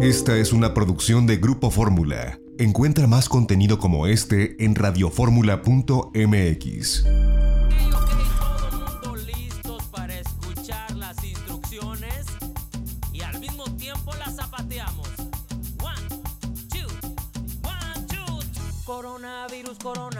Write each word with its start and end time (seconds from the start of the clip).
Esta 0.00 0.36
es 0.36 0.52
una 0.52 0.74
producción 0.74 1.26
de 1.26 1.36
Grupo 1.36 1.70
Fórmula. 1.70 2.38
Encuentra 2.58 3.06
más 3.06 3.28
contenido 3.28 3.78
como 3.78 4.06
este 4.06 4.56
en 4.64 4.74
radioformula.mx. 4.74 7.04
listos 9.26 9.84
para 9.90 10.18
escuchar 10.18 10.94
las 10.96 11.22
instrucciones 11.24 12.26
y 13.12 13.20
al 13.22 13.38
mismo 13.40 13.64
tiempo 13.76 14.12
las 14.18 14.36
zapateamos. 14.36 15.08
One, 15.80 16.08
two, 16.68 16.88
one, 17.62 18.06
two. 18.08 18.40
Coronavirus, 18.84 19.78
coronavirus. 19.78 20.11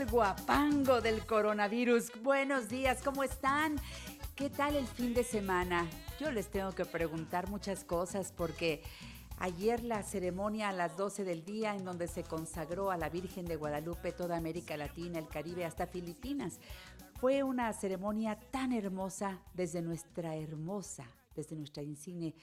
El 0.00 0.06
guapango 0.10 1.00
del 1.00 1.24
coronavirus. 1.24 2.12
Buenos 2.22 2.68
días, 2.68 3.00
¿cómo 3.02 3.24
están? 3.24 3.76
¿Qué 4.34 4.50
tal 4.50 4.76
el 4.76 4.86
fin 4.86 5.14
de 5.14 5.24
semana? 5.24 5.88
Yo 6.20 6.30
les 6.30 6.48
tengo 6.48 6.72
que 6.72 6.84
preguntar 6.84 7.48
muchas 7.48 7.82
cosas 7.82 8.30
porque 8.36 8.82
ayer 9.38 9.82
la 9.82 10.02
ceremonia 10.02 10.68
a 10.68 10.72
las 10.72 10.98
12 10.98 11.24
del 11.24 11.46
día 11.46 11.74
en 11.74 11.86
donde 11.86 12.08
se 12.08 12.24
consagró 12.24 12.90
a 12.90 12.98
la 12.98 13.08
Virgen 13.08 13.46
de 13.46 13.56
Guadalupe 13.56 14.12
toda 14.12 14.36
América 14.36 14.76
Latina, 14.76 15.18
el 15.18 15.28
Caribe, 15.28 15.64
hasta 15.64 15.86
Filipinas, 15.86 16.58
fue 17.18 17.42
una 17.42 17.72
ceremonia 17.72 18.38
tan 18.50 18.72
hermosa 18.72 19.40
desde 19.54 19.80
nuestra 19.80 20.36
hermosa, 20.36 21.06
desde 21.34 21.56
nuestra 21.56 21.82
insigne 21.82 22.34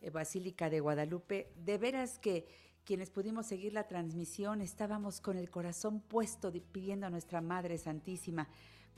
eh, 0.00 0.08
Basílica 0.08 0.70
de 0.70 0.80
Guadalupe. 0.80 1.52
De 1.56 1.76
veras 1.76 2.18
que 2.18 2.46
quienes 2.86 3.10
pudimos 3.10 3.46
seguir 3.46 3.72
la 3.72 3.88
transmisión 3.88 4.60
estábamos 4.60 5.20
con 5.20 5.36
el 5.36 5.50
corazón 5.50 6.00
puesto 6.00 6.52
di- 6.52 6.60
pidiendo 6.60 7.04
a 7.06 7.10
nuestra 7.10 7.40
Madre 7.40 7.78
Santísima 7.78 8.48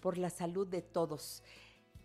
por 0.00 0.19
la 0.19 0.28
salud 0.28 0.69
de 0.69 0.83
todos. 0.83 1.42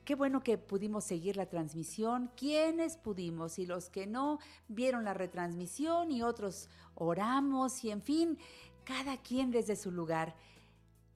Qué 0.06 0.16
bueno 0.16 0.42
que 0.44 0.58
pudimos 0.58 1.04
seguir 1.04 1.36
la 1.36 1.46
transmisión. 1.46 2.32
Quienes 2.38 2.96
pudimos 2.96 3.60
y 3.60 3.66
los 3.66 3.90
que 3.90 4.08
no 4.08 4.40
vieron 4.70 5.04
la 5.04 5.14
retransmisión 5.14 6.10
y 6.10 6.24
otros 6.24 6.70
oramos 6.96 7.84
y 7.84 7.92
en 7.92 8.02
fin, 8.02 8.38
cada 8.86 9.18
quien 9.18 9.52
desde 9.52 9.76
su 9.76 9.92
lugar. 9.92 10.36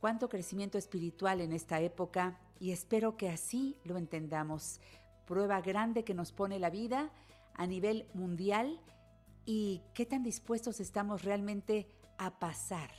Cuánto 0.02 0.28
crecimiento 0.28 0.78
espiritual 0.78 1.40
en 1.40 1.54
esta 1.54 1.80
época 1.80 2.40
y 2.60 2.72
espero 2.72 3.16
que 3.16 3.30
así 3.30 3.78
lo 3.86 3.98
entendamos. 3.98 4.82
Prueba 5.26 5.62
grande 5.62 6.04
que 6.04 6.14
nos 6.14 6.34
pone 6.34 6.60
la 6.60 6.70
vida 6.70 7.10
a 7.54 7.66
nivel 7.68 8.06
mundial 8.14 8.82
y 9.48 9.82
qué 9.94 10.06
tan 10.06 10.24
dispuestos 10.24 10.82
estamos 10.82 11.24
realmente 11.24 11.88
a 12.18 12.38
pasar, 12.38 12.92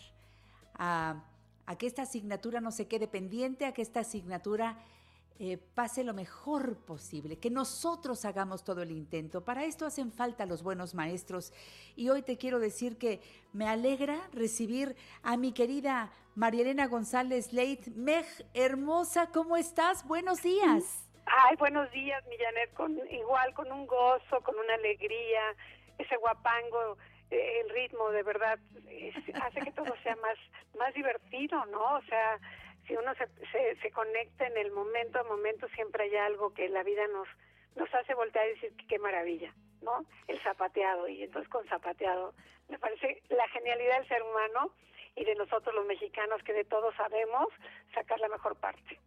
a, 0.74 1.22
que 1.78 1.86
esta 1.86 2.02
asignatura 2.02 2.62
no 2.62 2.72
se 2.72 2.88
quede 2.88 3.06
pendiente, 3.06 3.66
a 3.66 3.74
que 3.74 3.82
esta 3.82 4.00
asignatura 4.00 4.78
eh, 5.38 5.58
pase 5.58 6.04
lo 6.04 6.14
mejor 6.14 6.78
posible, 6.78 7.38
que 7.38 7.50
nosotros 7.50 8.24
hagamos 8.24 8.64
todo 8.64 8.80
el 8.80 8.92
intento. 8.92 9.44
Para 9.44 9.66
esto 9.66 9.84
hacen 9.84 10.10
falta 10.10 10.46
los 10.46 10.62
buenos 10.62 10.94
maestros. 10.94 11.52
Y 11.96 12.08
hoy 12.08 12.22
te 12.22 12.38
quiero 12.38 12.60
decir 12.60 12.96
que 12.96 13.20
me 13.52 13.68
alegra 13.68 14.18
recibir 14.32 14.96
a 15.22 15.36
mi 15.36 15.52
querida 15.52 16.10
Marielena 16.34 16.86
González 16.86 17.52
Leit. 17.52 17.88
Meg, 17.88 18.24
hermosa, 18.54 19.30
¿cómo 19.30 19.58
estás? 19.58 20.06
Buenos 20.08 20.42
días. 20.42 21.04
Ay, 21.26 21.56
buenos 21.56 21.90
días, 21.90 22.24
mi 22.26 22.38
Janet, 22.38 22.72
con, 22.72 22.96
igual 23.10 23.52
con 23.52 23.70
un 23.70 23.86
gozo, 23.86 24.40
con 24.42 24.58
una 24.58 24.74
alegría, 24.74 25.42
ese 25.98 26.16
guapango, 26.16 26.96
eh, 27.30 27.60
el 27.60 27.70
ritmo, 27.70 28.10
de 28.10 28.22
verdad, 28.22 28.58
hace 29.42 29.60
que 29.60 29.72
todo 29.72 29.94
sea 30.02 30.16
más, 30.16 30.38
más 30.78 30.94
divertido, 30.94 31.64
¿no? 31.66 31.96
O 31.96 32.02
sea, 32.02 32.38
si 32.86 32.96
uno 32.96 33.12
se, 33.14 33.76
se, 33.76 33.90
conecta 33.90 34.46
en 34.46 34.56
el 34.56 34.70
momento 34.70 35.20
a 35.20 35.24
momento, 35.24 35.68
siempre 35.74 36.04
hay 36.04 36.16
algo 36.16 36.54
que 36.54 36.68
la 36.68 36.82
vida 36.82 37.06
nos, 37.08 37.28
nos 37.76 37.92
hace 37.94 38.14
voltear 38.14 38.46
y 38.46 38.54
decir 38.54 38.72
qué 38.88 38.98
maravilla, 38.98 39.52
¿no? 39.82 40.04
El 40.26 40.40
zapateado, 40.42 41.06
y 41.08 41.22
entonces 41.22 41.50
con 41.50 41.66
zapateado, 41.68 42.34
me 42.68 42.78
parece 42.78 43.22
la 43.28 43.46
genialidad 43.48 43.98
del 43.98 44.08
ser 44.08 44.22
humano 44.22 44.72
y 45.16 45.24
de 45.24 45.34
nosotros 45.34 45.74
los 45.74 45.86
mexicanos 45.86 46.42
que 46.44 46.52
de 46.52 46.64
todo 46.64 46.92
sabemos 46.94 47.48
sacar 47.92 48.20
la 48.20 48.28
mejor 48.28 48.56
parte. 48.56 48.98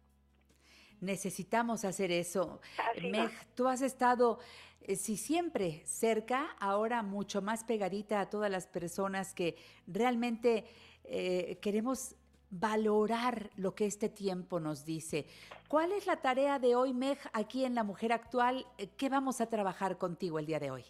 Necesitamos 1.02 1.84
hacer 1.84 2.12
eso. 2.12 2.60
Meg, 3.02 3.32
tú 3.56 3.66
has 3.66 3.82
estado, 3.82 4.38
eh, 4.82 4.94
si 4.94 5.16
siempre 5.16 5.82
cerca, 5.84 6.56
ahora 6.60 7.02
mucho 7.02 7.42
más 7.42 7.64
pegadita 7.64 8.20
a 8.20 8.30
todas 8.30 8.48
las 8.48 8.68
personas 8.68 9.34
que 9.34 9.56
realmente 9.88 10.64
eh, 11.02 11.58
queremos 11.60 12.14
valorar 12.50 13.50
lo 13.56 13.74
que 13.74 13.86
este 13.86 14.08
tiempo 14.08 14.60
nos 14.60 14.84
dice. 14.84 15.26
¿Cuál 15.66 15.90
es 15.90 16.06
la 16.06 16.20
tarea 16.20 16.60
de 16.60 16.76
hoy, 16.76 16.94
Meg, 16.94 17.18
aquí 17.32 17.64
en 17.64 17.74
La 17.74 17.82
Mujer 17.82 18.12
Actual? 18.12 18.64
Eh, 18.78 18.88
¿Qué 18.96 19.08
vamos 19.08 19.40
a 19.40 19.50
trabajar 19.50 19.98
contigo 19.98 20.38
el 20.38 20.46
día 20.46 20.60
de 20.60 20.70
hoy? 20.70 20.84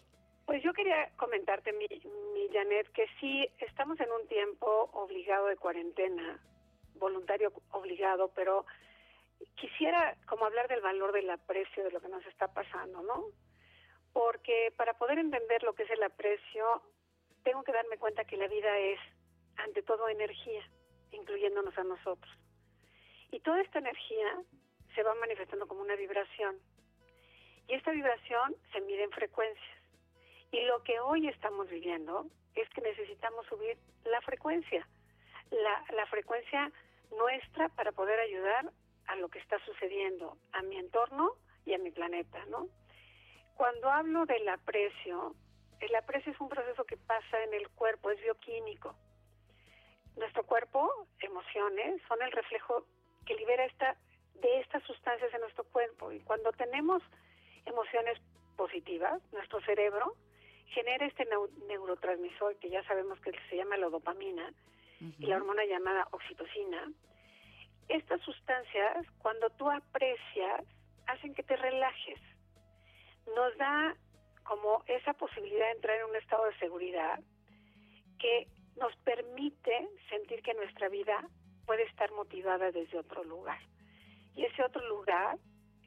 Pues 0.45 0.61
yo 0.61 0.73
quería 0.73 1.09
comentarte, 1.15 1.73
mi, 1.73 1.87
mi 1.87 2.53
Janet, 2.53 2.87
que 2.91 3.07
sí 3.19 3.47
estamos 3.57 3.99
en 3.99 4.11
un 4.11 4.27
tiempo 4.27 4.91
obligado 4.93 5.47
de 5.47 5.55
cuarentena, 5.55 6.39
voluntario 6.99 7.51
obligado, 7.71 8.29
pero 8.35 8.67
quisiera 9.55 10.15
como 10.27 10.45
hablar 10.45 10.67
del 10.67 10.81
valor 10.81 11.11
del 11.11 11.29
aprecio 11.29 11.83
de 11.83 11.91
lo 11.91 12.01
que 12.01 12.09
nos 12.09 12.25
está 12.25 12.53
pasando, 12.53 13.01
¿no? 13.01 13.25
Porque 14.11 14.73
para 14.77 14.93
poder 14.93 15.19
entender 15.19 15.63
lo 15.63 15.73
que 15.73 15.83
es 15.83 15.89
el 15.91 16.03
aprecio, 16.03 16.81
tengo 17.43 17.63
que 17.63 17.71
darme 17.71 17.97
cuenta 17.97 18.25
que 18.25 18.37
la 18.37 18.47
vida 18.47 18.77
es, 18.77 18.99
ante 19.57 19.83
todo, 19.83 20.07
energía, 20.09 20.63
incluyéndonos 21.11 21.77
a 21.77 21.83
nosotros. 21.83 22.31
Y 23.31 23.39
toda 23.39 23.61
esta 23.61 23.79
energía 23.79 24.41
se 24.93 25.03
va 25.03 25.15
manifestando 25.15 25.67
como 25.67 25.81
una 25.81 25.95
vibración. 25.95 26.57
Y 27.67 27.73
esta 27.73 27.91
vibración 27.91 28.55
se 28.71 28.81
mide 28.81 29.03
en 29.03 29.11
frecuencias. 29.11 29.77
Y 30.51 30.61
lo 30.65 30.83
que 30.83 30.99
hoy 30.99 31.27
estamos 31.27 31.67
viviendo 31.69 32.27
es 32.55 32.69
que 32.69 32.81
necesitamos 32.81 33.45
subir 33.47 33.77
la 34.05 34.21
frecuencia, 34.21 34.87
la, 35.49 35.83
la 35.95 36.05
frecuencia 36.05 36.71
nuestra 37.17 37.69
para 37.69 37.91
poder 37.91 38.19
ayudar 38.19 38.71
a 39.07 39.15
lo 39.15 39.29
que 39.29 39.39
está 39.39 39.59
sucediendo, 39.65 40.37
a 40.53 40.61
mi 40.61 40.77
entorno 40.77 41.33
y 41.65 41.73
a 41.73 41.77
mi 41.77 41.91
planeta, 41.91 42.43
¿no? 42.47 42.67
Cuando 43.55 43.89
hablo 43.89 44.25
del 44.25 44.47
aprecio, 44.49 45.35
el 45.79 45.93
aprecio 45.95 46.31
es 46.31 46.39
un 46.39 46.49
proceso 46.49 46.83
que 46.85 46.97
pasa 46.97 47.43
en 47.43 47.53
el 47.53 47.69
cuerpo, 47.69 48.09
es 48.11 48.21
bioquímico. 48.21 48.95
Nuestro 50.17 50.43
cuerpo, 50.45 51.07
emociones, 51.19 52.01
son 52.07 52.21
el 52.21 52.31
reflejo 52.31 52.85
que 53.25 53.35
libera 53.35 53.65
esta, 53.65 53.95
de 54.35 54.59
estas 54.59 54.83
sustancias 54.83 55.33
en 55.33 55.41
nuestro 55.41 55.63
cuerpo. 55.65 56.11
Y 56.11 56.19
cuando 56.21 56.51
tenemos 56.53 57.01
emociones 57.65 58.19
positivas, 58.55 59.21
nuestro 59.31 59.61
cerebro 59.61 60.15
genera 60.67 61.05
este 61.05 61.27
neu- 61.29 61.49
neurotransmisor 61.67 62.55
que 62.57 62.69
ya 62.69 62.83
sabemos 62.85 63.19
que 63.21 63.31
se 63.49 63.57
llama 63.57 63.77
la 63.77 63.89
dopamina 63.89 64.51
y 65.19 65.25
la 65.25 65.35
hormona 65.37 65.65
llamada 65.65 66.07
oxitocina. 66.11 66.91
Estas 67.89 68.21
sustancias, 68.21 69.05
cuando 69.19 69.49
tú 69.51 69.69
aprecias, 69.69 70.63
hacen 71.07 71.33
que 71.33 71.43
te 71.43 71.55
relajes. 71.55 72.19
Nos 73.35 73.57
da 73.57 73.95
como 74.43 74.83
esa 74.87 75.13
posibilidad 75.13 75.65
de 75.65 75.71
entrar 75.71 75.97
en 75.97 76.05
un 76.05 76.15
estado 76.15 76.45
de 76.45 76.57
seguridad 76.59 77.19
que 78.19 78.47
nos 78.77 78.95
permite 78.97 79.89
sentir 80.09 80.41
que 80.41 80.53
nuestra 80.53 80.89
vida 80.89 81.27
puede 81.65 81.83
estar 81.83 82.11
motivada 82.11 82.71
desde 82.71 82.97
otro 82.97 83.23
lugar. 83.23 83.59
Y 84.35 84.45
ese 84.45 84.63
otro 84.63 84.85
lugar 84.87 85.37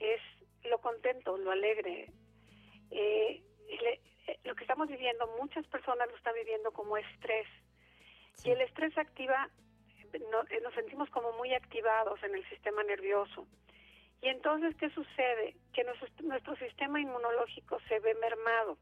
es 0.01 0.21
lo 0.65 0.79
contento, 0.79 1.37
lo 1.37 1.51
alegre. 1.51 2.13
Eh, 2.91 3.43
eh, 3.69 4.01
lo 4.45 4.55
que 4.55 4.65
estamos 4.65 4.89
viviendo, 4.89 5.27
muchas 5.41 5.67
personas 5.67 6.09
lo 6.09 6.17
están 6.17 6.35
viviendo 6.35 6.73
como 6.73 6.97
estrés. 6.97 7.47
Y 8.45 8.51
el 8.51 8.61
estrés 8.61 8.97
activa 8.97 9.51
eh, 10.17 10.61
nos 10.63 10.75
sentimos 10.75 11.11
como 11.11 11.33
muy 11.33 11.55
activados 11.55 12.23
en 12.23 12.35
el 12.35 12.49
sistema 12.49 12.83
nervioso. 12.83 13.47
Y 14.23 14.29
entonces, 14.29 14.75
¿qué 14.77 14.91
sucede? 14.91 15.57
Que 15.73 15.85
nuestro, 15.85 16.09
nuestro 16.23 16.57
sistema 16.57 17.01
inmunológico 17.01 17.79
se 17.89 18.01
ve 18.01 18.15
mermado. 18.15 18.79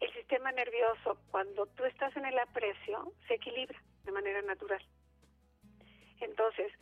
El 0.00 0.12
sistema 0.14 0.50
nervioso, 0.52 1.18
cuando 1.30 1.66
tú 1.66 1.84
estás 1.84 2.16
en 2.16 2.26
el 2.26 2.38
aprecio, 2.38 3.12
se 3.28 3.34
equilibra 3.34 3.80
de 4.04 4.12
manera 4.12 4.42
natural. 4.42 4.84
Entonces, 6.20 6.72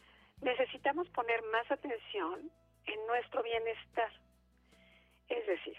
necesitamos 0.41 1.09
poner 1.11 1.43
más 1.45 1.71
atención 1.71 2.51
en 2.87 3.07
nuestro 3.07 3.43
bienestar. 3.43 4.11
Es 5.29 5.47
decir, 5.47 5.77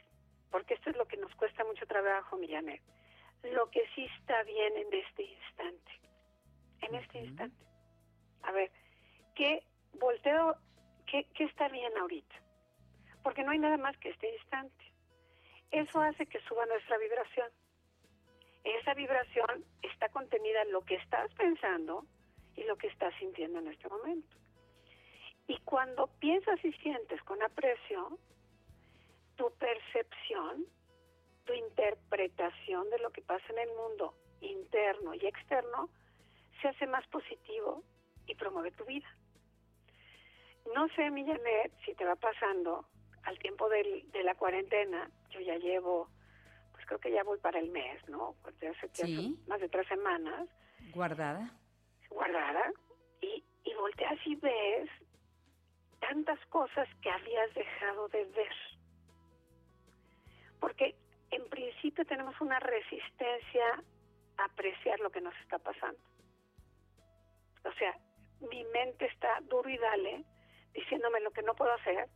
porque 0.51 0.75
esto 0.75 0.89
es 0.91 0.97
lo 0.97 1.07
que 1.07 1.17
nos 1.17 1.33
cuesta 1.35 1.63
mucho 1.63 1.85
trabajo, 1.87 2.37
Millanet, 2.37 2.81
lo 3.43 3.69
que 3.71 3.87
sí 3.95 4.07
está 4.19 4.43
bien 4.43 4.77
en 4.77 4.93
este 4.93 5.23
instante. 5.23 6.00
En 6.81 6.95
este 6.95 7.19
instante. 7.19 7.65
A 8.43 8.51
ver, 8.51 8.71
¿qué 9.35 9.63
volteo, 9.93 10.55
qué, 11.05 11.25
qué 11.35 11.45
está 11.45 11.67
bien 11.69 11.95
ahorita? 11.97 12.35
Porque 13.23 13.43
no 13.43 13.51
hay 13.51 13.59
nada 13.59 13.77
más 13.77 13.97
que 13.97 14.09
este 14.09 14.33
instante. 14.33 14.85
Eso 15.71 16.01
hace 16.01 16.25
que 16.25 16.41
suba 16.41 16.65
nuestra 16.65 16.97
vibración. 16.97 17.49
Esa 18.63 18.93
vibración 18.93 19.65
está 19.81 20.09
contenida 20.09 20.61
en 20.63 20.71
lo 20.71 20.81
que 20.81 20.95
estás 20.95 21.33
pensando 21.35 22.05
y 22.55 22.63
lo 22.63 22.75
que 22.77 22.87
estás 22.87 23.13
sintiendo 23.19 23.59
en 23.59 23.67
este 23.67 23.87
momento. 23.87 24.37
Y 25.47 25.57
cuando 25.59 26.07
piensas 26.19 26.63
y 26.63 26.71
sientes 26.73 27.21
con 27.23 27.41
aprecio, 27.41 28.17
tu 29.35 29.51
percepción, 29.57 30.65
tu 31.45 31.53
interpretación 31.53 32.89
de 32.89 32.99
lo 32.99 33.09
que 33.11 33.21
pasa 33.21 33.45
en 33.49 33.59
el 33.59 33.75
mundo 33.75 34.13
interno 34.41 35.13
y 35.13 35.25
externo 35.25 35.89
se 36.61 36.69
hace 36.69 36.87
más 36.87 37.05
positivo 37.07 37.83
y 38.27 38.35
promueve 38.35 38.71
tu 38.71 38.85
vida. 38.85 39.07
No 40.73 40.87
sé, 40.89 41.09
Millanet, 41.09 41.73
si 41.85 41.93
te 41.95 42.05
va 42.05 42.15
pasando 42.15 42.85
al 43.23 43.37
tiempo 43.39 43.67
de 43.69 44.23
la 44.23 44.35
cuarentena, 44.35 45.09
yo 45.29 45.39
ya 45.39 45.57
llevo, 45.57 46.09
pues 46.71 46.85
creo 46.85 46.99
que 46.99 47.11
ya 47.11 47.23
voy 47.23 47.39
para 47.39 47.59
el 47.59 47.69
mes, 47.69 48.07
¿no? 48.07 48.35
Pues 48.41 48.55
hace, 48.63 49.35
más 49.47 49.59
de 49.59 49.69
tres 49.69 49.87
semanas. 49.87 50.47
Guardada. 50.93 51.51
Guardada. 52.09 52.71
Y, 53.21 53.43
y 53.63 53.73
volteas 53.75 54.19
y 54.25 54.35
ves 54.35 54.89
tantas 55.99 56.39
cosas 56.47 56.87
que 57.01 57.09
habías 57.09 57.53
dejado 57.53 58.07
de 58.09 58.25
ver. 58.25 58.55
Porque 60.59 60.95
en 61.31 61.47
principio 61.49 62.05
tenemos 62.05 62.39
una 62.41 62.59
resistencia 62.59 63.83
a 64.37 64.45
apreciar 64.45 64.99
lo 64.99 65.09
que 65.09 65.21
nos 65.21 65.35
está 65.37 65.59
pasando. 65.59 65.99
O 67.63 67.71
sea, 67.73 67.97
mi 68.49 68.63
mente 68.65 69.05
está 69.05 69.39
duro 69.41 69.69
y 69.69 69.77
dale 69.77 70.23
diciéndome 70.73 71.19
lo 71.19 71.31
que 71.31 71.41
no 71.43 71.53
puedo 71.53 71.73
hacer, 71.73 72.07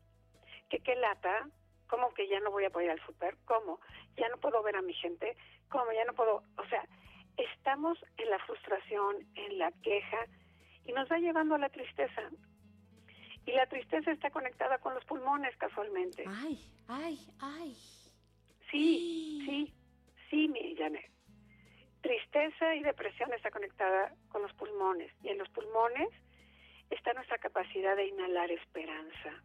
que 0.69 0.80
qué 0.80 0.95
lata, 0.95 1.50
¿cómo 1.88 2.13
que 2.13 2.27
ya 2.27 2.39
no 2.39 2.51
voy 2.51 2.65
a 2.65 2.69
poder 2.69 2.88
ir 2.88 2.92
al 2.92 3.06
súper? 3.06 3.38
¿Cómo? 3.45 3.80
Ya 4.18 4.30
no 4.30 4.38
puedo 4.38 4.63
ver 4.63 4.75
a 4.75 4.81
mi 4.81 4.94
gente, 4.94 5.36
¿cómo? 5.69 5.92
Ya 5.92 6.06
no 6.06 6.13
puedo, 6.13 6.44
o 6.57 6.65
sea, 6.69 6.88
estamos 7.38 7.97
en 8.18 8.30
la 8.30 8.39
frustración, 8.39 9.27
en 9.36 9.57
la 9.57 9.71
queja 9.83 10.25
y 10.86 10.94
nos 10.94 11.12
va 11.12 11.18
llevando 11.18 11.56
a 11.56 11.59
la 11.59 11.69
tristeza. 11.69 12.30
Y 13.45 13.51
la 13.51 13.68
tristeza 13.68 14.12
está 14.12 14.31
conectada 14.31 14.80
con 14.80 14.95
los 14.95 15.06
pulmones 15.06 15.56
casualmente. 15.57 16.24
Ay, 16.27 16.59
ay, 16.88 17.19
ay. 17.39 17.77
Sí, 18.71 19.44
sí, 19.45 19.74
sí, 20.30 20.47
mi 20.47 20.75
Janet. 20.75 21.14
Tristeza 22.06 22.75
y 22.75 22.84
depresión 22.84 23.34
está 23.34 23.50
conectada 23.50 24.13
con 24.30 24.44
los 24.44 24.54
pulmones. 24.54 25.12
Y 25.24 25.30
en 25.30 25.40
los 25.40 25.50
pulmones 25.50 26.10
está 26.92 27.13
nuestra 27.13 27.40
capacidad 27.40 27.96
de 27.96 28.06
inhalar 28.06 28.52
esperanza, 28.52 29.42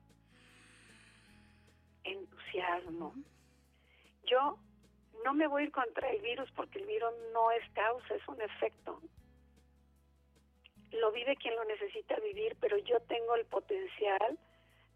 entusiasmo. 2.05 3.15
Yo 4.25 4.59
no 5.25 5.33
me 5.33 5.47
voy 5.47 5.63
a 5.63 5.65
ir 5.65 5.73
contra 5.73 6.11
el 6.11 6.21
virus 6.21 6.51
porque 6.53 6.81
el 6.81 6.87
virus 6.87 7.15
no 7.33 7.51
es 7.51 7.67
causa, 7.71 8.15
es 8.15 8.29
un 8.29 8.43
efecto 8.43 9.01
lo 10.93 11.13
vive 11.13 11.37
quien 11.37 11.55
lo 11.57 11.65
necesita 11.65 12.17
vivir, 12.21 12.57
pero 12.61 12.77
yo 12.79 13.01
tengo 13.01 13.35
el 13.37 13.47
potencial 13.47 14.39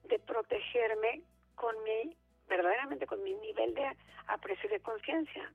de 0.04 0.18
protegerme 0.18 1.22
con 1.54 1.74
mi, 1.84 2.16
verdaderamente 2.48 3.06
con 3.06 3.22
mi 3.22 3.34
nivel 3.34 3.74
de 3.74 3.96
aprecio 4.26 4.68
de 4.70 4.80
conciencia. 4.80 5.52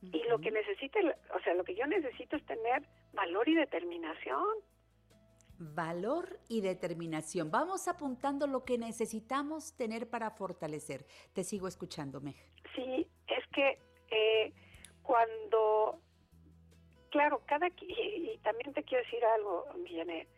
Y 0.00 0.22
lo 0.28 0.38
que 0.38 0.50
necesite, 0.50 1.00
o 1.34 1.40
sea, 1.40 1.54
lo 1.54 1.64
que 1.64 1.74
yo 1.74 1.86
necesito 1.86 2.36
es 2.36 2.46
tener 2.46 2.82
valor 3.12 3.48
y 3.48 3.54
determinación. 3.54 4.44
Valor 5.58 6.38
y 6.48 6.60
determinación. 6.60 7.50
Vamos 7.50 7.88
apuntando 7.88 8.46
lo 8.46 8.64
que 8.64 8.78
necesitamos 8.78 9.76
tener 9.76 10.08
para 10.08 10.30
fortalecer. 10.30 11.04
Te 11.32 11.42
sigo 11.42 11.66
escuchando, 11.66 12.20
Meg. 12.20 12.36
Sí, 12.76 13.08
es 13.26 13.44
que 13.48 13.80
eh, 14.10 14.52
cuando 15.02 16.00
Claro, 17.10 17.40
cada 17.46 17.68
y, 17.68 18.38
también 18.42 18.72
te 18.74 18.82
quiero 18.82 19.04
decir 19.04 19.24
algo, 19.24 19.64
Villanet. 19.78 20.28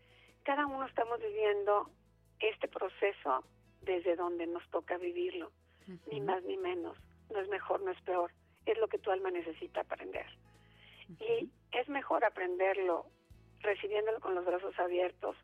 Cada 0.44 0.66
uno 0.66 0.86
estamos 0.86 1.18
viviendo 1.20 1.90
este 2.38 2.68
proceso 2.68 3.44
desde 3.82 4.16
donde 4.16 4.46
nos 4.46 4.68
toca 4.70 4.96
vivirlo, 4.96 5.50
ni 6.10 6.20
más 6.20 6.42
ni 6.44 6.56
menos. 6.56 6.96
No 7.30 7.40
es 7.40 7.48
mejor, 7.48 7.82
no 7.82 7.90
es 7.90 8.00
peor. 8.02 8.32
Es 8.66 8.78
lo 8.78 8.88
que 8.88 8.98
tu 8.98 9.10
alma 9.10 9.30
necesita 9.30 9.80
aprender. 9.80 10.26
Y 11.18 11.50
es 11.72 11.88
mejor 11.88 12.24
aprenderlo 12.24 13.06
recibiéndolo 13.60 14.20
con 14.20 14.34
los 14.34 14.44
brazos 14.44 14.78
abiertos 14.78 15.36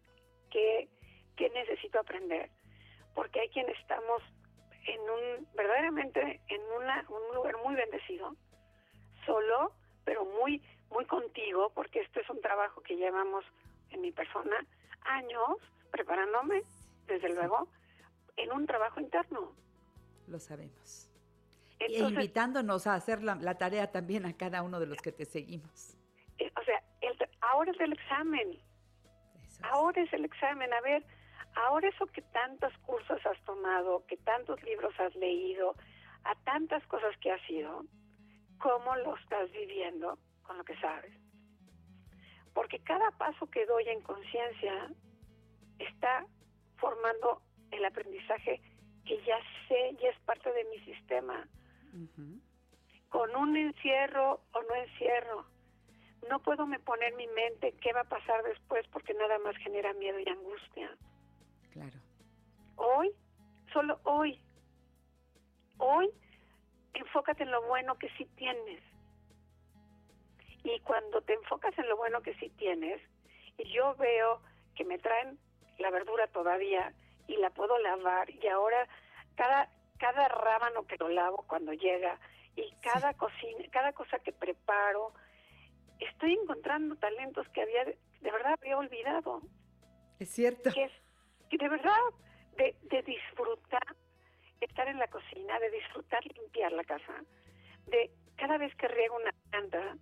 que, 0.51 0.89
que 1.37 1.51
necesito 1.51 1.99
aprender. 1.99 2.51
Porque 3.15 3.41
hay 3.41 3.49
quien 3.49 3.69
estamos 3.71 4.23
en 4.87 5.01
un, 5.01 5.49
verdaderamente 5.55 6.41
en 6.49 6.61
una, 6.77 7.05
un 7.09 7.35
lugar 7.35 7.57
muy 7.65 7.75
bendecido, 7.75 8.37
solo, 9.25 9.73
pero 10.05 10.25
muy 10.25 10.63
muy 10.91 11.05
contigo, 11.07 11.71
porque 11.75 12.01
este 12.01 12.21
es 12.21 12.31
un 12.31 12.41
trabajo 12.41 12.81
que 12.83 12.97
llevamos 12.97 13.45
en 13.91 14.01
mi 14.01 14.13
persona 14.13 14.65
años 15.03 15.59
preparándome, 15.91 16.63
desde 17.07 17.29
luego, 17.31 17.69
en 18.37 18.53
un 18.53 18.67
trabajo 18.67 19.01
interno. 19.01 19.53
Lo 20.27 20.39
sabemos. 20.39 21.06
Y 21.81 21.99
invitándonos 22.03 22.87
a 22.87 22.95
hacer 22.95 23.23
la, 23.23 23.55
tarea 23.59 23.91
también 23.91 24.27
a 24.27 24.37
cada 24.37 24.63
uno 24.63 24.81
de 24.81 24.87
los 24.87 24.99
que 24.99 25.13
te 25.13 25.25
seguimos. 25.25 25.97
Eh, 26.39 26.51
o 26.61 26.65
sea, 26.65 26.83
ahora 27.41 27.71
es 27.73 27.81
el 27.81 27.93
examen. 27.93 28.59
Ahora 29.63 30.03
es 30.03 30.13
el 30.13 30.25
examen. 30.25 30.73
A 30.73 30.81
ver, 30.81 31.05
ahora 31.55 31.89
eso 31.89 32.07
que 32.07 32.23
tantos 32.23 32.73
cursos 32.85 33.25
has 33.27 33.45
tomado, 33.45 34.05
que 34.07 34.17
tantos 34.19 34.63
libros 34.63 34.95
has 34.99 35.15
leído, 35.17 35.75
a 36.25 36.35
tantas 36.45 36.87
cosas 36.87 37.17
que 37.19 37.31
has 37.31 37.51
ido, 37.51 37.85
¿cómo 38.59 38.97
lo 38.97 39.17
estás 39.17 39.51
viviendo? 39.53 40.19
con 40.47 40.59
lo 40.59 40.65
que 40.65 40.77
sabes. 40.77 41.13
Porque 42.55 42.79
cada 42.81 43.11
paso 43.13 43.51
que 43.51 43.67
doy 43.67 43.89
en 43.89 44.01
conciencia 44.01 44.91
está 45.79 46.27
formando 46.77 47.43
el 47.71 47.85
aprendizaje 47.85 48.61
que 49.05 49.23
ya 49.25 49.39
sé, 49.69 49.97
ya 50.01 50.09
es 50.09 50.19
parte 50.21 50.51
de 50.53 50.65
mi 50.65 50.79
sistema. 50.81 51.47
Con 53.09 53.37
un 53.37 53.57
encierro 53.57 54.41
o 54.53 54.63
no 54.63 54.75
encierro, 54.75 55.47
no 56.29 56.41
puedo 56.41 56.67
me 56.67 56.79
poner 56.81 57.15
mi 57.15 57.27
mente 57.29 57.73
qué 57.81 57.93
va 57.93 58.01
a 58.01 58.09
pasar 58.09 58.43
después 58.45 58.87
porque 58.89 59.15
nada 59.15 59.39
más 59.39 59.57
genera 59.59 59.93
miedo 59.95 60.19
y 60.19 60.29
angustia. 60.29 60.97
Claro. 61.73 61.99
Hoy, 62.77 63.13
solo 63.73 64.01
hoy, 64.05 64.41
hoy, 65.79 66.11
enfócate 66.95 67.45
en 67.45 67.51
lo 67.51 67.63
bueno 67.67 67.97
que 67.99 68.11
sí 68.17 68.27
tienes. 68.37 68.83
Y 70.65 70.81
cuando 70.81 71.21
te 71.23 71.35
enfocas 71.35 71.79
en 71.79 71.89
lo 71.89 71.97
bueno 71.97 72.23
que 72.23 72.35
sí 72.35 72.51
tienes, 72.59 73.01
y 73.59 73.73
yo 73.73 73.95
veo 73.97 74.41
que 74.75 74.85
me 74.85 74.99
traen 74.99 75.39
la 75.79 75.91
verdura 75.91 76.27
todavía 76.29 76.93
y 77.29 77.37
la 77.37 77.51
puedo 77.51 77.79
lavar, 77.79 78.29
y 78.31 78.47
ahora 78.49 78.89
cada, 79.37 79.71
cada 79.99 80.29
rábano 80.29 80.87
que 80.87 80.97
lo 80.97 81.09
lavo 81.09 81.45
cuando 81.47 81.73
llega, 81.73 82.19
y 82.57 82.73
cada 82.81 83.15
cocina, 83.15 83.65
cada 83.71 83.93
cosa 83.93 84.19
que 84.19 84.33
preparo, 84.33 85.13
estoy 86.01 86.33
encontrando 86.33 86.97
talentos 86.97 87.47
que 87.51 87.63
había, 87.63 87.85
de 87.85 88.31
verdad 88.31 88.55
había 88.61 88.79
olvidado. 88.79 89.43
Es 90.19 90.31
cierto. 90.31 90.71
Que, 90.73 91.59
de 91.59 91.69
verdad, 91.69 92.01
de, 92.57 92.75
de 92.83 93.03
disfrutar 93.03 93.97
estar 94.61 94.89
en 94.89 94.99
la 94.99 95.09
cocina, 95.09 95.59
de 95.59 95.71
disfrutar 95.71 96.25
limpiar 96.25 96.73
la 96.73 96.85
casa, 96.85 97.13
de 97.87 98.11
cada 98.37 98.59
vez 98.59 98.75
que 98.77 98.89
riego 98.89 99.17
una 99.17 99.33
planta, 99.51 99.97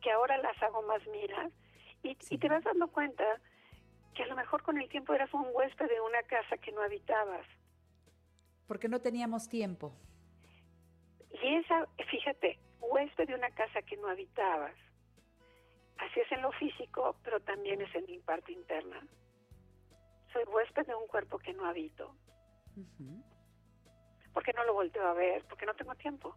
que 0.00 0.10
ahora 0.10 0.36
las 0.38 0.60
hago 0.62 0.82
más 0.82 1.06
miras 1.08 1.52
y, 2.02 2.14
te 2.14 2.48
vas 2.48 2.64
dando 2.64 2.88
cuenta 2.88 3.24
que 4.14 4.22
a 4.22 4.26
lo 4.26 4.36
mejor 4.36 4.62
con 4.62 4.78
el 4.78 4.88
tiempo 4.88 5.12
eras 5.12 5.32
un 5.34 5.46
huésped 5.52 5.88
de 5.88 6.00
una 6.00 6.22
casa 6.22 6.56
que 6.58 6.72
no 6.72 6.82
habitabas. 6.82 7.46
Porque 8.70 8.88
no 8.88 9.00
teníamos 9.00 9.48
tiempo. 9.48 9.92
Y 11.42 11.56
esa, 11.56 11.88
fíjate, 12.08 12.56
huésped 12.80 13.26
de 13.26 13.34
una 13.34 13.50
casa 13.50 13.82
que 13.82 13.96
no 13.96 14.06
habitabas, 14.06 14.76
así 15.98 16.20
es 16.20 16.30
en 16.30 16.42
lo 16.42 16.52
físico, 16.52 17.16
pero 17.24 17.40
también 17.40 17.80
es 17.80 17.92
en 17.96 18.06
mi 18.06 18.20
parte 18.20 18.52
interna. 18.52 19.04
Soy 20.32 20.44
huésped 20.44 20.86
de 20.86 20.94
un 20.94 21.08
cuerpo 21.08 21.36
que 21.40 21.52
no 21.52 21.64
habito. 21.64 22.14
Porque 24.32 24.52
no 24.52 24.64
lo 24.64 24.74
volteo 24.74 25.04
a 25.04 25.14
ver, 25.14 25.44
porque 25.48 25.66
no 25.66 25.74
tengo 25.74 25.96
tiempo. 25.96 26.36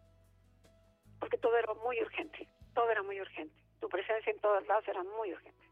Porque 1.19 1.37
todo 1.37 1.55
era 1.55 1.71
muy 1.75 2.01
urgente, 2.01 2.49
todo 2.73 2.89
era 2.89 3.03
muy 3.03 3.21
urgente. 3.21 3.61
Tu 3.79 3.87
presencia 3.89 4.31
en 4.31 4.39
todos 4.39 4.65
lados 4.65 4.87
era 4.87 5.03
muy 5.03 5.31
urgente. 5.31 5.67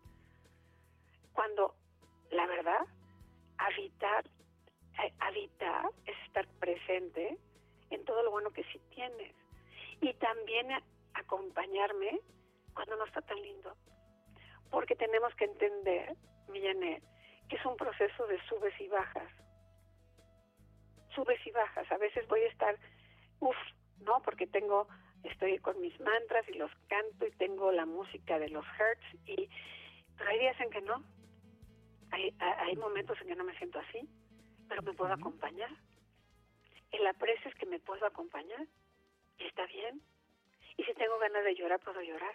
Cuando 1.33 1.73
la 2.29 2.45
verdad, 2.45 2.81
habitar, 3.57 4.29
habitar 5.19 5.89
es 6.05 6.17
estar 6.25 6.47
presente 6.59 7.37
en 7.89 8.05
todo 8.05 8.23
lo 8.23 8.31
bueno 8.31 8.51
que 8.51 8.63
sí 8.65 8.79
tienes. 8.89 9.35
Y 10.01 10.13
también 10.15 10.67
acompañarme 11.13 12.19
cuando 12.73 12.95
no 12.95 13.05
está 13.05 13.21
tan 13.21 13.41
lindo. 13.41 13.75
Porque 14.69 14.95
tenemos 14.95 15.33
que 15.35 15.45
entender, 15.45 16.15
Millanet, 16.47 17.03
que 17.49 17.57
es 17.57 17.65
un 17.65 17.75
proceso 17.75 18.25
de 18.27 18.41
subes 18.47 18.73
y 18.79 18.87
bajas. 18.87 19.29
Subes 21.13 21.45
y 21.45 21.51
bajas. 21.51 21.91
A 21.91 21.97
veces 21.97 22.27
voy 22.27 22.41
a 22.41 22.47
estar, 22.47 22.77
uff, 23.39 23.57
¿no? 23.99 24.21
Porque 24.23 24.47
tengo, 24.47 24.87
estoy 25.23 25.59
con 25.59 25.79
mis 25.81 25.99
mantras 25.99 26.47
y 26.47 26.53
los 26.53 26.71
canto 26.87 27.27
y 27.27 27.31
tengo 27.31 27.71
la 27.71 27.85
música 27.85 28.39
de 28.39 28.49
los 28.49 28.65
hertz 28.79 29.03
y, 29.25 29.49
pero 30.17 30.29
hay 30.29 30.39
días 30.39 30.59
en 30.61 30.69
que 30.69 30.81
no. 30.81 31.03
Hay, 32.11 32.33
hay 32.39 32.75
momentos 32.75 33.19
en 33.21 33.27
que 33.27 33.35
no 33.35 33.43
me 33.43 33.57
siento 33.57 33.79
así, 33.79 34.09
pero 34.71 34.83
me 34.83 34.93
puedo 34.93 35.11
acompañar. 35.11 35.69
El 36.93 37.05
aprecio 37.05 37.49
es 37.49 37.55
que 37.55 37.65
me 37.65 37.79
puedo 37.79 38.05
acompañar 38.05 38.65
y 39.37 39.43
está 39.43 39.65
bien. 39.65 40.01
Y 40.77 40.83
si 40.83 40.93
tengo 40.93 41.19
ganas 41.19 41.43
de 41.43 41.55
llorar, 41.55 41.81
puedo 41.81 42.01
llorar. 42.01 42.33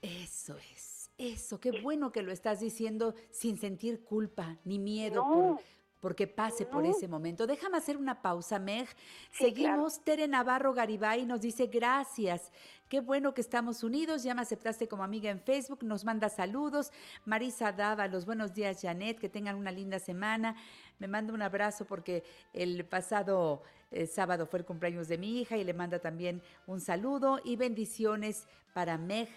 Eso 0.00 0.56
es, 0.56 1.12
eso, 1.18 1.60
qué 1.60 1.82
bueno 1.82 2.12
que 2.12 2.22
lo 2.22 2.32
estás 2.32 2.60
diciendo 2.60 3.14
sin 3.30 3.58
sentir 3.58 4.02
culpa 4.02 4.56
ni 4.64 4.78
miedo 4.78 5.22
No. 5.22 5.60
Porque 6.00 6.26
pase 6.26 6.64
por 6.64 6.84
ese 6.86 7.06
momento. 7.06 7.46
Déjame 7.46 7.76
hacer 7.76 7.96
una 7.96 8.22
pausa, 8.22 8.58
Meg. 8.58 8.88
Seguimos. 9.30 10.02
Tere 10.02 10.26
Navarro 10.26 10.72
Garibay 10.72 11.26
nos 11.26 11.40
dice 11.40 11.66
gracias. 11.66 12.50
Qué 12.88 13.00
bueno 13.00 13.34
que 13.34 13.42
estamos 13.42 13.84
unidos. 13.84 14.22
Ya 14.22 14.34
me 14.34 14.42
aceptaste 14.42 14.88
como 14.88 15.04
amiga 15.04 15.30
en 15.30 15.40
Facebook. 15.40 15.84
Nos 15.84 16.04
manda 16.04 16.28
saludos. 16.28 16.90
Marisa 17.26 17.72
Dava, 17.72 18.08
los 18.08 18.24
buenos 18.24 18.54
días, 18.54 18.80
Janet. 18.80 19.18
Que 19.18 19.28
tengan 19.28 19.56
una 19.56 19.70
linda 19.70 19.98
semana. 19.98 20.56
Me 20.98 21.06
manda 21.06 21.34
un 21.34 21.42
abrazo 21.42 21.84
porque 21.84 22.24
el 22.52 22.84
pasado 22.86 23.62
eh, 23.90 24.06
sábado 24.06 24.46
fue 24.46 24.60
el 24.60 24.64
cumpleaños 24.64 25.08
de 25.08 25.18
mi 25.18 25.40
hija 25.40 25.56
y 25.56 25.64
le 25.64 25.74
manda 25.74 25.98
también 25.98 26.42
un 26.66 26.80
saludo 26.80 27.40
y 27.44 27.56
bendiciones 27.56 28.46
para 28.72 28.96
Meg 28.96 29.28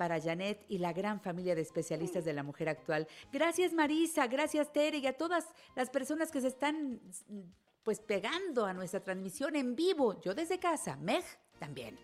para 0.00 0.18
Janet 0.18 0.64
y 0.66 0.78
la 0.78 0.94
gran 0.94 1.20
familia 1.20 1.54
de 1.54 1.60
especialistas 1.60 2.24
de 2.24 2.32
la 2.32 2.42
mujer 2.42 2.70
actual. 2.70 3.06
Gracias 3.30 3.74
Marisa, 3.74 4.26
gracias 4.28 4.72
Tere 4.72 4.96
y 4.96 5.06
a 5.06 5.12
todas 5.12 5.44
las 5.76 5.90
personas 5.90 6.30
que 6.30 6.40
se 6.40 6.48
están 6.48 7.02
pues 7.82 8.00
pegando 8.00 8.64
a 8.64 8.72
nuestra 8.72 9.04
transmisión 9.04 9.56
en 9.56 9.76
vivo. 9.76 10.18
Yo 10.22 10.32
desde 10.32 10.58
casa, 10.58 10.96
Meg 10.96 11.22
también. 11.58 11.98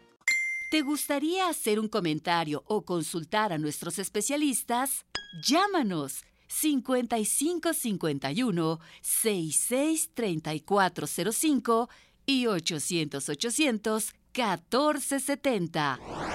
¿Te 0.70 0.82
gustaría 0.82 1.48
hacer 1.48 1.80
un 1.80 1.88
comentario 1.88 2.62
o 2.66 2.84
consultar 2.84 3.54
a 3.54 3.56
nuestros 3.56 3.98
especialistas? 3.98 5.06
Llámanos 5.42 6.22
5551 6.48 8.78
663405 9.00 11.88
y 12.26 12.46
800 12.46 13.26
800 13.26 14.12
1470. 14.34 16.25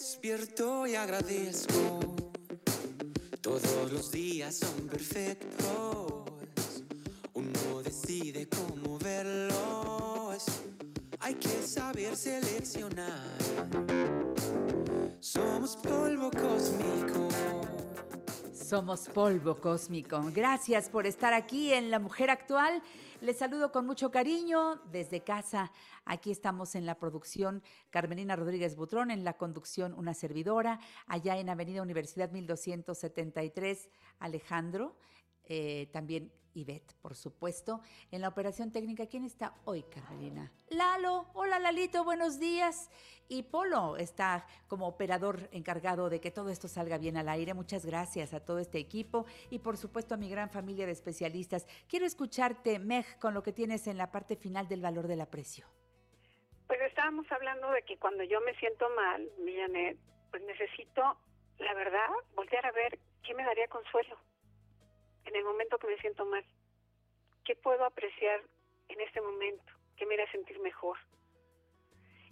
Despierto 0.00 0.86
y 0.86 0.94
agradezco. 0.94 2.00
Todos 3.42 3.92
los 3.92 4.10
días 4.10 4.56
son 4.56 4.88
perfectos. 4.88 6.24
Uno 7.34 7.82
decide 7.84 8.48
cómo 8.48 8.98
verlos. 8.98 10.46
Hay 11.18 11.34
que 11.34 11.62
saber 11.62 12.16
seleccionar. 12.16 13.28
Somos 15.20 15.76
polvo 15.76 16.30
cósmico. 16.30 17.28
Somos 18.70 19.08
polvo 19.08 19.56
cósmico. 19.56 20.22
Gracias 20.32 20.88
por 20.88 21.04
estar 21.04 21.34
aquí 21.34 21.72
en 21.72 21.90
La 21.90 21.98
Mujer 21.98 22.30
Actual. 22.30 22.80
Les 23.20 23.36
saludo 23.36 23.72
con 23.72 23.84
mucho 23.84 24.12
cariño 24.12 24.76
desde 24.92 25.24
casa. 25.24 25.72
Aquí 26.04 26.30
estamos 26.30 26.76
en 26.76 26.86
la 26.86 26.94
producción 26.94 27.64
Carmelina 27.90 28.36
Rodríguez 28.36 28.76
Butrón, 28.76 29.10
en 29.10 29.24
la 29.24 29.32
conducción 29.32 29.92
una 29.92 30.14
servidora, 30.14 30.78
allá 31.08 31.36
en 31.38 31.48
Avenida 31.48 31.82
Universidad 31.82 32.30
1273, 32.30 33.88
Alejandro. 34.20 34.94
Eh, 35.50 35.88
también 35.92 36.32
Ivette, 36.54 36.94
por 37.02 37.16
supuesto. 37.16 37.80
En 38.12 38.20
la 38.20 38.28
operación 38.28 38.70
técnica, 38.70 39.06
¿quién 39.06 39.24
está 39.24 39.52
hoy, 39.64 39.82
Carmelina? 39.82 40.52
Lalo. 40.68 41.26
Hola, 41.34 41.58
Lalito, 41.58 42.04
buenos 42.04 42.38
días. 42.38 42.88
Y 43.28 43.42
Polo 43.42 43.96
está 43.96 44.46
como 44.68 44.86
operador 44.86 45.48
encargado 45.50 46.08
de 46.08 46.20
que 46.20 46.30
todo 46.30 46.50
esto 46.50 46.68
salga 46.68 46.98
bien 46.98 47.16
al 47.16 47.28
aire. 47.28 47.52
Muchas 47.52 47.84
gracias 47.84 48.32
a 48.32 48.44
todo 48.44 48.60
este 48.60 48.78
equipo 48.78 49.26
y 49.50 49.58
por 49.58 49.76
supuesto 49.76 50.14
a 50.14 50.18
mi 50.18 50.30
gran 50.30 50.50
familia 50.50 50.86
de 50.86 50.92
especialistas. 50.92 51.66
Quiero 51.88 52.06
escucharte, 52.06 52.78
Meg, 52.78 53.18
con 53.18 53.34
lo 53.34 53.42
que 53.42 53.52
tienes 53.52 53.88
en 53.88 53.98
la 53.98 54.12
parte 54.12 54.36
final 54.36 54.68
del 54.68 54.82
valor 54.82 55.08
del 55.08 55.20
aprecio. 55.20 55.66
Pues 56.68 56.80
estábamos 56.82 57.26
hablando 57.32 57.70
de 57.72 57.82
que 57.82 57.98
cuando 57.98 58.22
yo 58.22 58.40
me 58.42 58.54
siento 58.54 58.88
mal, 58.96 59.28
mi 59.44 59.56
Janet, 59.56 59.98
pues 60.30 60.44
necesito, 60.44 61.18
la 61.58 61.74
verdad, 61.74 62.06
voltear 62.36 62.66
a 62.66 62.72
ver 62.72 63.00
qué 63.24 63.34
me 63.34 63.44
daría 63.44 63.66
consuelo 63.66 64.16
en 65.24 65.36
el 65.36 65.44
momento 65.44 65.78
que 65.78 65.86
me 65.86 65.98
siento 65.98 66.24
mal. 66.24 66.44
¿Qué 67.44 67.56
puedo 67.56 67.84
apreciar 67.84 68.42
en 68.88 69.00
este 69.00 69.20
momento? 69.20 69.72
¿Qué 69.96 70.06
me 70.06 70.14
hará 70.14 70.30
sentir 70.30 70.58
mejor? 70.60 70.98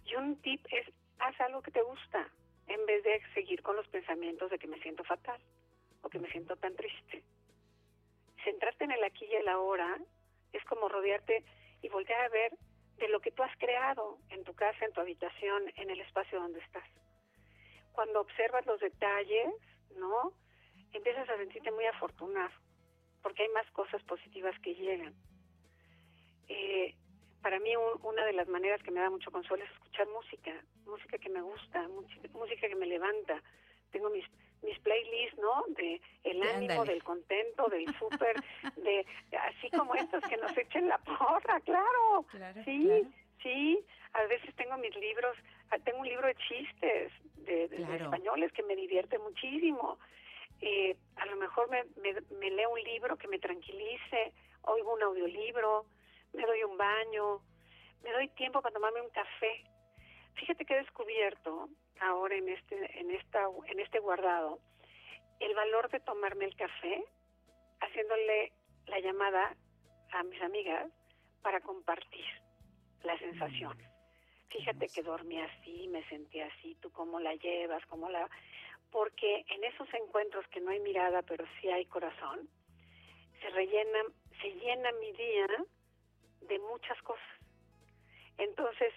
Y 0.04 0.14
un 0.16 0.40
tip 0.40 0.64
es, 0.70 0.86
haz 1.18 1.38
algo 1.40 1.62
que 1.62 1.70
te 1.70 1.82
gusta, 1.82 2.28
en 2.66 2.84
vez 2.86 3.02
de 3.04 3.20
seguir 3.34 3.62
con 3.62 3.76
los 3.76 3.88
pensamientos 3.88 4.50
de 4.50 4.58
que 4.58 4.66
me 4.66 4.80
siento 4.80 5.04
fatal 5.04 5.40
o 6.02 6.08
que 6.08 6.18
me 6.18 6.30
siento 6.30 6.56
tan 6.56 6.74
triste. 6.76 7.22
Centrarte 8.44 8.84
en 8.84 8.92
el 8.92 9.04
aquí 9.04 9.24
y 9.24 9.34
el 9.34 9.48
ahora 9.48 9.98
es 10.52 10.64
como 10.64 10.88
rodearte 10.88 11.44
y 11.82 11.88
voltear 11.88 12.22
a 12.22 12.28
ver 12.28 12.52
de 12.98 13.08
lo 13.08 13.20
que 13.20 13.30
tú 13.30 13.42
has 13.42 13.56
creado 13.58 14.18
en 14.30 14.44
tu 14.44 14.54
casa, 14.54 14.84
en 14.84 14.92
tu 14.92 15.00
habitación, 15.00 15.72
en 15.76 15.90
el 15.90 16.00
espacio 16.00 16.40
donde 16.40 16.60
estás. 16.60 16.88
Cuando 17.92 18.20
observas 18.20 18.66
los 18.66 18.80
detalles, 18.80 19.52
¿no? 19.96 20.32
Empiezas 20.92 21.28
a 21.28 21.36
sentirte 21.36 21.70
muy 21.70 21.84
afortunado, 21.86 22.52
porque 23.22 23.42
hay 23.42 23.48
más 23.50 23.68
cosas 23.72 24.02
positivas 24.04 24.58
que 24.60 24.74
llegan. 24.74 25.14
Eh, 26.48 26.94
para 27.42 27.58
mí 27.60 27.74
un- 27.76 28.00
una 28.04 28.24
de 28.24 28.32
las 28.32 28.48
maneras 28.48 28.82
que 28.82 28.90
me 28.90 29.00
da 29.00 29.10
mucho 29.10 29.30
consuelo 29.30 29.64
es 29.64 29.70
escuchar 29.70 30.06
música, 30.08 30.52
música 30.86 31.18
que 31.18 31.28
me 31.28 31.40
gusta, 31.42 31.86
música, 31.88 32.28
música 32.32 32.68
que 32.68 32.74
me 32.74 32.86
levanta. 32.86 33.42
Tengo 33.90 34.10
mis 34.10 34.24
mis 34.60 34.76
playlists, 34.80 35.38
¿no? 35.38 35.64
De 35.76 36.00
el 36.24 36.42
ánimo, 36.42 36.72
Ándale. 36.80 36.90
del 36.94 37.04
contento, 37.04 37.68
del 37.68 37.86
súper, 37.96 38.42
de 38.76 39.06
así 39.38 39.70
como 39.70 39.94
estos 39.94 40.20
que 40.24 40.36
nos 40.36 40.56
echen 40.58 40.88
la 40.88 40.98
porra, 40.98 41.60
claro. 41.60 42.24
Claro, 42.28 42.60
sí, 42.64 42.82
claro. 42.84 43.06
sí. 43.40 43.78
A 44.14 44.24
veces 44.24 44.52
tengo 44.56 44.76
mis 44.78 44.92
libros, 44.96 45.36
ah, 45.70 45.78
tengo 45.84 46.00
un 46.00 46.08
libro 46.08 46.26
de 46.26 46.34
chistes 46.34 47.12
de, 47.36 47.54
de- 47.54 47.68
de 47.68 47.76
Claro. 47.76 48.04
españoles 48.06 48.50
que 48.52 48.64
me 48.64 48.74
divierte 48.74 49.16
muchísimo. 49.20 50.00
Eh, 50.60 50.96
a 51.16 51.26
lo 51.26 51.36
mejor 51.36 51.70
me, 51.70 51.84
me, 52.02 52.20
me 52.38 52.50
leo 52.50 52.70
un 52.70 52.82
libro 52.82 53.16
que 53.16 53.28
me 53.28 53.38
tranquilice, 53.38 54.32
oigo 54.62 54.94
un 54.94 55.02
audiolibro, 55.02 55.86
me 56.32 56.44
doy 56.44 56.62
un 56.64 56.76
baño, 56.76 57.40
me 58.02 58.12
doy 58.12 58.28
tiempo 58.28 58.60
para 58.60 58.74
tomarme 58.74 59.00
un 59.00 59.10
café. 59.10 59.64
Fíjate 60.34 60.64
que 60.64 60.74
he 60.74 60.78
descubierto 60.78 61.68
ahora 62.00 62.36
en 62.36 62.48
este 62.48 63.00
en 63.00 63.10
esta 63.10 63.48
en 63.66 63.80
este 63.80 63.98
guardado 63.98 64.60
el 65.40 65.54
valor 65.54 65.88
de 65.90 66.00
tomarme 66.00 66.44
el 66.44 66.56
café 66.56 67.04
haciéndole 67.80 68.52
la 68.86 69.00
llamada 69.00 69.56
a 70.12 70.22
mis 70.24 70.40
amigas 70.42 70.90
para 71.42 71.60
compartir 71.60 72.24
la 73.02 73.18
sensación. 73.18 73.76
Fíjate 74.48 74.88
que 74.88 75.02
dormí 75.02 75.40
así, 75.40 75.88
me 75.88 76.02
sentí 76.08 76.40
así, 76.40 76.74
tú 76.80 76.90
cómo 76.90 77.20
la 77.20 77.34
llevas, 77.34 77.84
cómo 77.86 78.08
la 78.08 78.28
porque 78.90 79.44
en 79.48 79.64
esos 79.64 79.88
encuentros 79.94 80.46
que 80.48 80.60
no 80.60 80.70
hay 80.70 80.80
mirada, 80.80 81.22
pero 81.22 81.44
sí 81.60 81.68
hay 81.68 81.84
corazón, 81.86 82.48
se 83.40 83.50
rellena 83.50 83.98
se 84.40 84.52
llena 84.54 84.90
mi 85.00 85.12
día 85.12 85.46
de 86.42 86.58
muchas 86.60 87.00
cosas. 87.02 87.24
Entonces, 88.38 88.92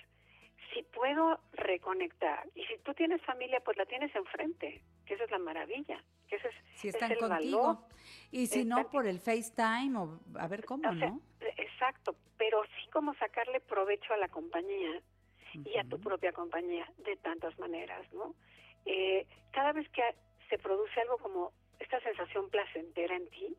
si 0.74 0.83
puedo 0.83 1.39
reconectar, 1.53 2.48
y 2.55 2.63
si 2.65 2.77
tú 2.79 2.93
tienes 2.93 3.21
familia, 3.24 3.60
pues 3.62 3.75
la 3.77 3.86
tienes 3.86 4.15
enfrente, 4.15 4.81
que 5.05 5.15
esa 5.15 5.24
es 5.24 5.31
la 5.31 5.39
maravilla, 5.39 6.01
que 6.29 6.36
ese 6.36 6.48
es, 6.48 6.55
Si 6.75 6.88
es 6.89 6.93
están 6.95 7.12
el 7.12 7.17
contigo. 7.17 7.62
valor. 7.63 7.77
Y 8.31 8.48
si 8.48 8.65
no, 8.65 8.89
por 8.89 9.07
el 9.07 9.19
FaceTime 9.19 9.98
o 9.98 10.19
a 10.39 10.48
ver 10.48 10.63
cómo, 10.63 10.88
O 10.89 10.95
sea, 10.95 11.10
¿no? 11.10 11.21
Exacto, 11.57 12.15
pero 12.38 12.63
sí 12.63 12.89
como 12.91 13.13
sacarle 13.15 13.60
provecho 13.60 14.13
a 14.13 14.17
la 14.17 14.29
compañía 14.29 15.01
y 15.65 15.77
a 15.77 15.83
tu 15.83 16.00
propia 16.00 16.31
compañía 16.31 16.89
de 17.00 17.17
tantas 17.17 17.57
maneras, 17.60 18.05
¿no? 18.13 18.36
Eh, 18.85 19.25
cada 19.51 19.73
vez 19.73 19.88
que 19.89 20.03
se 20.50 20.57
produce 20.57 21.00
algo 21.01 21.17
como 21.17 21.51
esta 21.79 22.00
sensación 22.01 22.50
placentera 22.50 23.15
en 23.15 23.29
ti, 23.29 23.55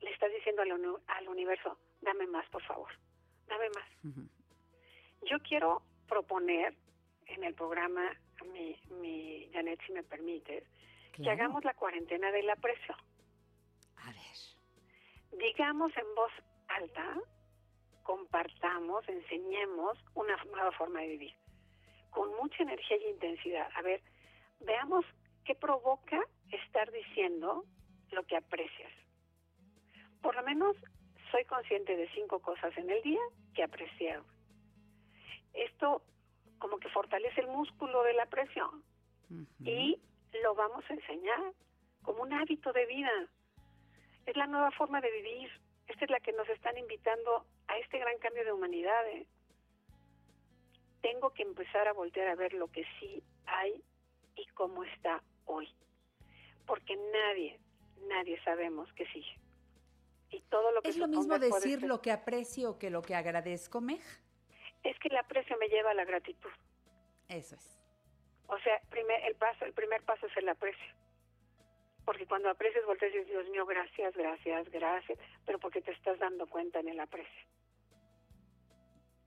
le 0.00 0.10
estás 0.10 0.32
diciendo 0.32 0.62
al, 0.62 0.72
uni- 0.72 1.02
al 1.06 1.28
universo, 1.28 1.78
dame 2.00 2.26
más, 2.26 2.48
por 2.50 2.62
favor, 2.62 2.90
dame 3.46 3.68
más. 3.70 3.88
Yo 5.22 5.38
quiero 5.40 5.82
proponer 6.06 6.74
en 7.26 7.44
el 7.44 7.54
programa, 7.54 8.10
mi, 8.52 8.78
mi 9.00 9.50
Janet, 9.52 9.80
si 9.86 9.92
me 9.92 10.02
permites, 10.02 10.64
que 11.12 11.30
hagamos 11.30 11.64
la 11.64 11.74
cuarentena 11.74 12.30
del 12.30 12.48
aprecio. 12.48 12.94
A 13.96 14.12
ver. 14.12 15.38
Digamos 15.38 15.94
en 15.96 16.14
voz 16.14 16.32
alta, 16.68 17.20
compartamos, 18.04 19.06
enseñemos 19.08 19.98
una 20.14 20.36
nueva 20.44 20.72
forma 20.72 21.00
de 21.00 21.08
vivir, 21.08 21.34
con 22.10 22.34
mucha 22.36 22.62
energía 22.62 22.96
y 22.98 23.10
intensidad. 23.10 23.68
A 23.74 23.82
ver, 23.82 24.00
veamos 24.60 25.04
qué 25.44 25.54
provoca 25.54 26.20
estar 26.50 26.90
diciendo 26.92 27.64
lo 28.10 28.24
que 28.24 28.36
aprecias. 28.36 28.92
Por 30.22 30.34
lo 30.34 30.42
menos 30.42 30.76
soy 31.30 31.44
consciente 31.44 31.96
de 31.96 32.08
cinco 32.10 32.40
cosas 32.40 32.76
en 32.76 32.90
el 32.90 33.02
día 33.02 33.20
que 33.54 33.62
aprecié. 33.62 34.18
Esto 35.52 36.02
como 36.58 36.78
que 36.78 36.88
fortalece 36.88 37.40
el 37.40 37.48
músculo 37.48 38.02
de 38.02 38.14
la 38.14 38.26
presión 38.26 38.82
y 39.60 40.00
lo 40.42 40.54
vamos 40.54 40.84
a 40.88 40.94
enseñar 40.94 41.52
como 42.02 42.22
un 42.22 42.32
hábito 42.32 42.72
de 42.72 42.86
vida. 42.86 43.10
Es 44.26 44.36
la 44.36 44.46
nueva 44.46 44.70
forma 44.72 45.00
de 45.00 45.10
vivir. 45.10 45.50
Esta 45.86 46.04
es 46.04 46.10
la 46.10 46.20
que 46.20 46.32
nos 46.32 46.48
están 46.48 46.76
invitando 46.76 47.44
a 47.66 47.78
este 47.78 47.98
gran 47.98 48.18
cambio 48.18 48.44
de 48.44 48.52
humanidad. 48.52 49.06
¿eh? 49.08 49.26
Tengo 51.00 51.30
que 51.30 51.42
empezar 51.42 51.88
a 51.88 51.92
voltear 51.92 52.28
a 52.28 52.34
ver 52.34 52.52
lo 52.54 52.68
que 52.68 52.84
sí 52.98 53.22
hay 53.46 53.82
y 54.38 54.46
cómo 54.54 54.84
está 54.84 55.22
hoy. 55.46 55.68
Porque 56.66 56.96
nadie, 56.96 57.58
nadie 58.08 58.40
sabemos 58.44 58.88
qué 58.94 59.06
sigue. 59.06 59.38
Y 60.30 60.40
todo 60.50 60.70
lo 60.72 60.82
que 60.82 60.90
¿Es 60.90 60.96
lo 60.98 61.08
mismo 61.08 61.38
decir 61.38 61.80
ser- 61.80 61.88
lo 61.88 62.00
que 62.02 62.12
aprecio 62.12 62.78
que 62.78 62.90
lo 62.90 63.02
que 63.02 63.14
agradezco, 63.14 63.80
Meg? 63.80 64.02
Es 64.82 64.98
que 64.98 65.08
el 65.08 65.16
aprecio 65.16 65.56
me 65.58 65.68
lleva 65.68 65.90
a 65.90 65.94
la 65.94 66.04
gratitud. 66.04 66.50
Eso 67.28 67.56
es. 67.56 67.80
O 68.46 68.58
sea, 68.60 68.80
primer, 68.90 69.22
el 69.24 69.34
paso, 69.34 69.64
el 69.64 69.72
primer 69.72 70.02
paso 70.04 70.26
es 70.26 70.36
el 70.36 70.48
aprecio. 70.48 70.94
Porque 72.04 72.26
cuando 72.26 72.48
aprecias, 72.48 72.86
volteas 72.86 73.12
y 73.12 73.18
dices, 73.18 73.30
Dios 73.32 73.48
mío, 73.50 73.66
gracias, 73.66 74.14
gracias, 74.16 74.68
gracias, 74.70 75.18
pero 75.44 75.58
porque 75.58 75.82
te 75.82 75.92
estás 75.92 76.18
dando 76.18 76.46
cuenta 76.46 76.80
en 76.80 76.88
el 76.88 77.00
aprecio. 77.00 77.46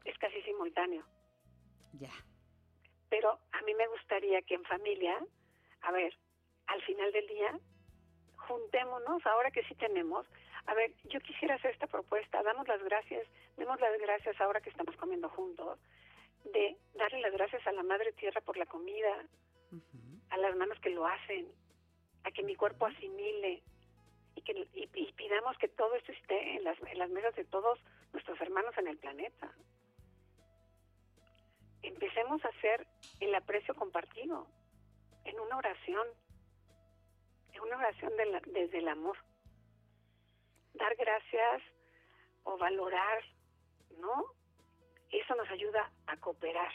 Es 0.06 0.18
casi 0.18 0.42
simultáneo. 0.44 1.06
Ya. 1.94 2.12
Pero 3.12 3.38
a 3.52 3.62
mí 3.64 3.74
me 3.76 3.88
gustaría 3.88 4.42
que 4.42 4.56
en 4.56 4.64
familia, 4.64 5.20
a 5.82 5.92
ver, 5.92 6.16
al 6.68 6.82
final 6.84 7.12
del 7.12 7.28
día, 7.28 7.60
juntémonos, 8.38 9.26
ahora 9.26 9.52
que 9.52 9.64
sí 9.66 9.76
tenemos, 9.76 10.26
a 10.66 10.74
ver, 10.74 10.94
yo 11.10 11.20
quisiera 11.20 11.56
hacer 11.56 11.72
esta 11.72 11.88
propuesta, 11.88 12.42
damos 12.42 12.70
las 12.70 12.82
gracias, 12.82 13.28
demos 13.58 13.82
las 13.82 14.00
gracias 14.00 14.40
ahora 14.40 14.62
que 14.62 14.70
estamos 14.70 14.96
comiendo 14.96 15.28
juntos, 15.28 15.78
de 16.54 16.78
darle 16.96 17.20
las 17.20 17.34
gracias 17.34 17.68
a 17.68 17.74
la 17.74 17.84
Madre 17.84 18.14
Tierra 18.14 18.40
por 18.40 18.56
la 18.56 18.66
comida, 18.66 19.26
a 20.30 20.38
las 20.38 20.56
manos 20.56 20.80
que 20.80 20.92
lo 20.92 21.06
hacen, 21.06 21.52
a 22.24 22.32
que 22.32 22.44
mi 22.44 22.56
cuerpo 22.56 22.86
asimile 22.86 23.62
y 24.36 24.42
que 24.42 24.54
y, 24.74 24.90
y 24.94 25.12
pidamos 25.12 25.58
que 25.58 25.68
todo 25.68 25.96
esto 25.96 26.14
esté 26.14 26.56
en 26.56 26.64
las, 26.64 26.78
en 26.80 26.98
las 26.98 27.10
mesas 27.10 27.36
de 27.36 27.44
todos 27.44 27.78
nuestros 28.14 28.40
hermanos 28.40 28.74
en 28.78 28.88
el 28.88 28.98
planeta. 28.98 29.52
Empecemos 31.84 32.44
a 32.46 32.50
hacer 32.50 32.88
el 33.20 33.34
aprecio 33.34 33.74
compartido 33.76 34.48
en 35.26 35.40
una 35.40 35.58
oración, 35.58 36.08
en 37.54 37.62
una 37.62 37.78
oración 37.78 38.12
desde 38.48 38.78
el 38.78 38.88
amor. 38.88 39.18
Dar 40.74 40.96
gracias 40.96 41.62
o 42.44 42.58
valorar, 42.58 43.24
¿no? 44.00 44.26
Eso 45.10 45.36
nos 45.36 45.50
ayuda 45.50 45.92
a 46.08 46.18
cooperar. 46.18 46.72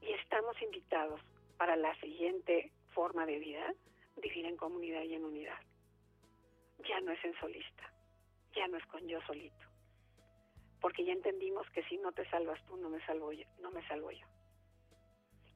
Y 0.00 0.12
estamos 0.12 0.60
invitados 0.62 1.20
para 1.56 1.76
la 1.76 1.94
siguiente 2.00 2.72
forma 2.94 3.26
de 3.26 3.38
vida, 3.38 3.74
vivir 4.16 4.46
en 4.46 4.56
comunidad 4.56 5.02
y 5.02 5.14
en 5.14 5.24
unidad. 5.24 5.58
Ya 6.88 7.00
no 7.00 7.12
es 7.12 7.24
en 7.24 7.38
solista, 7.40 7.92
ya 8.54 8.66
no 8.68 8.78
es 8.78 8.86
con 8.86 9.06
yo 9.06 9.20
solito. 9.22 9.67
Porque 10.80 11.04
ya 11.04 11.12
entendimos 11.12 11.68
que 11.70 11.82
si 11.84 11.96
no 11.98 12.12
te 12.12 12.28
salvas 12.30 12.62
tú, 12.66 12.76
no 12.76 12.88
me 12.88 13.04
salvo 13.04 13.32
yo. 13.32 13.44
No 13.60 13.70
me 13.70 13.86
salvo 13.88 14.10
yo. 14.10 14.26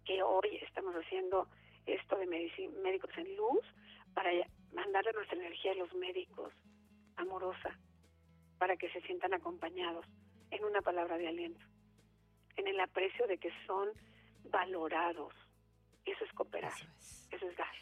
Que 0.04 0.22
hoy 0.22 0.56
estamos 0.62 0.94
haciendo 0.96 1.48
esto 1.86 2.16
de 2.16 2.26
médicos 2.26 3.10
en 3.16 3.36
luz 3.36 3.64
para 4.14 4.30
mandarle 4.72 5.12
nuestra 5.12 5.36
energía 5.38 5.72
a 5.72 5.76
los 5.76 5.92
médicos, 5.94 6.52
amorosa, 7.16 7.78
para 8.58 8.76
que 8.76 8.90
se 8.90 9.00
sientan 9.02 9.34
acompañados 9.34 10.04
en 10.50 10.64
una 10.64 10.82
palabra 10.82 11.16
de 11.18 11.28
aliento, 11.28 11.64
en 12.56 12.68
el 12.68 12.78
aprecio 12.80 13.26
de 13.26 13.38
que 13.38 13.50
son 13.66 13.90
valorados. 14.44 15.32
Eso 16.04 16.24
es 16.24 16.32
cooperar, 16.32 16.72
Eso 16.72 16.86
es. 16.98 17.28
eso 17.32 17.48
es 17.48 17.56
dar. 17.56 17.74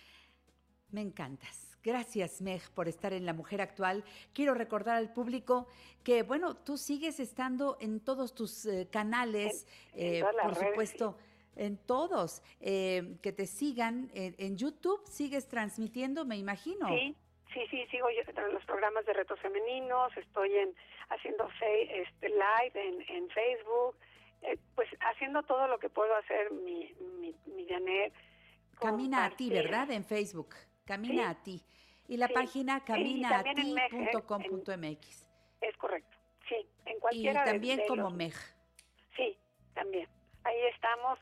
Me 0.91 1.01
encantas. 1.01 1.70
Gracias, 1.83 2.43
Meg, 2.43 2.61
por 2.75 2.89
estar 2.89 3.13
en 3.15 3.25
La 3.25 3.33
Mujer 3.33 3.61
Actual. 3.63 4.05
Quiero 4.35 4.53
recordar 4.55 4.97
al 4.97 5.13
público 5.13 5.67
que, 6.05 6.23
bueno, 6.23 6.55
tú 6.55 6.77
sigues 6.77 7.21
estando 7.21 7.79
en 7.81 8.01
todos 8.01 8.35
tus 8.35 8.67
eh, 8.67 8.89
canales, 8.91 9.67
En- 9.95 10.01
en 10.03 10.15
eh, 10.17 10.27
por 10.43 10.55
redes, 10.55 10.69
supuesto, 10.69 11.19
en 11.57 11.79
todos. 11.79 12.43
eh, 12.61 13.17
que 13.23 13.33
te 13.33 13.47
sigan 13.47 14.11
en, 14.15 14.57
YouTube, 14.57 15.01
sigues 15.07 15.49
transmitiendo, 15.49 16.25
me 16.27 16.37
imagino. 16.37 16.87
Sí, 16.89 17.17
sí, 17.55 17.61
sí, 17.71 17.87
sigo 17.91 18.09
yo 18.11 18.21
en 18.31 18.53
los 18.55 18.65
programas 18.67 19.07
de 19.07 19.15
retos 19.15 19.41
femeninos, 19.41 20.15
estoy 20.19 20.55
en 20.57 20.75
haciendo 21.09 21.49
fe- 21.59 22.03
este, 22.03 22.29
live 22.29 22.73
en, 22.75 23.01
en 23.17 23.29
Facebook, 23.31 23.97
pues 24.75 24.89
haciendo 25.01 25.43
todo 25.45 25.67
lo 25.67 25.79
que 25.79 25.89
puedo 25.89 26.15
hacer 26.17 26.51
mi, 26.53 26.93
mi, 27.21 27.35
mi 27.47 27.67
Janet. 27.67 28.13
Camina 28.79 29.25
a 29.27 29.31
ti. 29.37 29.49
¿verdad? 29.51 29.91
En 29.91 30.05
Facebook. 30.05 30.55
Camina 30.91 31.23
Sí. 31.23 31.29
a 31.31 31.35
ti. 31.45 31.63
Y 32.09 32.17
la 32.17 32.27
Sí. 32.27 32.35
página 32.35 32.79
Y 32.79 32.81
caminaati.com.mx. 32.81 35.29
Es 35.61 35.77
correcto, 35.77 36.19
sí, 36.49 36.57
en 36.87 36.97
Y 36.97 37.01
cualquiera 37.01 37.45
de- 37.45 37.51
también 37.53 37.77
de 37.79 37.87
como 37.87 38.03
los- 38.03 38.13
Meg. 38.15 38.35
Sí, 39.17 39.39
también. 39.75 40.09
Ahí 40.43 40.59
estamos. 40.75 41.21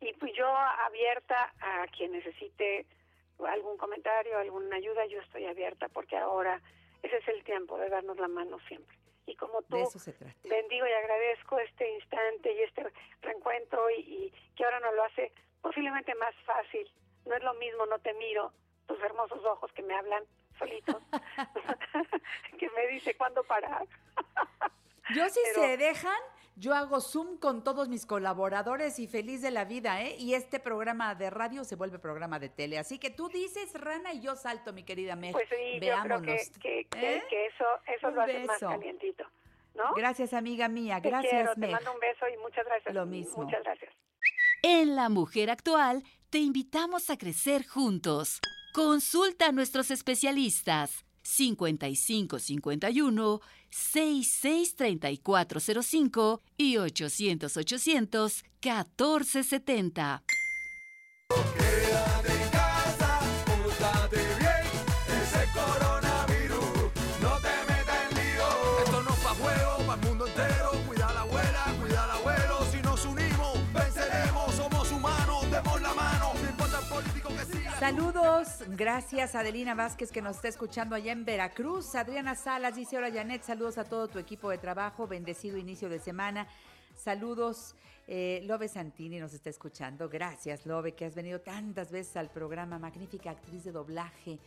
Y 0.00 0.14
pues 0.14 0.32
yo 0.34 0.46
abierta 0.48 1.52
a 1.60 1.86
quien 1.88 2.12
necesite 2.12 2.86
algún 3.46 3.76
comentario, 3.76 4.38
alguna 4.38 4.76
ayuda, 4.76 5.04
yo 5.06 5.20
estoy 5.20 5.44
abierta 5.44 5.88
porque 5.90 6.16
ahora 6.16 6.62
ese 7.02 7.18
es 7.18 7.28
el 7.28 7.44
tiempo 7.44 7.76
de 7.78 7.90
darnos 7.90 8.16
la 8.18 8.28
mano 8.28 8.58
siempre. 8.68 8.96
Y 9.26 9.36
como 9.36 9.60
tú, 9.62 9.76
De 9.76 9.82
eso 9.82 9.98
se 9.98 10.12
trata. 10.14 10.34
bendigo 10.48 10.86
y 10.86 10.92
agradezco 10.92 11.58
este 11.58 11.92
instante 11.96 12.54
y 12.54 12.60
este 12.62 12.86
reencuentro 13.20 13.90
y, 13.90 14.00
y 14.00 14.32
que 14.56 14.64
ahora 14.64 14.80
nos 14.80 14.94
lo 14.94 15.04
hace 15.04 15.30
posiblemente 15.60 16.14
más 16.14 16.34
fácil. 16.46 16.90
No 17.26 17.34
es 17.34 17.42
lo 17.42 17.52
mismo, 17.54 17.84
no 17.86 17.98
te 17.98 18.14
miro, 18.14 18.52
tus 18.94 19.00
hermosos 19.02 19.44
ojos 19.44 19.70
que 19.72 19.82
me 19.82 19.94
hablan 19.94 20.24
solitos, 20.58 20.96
que 22.58 22.68
me 22.70 22.86
dice 22.88 23.14
cuándo 23.16 23.42
parar. 23.44 23.86
Yo 25.14 25.28
si 25.28 25.40
Pero- 25.54 25.62
se 25.66 25.76
dejan, 25.76 26.20
yo 26.56 26.74
hago 26.74 27.00
Zoom 27.00 27.38
con 27.38 27.64
todos 27.64 27.88
mis 27.88 28.06
colaboradores 28.06 28.98
y 29.00 29.08
feliz 29.08 29.42
de 29.42 29.50
la 29.50 29.64
vida, 29.64 30.02
¿eh? 30.02 30.14
Y 30.18 30.34
este 30.34 30.60
programa 30.60 31.14
de 31.16 31.30
radio 31.30 31.64
se 31.64 31.74
vuelve 31.74 31.98
programa 31.98 32.38
de 32.38 32.48
tele. 32.48 32.78
Así 32.78 32.98
que 32.98 33.10
tú 33.10 33.28
dices, 33.28 33.72
Rana, 33.80 34.12
y 34.12 34.20
yo 34.20 34.36
salto, 34.36 34.72
mi 34.72 34.84
querida 34.84 35.16
Meg. 35.16 35.32
Pues 35.32 35.48
sí, 35.48 35.54
yo 35.74 35.78
creo 35.80 35.80
Veámonos. 35.80 36.22
que, 36.50 36.60
que, 36.60 36.84
que- 36.90 37.16
¿Eh? 37.16 37.24
que 37.28 37.46
eso, 37.46 37.64
eso 37.86 38.08
Un 38.08 38.14
lo 38.14 38.22
hace 38.22 38.44
más 38.44 38.58
calientito, 38.60 39.24
¿no? 39.74 39.94
Gracias, 39.94 40.32
amiga 40.34 40.68
mía. 40.68 41.00
Te 41.00 41.08
Gracias, 41.08 41.30
quiero, 41.32 41.54
te 41.54 41.66
mando 41.68 41.92
un 41.92 41.98
beso 42.00 42.28
y 42.28 42.36
muchas 42.36 42.64
gracias. 42.66 42.94
Lo 42.94 43.06
mismo. 43.06 43.42
Muchas 43.44 43.62
gracias. 43.64 43.92
En 44.62 44.94
La 44.94 45.08
Mujer 45.08 45.50
Actual 45.50 46.04
te 46.28 46.38
invitamos 46.38 47.08
a 47.10 47.16
crecer 47.16 47.66
juntos. 47.66 48.40
Consulta 48.72 49.48
a 49.48 49.52
nuestros 49.52 49.90
especialistas 49.90 51.04
5551 51.22 53.40
663405 53.70 56.40
y 56.56 56.76
800 56.76 57.56
800 57.56 58.44
1470. 58.62 60.22
Saludos, 77.80 78.62
gracias 78.76 79.34
Adelina 79.34 79.74
Vázquez 79.74 80.12
que 80.12 80.20
nos 80.20 80.36
está 80.36 80.48
escuchando 80.48 80.94
allá 80.94 81.12
en 81.12 81.24
Veracruz. 81.24 81.94
Adriana 81.94 82.34
Salas 82.34 82.76
dice, 82.76 82.98
hola 82.98 83.10
Janet, 83.10 83.42
saludos 83.42 83.78
a 83.78 83.84
todo 83.84 84.06
tu 84.06 84.18
equipo 84.18 84.50
de 84.50 84.58
trabajo, 84.58 85.06
bendecido 85.06 85.56
inicio 85.56 85.88
de 85.88 85.98
semana. 85.98 86.46
Saludos, 86.94 87.74
eh, 88.06 88.42
Lobe 88.44 88.68
Santini 88.68 89.18
nos 89.18 89.32
está 89.32 89.48
escuchando. 89.48 90.10
Gracias, 90.10 90.66
Lobe, 90.66 90.92
que 90.92 91.06
has 91.06 91.14
venido 91.14 91.40
tantas 91.40 91.90
veces 91.90 92.18
al 92.18 92.28
programa. 92.28 92.78
Magnífica 92.78 93.30
actriz 93.30 93.64
de 93.64 93.72
doblaje. 93.72 94.38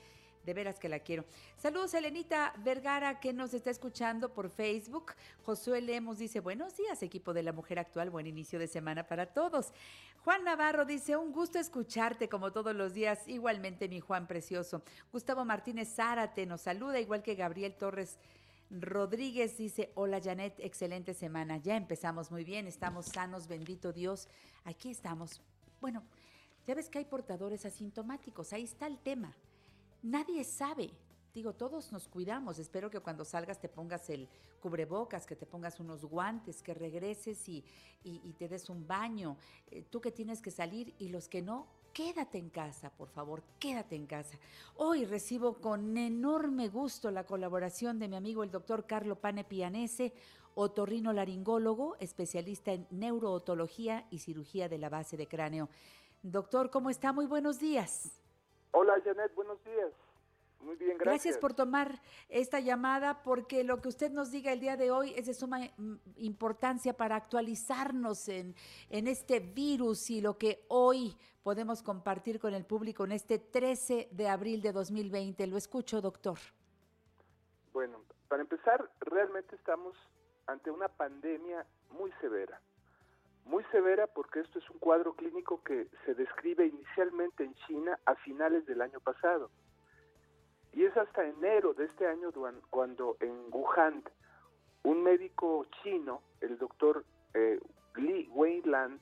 De 0.46 0.54
veras 0.54 0.78
que 0.78 0.90
la 0.90 1.00
quiero. 1.00 1.24
Saludos, 1.58 1.94
Elenita 1.94 2.54
Vergara, 2.64 3.20
que 3.20 3.32
nos 3.32 3.54
está 3.54 3.70
escuchando 3.70 4.34
por 4.34 4.50
Facebook. 4.50 5.14
Josué 5.44 5.80
Lemos 5.80 6.18
dice, 6.18 6.42
buenos 6.42 6.76
días, 6.76 7.02
equipo 7.02 7.34
de 7.34 7.44
la 7.44 7.54
mujer 7.54 7.80
actual. 7.80 8.10
Buen 8.10 8.28
inicio 8.28 8.60
de 8.60 8.68
semana 8.68 9.08
para 9.08 9.28
todos. 9.28 9.72
Juan 10.24 10.44
Navarro 10.44 10.84
dice, 10.86 11.16
un 11.16 11.32
gusto 11.32 11.60
escucharte 11.60 12.28
como 12.28 12.52
todos 12.52 12.76
los 12.76 12.94
días. 12.94 13.28
Igualmente, 13.28 13.88
mi 13.88 14.02
Juan 14.02 14.28
precioso. 14.28 14.82
Gustavo 15.14 15.46
Martínez 15.46 15.96
Zárate 15.96 16.46
nos 16.46 16.62
saluda, 16.62 17.00
igual 17.00 17.24
que 17.24 17.36
Gabriel 17.36 17.76
Torres. 17.76 18.20
Rodríguez 18.70 19.58
dice, 19.58 19.92
hola 19.96 20.20
Janet, 20.22 20.56
excelente 20.60 21.14
semana. 21.14 21.58
Ya 21.58 21.78
empezamos 21.78 22.32
muy 22.32 22.44
bien, 22.44 22.68
estamos 22.68 23.06
sanos, 23.06 23.48
bendito 23.48 23.94
Dios. 23.94 24.28
Aquí 24.66 24.90
estamos. 24.90 25.42
Bueno, 25.80 26.04
ya 26.66 26.76
ves 26.76 26.90
que 26.90 26.98
hay 26.98 27.06
portadores 27.06 27.66
asintomáticos, 27.66 28.52
ahí 28.52 28.64
está 28.64 28.88
el 28.88 28.98
tema. 28.98 29.36
Nadie 30.04 30.44
sabe. 30.44 30.92
Digo, 31.34 31.54
todos 31.54 31.92
nos 31.92 32.08
cuidamos. 32.08 32.60
Espero 32.60 32.92
que 32.92 33.00
cuando 33.00 33.26
salgas 33.26 33.60
te 33.60 33.70
pongas 33.70 34.10
el 34.10 34.30
cubrebocas, 34.60 35.26
que 35.26 35.36
te 35.36 35.46
pongas 35.46 35.80
unos 35.80 36.06
guantes, 36.06 36.62
que 36.62 36.74
regreses 36.74 37.50
y, 37.50 37.64
te 38.38 38.48
des 38.48 38.70
un 38.70 38.86
baño. 38.86 39.38
Eh, 39.72 39.84
tú 39.90 40.00
que 40.00 40.12
tienes 40.12 40.42
que 40.42 40.52
salir 40.52 40.94
y 41.00 41.10
los 41.10 41.28
que 41.28 41.42
no, 41.42 41.68
quédate 41.94 42.38
en 42.38 42.50
casa, 42.50 42.92
por 42.92 43.10
favor, 43.10 43.44
quédate 43.60 43.96
en 43.96 44.06
casa. 44.06 44.38
Hoy 44.76 45.06
recibo 45.06 45.56
con 45.56 45.98
enorme 45.98 46.68
gusto 46.68 47.10
la 47.10 47.26
colaboración 47.26 47.98
de 47.98 48.08
mi 48.08 48.16
amigo 48.16 48.44
el 48.44 48.52
doctor 48.52 48.86
Carlo 48.86 49.16
Pane 49.20 49.44
Pianese, 49.44 50.14
otorrino 50.56 51.14
laringólogo, 51.14 51.96
especialista 52.00 52.74
en 52.74 52.88
neurootología 52.92 54.06
y 54.12 54.20
cirugía 54.20 54.70
de 54.70 54.78
la 54.78 54.90
base 54.90 55.18
de 55.18 55.28
cráneo. 55.28 55.70
Doctor, 56.22 56.70
¿cómo 56.70 56.90
está? 56.90 57.12
Muy 57.12 57.26
buenos 57.26 57.60
días. 57.60 58.23
Hola 58.76 59.00
Janet, 59.06 59.34
buenos 59.36 59.64
días. 59.64 59.92
Muy 60.60 60.76
bien, 60.78 60.98
gracias. 60.98 61.26
Gracias 61.26 61.38
por 61.38 61.54
tomar 61.54 62.02
esta 62.28 62.60
llamada 62.60 63.22
porque 63.22 63.64
lo 63.64 63.80
que 63.82 63.90
usted 63.90 64.12
nos 64.12 64.32
diga 64.32 64.52
el 64.52 64.60
día 64.60 64.76
de 64.78 64.90
hoy 64.90 65.14
es 65.16 65.28
de 65.28 65.36
suma 65.36 65.60
mm, 65.78 65.96
importancia 66.16 66.98
para 66.98 67.16
actualizarnos 67.16 68.28
en, 68.30 68.56
en 68.90 69.08
este 69.08 69.40
virus 69.42 70.10
y 70.10 70.22
lo 70.22 70.40
que 70.40 70.66
hoy 70.70 71.16
podemos 71.44 71.84
compartir 71.84 72.40
con 72.40 72.56
el 72.56 72.66
público 72.66 73.04
en 73.04 73.12
este 73.12 73.38
13 73.38 74.10
de 74.12 74.28
abril 74.28 74.64
de 74.64 74.72
2020. 74.72 75.46
Lo 75.46 75.58
escucho, 75.58 76.02
doctor. 76.02 76.40
Bueno, 77.74 78.02
para 78.28 78.42
empezar, 78.42 78.90
realmente 79.02 79.56
estamos 79.56 79.96
ante 80.48 80.72
una 80.72 80.88
pandemia 80.88 81.64
muy 81.92 82.12
severa. 82.22 82.60
Muy 83.46 83.64
severa 83.66 84.08
porque 84.08 84.40
esto 84.40 84.60
es 84.60 84.70
un 84.70 84.80
cuadro 84.80 85.14
clínico 85.14 85.62
que 85.64 85.88
se 86.06 86.16
describe 86.16 86.66
inicialmente 86.66 87.44
en 87.44 87.54
China 87.68 88.00
a 88.06 88.16
finales 88.16 88.66
del 88.66 88.82
año 88.82 89.00
pasado. 89.02 89.52
Y 90.72 90.86
es 90.86 90.96
hasta 90.98 91.26
enero 91.26 91.74
de 91.74 91.86
este 91.86 92.08
año 92.08 92.32
cuando 92.70 93.18
en 93.20 93.48
Wuhan 93.52 94.04
un 94.84 95.04
médico 95.04 95.66
chino, 95.82 96.22
el 96.42 96.58
doctor 96.58 97.06
eh, 97.34 97.60
Li 97.96 98.28
Weiland, 98.32 99.00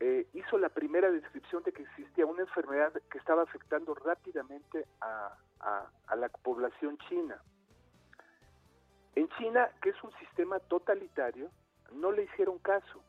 eh, 0.00 0.26
hizo 0.32 0.58
la 0.58 0.68
primera 0.68 1.10
descripción 1.10 1.62
de 1.62 1.72
que 1.72 1.82
existía 1.82 2.26
una 2.26 2.42
enfermedad 2.42 2.92
que 3.10 3.18
estaba 3.18 3.42
afectando 3.42 3.94
rápidamente 3.94 4.86
a- 5.00 5.36
a 5.60 6.16
la 6.16 6.28
población 6.28 6.98
china. 7.08 7.40
En 9.14 9.28
China, 9.30 9.70
que 9.80 9.90
es 9.90 10.04
un 10.04 10.12
sistema 10.18 10.58
totalitario, 10.60 11.50
no 11.92 12.12
le 12.12 12.24
hicieron 12.24 12.58
caso 12.58 13.02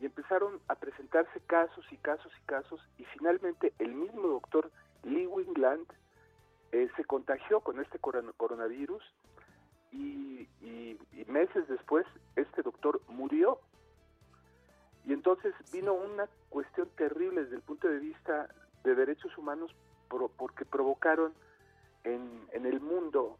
y 0.00 0.06
empezaron 0.06 0.60
a 0.68 0.74
presentarse 0.74 1.40
casos 1.46 1.84
y 1.90 1.96
casos 1.96 2.32
y 2.38 2.46
casos 2.46 2.80
y 2.98 3.04
finalmente 3.04 3.72
el 3.78 3.94
mismo 3.94 4.28
doctor 4.28 4.70
Li 5.04 5.26
Wingland 5.26 5.86
eh, 6.72 6.88
se 6.96 7.04
contagió 7.04 7.60
con 7.60 7.80
este 7.80 7.98
coron- 7.98 8.32
coronavirus 8.36 9.02
y, 9.92 10.48
y- 10.60 10.98
y 11.12 11.24
meses 11.26 11.66
después 11.68 12.04
este 12.34 12.62
doctor 12.62 13.00
murió. 13.08 13.60
Y 15.06 15.12
entonces 15.12 15.54
vino 15.72 15.94
una 15.94 16.28
cuestión 16.50 16.88
terrible 16.96 17.44
desde 17.44 17.56
el 17.56 17.62
punto 17.62 17.88
de 17.88 17.98
vista 18.00 18.48
de 18.82 18.94
derechos 18.96 19.36
humanos 19.38 19.70
pro- 20.08 20.30
porque 20.36 20.64
provocaron 20.64 21.32
en, 22.04 22.46
en 22.52 22.66
el 22.66 22.80
mundo 22.80 23.38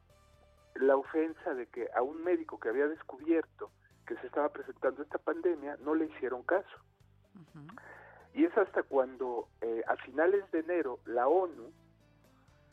la 0.76 0.96
ofensa 0.96 1.54
de 1.54 1.66
que 1.66 1.88
a 1.94 2.02
un 2.02 2.22
médico 2.22 2.60
que 2.60 2.68
había 2.68 2.86
descubierto 2.86 3.70
que 4.06 4.16
se 4.16 4.26
estaba 4.26 4.48
presentando 4.50 5.02
esta 5.02 5.18
pandemia 5.18 5.76
no 5.84 5.94
le 5.94 6.06
hicieron 6.06 6.42
caso. 6.42 6.76
Y 8.34 8.44
es 8.44 8.56
hasta 8.58 8.82
cuando 8.82 9.48
eh, 9.60 9.82
a 9.86 9.96
finales 9.96 10.50
de 10.52 10.60
enero 10.60 10.98
la 11.06 11.26
ONU 11.28 11.72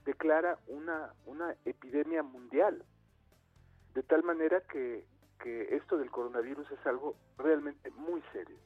declara 0.06 0.58
una, 0.67 1.13
una 1.26 1.56
epidemia 1.65 2.22
mundial, 2.24 2.84
de 3.93 4.04
tal 4.04 4.24
manera 4.24 4.62
que, 4.62 5.06
que 5.39 5.76
esto 5.76 5.98
del 5.98 6.12
coronavirus 6.12 6.69
es 6.72 6.86
algo 6.86 7.15
realmente 7.38 7.89
muy 7.91 8.22
serio. 8.34 8.58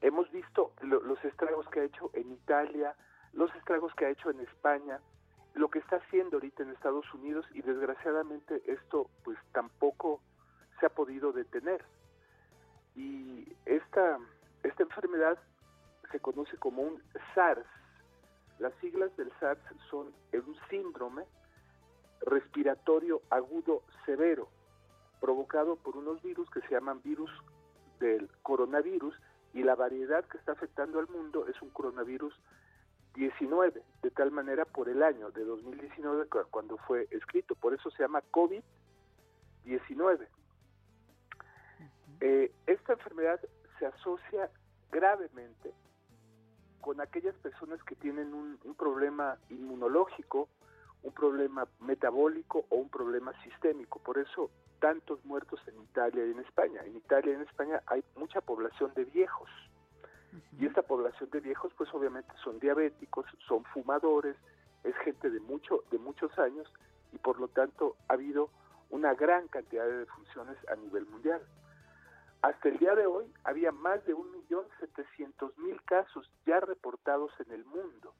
Hemos 0.00 0.30
visto 0.32 0.72
lo- 0.82 1.00
los 1.02 1.22
estragos 1.24 1.68
que 1.68 1.80
ha 1.80 1.84
hecho 1.84 2.10
en 2.14 2.32
Italia, 2.32 2.94
los 3.32 3.54
estragos 3.56 3.94
que 3.94 4.06
ha 4.06 4.10
hecho 4.10 4.30
en 4.30 4.40
España, 4.40 5.00
lo 5.54 5.68
que 5.70 5.78
está 5.80 5.96
haciendo 5.96 6.36
ahorita 6.36 6.62
en 6.62 6.70
Estados 6.70 7.12
Unidos 7.14 7.46
y 7.52 7.62
desgraciadamente 7.62 8.62
esto 8.66 9.10
pues 9.24 9.36
tampoco 9.52 10.20
se 10.80 10.86
ha 10.86 10.90
podido 10.90 11.32
detener. 11.32 11.84
Y 12.94 13.52
esta, 13.66 14.18
esta 14.62 14.82
enfermedad 14.82 15.38
se 16.10 16.20
conoce 16.20 16.56
como 16.56 16.82
un 16.82 17.02
SARS. 17.34 17.66
Las 18.58 18.72
siglas 18.80 19.14
del 19.16 19.30
SARS 19.38 19.60
son 19.90 20.12
un 20.32 20.56
síndrome 20.68 21.24
respiratorio 22.22 23.22
agudo 23.30 23.82
severo, 24.04 24.48
provocado 25.20 25.76
por 25.76 25.96
unos 25.96 26.20
virus 26.22 26.48
que 26.50 26.60
se 26.62 26.70
llaman 26.70 27.00
virus 27.02 27.30
del 28.00 28.28
coronavirus 28.42 29.14
y 29.54 29.62
la 29.62 29.74
variedad 29.76 30.24
que 30.24 30.38
está 30.38 30.52
afectando 30.52 30.98
al 30.98 31.08
mundo 31.08 31.46
es 31.46 31.60
un 31.62 31.70
coronavirus 31.70 32.34
19, 33.14 33.82
de 34.02 34.10
tal 34.10 34.30
manera 34.30 34.64
por 34.64 34.88
el 34.88 35.02
año 35.02 35.30
de 35.30 35.44
2019 35.44 36.26
cu- 36.28 36.46
cuando 36.50 36.76
fue 36.78 37.08
escrito, 37.10 37.54
por 37.54 37.74
eso 37.74 37.90
se 37.90 38.02
llama 38.02 38.22
COVID-19. 38.32 40.26
Eh, 42.20 42.52
esta 42.66 42.94
enfermedad 42.94 43.40
se 43.78 43.86
asocia 43.86 44.50
gravemente 44.90 45.72
con 46.80 47.00
aquellas 47.00 47.34
personas 47.36 47.82
que 47.84 47.94
tienen 47.96 48.34
un, 48.34 48.58
un 48.64 48.74
problema 48.74 49.36
inmunológico, 49.50 50.48
un 51.02 51.12
problema 51.12 51.66
metabólico 51.80 52.64
o 52.70 52.76
un 52.76 52.88
problema 52.88 53.32
sistémico. 53.42 54.00
Por 54.00 54.18
eso 54.18 54.50
tantos 54.78 55.24
muertos 55.24 55.60
en 55.66 55.80
Italia 55.82 56.24
y 56.26 56.30
en 56.30 56.40
España. 56.40 56.82
En 56.84 56.96
Italia 56.96 57.32
y 57.32 57.34
en 57.36 57.42
España 57.42 57.82
hay 57.86 58.02
mucha 58.16 58.40
población 58.40 58.92
de 58.94 59.04
viejos. 59.04 59.50
Y 60.58 60.66
esta 60.66 60.82
población 60.82 61.30
de 61.30 61.40
viejos, 61.40 61.72
pues 61.76 61.92
obviamente 61.94 62.32
son 62.42 62.58
diabéticos, 62.58 63.26
son 63.46 63.64
fumadores, 63.64 64.36
es 64.84 64.94
gente 64.98 65.30
de 65.30 65.40
mucho, 65.40 65.84
de 65.90 65.98
muchos 65.98 66.36
años, 66.38 66.70
y 67.12 67.18
por 67.18 67.40
lo 67.40 67.48
tanto 67.48 67.96
ha 68.08 68.14
habido 68.14 68.50
una 68.90 69.14
gran 69.14 69.48
cantidad 69.48 69.84
de 69.84 69.98
defunciones 69.98 70.56
a 70.68 70.76
nivel 70.76 71.06
mundial. 71.06 71.40
Hasta 72.42 72.68
el 72.68 72.78
día 72.78 72.94
de 72.94 73.06
hoy 73.06 73.32
había 73.44 73.72
más 73.72 74.04
de 74.06 74.14
1.700.000 74.14 75.84
casos 75.84 76.30
ya 76.46 76.60
reportados 76.60 77.32
en 77.40 77.52
el 77.52 77.64
mundo, 77.64 78.14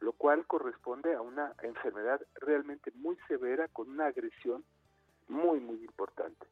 lo 0.00 0.12
cual 0.12 0.46
corresponde 0.46 1.14
a 1.14 1.20
una 1.20 1.54
enfermedad 1.62 2.20
realmente 2.36 2.90
muy 2.94 3.16
severa 3.28 3.68
con 3.68 3.90
una 3.90 4.06
agresión 4.06 4.64
muy, 5.28 5.60
muy 5.60 5.84
importante. 5.84 6.46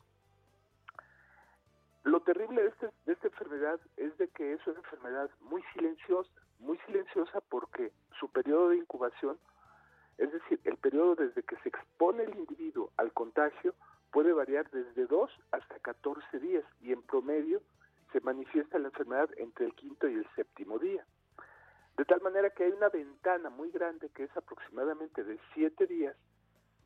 Lo 2.04 2.20
terrible 2.20 2.62
de, 2.62 2.68
este- 2.68 2.90
de 3.06 3.12
esta 3.12 3.28
enfermedad 3.28 3.80
es 3.96 4.16
de 4.18 4.28
que 4.28 4.52
es 4.54 4.66
una 4.66 4.78
enfermedad 4.78 5.30
muy 5.40 5.62
silenciosa, 5.74 6.30
muy 6.58 6.78
silenciosa 6.86 7.40
porque 7.48 7.92
su 8.18 8.30
periodo 8.30 8.70
de 8.70 8.76
incubación, 8.76 9.38
es 10.18 10.30
decir, 10.32 10.60
el 10.64 10.76
periodo 10.76 11.14
desde 11.14 11.42
que 11.42 11.56
se 11.56 11.68
expone 11.70 12.24
el 12.24 12.36
individuo 12.36 12.90
al 12.98 13.12
contagio, 13.12 13.74
puede 14.12 14.33
variar 14.33 14.70
desde 14.70 15.07
2 15.07 15.31
hasta 15.53 15.79
14 15.79 16.38
días 16.38 16.64
y 16.81 16.92
en 16.92 17.03
promedio 17.03 17.62
se 18.12 18.20
manifiesta 18.20 18.79
la 18.79 18.88
enfermedad 18.88 19.31
entre 19.37 19.66
el 19.66 19.75
quinto 19.75 20.09
y 20.09 20.14
el 20.14 20.27
séptimo 20.35 20.79
día. 20.79 21.05
De 21.96 22.05
tal 22.05 22.20
manera 22.23 22.51
que 22.51 22.64
hay 22.64 22.73
una 22.73 22.88
ventana 22.88 23.51
muy 23.51 23.70
grande 23.70 24.09
que 24.11 24.25
es 24.25 24.37
aproximadamente 24.37 25.23
de 25.23 25.38
7 25.55 25.87
días 25.87 26.16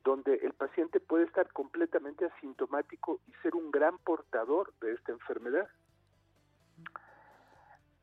donde 0.05 0.35
el 0.43 0.53
paciente 0.53 1.01
puede 1.01 1.25
estar 1.25 1.51
completamente 1.53 2.27
asintomático 2.27 3.21
y 3.27 3.33
ser 3.43 3.55
un 3.55 3.71
gran 3.71 3.97
portador 3.99 4.73
de 4.81 4.93
esta 4.93 5.13
enfermedad. 5.13 5.69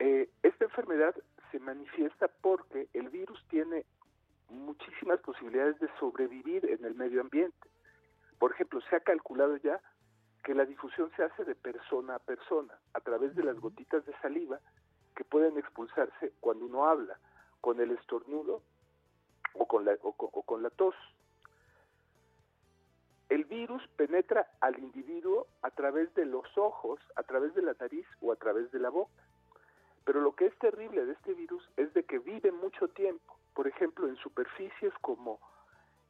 Eh, 0.00 0.28
esta 0.42 0.64
enfermedad 0.64 1.14
se 1.52 1.60
manifiesta 1.60 2.26
porque 2.40 2.88
el 2.92 3.08
virus 3.08 3.40
tiene 3.48 3.86
muchísimas 4.48 5.20
posibilidades 5.20 5.78
de 5.78 5.88
sobrevivir 6.00 6.68
en 6.68 6.84
el 6.84 6.96
medio 6.96 7.20
ambiente. 7.20 7.68
Por 8.42 8.50
ejemplo, 8.50 8.80
se 8.90 8.96
ha 8.96 8.98
calculado 8.98 9.56
ya 9.58 9.80
que 10.42 10.52
la 10.52 10.64
difusión 10.64 11.12
se 11.14 11.22
hace 11.22 11.44
de 11.44 11.54
persona 11.54 12.16
a 12.16 12.18
persona, 12.18 12.76
a 12.92 12.98
través 12.98 13.36
de 13.36 13.44
las 13.44 13.56
gotitas 13.60 14.04
de 14.04 14.12
saliva 14.18 14.58
que 15.14 15.22
pueden 15.22 15.56
expulsarse 15.58 16.32
cuando 16.40 16.66
uno 16.66 16.88
habla, 16.88 17.20
con 17.60 17.78
el 17.78 17.92
estornudo 17.92 18.60
o 19.54 19.68
con 19.68 19.84
la, 19.84 19.96
o 20.02 20.42
con 20.42 20.60
la 20.60 20.70
tos. 20.70 20.96
El 23.28 23.44
virus 23.44 23.86
penetra 23.94 24.50
al 24.60 24.76
individuo 24.76 25.46
a 25.62 25.70
través 25.70 26.12
de 26.16 26.26
los 26.26 26.58
ojos, 26.58 26.98
a 27.14 27.22
través 27.22 27.54
de 27.54 27.62
la 27.62 27.76
nariz 27.78 28.08
o 28.20 28.32
a 28.32 28.36
través 28.36 28.72
de 28.72 28.80
la 28.80 28.90
boca. 28.90 29.22
Pero 30.04 30.20
lo 30.20 30.34
que 30.34 30.46
es 30.46 30.58
terrible 30.58 31.06
de 31.06 31.12
este 31.12 31.34
virus 31.34 31.62
es 31.76 31.94
de 31.94 32.02
que 32.02 32.18
vive 32.18 32.50
mucho 32.50 32.88
tiempo, 32.88 33.38
por 33.54 33.68
ejemplo, 33.68 34.08
en 34.08 34.16
superficies 34.16 34.92
como 35.00 35.38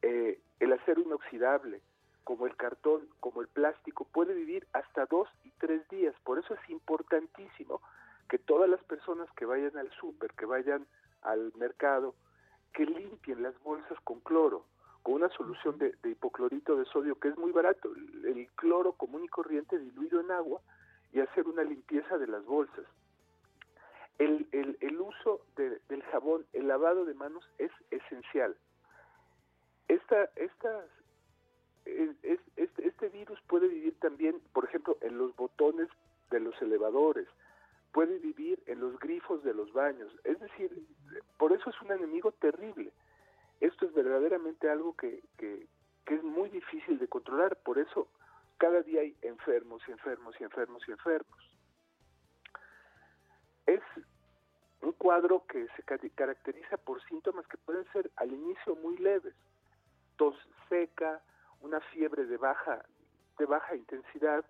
eh, 0.00 0.40
el 0.60 0.72
acero 0.72 1.02
inoxidable, 1.02 1.82
como 2.24 2.46
el 2.46 2.56
cartón, 2.56 3.08
como 3.20 3.40
el 3.40 3.48
plástico, 3.48 4.04
puede 4.04 4.35
vivir 4.35 4.66
hasta 4.72 5.06
dos 5.06 5.28
y 5.44 5.50
tres 5.58 5.88
días. 5.88 6.14
Por 6.24 6.38
eso 6.38 6.54
es 6.54 6.70
importantísimo 6.70 7.80
que 8.28 8.38
todas 8.38 8.68
las 8.68 8.82
personas 8.85 9.30
que 9.32 9.44
vayan 9.44 9.76
al 9.76 9.90
súper, 9.92 10.32
que 10.32 10.46
vayan 10.46 10.87
al 11.22 11.52
mercado, 11.56 12.14
que 12.72 12.87
limpien 12.87 13.42
las 13.42 13.61
bolsas 13.62 13.98
con 14.04 14.20
cloro, 14.20 14.64
con 15.02 15.14
una 15.14 15.28
solución 15.30 15.78
de, 15.78 15.94
hipoclorito 16.04 16.76
de 16.76 16.85
sodio 16.87 17.18
que 17.18 17.28
es 17.28 17.37
muy 17.37 17.52
barato, 17.52 17.92
el, 17.92 18.48
cloro 18.54 18.92
común 18.92 19.24
y 19.24 19.28
corriente 19.28 19.78
diluido 19.78 20.20
en 20.20 20.30
agua 20.30 20.61
y 21.12 21.20
hacer 21.20 21.46
una 21.46 21.64
limpieza 21.64 22.18
de 22.18 22.28
las 22.28 22.44
bolsas. 22.44 22.87
El, 24.18 24.46
el, 24.52 25.00
uso 25.00 25.40
del 25.56 26.02
jabón, 26.12 26.46
el 26.52 26.68
lavado 26.68 27.04
de 27.04 27.14
manos 27.14 27.44
es 27.58 27.72
esencial. 27.90 28.56
Esta, 29.88 30.30
estas 30.37 30.85
este, 31.84 32.86
este 32.86 33.08
virus 33.08 33.40
puede 33.48 33.68
vivir 33.68 33.98
también, 34.00 34.40
por 34.52 34.64
ejemplo, 34.64 34.96
en 35.00 35.18
los 35.18 35.34
botones 35.36 35.88
de 36.30 36.40
los 36.40 36.60
elevadores, 36.62 37.28
puede 37.92 38.18
vivir 38.18 38.62
en 38.66 38.80
los 38.80 38.98
grifos 38.98 39.44
de 39.44 39.54
los 39.54 39.72
baños. 39.72 40.12
Es 40.24 40.40
decir, 40.40 40.70
por 41.38 41.52
eso 41.52 41.70
es 41.70 41.80
un 41.82 41.92
enemigo 41.92 42.32
terrible. 42.32 42.90
Esto 43.60 43.86
es 43.86 43.94
verdaderamente 43.94 44.68
algo 44.68 44.96
que, 44.96 45.22
es 46.06 46.22
muy 46.24 46.50
difícil 46.50 46.98
de 46.98 47.08
controlar. 47.08 47.56
Por 47.56 47.78
eso 47.78 48.08
cada 48.58 48.82
día 48.82 49.02
hay 49.02 49.16
enfermos 49.22 49.82
y 49.86 49.92
enfermos 49.92 50.34
y 50.40 50.44
enfermos 50.44 50.82
y 50.88 50.90
enfermos. 50.90 51.50
Es 53.66 53.80
un 54.80 54.92
cuadro 54.92 55.44
que 55.46 55.68
se 55.76 56.10
caracteriza 56.10 56.76
por 56.78 57.02
síntomas 57.04 57.46
que 57.46 57.56
pueden 57.58 57.84
ser 57.92 58.10
al 58.16 58.32
inicio 58.32 58.74
muy 58.76 58.96
leves. 58.96 59.34
Tos 60.16 60.34
seca, 60.68 61.22
una 61.62 61.81
fiebre 61.81 62.27
de 62.27 62.37
baja, 62.37 62.85
de 63.38 63.46
baja 63.46 63.75
intensidad, 63.75 64.44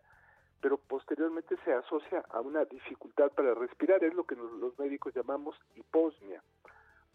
pero 0.60 0.78
posteriormente 0.78 1.56
se 1.64 1.72
asocia 1.72 2.24
a 2.30 2.40
una 2.40 2.64
dificultad 2.64 3.30
para 3.32 3.54
respirar, 3.54 4.02
es 4.04 4.14
lo 4.14 4.24
que 4.24 4.36
los 4.36 4.78
médicos 4.78 5.14
llamamos 5.14 5.56
hiposmia. 5.74 6.42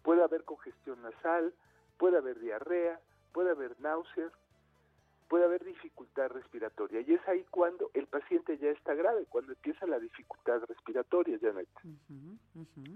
Puede 0.03 0.23
haber 0.23 0.43
congestión 0.43 1.01
nasal, 1.01 1.53
puede 1.97 2.17
haber 2.17 2.39
diarrea, 2.39 2.99
puede 3.33 3.51
haber 3.51 3.79
náuseas, 3.79 4.31
puede 5.27 5.45
haber 5.45 5.63
dificultad 5.63 6.29
respiratoria. 6.29 7.01
Y 7.01 7.13
es 7.13 7.27
ahí 7.27 7.45
cuando 7.49 7.89
el 7.93 8.07
paciente 8.07 8.57
ya 8.57 8.69
está 8.69 8.93
grave, 8.93 9.25
cuando 9.29 9.53
empieza 9.53 9.85
la 9.85 9.99
dificultad 9.99 10.61
respiratoria, 10.67 11.37
Janet. 11.41 11.67
Después, 12.55 12.95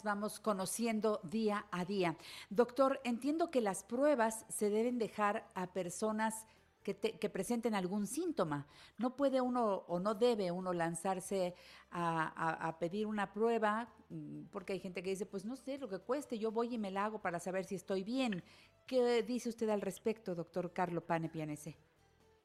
que 0.00 0.08
vamos 0.08 0.40
conociendo 0.40 1.20
día 1.22 1.66
a 1.70 1.84
día. 1.84 2.16
Doctor, 2.48 3.00
entiendo 3.04 3.50
que 3.50 3.60
las 3.60 3.84
pruebas 3.84 4.46
se 4.48 4.70
deben 4.70 4.98
dejar 4.98 5.50
a 5.54 5.72
personas 5.72 6.46
que, 6.82 7.30
presenten 7.30 7.74
algún 7.74 8.06
síntoma. 8.06 8.66
No 8.98 9.14
puede 9.16 9.40
uno 9.40 9.84
o 9.86 10.00
no 10.00 10.14
debe 10.14 10.50
uno 10.50 10.72
lanzarse 10.72 11.54
a, 11.90 12.76
pedir 12.80 13.06
una 13.06 13.32
prueba, 13.32 13.88
mm, 14.08 14.44
porque 14.50 14.72
hay 14.72 14.80
gente 14.80 15.02
que 15.02 15.10
dice, 15.10 15.26
pues 15.26 15.44
no 15.44 15.56
sé 15.56 15.78
lo 15.78 15.88
que 15.88 15.98
cueste, 15.98 16.38
yo 16.38 16.50
voy 16.50 16.74
y 16.74 16.78
me 16.78 16.90
la 16.90 17.04
hago 17.04 17.20
para 17.20 17.38
saber 17.38 17.64
si 17.64 17.74
estoy 17.74 18.02
bien. 18.02 18.42
¿Qué 18.86 19.22
dice 19.22 19.48
usted 19.48 19.68
al 19.68 19.80
respecto, 19.80 20.34
doctor 20.34 20.72
Carlo 20.72 21.02
Pane 21.02 21.28
Pianese? 21.28 21.76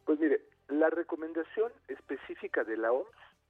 Pues 0.06 0.20
mire, 0.20 0.42
la 0.68 0.90
recomendación 0.90 1.72
específica 1.88 2.64
de 2.64 2.78
la 2.78 2.92
OMS, 2.92 3.08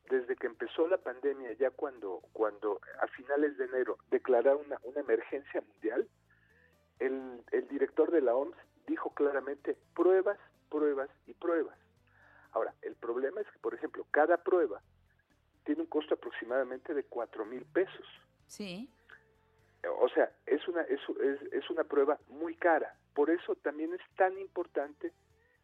desde 0.10 0.36
que 0.36 0.48
empezó 0.48 0.88
la 0.88 0.98
pandemia, 0.98 1.54
ya 1.54 1.72
cuando, 1.72 2.22
cuando 2.34 2.80
a 3.02 3.08
finales 3.08 3.58
de 3.58 3.66
enero 3.66 3.98
declararon 4.10 4.66
una, 4.66 4.80
una 4.84 5.02
emergencia 5.02 5.62
mundial, 5.62 6.08
el, 7.00 7.44
el 7.52 7.68
director 7.68 8.12
de 8.12 8.22
la 8.22 8.36
OMS 8.36 8.58
dijo 8.88 9.12
claramente 9.12 9.78
pruebas 9.94 10.40
pruebas 10.70 11.10
y 11.26 11.34
pruebas. 11.34 11.78
Ahora, 12.52 12.74
el 12.82 12.96
problema 12.96 13.42
es 13.42 13.48
que, 13.48 13.60
por 13.60 13.74
ejemplo, 13.74 14.06
cada 14.12 14.38
prueba 14.38 14.82
tiene 15.64 15.82
un 15.82 15.88
costo 15.88 16.16
aproximadamente 16.16 16.94
de 16.94 17.04
cuatro 17.04 17.46
mil 17.46 17.66
pesos. 17.66 18.06
Sí. 18.48 18.90
O 20.00 20.10
sea, 20.10 20.32
es 20.46 20.68
una, 20.68 20.82
es, 20.84 21.00
es, 21.52 21.70
una 21.70 21.84
prueba 21.84 22.18
muy 22.30 22.56
cara. 22.56 22.96
Por 23.14 23.30
eso 23.30 23.56
también 23.56 23.94
es 23.94 24.02
tan 24.16 24.38
importante 24.38 25.14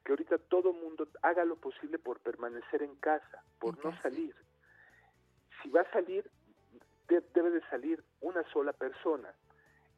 que 0.04 0.12
ahorita 0.12 0.38
todo 0.38 0.74
mundo 0.74 1.08
haga 1.22 1.46
lo 1.46 1.56
posible 1.56 1.98
por 1.98 2.20
permanecer 2.20 2.84
en 2.84 2.96
casa, 2.96 3.44
por 3.60 3.84
no 3.84 3.96
salir. 4.02 4.36
Si 5.62 5.70
va 5.70 5.82
a 5.82 5.92
salir, 5.92 6.30
debe 7.08 7.52
de 7.52 7.62
salir 7.70 8.04
una 8.22 8.44
sola 8.52 8.74
persona. 8.74 9.34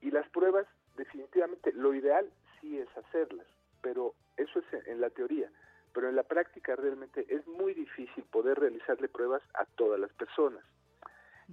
Y 0.02 0.12
las 0.12 0.28
pruebas, 0.30 0.68
definitivamente, 0.96 1.72
lo 1.74 1.94
ideal 1.94 2.30
sí 2.60 2.80
es 2.80 2.88
hacerlas, 2.98 3.48
pero 3.82 4.14
eso 4.38 4.60
es 4.60 4.88
en 4.88 5.02
la 5.02 5.10
teoría, 5.10 5.50
pero 5.94 6.10
en 6.10 6.16
la 6.16 6.24
práctica 6.24 6.76
realmente 6.76 7.26
es 7.30 7.48
muy 7.48 7.74
difícil 7.74 8.24
poder 8.26 8.60
realizarle 8.60 9.08
pruebas 9.08 9.42
a 9.54 9.66
todas 9.66 10.00
las 10.00 10.12
personas. 10.14 10.64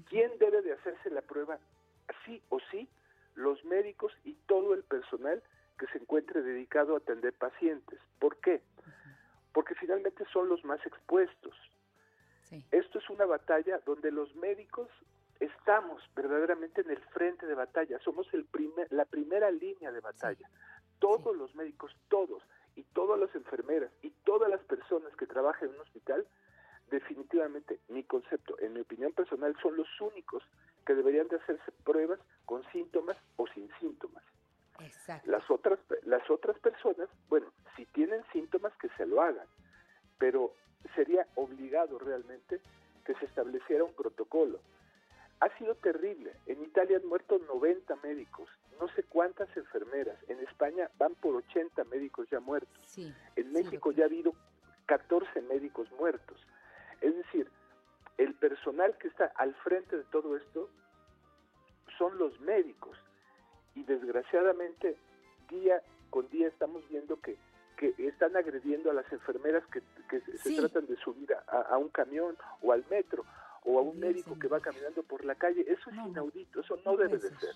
¿Quién 0.09 0.31
debe 0.39 0.63
de 0.63 0.73
hacerse 0.73 1.11
la 1.11 1.23
prueba? 1.23 1.59
Sí 2.25 2.43
o 2.49 2.59
sí, 2.71 2.89
los 3.35 3.65
médicos 3.65 4.13
y 4.25 4.35
todo 4.47 4.75
el 4.75 4.83
personal 4.83 5.43
que 5.83 5.93
se 5.93 5.99
encuentre 5.99 6.43
dedicado 6.43 6.95
a 6.95 6.99
atender 6.99 7.33
pacientes. 7.33 7.99
¿Por 8.21 8.37
qué? 8.37 8.63
Porque 9.53 9.75
finalmente 9.75 10.25
son 10.33 10.49
los 10.49 10.65
más 10.65 10.79
expuestos. 10.87 11.57
Esto 12.71 12.99
es 12.99 13.11
una 13.11 13.25
batalla 13.25 13.81
donde 13.85 14.13
los 14.13 14.33
médicos 14.37 14.89
estamos 15.41 16.01
verdaderamente 16.15 16.83
en 16.83 16.91
el 16.91 17.01
frente 17.15 17.47
de 17.47 17.55
batalla, 17.55 17.99
somos 18.05 18.33
el 18.33 18.45
primer, 18.45 18.93
la 18.93 19.07
primera 19.07 19.51
línea 19.51 19.91
de 19.91 19.99
batalla. 19.99 20.49
Todos 21.01 21.35
los 21.35 21.53
médicos, 21.57 21.97
todos, 22.09 22.45
y 22.77 22.85
todas 22.85 23.19
las 23.19 23.35
enfermeras 23.35 23.91
y 24.03 24.11
todas 24.25 24.49
las 24.49 24.61
personas 24.61 25.17
que 25.17 25.27
trabajan 25.27 25.71
en 25.71 25.75
un 25.75 25.81
hospital, 25.81 26.25
definitivamente, 26.91 27.81
mi 27.89 28.05
concepto, 28.05 28.57
en 28.61 28.75
mi 28.75 28.81
opinión 28.81 29.13
personal, 29.15 29.57
son 29.61 29.77
los 29.77 29.89
únicos 30.01 30.45
que 30.87 30.95
deberían 30.95 31.27
de 31.27 31.37
hacerse 31.37 31.73
pruebas 31.83 32.21
con 32.45 32.63
síntomas 32.71 33.17
o 33.37 33.49
sin 33.49 33.69
síntomas. 33.81 34.23
Las 35.25 35.51
otras, 35.51 35.79
las 36.05 36.29
otras 36.31 36.59
personas, 36.59 37.09
bueno, 37.29 37.53
si 37.77 37.87
tienen 37.87 38.23
síntomas 38.33 38.73
que 38.77 38.89
se 38.97 39.07
lo 39.07 39.21
hagan, 39.23 39.47
pero 40.19 40.55
sería 40.95 41.27
obligado 41.35 41.99
realmente 41.99 42.61
que 43.05 43.15
se 43.15 43.27
estableciera 43.27 43.85
un 43.85 43.95
protocolo. 43.95 44.61
Ha 45.41 45.49
sido 45.59 45.75
terrible. 45.77 46.33
En 46.47 46.63
Italia 46.63 46.99
han 46.99 47.07
muerto 47.07 47.39
90 47.39 47.97
médicos, 47.97 48.49
no 48.81 48.89
sé 48.89 49.03
cuántas 49.05 49.55
enfermeras. 49.57 50.17
En 50.29 50.39
España 50.41 50.89
van 50.99 51.15
por 51.17 51.35
80 51.35 51.85
médicos 51.85 52.29
ya 52.31 52.41
muertos. 52.41 52.79
en 53.37 53.53
México 53.53 53.91
ya 53.93 54.05
ha 54.05 54.07
habido 54.07 54.35
14 54.87 55.43
médicos 55.43 55.91
muertos. 55.93 56.39
Es 57.01 57.17
decir, 57.17 57.51
el 58.19 58.35
personal 58.35 58.97
que 58.99 59.09
está 59.09 59.33
al 59.37 59.55
frente 59.57 59.97
de 59.97 60.05
todo 60.05 60.37
esto 60.37 60.71
son 61.99 62.19
los 62.19 62.39
médicos. 62.41 62.97
Y 63.75 63.85
desgraciadamente, 63.85 64.97
día 65.51 65.83
con 66.11 66.29
día 66.29 66.49
estamos 66.49 66.87
viendo 66.91 67.19
que, 67.21 67.37
que 67.77 67.95
están 68.07 68.37
agrediendo 68.37 68.91
a 68.91 68.95
las 68.95 69.11
enfermeras 69.13 69.65
que, 69.67 69.83
se 70.39 70.57
tratan 70.57 70.87
de 70.87 70.97
subir 70.97 71.35
a, 71.49 71.79
un 71.79 71.89
camión 71.89 72.37
o 72.61 72.73
al 72.73 72.85
metro 72.91 73.25
o 73.65 73.79
a 73.79 73.83
un 73.83 73.99
médico 73.99 74.39
que 74.39 74.47
va 74.47 74.61
caminando 74.61 75.03
por 75.03 75.25
la 75.25 75.35
calle. 75.35 75.65
Eso 75.67 75.91
es 75.91 75.97
inaudito, 75.97 76.61
eso 76.61 76.77
no, 76.85 76.97
debe 76.97 77.17
de 77.17 77.31
ser. 77.31 77.55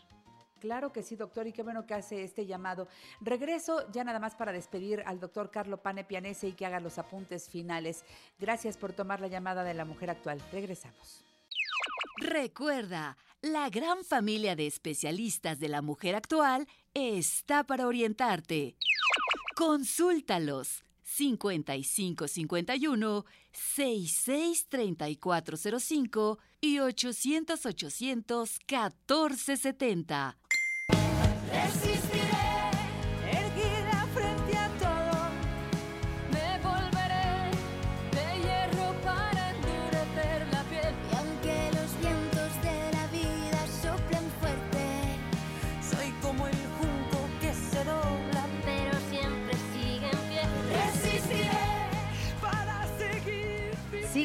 Claro 0.59 0.91
que 0.91 1.03
sí, 1.03 1.17
doctor, 1.17 1.47
y 1.47 1.53
qué 1.53 1.63
bueno 1.63 1.87
que 1.87 1.93
hace 1.93 2.23
este 2.23 2.47
llamado. 2.47 2.89
Regreso 3.21 3.91
ya 3.93 4.05
nada 4.05 4.19
más 4.19 4.35
para 4.35 4.53
despedir 4.53 5.03
al 5.05 5.21
doctor 5.21 5.51
Carlo 5.51 5.77
Pane 5.77 6.05
Pianese 6.05 6.49
y 6.49 6.53
que 6.53 6.65
haga 6.65 6.81
los 6.81 6.99
apuntes 6.99 7.51
finales. 7.51 8.05
Gracias 8.41 8.79
por 8.79 8.95
tomar 8.95 9.21
la 9.21 9.29
llamada 9.29 9.65
de 9.65 9.75
la 9.75 9.85
mujer 9.85 10.09
actual. 10.09 10.41
Regresamos. 10.51 11.26
Recuerda, 12.27 13.17
la 13.41 13.71
gran 13.71 14.05
familia 14.05 14.55
de 14.57 14.67
especialistas 14.67 15.61
de 15.61 15.69
la 15.69 15.81
mujer 15.81 16.17
actual 16.17 16.67
está 16.93 17.63
para 17.63 17.87
orientarte. 17.87 18.75
Consúltalos 19.55 20.83
5551 21.05 23.25
663405 23.53 26.41
y 26.61 26.81
800 26.81 27.65
800 27.65 28.59
1470. 28.59 30.37
Resistiré, 31.53 32.16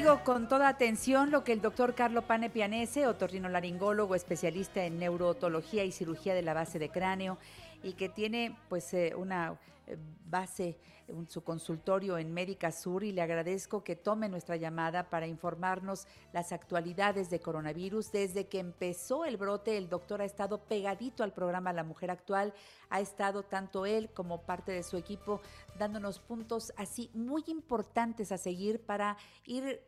Con 0.01 0.47
toda 0.47 0.67
atención 0.67 1.29
lo 1.29 1.43
que 1.43 1.53
el 1.53 1.61
doctor 1.61 1.93
Carlo 1.93 2.23
Pane 2.23 2.49
Pianese, 2.49 3.05
otorrinolaringólogo, 3.05 4.15
especialista 4.15 4.83
en 4.83 4.97
neurotología 4.97 5.83
y 5.83 5.91
cirugía 5.91 6.33
de 6.33 6.41
la 6.41 6.55
base 6.55 6.79
de 6.79 6.89
cráneo, 6.89 7.37
y 7.83 7.93
que 7.93 8.09
tiene 8.09 8.57
pues 8.67 8.93
eh, 8.95 9.13
una 9.15 9.59
eh, 9.85 9.97
base 10.25 10.79
su 11.27 11.43
consultorio 11.43 12.17
en 12.17 12.33
Médica 12.33 12.71
Sur 12.71 13.03
y 13.03 13.11
le 13.11 13.21
agradezco 13.21 13.83
que 13.83 13.95
tome 13.95 14.29
nuestra 14.29 14.55
llamada 14.55 15.09
para 15.09 15.27
informarnos 15.27 16.07
las 16.33 16.51
actualidades 16.51 17.29
de 17.29 17.39
coronavirus. 17.39 18.11
Desde 18.11 18.47
que 18.47 18.59
empezó 18.59 19.25
el 19.25 19.37
brote, 19.37 19.77
el 19.77 19.89
doctor 19.89 20.21
ha 20.21 20.25
estado 20.25 20.59
pegadito 20.63 21.23
al 21.23 21.33
programa 21.33 21.73
La 21.73 21.83
Mujer 21.83 22.11
Actual, 22.11 22.53
ha 22.89 23.01
estado 23.01 23.43
tanto 23.43 23.85
él 23.85 24.09
como 24.13 24.43
parte 24.43 24.71
de 24.71 24.83
su 24.83 24.97
equipo 24.97 25.41
dándonos 25.77 26.19
puntos 26.19 26.73
así 26.77 27.09
muy 27.13 27.43
importantes 27.47 28.31
a 28.31 28.37
seguir 28.37 28.81
para 28.81 29.17
ir 29.45 29.81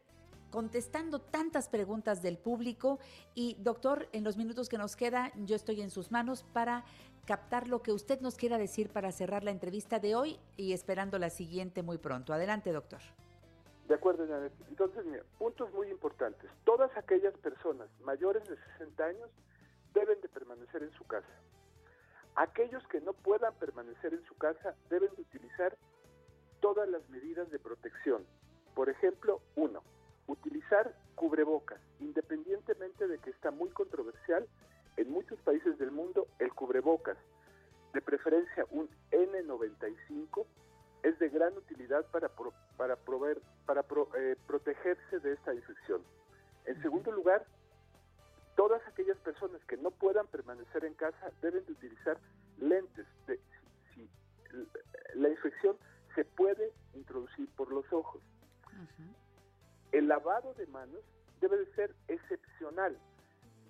contestando 0.53 1.17
tantas 1.19 1.67
preguntas 1.67 2.21
del 2.21 2.37
público. 2.37 2.99
Y 3.33 3.57
doctor, 3.59 4.07
en 4.11 4.23
los 4.23 4.37
minutos 4.37 4.69
que 4.69 4.77
nos 4.77 4.95
queda, 4.95 5.31
yo 5.35 5.55
estoy 5.55 5.81
en 5.81 5.89
sus 5.89 6.11
manos 6.11 6.43
para 6.53 6.85
captar 7.25 7.67
lo 7.67 7.81
que 7.81 7.91
usted 7.91 8.21
nos 8.21 8.35
quiera 8.35 8.59
decir 8.59 8.91
para 8.91 9.11
cerrar 9.11 9.43
la 9.43 9.49
entrevista 9.49 9.97
de 9.97 10.13
hoy 10.13 10.39
y 10.55 10.73
esperando 10.73 11.17
la 11.17 11.31
siguiente 11.31 11.81
muy 11.81 11.97
pronto. 11.97 12.33
Adelante, 12.33 12.71
doctor. 12.71 12.99
De 13.87 13.95
acuerdo. 13.95 14.27
Entonces, 14.69 15.03
mira, 15.07 15.23
puntos 15.39 15.73
muy 15.73 15.87
importantes. 15.87 16.47
Todas 16.65 16.95
aquellas 16.97 17.33
personas 17.39 17.89
mayores 18.03 18.47
de 18.47 18.55
60 18.77 19.05
años 19.05 19.31
deben 19.95 20.21
de 20.21 20.29
permanecer 20.29 20.83
en 20.83 20.91
su 20.91 21.03
casa. 21.05 21.33
Aquellos 22.35 22.87
que 22.89 23.01
no 23.01 23.13
puedan 23.13 23.55
permanecer 23.55 24.13
en 24.13 24.23
su 24.25 24.35
casa 24.35 24.75
deben 24.91 25.09
de 25.15 25.21
utilizar 25.23 25.75
todas 26.59 26.87
las 26.87 27.09
medidas 27.09 27.49
de 27.49 27.57
protección. 27.57 28.23
Por 28.75 28.89
ejemplo, 28.89 29.41
uno, 29.55 29.81
utilizar 30.27 30.95
cubrebocas, 31.15 31.79
independientemente 31.99 33.07
de 33.07 33.19
que 33.19 33.29
está 33.29 33.51
muy 33.51 33.69
controversial, 33.69 34.47
en 34.97 35.11
muchos 35.11 35.39
países 35.41 35.77
del 35.79 35.91
mundo 35.91 36.27
el 36.39 36.53
cubrebocas, 36.53 37.17
de 37.93 38.01
preferencia 38.01 38.65
un 38.71 38.89
N95, 39.11 40.45
es 41.03 41.19
de 41.19 41.29
gran 41.29 41.55
utilidad 41.57 42.05
para, 42.11 42.29
para, 42.77 42.95
proveer, 42.95 43.41
para 43.65 43.85
eh, 44.17 44.35
protegerse 44.47 45.19
de 45.19 45.33
esta 45.33 45.53
infección. 45.53 46.01
En 46.65 46.81
segundo 46.81 47.11
lugar, 47.11 47.45
todas 48.55 48.81
aquellas 48.87 49.17
personas 49.17 49.63
que 49.65 49.77
no 49.77 49.91
puedan 49.91 50.27
permanecer 50.27 50.85
en 50.85 50.93
casa 50.93 51.31
deben 51.41 51.65
de 51.65 51.73
utilizar 51.73 52.17
lentes. 52.57 53.05
De, 53.27 53.39
si, 53.93 54.09
la 55.15 55.29
infección 55.29 55.77
se 56.15 56.23
puede 56.23 56.71
introducir 56.93 57.49
por 57.55 57.71
los 57.71 57.91
ojos. 57.91 58.21
El 59.93 60.07
lavado 60.07 60.55
de 60.55 60.65
manos 60.65 61.03
debe 61.39 61.55
de 61.55 61.71
ser 61.75 61.95
excepcional. 62.07 62.97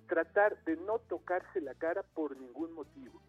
Tratar 0.08 0.56
de 0.64 0.74
no 0.76 0.98
tocarse 1.00 1.60
la 1.60 1.74
cara 1.74 2.02
por 2.02 2.34
ningún 2.38 2.72
motivo. 2.72 3.20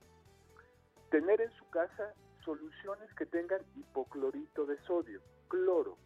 Tener 1.11 1.41
en 1.41 1.51
su 1.51 1.69
casa 1.71 2.13
soluciones 2.45 3.13
que 3.15 3.25
tengan 3.25 3.59
hipoclorito 3.75 4.65
de 4.65 4.77
sodio, 4.83 5.19
cloro. 5.49 5.97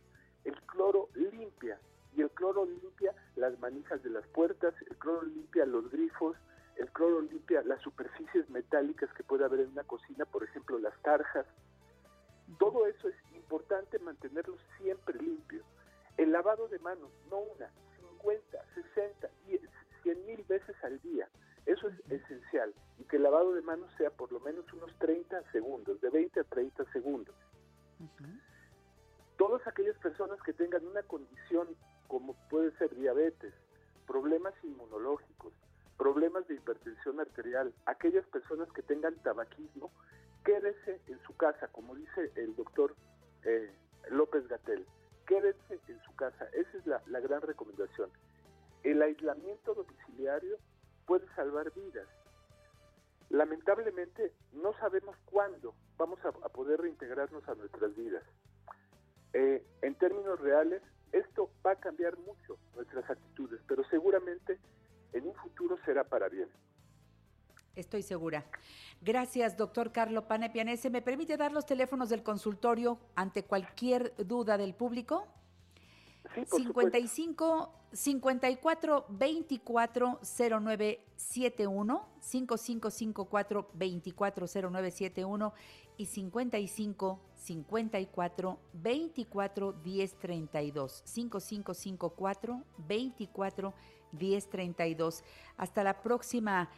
El 0.44 0.60
cloro 0.64 1.10
limpia 1.14 1.80
y 2.16 2.22
el 2.22 2.32
cloro 2.32 2.66
limpia 2.66 3.14
las 3.36 3.60
manijas 3.60 4.02
de 4.02 4.10
las 4.10 4.26
puertas, 4.30 4.74
el 4.90 4.98
cloro 4.98 5.22
limpia 5.28 5.68
los 5.68 5.92
grifos, 5.92 6.38
el 6.78 6.90
cloro 6.92 7.22
limpia 7.22 7.62
las 7.66 7.80
superficies 7.84 8.50
metálicas 8.50 9.14
que 9.14 9.24
puede 9.24 9.46
haber 9.46 9.60
en 9.60 9.74
una 9.74 9.84
cocina, 9.84 10.26
por 10.26 10.44
ejemplo 10.44 10.80
las 10.80 11.00
tarjas. 11.04 11.46
Todo 12.58 12.88
eso 12.88 13.10
es 13.10 13.16
importante 13.36 14.00
mantenerlo 14.00 14.58
siempre 14.80 15.22
limpio. 15.22 15.64
El 16.20 16.34
lavado 16.34 16.68
de 16.68 16.80
manos, 16.80 17.10
no 17.32 17.38
una, 17.38 17.72
50, 17.98 18.66
60, 18.76 19.30
10, 19.46 19.62
100 20.04 20.26
mil 20.26 20.44
veces 20.50 20.76
al 20.84 21.00
día. 21.00 21.30
Eso 21.66 21.88
es 21.88 22.12
esencial. 22.12 22.74
Y 22.98 23.06
que 23.06 23.16
el 23.16 23.24
lavado 23.24 23.54
de 23.54 23.62
manos 23.62 23.90
sea 23.98 24.10
por 24.10 24.30
lo 24.34 24.42
menos 24.42 24.66
unos 24.74 24.94
30 25.00 25.50
segundos, 25.54 26.02
de 26.02 26.10
20 26.10 26.42
a 26.42 26.44
30 26.44 26.92
segundos. 26.92 27.34
Todas 29.38 29.66
aquellas 29.66 29.98
personas 30.00 30.38
que 30.42 30.52
tengan 30.52 30.86
una 30.86 31.04
condición 31.04 31.70
como 32.10 32.34
puede 32.50 32.72
ser 32.78 32.94
diabetes, 32.96 33.54
problemas 34.06 34.54
inmunológicos, 34.62 35.54
problemas 35.98 36.46
de 36.50 36.56
hipertensión 36.56 37.22
arterial, 37.22 37.74
aquellas 37.86 38.26
personas 38.26 38.70
que 38.74 38.82
tengan 38.82 39.16
tabaquismo, 39.24 39.90
quédese 40.44 41.00
en 41.08 41.22
su 41.22 41.34
casa, 41.38 41.70
como 41.70 41.96
dice 41.96 42.34
el 42.36 42.58
doctor 42.58 42.94
eh, 43.46 43.72
López 44.10 44.46
Gatel 44.50 44.86
quédense 45.30 45.80
en 45.88 46.02
su 46.02 46.16
casa. 46.16 46.46
Esa 46.54 46.78
es 46.80 46.86
la, 46.88 47.20
gran 47.20 47.42
recomendación. 47.44 48.10
El 48.84 49.00
aislamiento 49.04 49.76
domiciliario 49.76 50.58
puede 51.06 51.28
salvar 51.36 51.72
vidas. 51.72 52.08
Lamentablemente 53.30 54.34
no 54.54 54.74
sabemos 54.80 55.16
cuándo 55.26 55.76
vamos 55.98 56.20
a, 56.26 56.32
poder 56.50 56.82
reintegrarnos 56.82 57.48
a 57.48 57.54
nuestras 57.54 57.96
vidas. 57.96 58.24
Eh, 59.34 59.64
en 59.84 59.96
términos 59.96 60.40
reales, 60.40 60.82
esto 61.12 61.52
va 61.64 61.74
a 61.74 61.80
cambiar 61.80 62.18
mucho 62.18 62.58
nuestras 62.74 63.08
actitudes, 63.08 63.62
pero 63.68 63.84
seguramente 63.84 64.58
en 65.14 65.28
un 65.28 65.36
futuro 65.36 65.78
será 65.86 66.06
para 66.06 66.28
bien. 66.28 66.50
Estoy 67.80 68.04
segura. 68.04 68.46
Gracias, 69.02 69.56
doctor 69.56 69.92
Carlo 69.92 70.28
Panepianese. 70.28 70.90
¿Me 70.90 71.02
permite 71.02 71.38
dar 71.38 71.52
los 71.52 71.66
teléfonos 71.66 72.10
del 72.10 72.24
consultorio 72.24 73.00
ante 73.16 73.44
cualquier 73.44 74.14
duda 74.18 74.58
del 74.58 74.74
público? 74.74 75.28
Sí, 76.36 76.68
por 76.74 76.92
55 76.92 77.74
54 77.92 79.06
24 79.10 80.20
09 80.62 81.00
71 81.16 82.08
5554 82.20 83.70
24 83.74 84.48
09 84.70 84.92
71 84.92 85.54
y 85.98 86.06
55 86.06 87.20
54 87.36 88.60
24 88.74 89.74
10 89.74 90.14
32 90.20 91.02
5554 91.06 92.64
24 92.78 93.74
10 94.12 94.50
32 94.50 95.24
hasta 95.58 95.84
la 95.84 96.02
próxima 96.02 96.70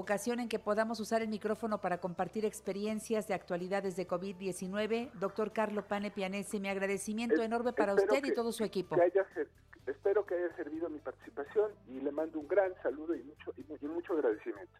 ocasión 0.00 0.40
en 0.40 0.48
que 0.48 0.58
podamos 0.58 1.00
usar 1.00 1.22
el 1.22 1.28
micrófono 1.28 1.80
para 1.80 1.98
compartir 1.98 2.44
experiencias 2.44 3.26
de 3.28 3.34
actualidades 3.34 3.96
de 3.96 4.06
COVID-19. 4.06 5.10
Doctor 5.14 5.52
Carlo 5.52 5.86
Pane 5.88 6.10
Pianese, 6.10 6.60
mi 6.60 6.68
agradecimiento 6.68 7.36
Es- 7.36 7.40
enorme 7.46 7.72
para 7.72 7.94
usted 7.94 8.24
y 8.24 8.34
todo 8.34 8.52
su 8.52 8.62
equipo. 8.62 8.94
que 8.96 9.02
haya 9.02 9.24
ser- 9.32 9.48
espero 9.86 10.26
que 10.26 10.34
haya 10.34 10.54
servido 10.56 10.88
mi 10.90 10.98
participación 10.98 11.70
y 11.88 12.00
le 12.00 12.10
mando 12.12 12.38
un 12.38 12.46
gran 12.46 12.72
saludo 12.82 13.14
y 13.14 13.22
mucho, 13.22 13.52
y, 13.56 13.86
mucho 13.86 14.12
agradecimiento. 14.12 14.72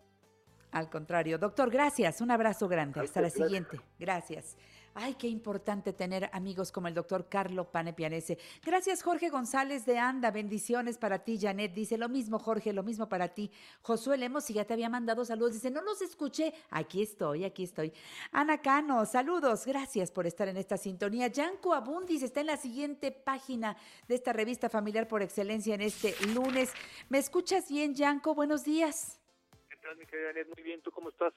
Al 0.73 0.91
contrario, 0.91 1.39
doctor, 1.39 1.71
gracias. 1.71 2.21
Un 2.21 2.31
abrazo 2.31 2.69
grande. 2.69 3.01
Hasta 3.01 3.21
la 3.23 3.29
gracias. 3.29 3.47
siguiente. 3.49 3.81
Gracias. 3.99 4.57
Ay, 4.99 5.13
qué 5.13 5.29
importante 5.29 5.93
tener 5.93 6.31
amigos 6.33 6.73
como 6.73 6.89
el 6.89 6.95
doctor 6.95 7.29
Carlo 7.29 7.71
Pane 7.71 7.93
Pianese. 7.93 8.39
Gracias, 8.65 9.03
Jorge 9.03 9.29
González 9.29 9.85
de 9.85 9.99
Anda. 9.99 10.31
Bendiciones 10.31 10.97
para 10.97 11.19
ti, 11.19 11.39
Janet. 11.39 11.75
Dice 11.75 11.99
lo 11.99 12.09
mismo, 12.09 12.39
Jorge, 12.39 12.73
lo 12.73 12.83
mismo 12.83 13.07
para 13.07 13.29
ti. 13.29 13.51
Josué 13.83 14.17
Lemos, 14.17 14.45
si 14.45 14.55
ya 14.55 14.65
te 14.65 14.73
había 14.73 14.89
mandado 14.89 15.23
saludos, 15.27 15.53
dice, 15.53 15.71
no 15.71 15.83
los 15.83 16.01
escuché. 16.01 16.55
Aquí 16.71 17.03
estoy, 17.03 17.45
aquí 17.45 17.65
estoy. 17.65 17.93
Ana 18.33 18.63
Cano, 18.63 19.05
saludos. 19.05 19.67
Gracias 19.67 20.11
por 20.11 20.27
estar 20.27 20.49
en 20.49 20.57
esta 20.57 20.79
sintonía. 20.79 21.27
Yanko 21.27 21.75
Abundis 21.75 22.23
está 22.23 22.41
en 22.41 22.47
la 22.47 22.57
siguiente 22.57 23.13
página 23.13 23.77
de 24.09 24.15
esta 24.15 24.33
revista 24.33 24.71
familiar 24.71 25.09
por 25.09 25.21
excelencia 25.21 25.75
en 25.75 25.83
este 25.83 26.15
lunes. 26.29 26.73
¿Me 27.11 27.19
escuchas 27.19 27.69
bien, 27.69 27.95
Yanko? 27.95 28.35
Buenos 28.35 28.65
días. 28.65 29.21
¿Qué 29.69 29.77
tal, 29.77 29.95
mi 29.99 30.07
querida 30.07 30.29
Janet? 30.29 30.49
Muy 30.57 30.63
bien, 30.63 30.81
¿tú 30.81 30.91
cómo 30.91 31.11
estás? 31.11 31.35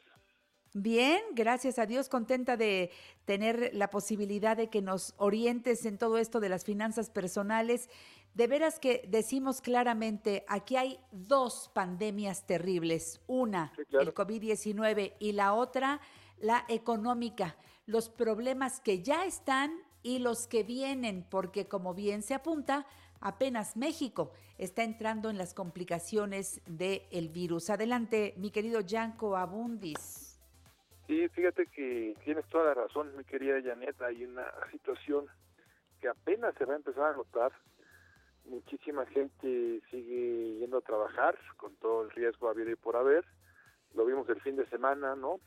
Bien, 0.73 1.21
gracias 1.33 1.79
a 1.79 1.85
Dios, 1.85 2.09
contenta 2.09 2.55
de 2.55 2.91
tener 3.25 3.71
la 3.73 3.89
posibilidad 3.89 4.55
de 4.55 4.69
que 4.69 4.81
nos 4.81 5.13
orientes 5.17 5.85
en 5.85 5.97
todo 5.97 6.17
esto 6.17 6.39
de 6.39 6.49
las 6.49 6.63
finanzas 6.63 7.09
personales. 7.09 7.89
De 8.35 8.45
veras 8.45 8.79
que 8.79 9.03
decimos 9.07 9.61
claramente, 9.61 10.45
aquí 10.47 10.75
hay 10.75 10.99
dos 11.11 11.71
pandemias 11.73 12.45
terribles, 12.45 13.19
una 13.25 13.73
Sí, 13.75 13.83
claro. 13.89 14.09
el 14.09 14.13
COVID-19 14.13 15.13
y 15.19 15.31
la 15.31 15.53
otra 15.53 15.99
la 16.39 16.65
económica, 16.69 17.57
los 17.85 18.09
problemas 18.09 18.79
que 18.79 19.01
ya 19.01 19.25
están 19.25 19.71
y 20.03 20.19
los 20.19 20.47
que 20.47 20.63
vienen, 20.63 21.25
porque 21.29 21.67
como 21.67 21.93
bien 21.93 22.21
se 22.21 22.33
apunta, 22.33 22.85
apenas 23.19 23.75
México 23.75 24.31
está 24.57 24.83
entrando 24.83 25.29
en 25.29 25.37
las 25.37 25.53
complicaciones 25.53 26.61
del 26.65 27.29
virus. 27.29 27.69
Adelante, 27.69 28.33
mi 28.37 28.51
querido 28.51 28.81
Yanko 28.81 29.35
Abundis. 29.35 30.28
Sí, 31.09 31.27
fíjate 31.29 31.65
que 31.65 32.15
tienes 32.23 32.47
toda 32.49 32.65
la 32.65 32.75
razón, 32.75 33.17
mi 33.17 33.23
querida 33.23 33.59
Janet. 33.63 33.99
Hay 34.03 34.23
una 34.23 34.45
situación 34.69 35.25
que 35.99 36.07
apenas 36.07 36.53
se 36.53 36.65
va 36.65 36.73
a 36.73 36.77
empezar 36.77 37.03
a 37.05 37.17
notar. 37.17 37.51
Muchísima 38.45 39.07
gente 39.07 39.81
sigue 39.89 40.59
yendo 40.59 40.77
a 40.77 40.81
trabajar 40.81 41.35
con 41.57 41.75
todo 41.77 42.03
el 42.03 42.11
riesgo 42.11 42.47
habido 42.47 42.69
y 42.69 42.75
por 42.75 42.95
haber. 42.95 43.25
Lo 43.95 44.05
vimos 44.05 44.29
el 44.29 44.39
fin 44.41 44.55
de 44.55 44.69
semana, 44.69 45.15
¿no? 45.15 45.39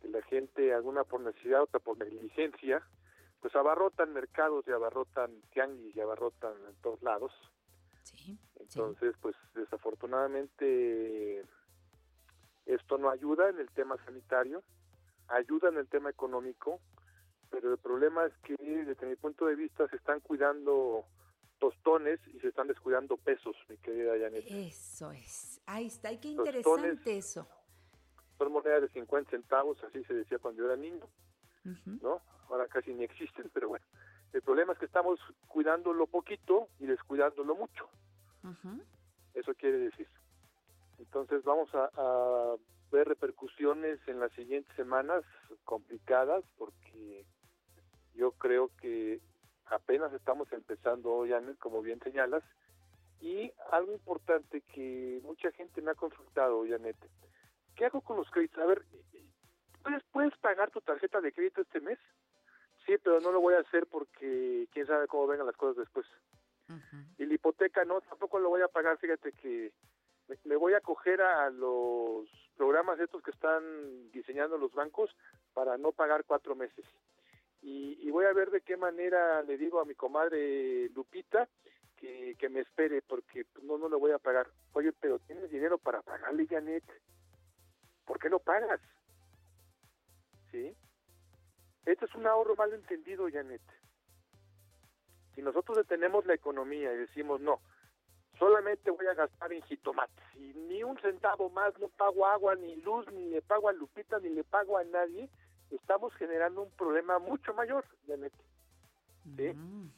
Que 0.00 0.06
la 0.06 0.22
gente, 0.22 0.72
alguna 0.72 1.02
por 1.02 1.20
necesidad, 1.20 1.64
otra 1.64 1.80
por 1.80 1.98
negligencia, 1.98 2.80
pues 3.40 3.56
abarrotan 3.56 4.12
mercados 4.12 4.68
y 4.68 4.70
abarrotan 4.70 5.32
tianguis 5.52 5.96
y 5.96 6.00
abarrotan 6.00 6.54
en 6.64 6.76
todos 6.76 7.02
lados. 7.02 7.32
Sí, 8.04 8.38
Entonces, 8.60 9.16
pues 9.20 9.34
desafortunadamente 9.52 11.44
esto 12.66 12.98
no 12.98 13.10
ayuda 13.10 13.48
en 13.48 13.58
el 13.58 13.70
tema 13.70 13.96
sanitario, 14.04 14.62
ayuda 15.28 15.68
en 15.68 15.78
el 15.78 15.88
tema 15.88 16.10
económico, 16.10 16.80
pero 17.50 17.72
el 17.72 17.78
problema 17.78 18.26
es 18.26 18.32
que 18.38 18.56
desde 18.58 19.06
mi 19.06 19.16
punto 19.16 19.46
de 19.46 19.54
vista 19.54 19.88
se 19.88 19.96
están 19.96 20.20
cuidando 20.20 21.04
tostones 21.58 22.20
y 22.34 22.40
se 22.40 22.48
están 22.48 22.68
descuidando 22.68 23.16
pesos, 23.16 23.56
mi 23.68 23.76
querida 23.78 24.12
Janet. 24.18 24.44
Eso 24.48 25.10
es. 25.12 25.60
Ahí 25.66 25.86
está. 25.86 26.10
Qué 26.10 26.34
Tostones. 26.34 26.56
interesante 26.56 27.16
eso. 27.16 27.48
Son 28.36 28.52
monedas 28.52 28.82
de 28.82 28.88
50 28.88 29.30
centavos, 29.30 29.82
así 29.84 30.04
se 30.04 30.14
decía 30.14 30.38
cuando 30.38 30.62
yo 30.62 30.66
era 30.66 30.76
niño. 30.76 31.08
¿no? 32.02 32.20
Ahora 32.48 32.68
casi 32.68 32.94
ni 32.94 33.04
existen, 33.04 33.50
pero 33.52 33.68
bueno. 33.68 33.84
El 34.32 34.42
problema 34.42 34.72
es 34.72 34.78
que 34.78 34.84
estamos 34.86 35.18
cuidándolo 35.48 36.06
poquito 36.06 36.68
y 36.78 36.86
descuidándolo 36.86 37.54
mucho. 37.54 37.88
Eso 39.34 39.54
quiere 39.54 39.78
decir. 39.78 40.08
Entonces 40.98 41.44
vamos 41.44 41.68
a, 41.74 41.90
a 41.96 42.56
ver 42.90 43.08
repercusiones 43.08 43.98
en 44.06 44.20
las 44.20 44.32
siguientes 44.32 44.74
semanas 44.76 45.24
complicadas 45.64 46.44
porque 46.56 47.24
yo 48.14 48.32
creo 48.32 48.70
que 48.80 49.20
apenas 49.66 50.12
estamos 50.12 50.50
empezando, 50.52 51.26
Janet, 51.28 51.58
como 51.58 51.82
bien 51.82 52.00
señalas, 52.00 52.42
y 53.20 53.50
algo 53.72 53.92
importante 53.92 54.60
que 54.60 55.20
mucha 55.22 55.50
gente 55.52 55.82
me 55.82 55.90
ha 55.90 55.94
consultado, 55.94 56.64
Janet, 56.68 56.96
¿qué 57.74 57.86
hago 57.86 58.00
con 58.00 58.16
los 58.16 58.30
créditos? 58.30 58.62
A 58.62 58.66
ver, 58.66 58.82
¿puedes, 59.82 60.02
¿puedes 60.12 60.36
pagar 60.38 60.70
tu 60.70 60.80
tarjeta 60.80 61.20
de 61.20 61.32
crédito 61.32 61.62
este 61.62 61.80
mes? 61.80 61.98
Sí, 62.86 62.94
pero 63.02 63.20
no 63.20 63.32
lo 63.32 63.40
voy 63.40 63.54
a 63.54 63.60
hacer 63.60 63.86
porque 63.86 64.68
quién 64.72 64.86
sabe 64.86 65.08
cómo 65.08 65.26
vengan 65.26 65.46
las 65.46 65.56
cosas 65.56 65.76
después. 65.76 66.06
Y 67.18 67.24
la 67.24 67.34
hipoteca 67.34 67.84
no, 67.84 68.00
tampoco 68.00 68.38
lo 68.38 68.48
voy 68.48 68.62
a 68.62 68.68
pagar, 68.68 68.98
fíjate 68.98 69.32
que 69.32 69.72
me, 70.44 70.56
voy 70.56 70.74
a 70.74 70.80
coger 70.80 71.20
a 71.20 71.50
los 71.50 72.28
programas 72.56 72.98
estos 73.00 73.22
que 73.22 73.30
están 73.30 74.10
diseñando 74.10 74.58
los 74.58 74.72
bancos 74.72 75.14
para 75.54 75.76
no 75.76 75.92
pagar 75.92 76.24
cuatro 76.24 76.54
meses. 76.54 76.84
Y, 77.62 77.98
y 78.00 78.10
voy 78.10 78.26
a 78.26 78.32
ver 78.32 78.50
de 78.50 78.60
qué 78.60 78.76
manera 78.76 79.42
le 79.42 79.56
digo 79.56 79.80
a 79.80 79.84
mi 79.84 79.94
comadre 79.94 80.88
Lupita 80.90 81.48
que, 81.96 82.36
que 82.38 82.48
me 82.48 82.60
espere 82.60 83.02
porque 83.02 83.46
no, 83.62 83.78
no 83.78 83.88
le 83.88 83.96
voy 83.96 84.12
a 84.12 84.18
pagar. 84.18 84.48
Oye, 84.72 84.92
pero 84.92 85.18
tienes 85.20 85.50
dinero 85.50 85.78
para 85.78 86.02
pagarle, 86.02 86.46
Janet. 86.46 86.84
¿Por 88.04 88.18
qué 88.18 88.30
no 88.30 88.38
pagas? 88.38 88.80
¿Sí? 90.50 90.76
Este 91.84 92.04
es 92.04 92.14
un 92.14 92.26
ahorro 92.26 92.54
mal 92.56 92.72
entendido, 92.72 93.28
Janet. 93.30 93.62
Si 95.34 95.42
nosotros 95.42 95.76
detenemos 95.76 96.24
la 96.26 96.34
economía 96.34 96.92
y 96.92 96.98
decimos, 96.98 97.40
no, 97.40 97.60
solamente 98.38 98.90
voy 98.90 99.06
a 99.06 99.14
gastar 99.14 99.52
en 99.52 99.62
jitomates 99.62 100.24
y 100.36 100.52
ni 100.54 100.82
un 100.82 100.98
centavo 100.98 101.50
más, 101.50 101.78
no 101.78 101.88
pago 101.88 102.26
agua, 102.26 102.54
ni 102.54 102.76
luz, 102.76 103.06
ni 103.12 103.26
le 103.30 103.42
pago 103.42 103.68
a 103.68 103.72
Lupita, 103.72 104.18
ni 104.20 104.30
le 104.30 104.44
pago 104.44 104.78
a 104.78 104.84
nadie, 104.84 105.28
estamos 105.70 106.14
generando 106.14 106.62
un 106.62 106.70
problema 106.72 107.18
mucho 107.18 107.54
mayor, 107.54 107.84
Janet. 108.06 108.32
¿Sí? 109.36 109.52
Mm. 109.52 109.90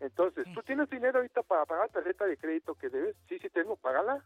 Entonces, 0.00 0.44
¿tú 0.52 0.62
tienes 0.62 0.90
dinero 0.90 1.18
ahorita 1.18 1.42
para 1.42 1.64
pagar 1.64 1.86
la 1.86 1.92
tarjeta 1.92 2.26
de 2.26 2.36
crédito 2.36 2.74
que 2.74 2.88
debes? 2.88 3.16
Sí, 3.28 3.38
sí 3.38 3.48
tengo, 3.50 3.76
págala. 3.76 4.24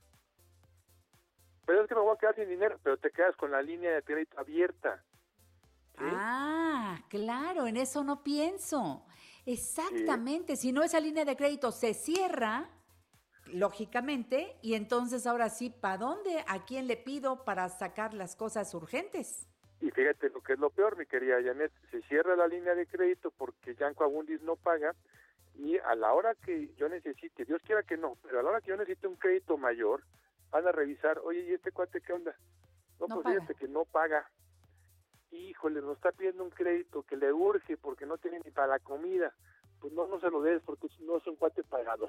Pero 1.67 1.83
es 1.83 1.89
que 1.89 1.95
me 1.95 2.01
voy 2.01 2.15
a 2.15 2.19
quedar 2.19 2.35
sin 2.35 2.49
dinero, 2.49 2.79
pero 2.83 2.97
te 2.97 3.11
quedas 3.11 3.37
con 3.37 3.51
la 3.51 3.61
línea 3.61 3.93
de 3.93 4.03
crédito 4.03 4.41
abierta. 4.41 5.05
¿sí? 5.99 6.05
Ah, 6.05 6.99
claro, 7.11 7.67
en 7.67 7.77
eso 7.77 8.05
no 8.05 8.23
pienso. 8.23 9.05
Exactamente, 9.45 10.57
si 10.57 10.73
no 10.73 10.83
esa 10.83 10.99
línea 10.99 11.25
de 11.25 11.37
crédito 11.37 11.71
se 11.73 11.93
cierra, 11.93 12.71
lógicamente, 13.53 14.57
y 14.63 14.75
entonces 14.75 15.27
ahora 15.27 15.49
sí, 15.49 15.71
¿para 15.71 15.99
dónde? 15.99 16.45
¿A 16.49 16.65
quién 16.65 16.87
le 16.87 16.97
pido 16.97 17.45
para 17.45 17.69
sacar 17.69 18.15
las 18.15 18.37
cosas 18.37 18.75
urgentes? 18.75 19.47
Y 19.81 19.91
fíjate 19.91 20.31
lo 20.31 20.41
que 20.41 20.55
es 20.55 20.59
lo 20.59 20.71
peor, 20.71 20.97
mi 20.97 21.07
querida 21.07 21.43
Janet, 21.43 21.73
se 21.91 22.01
cierra 22.03 22.35
la 22.35 22.49
línea 22.49 22.75
de 22.75 22.87
crédito 22.87 23.31
porque 23.31 23.75
Yanko 23.75 24.05
Abundis 24.05 24.43
no 24.43 24.57
paga 24.57 24.95
y 25.59 25.79
a 25.79 25.95
la 25.95 26.13
hora 26.13 26.35
que 26.35 26.75
yo 26.77 26.89
necesite, 26.89 27.45
Dios 27.45 27.63
quiera 27.65 27.83
que 27.83 27.97
no, 27.97 28.17
pero 28.23 28.41
a 28.41 28.43
la 28.43 28.51
hora 28.51 28.61
que 28.61 28.71
yo 28.71 28.77
necesite 28.77 29.07
un 29.07 29.17
crédito 29.17 29.57
mayor, 29.57 30.03
van 30.51 30.67
a 30.67 30.73
revisar, 30.73 31.19
oye, 31.21 31.41
¿y 31.41 31.53
este 31.53 31.73
cuate 31.73 32.01
qué 32.01 32.13
onda? 32.13 32.35
No, 33.01 33.07
No 33.09 33.23
pues 33.23 33.35
fíjate 33.35 33.55
que 33.55 33.69
no 33.69 33.85
paga. 33.85 34.31
Híjole, 35.31 35.81
nos 35.83 35.97
está 35.97 36.13
pidiendo 36.13 36.45
un 36.45 36.51
crédito 36.51 37.03
que 37.03 37.17
le 37.17 37.33
urge 37.33 37.77
porque 37.77 38.07
no 38.07 38.17
tiene 38.17 38.41
ni 38.45 38.51
para 38.51 38.69
la 38.69 38.79
comida. 38.79 39.35
Pues 39.81 39.93
no, 39.93 40.07
no 40.07 40.19
se 40.21 40.31
lo 40.31 40.41
des 40.41 40.63
porque 40.63 40.89
no 41.01 41.19
es 41.19 41.27
un 41.27 41.37
cuate 41.37 41.63
pagado. 41.65 42.09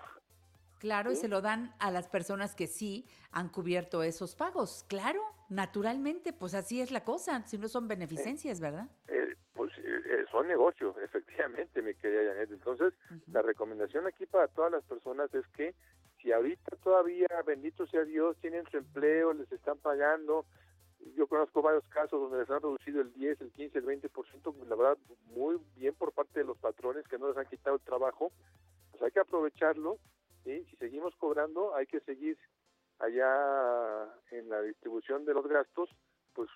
Claro, 0.79 1.11
y 1.11 1.15
se 1.15 1.27
lo 1.27 1.41
dan 1.41 1.73
a 1.79 1.91
las 1.91 2.07
personas 2.07 2.55
que 2.55 2.67
sí 2.67 3.07
han 3.31 3.49
cubierto 3.49 4.03
esos 4.03 4.35
pagos. 4.35 4.85
Claro, 4.87 5.21
naturalmente, 5.49 6.33
pues 6.33 6.53
así 6.53 6.81
es 6.81 6.91
la 6.91 7.03
cosa, 7.03 7.45
si 7.47 7.57
no 7.57 7.67
son 7.67 7.87
beneficencias, 7.87 8.59
¿verdad? 8.59 8.87
Eh, 9.07 9.35
pues 9.53 9.71
eh, 9.77 10.01
eh, 10.05 10.25
son 10.31 10.47
negocios, 10.47 10.95
efectivamente, 11.03 11.81
mi 11.81 11.93
querida 11.95 12.33
Janet. 12.33 12.51
Entonces, 12.51 12.93
la 13.31 13.41
recomendación 13.41 14.07
aquí 14.07 14.25
para 14.25 14.47
todas 14.47 14.71
las 14.71 14.83
personas 14.83 15.33
es 15.33 15.45
que 15.55 15.73
si 16.21 16.31
ahorita 16.31 16.75
todavía, 16.77 17.27
bendito 17.45 17.87
sea 17.87 18.03
Dios, 18.03 18.37
tienen 18.41 18.65
su 18.69 18.77
empleo, 18.77 19.33
les 19.33 19.51
están 19.51 19.77
pagando, 19.77 20.45
yo 21.15 21.27
conozco 21.27 21.61
varios 21.61 21.87
casos 21.89 22.19
donde 22.19 22.39
les 22.39 22.49
han 22.49 22.61
reducido 22.61 23.01
el 23.01 23.13
10, 23.13 23.41
el 23.41 23.51
15, 23.51 23.77
el 23.79 23.85
20%, 23.85 24.09
pues 24.11 24.67
la 24.67 24.75
verdad, 24.75 24.97
muy 25.25 25.57
bien 25.75 25.95
por 25.95 26.11
parte 26.11 26.39
de 26.39 26.45
los 26.45 26.57
patrones 26.57 27.07
que 27.07 27.17
no 27.17 27.27
les 27.29 27.37
han 27.37 27.47
quitado 27.47 27.75
el 27.75 27.81
trabajo, 27.81 28.31
pues 28.91 29.03
hay 29.03 29.11
que 29.11 29.19
aprovecharlo. 29.19 29.97
Si 30.47 30.77
seguimos 30.77 31.13
cobrando, 31.17 31.75
hay 31.75 31.87
que 31.87 31.99
seguir 32.01 32.37
allá 32.99 34.07
en 34.31 34.47
la 34.47 34.61
distribución 34.61 35.25
de 35.25 35.33
los 35.33 35.45
gastos, 35.45 35.89
pues 36.33 36.49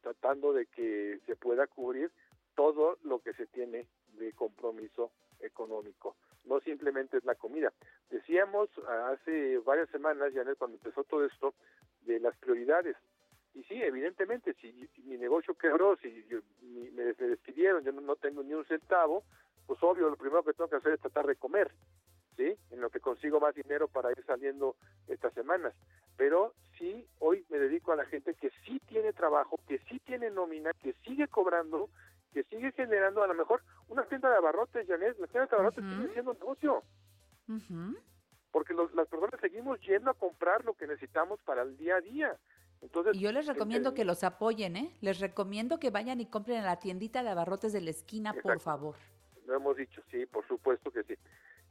tratando 0.00 0.52
de 0.52 0.66
que 0.66 1.20
se 1.24 1.36
pueda 1.36 1.68
cubrir 1.68 2.10
todo 2.56 2.98
lo 3.04 3.20
que 3.20 3.32
se 3.34 3.46
tiene 3.46 3.86
de 4.14 4.32
compromiso 4.32 5.12
económico. 5.38 6.16
No 6.46 6.58
simplemente 6.60 7.18
es 7.18 7.24
la 7.24 7.36
comida. 7.36 7.72
Decíamos 8.10 8.70
hace 8.88 9.58
varias 9.58 9.88
semanas, 9.90 10.32
Janet, 10.34 10.58
cuando 10.58 10.76
empezó 10.76 11.04
todo 11.04 11.24
esto, 11.24 11.54
de 12.00 12.18
las 12.18 12.36
prioridades. 12.38 12.96
Y 13.54 13.62
sí, 13.64 13.80
evidentemente, 13.80 14.54
si, 14.54 14.88
mi 15.04 15.16
negocio 15.16 15.54
quebró, 15.54 15.96
si 15.98 16.24
yo- 16.28 16.40
mi- 16.62 16.90
me 16.90 17.04
despidieron, 17.04 17.84
yo 17.84 17.92
no, 17.92 18.00
no 18.00 18.16
tengo 18.16 18.42
ni 18.42 18.54
un 18.54 18.64
centavo, 18.64 19.22
pues 19.66 19.80
obvio, 19.82 20.08
lo 20.08 20.16
primero 20.16 20.42
que 20.42 20.54
tengo 20.54 20.68
que 20.70 20.76
hacer 20.76 20.94
es 20.94 21.00
tratar 21.00 21.26
de 21.26 21.36
comer, 21.36 21.70
¿sí? 22.38 22.56
En 22.70 22.80
lo 22.80 22.88
que 22.88 23.00
consigo 23.00 23.40
más 23.40 23.54
dinero 23.54 23.88
para 23.88 24.10
ir 24.12 24.24
saliendo 24.24 24.76
estas 25.08 25.34
semanas. 25.34 25.74
Pero 26.16 26.54
sí, 26.78 27.04
hoy 27.18 27.44
me 27.50 27.58
dedico 27.58 27.92
a 27.92 27.96
la 27.96 28.06
gente 28.06 28.32
que 28.34 28.50
sí 28.64 28.80
tiene 28.86 29.12
trabajo, 29.12 29.58
que 29.66 29.78
sí 29.90 29.98
tiene 30.06 30.30
nómina, 30.30 30.72
que 30.74 30.94
sigue 31.04 31.26
cobrando, 31.28 31.90
que 32.32 32.44
sigue 32.44 32.70
generando 32.72 33.22
a 33.22 33.26
lo 33.26 33.34
mejor 33.34 33.62
una 33.88 34.04
tienda 34.04 34.30
de 34.30 34.36
abarrotes, 34.36 34.86
Janet, 34.86 35.18
la 35.18 35.26
tienda 35.26 35.46
de 35.46 35.56
abarrotes 35.56 35.84
sigue 35.90 36.12
siendo 36.12 36.32
negocio 36.34 36.82
porque 38.52 38.72
los- 38.74 38.94
las 38.94 39.08
personas 39.08 39.40
seguimos 39.40 39.80
yendo 39.80 40.10
a 40.10 40.14
comprar 40.14 40.64
lo 40.64 40.74
que 40.74 40.86
necesitamos 40.86 41.40
para 41.42 41.62
el 41.62 41.76
día 41.76 41.96
a 41.96 42.00
día. 42.00 42.36
Entonces, 42.80 43.16
Y 43.16 43.20
yo 43.20 43.32
les 43.32 43.46
recomiendo 43.46 43.90
eh, 43.90 43.94
que 43.94 44.04
los 44.04 44.22
apoyen, 44.22 44.76
¿eh? 44.76 44.94
Les 45.00 45.18
recomiendo 45.18 45.78
que 45.80 45.90
vayan 45.90 46.20
y 46.20 46.26
compren 46.26 46.58
en 46.58 46.64
la 46.64 46.78
tiendita 46.78 47.22
de 47.22 47.30
abarrotes 47.30 47.72
de 47.72 47.80
la 47.80 47.90
esquina, 47.90 48.32
por 48.34 48.60
favor. 48.60 48.94
Lo 49.46 49.56
hemos 49.56 49.76
dicho, 49.76 50.02
sí, 50.10 50.26
por 50.26 50.46
supuesto 50.46 50.90
que 50.92 51.02
sí. 51.02 51.14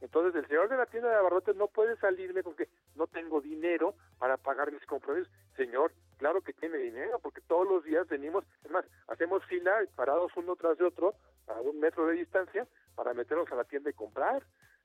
Entonces, 0.00 0.34
el 0.34 0.46
señor 0.46 0.68
de 0.68 0.76
la 0.76 0.86
tienda 0.86 1.08
de 1.08 1.16
abarrotes 1.16 1.56
no 1.56 1.66
puede 1.66 1.96
salirme 1.96 2.42
porque 2.42 2.68
no 2.94 3.06
tengo 3.06 3.40
dinero 3.40 3.94
para 4.18 4.36
pagar 4.36 4.72
mis 4.72 4.84
compromisos. 4.86 5.32
Señor, 5.56 5.92
claro 6.18 6.40
que 6.42 6.52
tiene 6.52 6.78
dinero, 6.78 7.18
porque 7.20 7.40
todos 7.40 7.66
los 7.68 7.84
días 7.84 8.06
venimos, 8.08 8.44
es 8.64 8.70
más, 8.70 8.84
hacemos 9.08 9.44
fila 9.46 9.72
parados 9.96 10.32
uno 10.36 10.54
tras 10.56 10.78
de 10.78 10.84
otro 10.84 11.14
a 11.48 11.60
un 11.60 11.80
metro 11.80 12.06
de 12.06 12.14
distancia 12.14 12.66
para 12.94 13.14
meternos 13.14 13.50
a 13.50 13.56
la 13.56 13.64
tienda 13.64 13.90
y 13.90 13.94
comprar. 13.94 14.42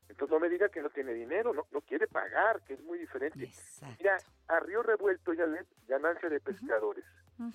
Entonces 0.09 0.33
no 0.33 0.39
me 0.39 0.49
diga 0.49 0.69
que 0.69 0.81
no 0.81 0.89
tiene 0.89 1.13
dinero, 1.13 1.53
no, 1.53 1.65
no 1.71 1.81
quiere 1.81 2.07
pagar, 2.07 2.61
que 2.63 2.73
es 2.73 2.81
muy 2.83 2.99
diferente. 2.99 3.51
Mira, 3.97 4.17
a 4.47 4.59
río 4.59 4.83
revuelto 4.83 5.33
ya 5.33 5.45
le 5.45 5.65
ganancia 5.87 6.29
de 6.29 6.39
pescadores. 6.39 7.05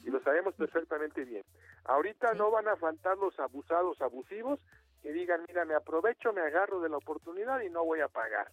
Y 0.04 0.10
lo 0.10 0.20
sabemos 0.22 0.54
perfectamente 0.54 1.24
bien. 1.24 1.44
Ahorita 1.84 2.34
no 2.34 2.50
van 2.50 2.68
a 2.68 2.76
faltar 2.76 3.16
los 3.16 3.38
abusados 3.38 4.00
abusivos 4.00 4.60
que 5.02 5.12
digan, 5.12 5.44
mira, 5.46 5.64
me 5.64 5.74
aprovecho, 5.74 6.32
me 6.32 6.40
agarro 6.40 6.80
de 6.80 6.88
la 6.88 6.96
oportunidad 6.96 7.60
y 7.60 7.70
no 7.70 7.84
voy 7.84 8.00
a 8.00 8.08
pagar. 8.08 8.50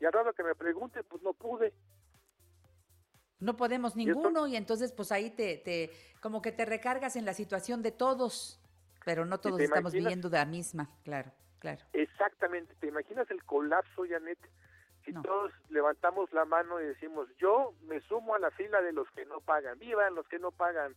Y 0.00 0.04
al 0.04 0.12
rato 0.12 0.32
que 0.32 0.42
me 0.42 0.54
pregunte, 0.54 1.02
pues 1.04 1.22
no 1.22 1.32
pude. 1.34 1.72
No 3.38 3.56
podemos 3.56 3.96
ninguno 3.96 4.46
y 4.46 4.56
entonces 4.56 4.92
pues 4.92 5.12
ahí 5.12 5.30
te, 5.30 5.56
te, 5.56 5.90
como 6.20 6.42
que 6.42 6.52
te 6.52 6.66
recargas 6.66 7.16
en 7.16 7.24
la 7.24 7.32
situación 7.32 7.82
de 7.82 7.90
todos, 7.90 8.60
pero 9.04 9.24
no 9.24 9.40
todos 9.40 9.60
estamos 9.60 9.92
imaginas? 9.92 10.04
viviendo 10.04 10.28
de 10.28 10.38
la 10.38 10.44
misma, 10.44 10.90
claro, 11.04 11.32
claro. 11.58 11.82
Exactamente. 11.94 12.74
¿Te 12.80 12.88
imaginas 12.88 13.30
el 13.30 13.42
colapso, 13.44 14.04
Janet? 14.08 14.38
Si 15.04 15.14
todos 15.14 15.52
levantamos 15.70 16.30
la 16.32 16.44
mano 16.44 16.78
y 16.80 16.84
decimos, 16.84 17.28
yo 17.38 17.74
me 17.82 18.00
sumo 18.02 18.34
a 18.34 18.38
la 18.38 18.50
fila 18.50 18.82
de 18.82 18.92
los 18.92 19.10
que 19.12 19.24
no 19.24 19.40
pagan, 19.40 19.78
vivan 19.78 20.14
los 20.14 20.28
que 20.28 20.38
no 20.38 20.50
pagan, 20.50 20.94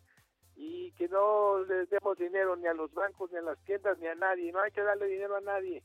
y 0.56 0.92
que 0.94 1.08
no 1.08 1.60
les 1.64 1.90
demos 1.90 2.18
dinero 2.18 2.56
ni 2.56 2.68
a 2.68 2.74
los 2.74 2.94
bancos, 2.94 3.32
ni 3.32 3.38
a 3.38 3.42
las 3.42 3.60
tiendas, 3.66 3.98
ni 4.00 4.08
a 4.08 4.16
nadie, 4.16 4.52
no 4.52 4.62
hay 4.62 4.72
que 4.72 4.82
darle 4.82 5.08
dinero 5.08 5.36
a 5.36 5.42
nadie. 5.42 5.84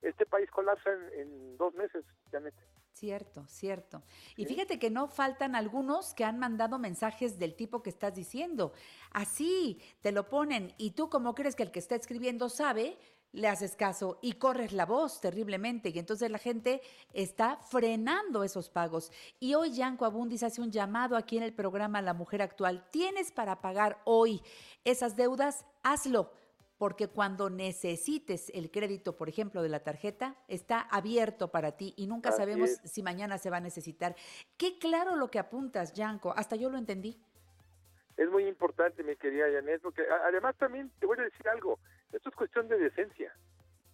Este 0.00 0.26
país 0.26 0.50
colapsa 0.50 0.90
en, 0.92 1.20
en 1.20 1.56
dos 1.56 1.74
meses, 1.74 2.04
Janet. 2.30 2.54
Cierto, 2.92 3.46
cierto. 3.48 4.02
Y 4.36 4.44
fíjate 4.44 4.78
que 4.78 4.90
no 4.90 5.08
faltan 5.08 5.56
algunos 5.56 6.12
que 6.12 6.24
han 6.24 6.38
mandado 6.38 6.78
mensajes 6.78 7.38
del 7.38 7.56
tipo 7.56 7.82
que 7.82 7.88
estás 7.90 8.14
diciendo. 8.14 8.74
Así 9.12 9.80
te 10.02 10.12
lo 10.12 10.28
ponen 10.28 10.74
y 10.76 10.90
tú 10.90 11.08
como 11.08 11.34
crees 11.34 11.56
que 11.56 11.62
el 11.62 11.72
que 11.72 11.78
está 11.78 11.94
escribiendo 11.94 12.50
sabe, 12.50 12.98
le 13.32 13.48
haces 13.48 13.76
caso 13.76 14.18
y 14.22 14.34
corres 14.34 14.72
la 14.72 14.86
voz 14.86 15.20
terriblemente 15.20 15.88
y 15.88 15.98
entonces 15.98 16.30
la 16.30 16.38
gente 16.38 16.82
está 17.12 17.56
frenando 17.56 18.44
esos 18.44 18.68
pagos. 18.68 19.10
Y 19.40 19.54
hoy 19.54 19.72
Yanko 19.72 20.04
Abundis 20.04 20.42
hace 20.42 20.60
un 20.60 20.70
llamado 20.70 21.16
aquí 21.16 21.36
en 21.36 21.42
el 21.42 21.54
programa 21.54 22.02
La 22.02 22.14
Mujer 22.14 22.42
Actual. 22.42 22.86
Tienes 22.90 23.32
para 23.32 23.60
pagar 23.60 24.00
hoy 24.04 24.42
esas 24.84 25.16
deudas, 25.16 25.64
hazlo 25.82 26.30
porque 26.82 27.06
cuando 27.06 27.48
necesites 27.48 28.50
el 28.52 28.68
crédito, 28.72 29.16
por 29.16 29.28
ejemplo, 29.28 29.62
de 29.62 29.68
la 29.68 29.84
tarjeta, 29.84 30.34
está 30.48 30.80
abierto 30.80 31.52
para 31.52 31.76
ti 31.76 31.94
y 31.96 32.08
nunca 32.08 32.30
Así 32.30 32.38
sabemos 32.38 32.70
es. 32.70 32.90
si 32.90 33.04
mañana 33.04 33.38
se 33.38 33.50
va 33.50 33.58
a 33.58 33.60
necesitar. 33.60 34.16
Qué 34.56 34.80
claro 34.80 35.14
lo 35.14 35.30
que 35.30 35.38
apuntas, 35.38 35.92
Yanko, 35.92 36.34
hasta 36.36 36.56
yo 36.56 36.70
lo 36.70 36.78
entendí. 36.78 37.22
Es 38.16 38.28
muy 38.28 38.48
importante, 38.48 39.04
mi 39.04 39.14
querida 39.14 39.46
Janet, 39.52 39.80
porque 39.80 40.02
además 40.26 40.56
también 40.58 40.90
te 40.98 41.06
voy 41.06 41.16
a 41.20 41.22
decir 41.22 41.48
algo, 41.48 41.78
esto 42.12 42.28
es 42.28 42.34
cuestión 42.34 42.68
de 42.68 42.78
decencia, 42.78 43.34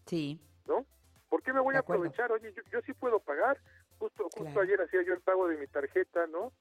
Sí. 0.07 0.41
¿no? 0.67 0.85
¿Por 1.29 1.43
qué 1.43 1.53
me 1.53 1.61
voy 1.61 1.73
De 1.73 1.79
a 1.79 1.81
acuerdo. 1.81 2.05
aprovechar? 2.05 2.33
Oye, 2.33 2.53
yo, 2.53 2.63
yo 2.71 2.81
sí 2.83 2.93
puedo 2.95 3.21
pagar, 3.21 3.59
justo, 3.99 4.25
justo 4.25 4.45
Claro. 4.45 4.61
ayer 4.63 4.81
hacía 4.81 5.03
yo 5.03 5.13
el 5.15 5.21
pago 5.21 5.47
de 5.49 5.57
mi 5.59 5.67
tarjeta, 5.67 6.27
¿no? 6.27 6.53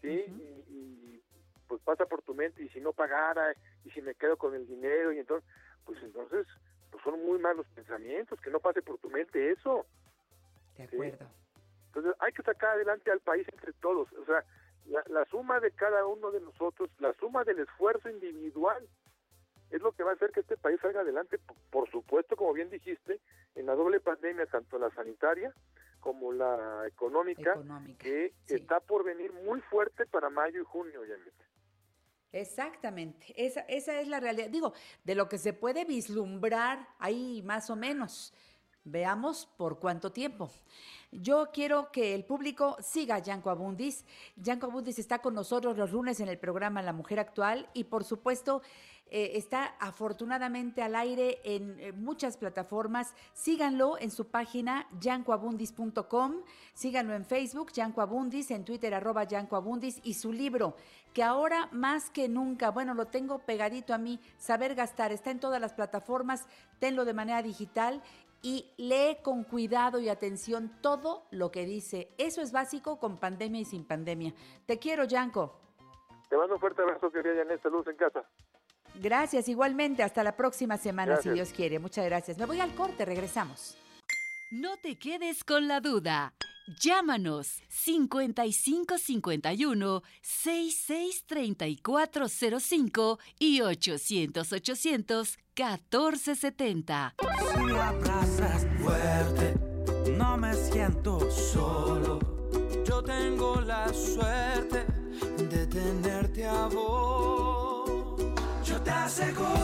Sí, 0.00 0.08
y, 0.08 0.64
y, 0.72 1.22
pues 1.68 1.80
pasa 1.82 2.06
por 2.06 2.22
tu 2.22 2.34
mente, 2.34 2.62
y 2.62 2.68
si 2.70 2.80
no 2.80 2.92
pagara, 2.92 3.52
y 3.84 3.90
si 3.90 4.00
me 4.02 4.14
quedo 4.14 4.36
con 4.36 4.54
el 4.54 4.66
dinero, 4.66 5.12
y 5.12 5.18
entonces, 5.18 5.48
pues 5.84 6.02
entonces, 6.02 6.46
pues 6.90 7.02
son 7.04 7.24
muy 7.24 7.38
malos 7.38 7.66
pensamientos, 7.74 8.40
que 8.40 8.50
no 8.50 8.58
pase 8.60 8.80
por 8.82 8.98
tu 8.98 9.10
mente 9.10 9.50
eso. 9.52 9.86
De 10.76 10.86
¿sí? 10.88 10.94
acuerdo. 10.96 11.28
Entonces 11.88 12.14
hay 12.20 12.32
que 12.32 12.42
sacar 12.42 12.70
adelante 12.74 13.10
al 13.10 13.20
país 13.20 13.46
entre 13.52 13.72
todos. 13.74 14.10
O 14.12 14.24
sea, 14.24 14.44
la, 14.86 15.02
la 15.08 15.24
suma 15.26 15.60
de 15.60 15.70
cada 15.72 16.06
uno 16.06 16.30
de 16.30 16.40
nosotros, 16.40 16.90
la 16.98 17.12
suma 17.14 17.44
del 17.44 17.58
esfuerzo 17.60 18.08
individual, 18.08 18.86
es 19.70 19.82
lo 19.82 19.92
que 19.92 20.02
va 20.02 20.12
a 20.12 20.14
hacer 20.14 20.30
que 20.30 20.40
este 20.40 20.56
país 20.56 20.80
salga 20.80 21.00
adelante. 21.00 21.38
Por, 21.70 21.90
supuesto, 21.90 22.36
como 22.36 22.52
bien 22.52 22.70
dijiste, 22.70 23.20
en 23.54 23.66
la 23.66 23.74
doble 23.74 24.00
pandemia, 24.00 24.46
tanto 24.46 24.78
la 24.78 24.90
sanitaria 24.90 25.52
como 26.00 26.32
la 26.32 26.86
económica, 26.86 27.52
Económica, 27.52 27.98
que 27.98 28.32
está 28.46 28.80
por 28.80 29.04
venir 29.04 29.32
muy 29.32 29.60
fuerte 29.62 30.06
para 30.06 30.30
mayo 30.30 30.60
y 30.60 30.64
junio, 30.64 31.00
Janet. 31.00 31.34
Exactamente, 32.30 33.32
esa, 33.36 33.60
esa 33.62 34.00
es 34.00 34.08
la 34.08 34.20
realidad. 34.20 34.48
Digo, 34.50 34.74
de 35.04 35.14
lo 35.14 35.28
que 35.28 35.38
se 35.38 35.54
puede 35.54 35.84
vislumbrar 35.84 36.88
ahí 36.98 37.42
más 37.42 37.70
o 37.70 37.76
menos. 37.76 38.34
Veamos 38.84 39.46
por 39.56 39.78
cuánto 39.78 40.12
tiempo. 40.12 40.50
Yo 41.10 41.50
quiero 41.52 41.90
que 41.90 42.14
el 42.14 42.24
público 42.24 42.76
siga 42.80 43.16
a 43.16 43.18
Yanko 43.18 43.50
Abundis. 43.50 44.04
Yanko 44.36 44.66
Abundis 44.66 44.98
está 44.98 45.20
con 45.20 45.34
nosotros 45.34 45.76
los 45.76 45.92
lunes 45.92 46.20
en 46.20 46.28
el 46.28 46.38
programa 46.38 46.82
La 46.82 46.92
Mujer 46.92 47.18
Actual 47.18 47.68
y 47.74 47.84
por 47.84 48.04
supuesto 48.04 48.62
eh, 49.10 49.32
está 49.34 49.74
afortunadamente 49.80 50.82
al 50.82 50.94
aire 50.94 51.40
en 51.44 51.78
eh, 51.80 51.92
muchas 51.92 52.36
plataformas. 52.36 53.14
Síganlo 53.32 53.98
en 53.98 54.10
su 54.10 54.26
página 54.26 54.86
yancoabundis.com, 55.00 56.42
síganlo 56.74 57.14
en 57.14 57.24
Facebook, 57.24 57.72
Yanko 57.72 58.00
Abundis, 58.00 58.50
en 58.50 58.64
Twitter, 58.64 58.94
arroba 58.94 59.24
Yanko 59.24 59.56
Abundis, 59.56 60.00
y 60.02 60.14
su 60.14 60.32
libro, 60.32 60.74
que 61.14 61.22
ahora 61.22 61.68
más 61.72 62.10
que 62.10 62.28
nunca, 62.28 62.70
bueno, 62.70 62.94
lo 62.94 63.06
tengo 63.06 63.40
pegadito 63.40 63.94
a 63.94 63.98
mí, 63.98 64.20
Saber 64.36 64.74
Gastar, 64.74 65.12
está 65.12 65.30
en 65.30 65.40
todas 65.40 65.60
las 65.60 65.72
plataformas, 65.72 66.46
tenlo 66.78 67.04
de 67.04 67.14
manera 67.14 67.42
digital 67.42 68.02
y 68.42 68.70
lee 68.76 69.18
con 69.22 69.44
cuidado 69.44 69.98
y 69.98 70.08
atención 70.08 70.70
todo 70.80 71.26
lo 71.30 71.50
que 71.50 71.64
dice. 71.64 72.08
Eso 72.18 72.40
es 72.40 72.52
básico 72.52 72.98
con 72.98 73.18
pandemia 73.18 73.60
y 73.60 73.64
sin 73.64 73.84
pandemia. 73.84 74.32
Te 74.66 74.78
quiero, 74.78 75.04
Yanko. 75.04 75.58
Te 76.28 76.36
mando 76.36 76.54
un 76.54 76.60
fuerte 76.60 76.82
abrazo, 76.82 77.10
querida 77.10 77.36
Janet. 77.36 77.62
Saludos 77.62 77.88
en 77.88 77.96
casa. 77.96 78.24
Gracias, 79.00 79.48
igualmente. 79.48 80.02
Hasta 80.02 80.22
la 80.22 80.36
próxima 80.36 80.76
semana, 80.76 81.12
Gracias. 81.14 81.32
si 81.32 81.36
Dios 81.36 81.48
quiere. 81.54 81.78
Muchas 81.78 82.04
gracias. 82.04 82.36
Me 82.38 82.44
voy 82.46 82.60
al 82.60 82.74
corte, 82.74 83.04
regresamos. 83.04 83.76
No 84.50 84.76
te 84.78 84.98
quedes 84.98 85.44
con 85.44 85.68
la 85.68 85.80
duda. 85.80 86.34
Llámanos 86.80 87.62
5551 87.68 90.02
663405 90.20 93.18
y 93.38 93.60
800 93.62 94.52
800 94.52 95.38
1470. 95.56 97.14
Si 97.18 97.26
fuerte, 98.82 99.54
no 100.16 100.36
me 100.36 100.52
siento 100.52 101.30
solo. 101.30 102.18
Yo 102.84 103.02
tengo 103.02 103.60
la 103.62 103.88
suerte 103.94 104.84
de 105.50 105.66
tenerte 105.66 106.44
a 106.46 106.66
vos. 106.66 106.97
Yo 109.18 109.57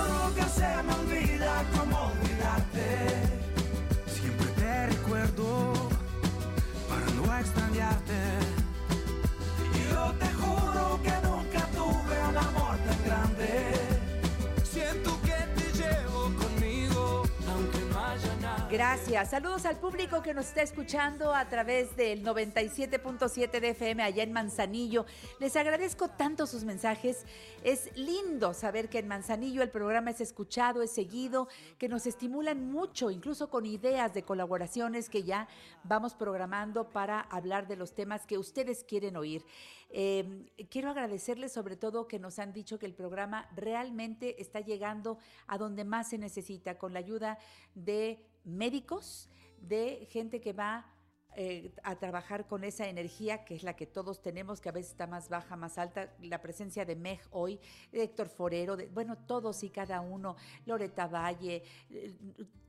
Gracias. 18.75 19.31
Saludos 19.31 19.66
al 19.66 19.79
público 19.79 20.20
que 20.20 20.35
nos 20.35 20.47
está 20.47 20.62
escuchando 20.62 21.33
a 21.33 21.49
través 21.49 21.95
del 21.95 22.25
97.7 22.25 23.61
de 23.61 23.68
FM 23.68 24.03
allá 24.03 24.25
en 24.25 24.33
Manzanillo. 24.33 25.07
Les 25.39 25.55
agradezco 25.55 26.09
tanto 26.09 26.49
sus 26.49 26.64
mensajes. 26.64 27.25
Es 27.62 27.97
lindo 27.97 28.53
saber 28.53 28.89
que 28.89 28.99
en 28.99 29.07
Manzanillo 29.07 29.62
el 29.62 29.70
programa 29.70 30.11
es 30.11 30.20
escuchado, 30.20 30.83
es 30.83 30.91
seguido, 30.91 31.47
que 31.79 31.89
nos 31.89 32.05
estimulan 32.09 32.68
mucho, 32.68 33.12
incluso 33.12 33.49
con 33.49 33.64
ideas 33.64 34.12
de 34.12 34.25
colaboraciones 34.25 35.09
que 35.09 35.22
ya 35.22 35.47
vamos 35.85 36.16
programando 36.16 36.91
para 36.91 37.20
hablar 37.20 37.68
de 37.68 37.77
los 37.77 37.95
temas 37.95 38.27
que 38.27 38.39
ustedes 38.39 38.83
quieren 38.83 39.16
oír. 39.16 39.45
Eh, 39.91 40.51
quiero 40.68 40.91
agradecerles 40.91 41.53
sobre 41.53 41.77
todo 41.77 42.09
que 42.09 42.18
nos 42.18 42.41
han 42.41 42.53
dicho 42.53 42.81
que 42.81 42.87
el 42.87 42.95
programa 42.95 43.49
realmente 43.55 44.43
está 44.43 44.59
llegando 44.59 45.18
a 45.47 45.59
donde 45.59 45.85
más 45.85 46.09
se 46.09 46.18
necesita, 46.18 46.77
con 46.77 46.93
la 46.93 46.99
ayuda 46.99 47.39
de 47.77 48.34
médicos, 48.45 49.29
de 49.61 50.07
gente 50.11 50.41
que 50.41 50.53
va 50.53 50.95
eh, 51.37 51.75
a 51.83 51.97
trabajar 51.97 52.47
con 52.47 52.63
esa 52.63 52.89
energía 52.89 53.45
que 53.45 53.57
es 53.57 53.65
la 53.65 53.75
que 53.75 53.87
todos 53.87 54.23
tenemos, 54.23 54.61
que 54.61 54.69
a 54.69 54.73
veces 54.73 54.93
está 54.93 55.09
más 55.09 55.29
baja, 55.29 55.57
más 55.57 55.79
alta, 55.79 56.15
la 56.21 56.41
presencia 56.41 56.85
de 56.85 56.95
Meg 56.95 57.21
hoy, 57.33 57.59
de 57.91 58.05
Héctor 58.05 58.29
Forero, 58.29 58.77
de, 58.77 58.87
bueno, 58.87 59.19
todos 59.19 59.65
y 59.65 59.71
cada 59.71 60.01
uno, 60.01 60.37
Loreta 60.65 61.09
Valle, 61.09 61.65
eh, 61.91 62.15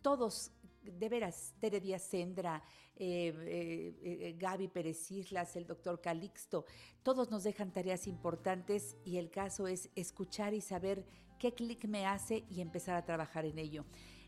todos 0.01 0.51
de 0.81 1.09
veras, 1.09 1.53
Tere 1.59 1.79
Díaz 1.79 2.03
Sendra, 2.03 2.63
eh, 2.95 4.35
Gaby 4.39 4.67
Pérez 4.69 5.11
Islas, 5.11 5.55
el 5.55 5.67
doctor 5.67 6.01
Calixto, 6.01 6.65
todos 7.03 7.29
nos 7.29 7.43
dejan 7.43 7.71
tareas 7.71 8.07
importantes 8.07 8.97
y 9.03 9.17
el 9.17 9.29
caso 9.29 9.67
es 9.67 9.89
escuchar 9.95 10.55
y 10.55 10.61
saber 10.61 11.05
qué 11.37 11.53
clic 11.53 11.85
me 11.85 12.07
hace 12.07 12.45
y 12.49 12.61
empezar 12.61 12.95
a 12.95 13.05
trabajar 13.05 13.45
en 13.45 13.59
ello. 13.59 13.85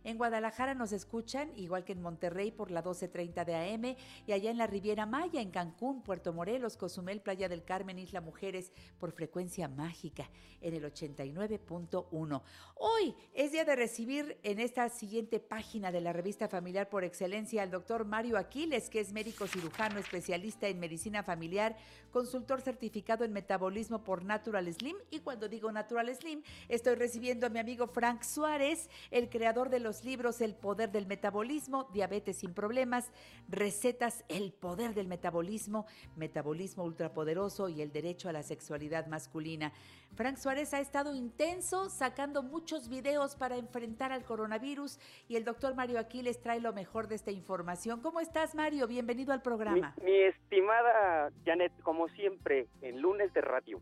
En 0.07 0.17
Guadalajara 0.17 0.73
nos 0.73 0.93
escuchan, 0.93 1.51
igual 1.57 1.83
que 1.83 1.91
en 1.91 2.01
Monterrey, 2.01 2.49
por 2.49 2.71
la 2.71 2.81
12.30 2.81 3.43
de 3.43 3.55
AM, 3.55 3.97
y 4.25 4.31
allá 4.31 4.49
en 4.49 4.57
la 4.57 4.65
Riviera 4.65 5.05
Maya, 5.05 5.41
en 5.41 5.51
Cancún, 5.51 6.01
Puerto 6.01 6.31
Morelos, 6.31 6.77
Cozumel, 6.77 7.19
Playa 7.19 7.49
del 7.49 7.65
Carmen, 7.65 7.99
Isla 7.99 8.21
Mujeres, 8.21 8.71
por 8.99 9.11
frecuencia 9.11 9.67
mágica, 9.67 10.29
en 10.61 10.75
el 10.75 10.85
89.1. 10.85 12.41
Hoy 12.75 13.15
es 13.33 13.51
día 13.51 13.65
de 13.65 13.75
recibir 13.75 14.37
en 14.43 14.61
esta 14.61 14.87
siguiente 14.87 15.41
página 15.41 15.91
de 15.91 15.99
la 15.99 16.13
revista 16.13 16.47
familiar 16.47 16.87
por 16.87 17.03
excelencia 17.03 17.61
al 17.61 17.71
doctor 17.71 18.05
Mario 18.05 18.37
Aquiles, 18.37 18.89
que 18.89 19.01
es 19.01 19.11
médico 19.11 19.45
cirujano 19.45 19.99
especialista 19.99 20.69
en 20.69 20.79
medicina 20.79 21.21
familiar, 21.21 21.75
consultor 22.11 22.61
certificado 22.61 23.25
en 23.25 23.33
metabolismo 23.33 24.05
por 24.05 24.23
Natural 24.23 24.73
Slim. 24.73 24.95
Y 25.11 25.19
cuando 25.19 25.49
digo 25.49 25.69
Natural 25.69 26.15
Slim, 26.15 26.43
estoy 26.69 26.95
recibiendo 26.95 27.45
a 27.45 27.49
mi 27.49 27.59
amigo 27.59 27.87
Frank 27.87 28.23
Suárez, 28.23 28.89
el 29.11 29.29
creador 29.29 29.69
de 29.69 29.81
los 29.81 29.96
libros 30.03 30.41
El 30.41 30.55
poder 30.55 30.91
del 30.91 31.07
metabolismo, 31.07 31.89
Diabetes 31.93 32.37
sin 32.37 32.53
problemas, 32.53 33.11
Recetas, 33.49 34.25
El 34.27 34.53
poder 34.53 34.93
del 34.93 35.07
metabolismo, 35.07 35.85
Metabolismo 36.15 36.83
ultrapoderoso 36.83 37.69
y 37.69 37.81
el 37.81 37.91
derecho 37.91 38.29
a 38.29 38.33
la 38.33 38.43
sexualidad 38.43 39.07
masculina. 39.07 39.71
Frank 40.15 40.37
Suárez 40.37 40.73
ha 40.73 40.79
estado 40.79 41.13
intenso 41.13 41.89
sacando 41.89 42.43
muchos 42.43 42.89
videos 42.89 43.35
para 43.35 43.57
enfrentar 43.57 44.11
al 44.11 44.23
coronavirus 44.23 44.99
y 45.27 45.35
el 45.35 45.43
doctor 45.43 45.75
Mario 45.75 45.99
Aquiles 45.99 46.41
trae 46.41 46.59
lo 46.59 46.73
mejor 46.73 47.07
de 47.07 47.15
esta 47.15 47.31
información. 47.31 48.01
¿Cómo 48.01 48.19
estás, 48.19 48.55
Mario? 48.55 48.87
Bienvenido 48.87 49.33
al 49.33 49.41
programa. 49.41 49.93
Mi, 49.97 50.11
mi 50.11 50.17
estimada 50.23 51.31
Janet, 51.45 51.71
como 51.81 52.07
siempre, 52.09 52.67
en 52.81 53.01
lunes 53.01 53.33
de 53.33 53.41
radio. 53.41 53.81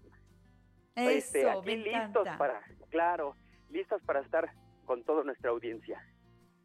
Este, 0.95 1.41
Eso, 1.41 1.59
aquí 1.59 1.65
me 1.65 1.77
listos 1.77 2.27
para, 2.37 2.61
claro, 2.89 3.35
listos 3.69 4.01
para 4.03 4.21
estar 4.21 4.49
con 4.85 5.03
toda 5.03 5.23
nuestra 5.23 5.49
audiencia. 5.51 6.01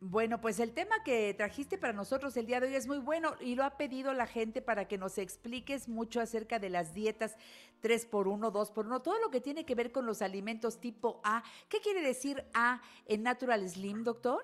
Bueno, 0.03 0.41
pues 0.41 0.61
el 0.61 0.73
tema 0.73 1.03
que 1.05 1.35
trajiste 1.35 1.77
para 1.77 1.93
nosotros 1.93 2.35
el 2.39 2.47
día 2.47 2.59
de 2.59 2.69
hoy 2.69 2.75
es 2.75 2.87
muy 2.87 2.99
bueno 2.99 3.35
y 3.39 3.55
lo 3.55 3.65
ha 3.65 3.77
pedido 3.77 4.15
la 4.15 4.27
gente 4.27 4.63
para 4.63 4.89
que 4.89 4.97
nos 4.97 5.19
expliques 5.19 5.91
mucho 5.91 6.23
acerca 6.23 6.59
de 6.59 6.71
las 6.71 6.95
dietas 6.95 7.37
3x1, 7.83 8.51
2x1, 8.51 9.03
todo 9.03 9.19
lo 9.21 9.31
que 9.31 9.43
tiene 9.43 9.67
que 9.67 9.75
ver 9.75 9.93
con 9.93 10.07
los 10.07 10.23
alimentos 10.23 10.81
tipo 10.81 11.21
A. 11.23 11.43
¿Qué 11.69 11.81
quiere 11.81 12.01
decir 12.01 12.45
A 12.55 12.81
en 13.07 13.23
Natural 13.23 13.69
Slim, 13.69 14.03
doctor? 14.03 14.43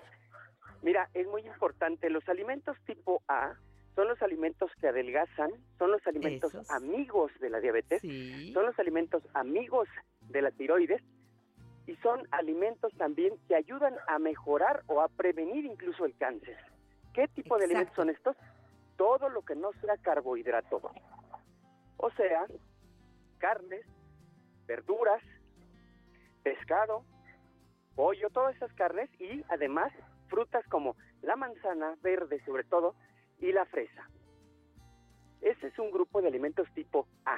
Mira, 0.83 1.09
es 1.15 1.25
muy 1.25 1.41
importante, 1.41 2.11
los 2.11 2.27
alimentos 2.29 2.77
tipo 2.85 3.23
A 3.27 3.55
son 3.95 4.09
los 4.09 4.21
alimentos 4.21 4.69
que 4.79 4.89
adelgazan, 4.89 5.49
son 5.79 5.89
los 5.91 6.05
alimentos 6.05 6.53
Esos. 6.53 6.69
amigos 6.69 7.31
de 7.39 7.49
la 7.49 7.59
diabetes, 7.59 7.99
Sí. 8.01 8.53
son 8.53 8.67
los 8.67 8.77
alimentos 8.77 9.23
amigos 9.33 9.87
de 10.21 10.43
la 10.43 10.51
tiroides 10.51 11.01
y 11.87 11.95
son 11.97 12.27
alimentos 12.31 12.93
también 12.97 13.33
que 13.47 13.55
ayudan 13.55 13.95
a 14.07 14.19
mejorar 14.19 14.83
o 14.87 15.01
a 15.01 15.07
prevenir 15.07 15.65
incluso 15.65 16.05
el 16.05 16.15
cáncer. 16.17 16.57
¿Qué 17.13 17.27
tipo 17.29 17.57
de 17.57 17.65
alimentos 17.65 17.95
son 17.95 18.09
estos? 18.09 18.35
Todo 18.97 19.29
lo 19.29 19.43
que 19.43 19.55
no 19.55 19.71
sea 19.81 19.97
carbohidrato. 19.97 20.81
O 21.95 22.11
sea, 22.11 22.45
carnes, 23.37 23.85
verduras, 24.67 25.23
pescado, 26.43 27.05
pollo, 27.95 28.29
todas 28.29 28.55
esas 28.55 28.71
carnes 28.73 29.09
y 29.19 29.43
además 29.49 29.91
frutas 30.27 30.65
como 30.67 30.95
la 31.21 31.35
manzana 31.35 31.95
verde 32.01 32.43
sobre 32.45 32.65
todo 32.65 32.95
y 33.39 33.51
la 33.53 33.65
fresa. 33.65 34.09
Ese 35.41 35.67
es 35.67 35.79
un 35.79 35.91
grupo 35.91 36.21
de 36.21 36.27
alimentos 36.27 36.67
tipo 36.73 37.07
A. 37.25 37.37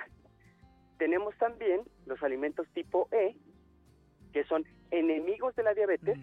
Tenemos 0.98 1.38
también 1.38 1.84
los 2.06 2.22
alimentos 2.24 2.68
tipo 2.74 3.08
E, 3.12 3.36
que 4.34 4.44
son 4.46 4.66
enemigos 4.92 5.56
de 5.56 5.64
la 5.64 5.74
diabetes 5.74 6.18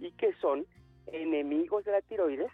y 0.00 0.12
que 0.12 0.32
son 0.34 0.66
enemigos 1.06 1.84
de 1.84 1.92
la 1.92 2.02
tiroides 2.02 2.50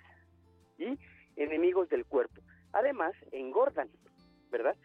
y 0.79 0.99
enemigos 1.37 1.89
del 1.89 2.05
cuerpo. 2.05 2.41
Además, 2.73 3.15
engordan, 3.33 3.89
¿verdad? 4.51 4.77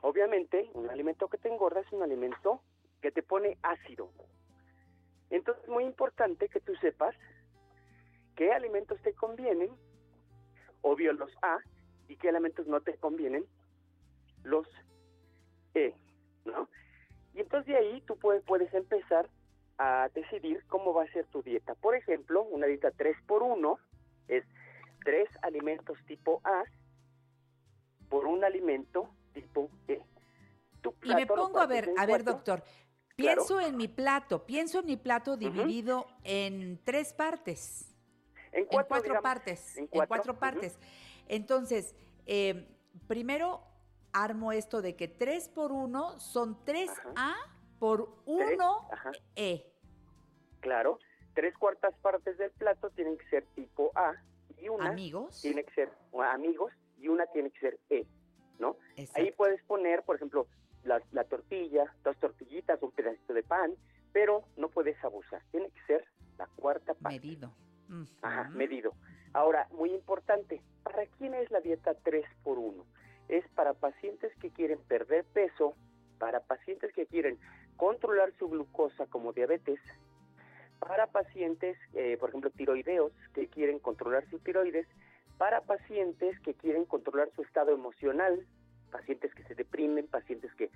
Obviamente, 0.00 0.70
un 0.74 0.90
alimento 0.90 1.28
que 1.28 1.38
te 1.38 1.48
engorda 1.48 1.80
es 1.80 1.92
un 1.92 2.02
alimento 2.02 2.60
que 3.00 3.10
te 3.10 3.22
pone 3.22 3.58
ácido. 3.62 4.10
Entonces, 5.30 5.62
es 5.64 5.70
muy 5.70 5.84
importante 5.84 6.48
que 6.48 6.60
tú 6.60 6.74
sepas 6.76 7.14
qué 8.36 8.52
alimentos 8.52 9.00
te 9.02 9.14
convienen, 9.14 9.70
obvio 10.82 11.12
los 11.12 11.30
A, 11.42 11.58
y 12.08 12.16
qué 12.16 12.28
alimentos 12.28 12.66
no 12.66 12.80
te 12.80 12.96
convienen, 12.98 13.46
los 14.42 14.66
E, 15.74 15.94
¿no? 16.44 16.68
Y 17.34 17.40
entonces 17.40 17.66
de 17.66 17.76
ahí 17.76 18.00
tú 18.06 18.16
puedes, 18.18 18.42
puedes 18.44 18.72
empezar 18.74 19.28
a 19.78 20.08
decidir 20.14 20.64
cómo 20.66 20.92
va 20.92 21.04
a 21.04 21.12
ser 21.12 21.26
tu 21.26 21.42
dieta. 21.42 21.74
Por 21.74 21.94
ejemplo, 21.96 22.42
una 22.42 22.66
dieta 22.66 22.90
3 22.90 23.16
por 23.26 23.42
1 23.42 23.78
es 24.28 24.44
tres 25.04 25.28
alimentos 25.42 25.98
tipo 26.06 26.40
A 26.44 26.64
por 28.08 28.26
un 28.26 28.44
alimento 28.44 29.08
tipo 29.32 29.70
E. 29.88 30.00
Tu 30.82 30.94
Y 31.04 31.14
me 31.14 31.26
pongo 31.26 31.58
a 31.60 31.66
ver, 31.66 31.88
en 31.88 31.98
a 31.98 32.06
ver, 32.06 32.22
cuatro. 32.22 32.32
doctor. 32.34 32.62
Claro. 33.16 33.44
Pienso 33.44 33.60
en 33.60 33.76
mi 33.76 33.88
plato, 33.88 34.46
pienso 34.46 34.80
en 34.80 34.86
mi 34.86 34.96
plato 34.96 35.36
dividido 35.36 36.06
en 36.24 36.80
tres 36.84 37.12
partes. 37.12 37.88
En 38.52 38.60
en 38.60 38.66
cuatro, 38.66 38.88
cuatro 38.88 39.04
digamos, 39.04 39.22
partes. 39.22 39.76
en 39.76 39.82
En 39.84 39.88
cuatro, 39.88 40.08
cuatro, 40.08 40.38
partes. 40.38 40.78
Entonces, 41.28 41.94
eh, 42.26 42.68
primero 43.06 43.62
armo 44.12 44.52
esto 44.52 44.82
de 44.82 44.96
que 44.96 45.08
3 45.08 45.48
por 45.48 45.72
1 45.72 46.20
son 46.20 46.64
3A 46.64 47.34
por 47.78 48.14
1 48.26 48.88
ajá. 48.92 49.12
E. 49.36 49.66
Claro, 50.60 50.98
tres 51.34 51.56
cuartas 51.56 51.94
partes 52.02 52.38
del 52.38 52.50
plato 52.52 52.90
tienen 52.90 53.16
que 53.18 53.28
ser 53.28 53.44
tipo 53.54 53.90
A 53.94 54.14
y 54.58 54.68
una 54.68 54.88
Amigos. 54.88 55.40
tiene 55.40 55.64
que 55.64 55.74
ser 55.74 55.92
amigos 56.30 56.72
y 56.98 57.08
una 57.08 57.26
tiene 57.26 57.50
que 57.50 57.60
ser 57.60 57.80
E, 57.90 58.06
¿no? 58.58 58.76
Ahí 59.14 59.32
puedes 59.32 59.62
poner, 59.64 60.02
por 60.04 60.16
ejemplo, 60.16 60.46
la, 60.84 61.02
la 61.10 61.24
tortilla, 61.24 61.92
dos 62.04 62.16
tortillitas, 62.18 62.80
un 62.82 62.92
pedacito 62.92 63.34
de 63.34 63.42
pan, 63.42 63.74
pero 64.12 64.44
no 64.56 64.68
puedes 64.68 65.02
abusar. 65.02 65.42
Tiene 65.50 65.70
que 65.70 65.80
ser 65.86 66.04
la 66.38 66.46
cuarta 66.46 66.94
parte. 66.94 67.18
Medido. 67.18 67.52
Ajá, 68.22 68.48
medido. 68.50 68.94
Ahora, 69.32 69.66
muy 69.72 69.92
importante, 69.92 70.62
¿para 70.82 71.06
quién 71.06 71.34
es 71.34 71.50
la 71.50 71.60
dieta 71.60 71.94
3 71.94 72.24
por 72.44 72.58
1? 72.58 72.84
Es 73.32 73.48
para 73.54 73.72
pacientes 73.72 74.30
que 74.42 74.50
quieren 74.50 74.78
perder 74.78 75.24
peso, 75.24 75.74
para 76.18 76.40
pacientes 76.40 76.92
que 76.92 77.06
quieren 77.06 77.38
controlar 77.78 78.30
su 78.38 78.46
glucosa 78.46 79.06
como 79.06 79.32
diabetes, 79.32 79.80
para 80.78 81.06
pacientes, 81.06 81.78
eh, 81.94 82.18
por 82.20 82.28
ejemplo, 82.28 82.50
tiroideos 82.50 83.10
que 83.32 83.48
quieren 83.48 83.78
controlar 83.78 84.28
su 84.28 84.38
tiroides, 84.38 84.86
para 85.38 85.62
pacientes 85.62 86.38
que 86.40 86.52
quieren 86.52 86.84
controlar 86.84 87.30
su 87.34 87.40
estado 87.40 87.72
emocional, 87.72 88.46
pacientes 88.90 89.32
que 89.34 89.44
se 89.44 89.54
deprimen, 89.54 90.06
pacientes 90.08 90.52
que... 90.52 90.70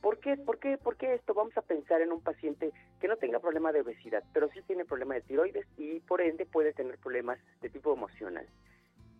¿Por 0.00 0.18
qué, 0.18 0.36
por, 0.36 0.58
qué, 0.58 0.78
¿Por 0.78 0.96
qué 0.96 1.14
esto? 1.14 1.34
Vamos 1.34 1.56
a 1.56 1.62
pensar 1.62 2.00
en 2.00 2.10
un 2.10 2.20
paciente 2.20 2.72
que 2.98 3.06
no 3.06 3.16
tenga 3.16 3.38
problema 3.38 3.70
de 3.70 3.82
obesidad, 3.82 4.24
pero 4.32 4.50
sí 4.50 4.60
tiene 4.62 4.84
problema 4.84 5.14
de 5.14 5.20
tiroides 5.20 5.68
y 5.76 6.00
por 6.00 6.20
ende 6.20 6.46
puede 6.46 6.72
tener 6.72 6.98
problemas 6.98 7.38
de 7.60 7.70
tipo 7.70 7.94
emocional. 7.94 8.48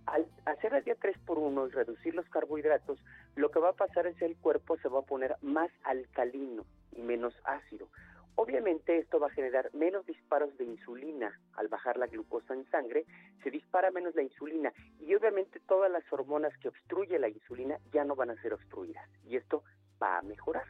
Al 0.06 0.26
hacer 0.46 0.72
la 0.72 0.80
dieta 0.80 1.00
3 1.00 1.18
por 1.18 1.38
1 1.38 1.68
y 1.68 1.70
reducir 1.70 2.14
los 2.14 2.28
carbohidratos, 2.28 2.98
lo 3.36 3.50
que 3.50 3.60
va 3.60 3.70
a 3.70 3.74
pasar 3.74 4.06
es 4.06 4.16
que 4.16 4.26
el 4.26 4.36
cuerpo 4.36 4.76
se 4.78 4.88
va 4.88 5.00
a 5.00 5.06
poner 5.06 5.36
más 5.42 5.70
alcalino 5.84 6.64
y 6.92 7.02
menos 7.02 7.34
ácido. 7.44 7.88
Obviamente 8.34 8.98
esto 8.98 9.20
va 9.20 9.26
a 9.26 9.30
generar 9.30 9.72
menos 9.74 10.06
disparos 10.06 10.56
de 10.56 10.64
insulina 10.64 11.38
al 11.54 11.68
bajar 11.68 11.98
la 11.98 12.06
glucosa 12.06 12.54
en 12.54 12.68
sangre, 12.70 13.04
se 13.42 13.50
dispara 13.50 13.90
menos 13.90 14.14
la 14.14 14.22
insulina 14.22 14.72
y 14.98 15.14
obviamente 15.14 15.60
todas 15.60 15.90
las 15.90 16.02
hormonas 16.10 16.56
que 16.58 16.68
obstruye 16.68 17.18
la 17.18 17.28
insulina 17.28 17.78
ya 17.92 18.04
no 18.04 18.16
van 18.16 18.30
a 18.30 18.40
ser 18.40 18.54
obstruidas 18.54 19.06
y 19.26 19.36
esto 19.36 19.62
va 20.02 20.18
a 20.18 20.22
mejorar. 20.22 20.66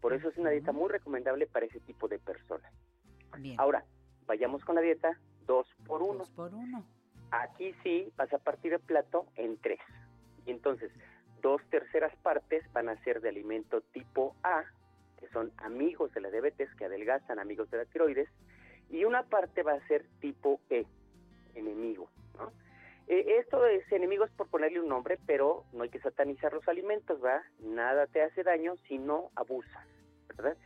Por 0.00 0.12
eso 0.12 0.28
es 0.28 0.36
una 0.36 0.50
dieta 0.50 0.72
muy 0.72 0.88
recomendable 0.88 1.46
para 1.46 1.66
ese 1.66 1.80
tipo 1.80 2.08
de 2.08 2.18
personas. 2.18 2.72
Bien. 3.38 3.58
Ahora, 3.58 3.84
vayamos 4.26 4.64
con 4.64 4.74
la 4.74 4.80
dieta 4.80 5.18
2 5.46 5.66
por 5.86 6.02
1. 6.02 6.18
Dos 6.18 6.30
por 6.30 6.54
uno. 6.54 6.84
Aquí 7.30 7.74
sí 7.82 8.12
vas 8.16 8.32
a 8.32 8.38
partir 8.38 8.72
el 8.72 8.80
plato 8.80 9.26
en 9.36 9.56
tres. 9.58 9.80
Y 10.44 10.50
entonces, 10.50 10.92
dos 11.42 11.60
terceras 11.70 12.14
partes 12.16 12.64
van 12.72 12.88
a 12.88 13.02
ser 13.02 13.20
de 13.20 13.28
alimento 13.28 13.80
tipo 13.92 14.34
A, 14.42 14.64
que 15.18 15.28
son 15.28 15.52
amigos 15.58 16.12
de 16.12 16.20
la 16.20 16.30
diabetes, 16.30 16.68
que 16.76 16.84
adelgazan, 16.84 17.38
amigos 17.38 17.70
de 17.70 17.78
la 17.78 17.84
tiroides, 17.86 18.28
y 18.90 19.04
una 19.04 19.24
parte 19.24 19.62
va 19.62 19.72
a 19.72 19.86
ser 19.88 20.04
tipo 20.20 20.60
E, 20.70 20.86
enemigo. 21.54 22.08
¿no? 22.38 22.52
Eh, 23.08 23.38
esto 23.38 23.64
es 23.66 23.90
enemigos 23.92 24.30
por 24.36 24.48
ponerle 24.48 24.80
un 24.80 24.88
nombre, 24.88 25.18
pero 25.26 25.64
no 25.72 25.84
hay 25.84 25.88
que 25.88 26.00
satanizar 26.00 26.52
los 26.52 26.66
alimentos, 26.68 27.20
¿verdad? 27.20 27.42
Nada 27.60 28.06
te 28.06 28.22
hace 28.22 28.42
daño 28.42 28.74
si 28.88 28.98
no 28.98 29.30
abusas, 29.36 29.86
¿verdad? 30.28 30.56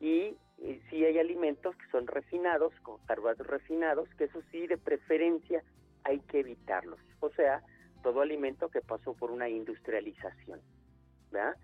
Y 0.00 0.36
eh, 0.58 0.80
sí 0.88 1.04
hay 1.04 1.18
alimentos 1.18 1.76
que 1.76 1.86
son 1.90 2.06
refinados, 2.06 2.72
con 2.82 2.98
carbohidratos 3.06 3.46
refinados, 3.46 4.08
que 4.16 4.24
eso 4.24 4.40
sí, 4.50 4.66
de 4.66 4.78
preferencia, 4.78 5.62
hay 6.04 6.20
que 6.20 6.40
evitarlos. 6.40 6.98
O 7.20 7.30
sea, 7.30 7.62
todo 8.02 8.20
alimento 8.20 8.68
que 8.68 8.80
pasó 8.80 9.14
por 9.14 9.30
una 9.30 9.48
industrialización, 9.48 10.60
¿verdad? 11.30 11.56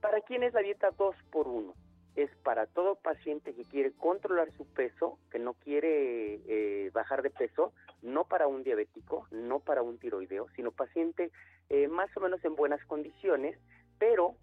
¿Para 0.00 0.20
quién 0.20 0.42
es 0.42 0.52
la 0.54 0.60
dieta 0.60 0.90
2 0.96 1.16
por 1.30 1.48
1? 1.48 1.74
Es 2.16 2.30
para 2.42 2.66
todo 2.66 2.96
paciente 2.96 3.54
que 3.54 3.64
quiere 3.64 3.92
controlar 3.92 4.50
su 4.56 4.66
peso, 4.66 5.18
que 5.30 5.38
no 5.38 5.54
quiere 5.54 6.40
eh, 6.46 6.90
bajar 6.92 7.22
de 7.22 7.30
peso, 7.30 7.72
no 8.02 8.24
para 8.24 8.46
un 8.46 8.62
diabético, 8.62 9.26
no 9.30 9.60
para 9.60 9.82
un 9.82 9.98
tiroideo, 9.98 10.48
sino 10.56 10.72
paciente 10.72 11.30
eh, 11.68 11.88
más 11.88 12.14
o 12.16 12.20
menos 12.20 12.44
en 12.44 12.56
buenas 12.56 12.84
condiciones, 12.86 13.58
pero 13.98 14.34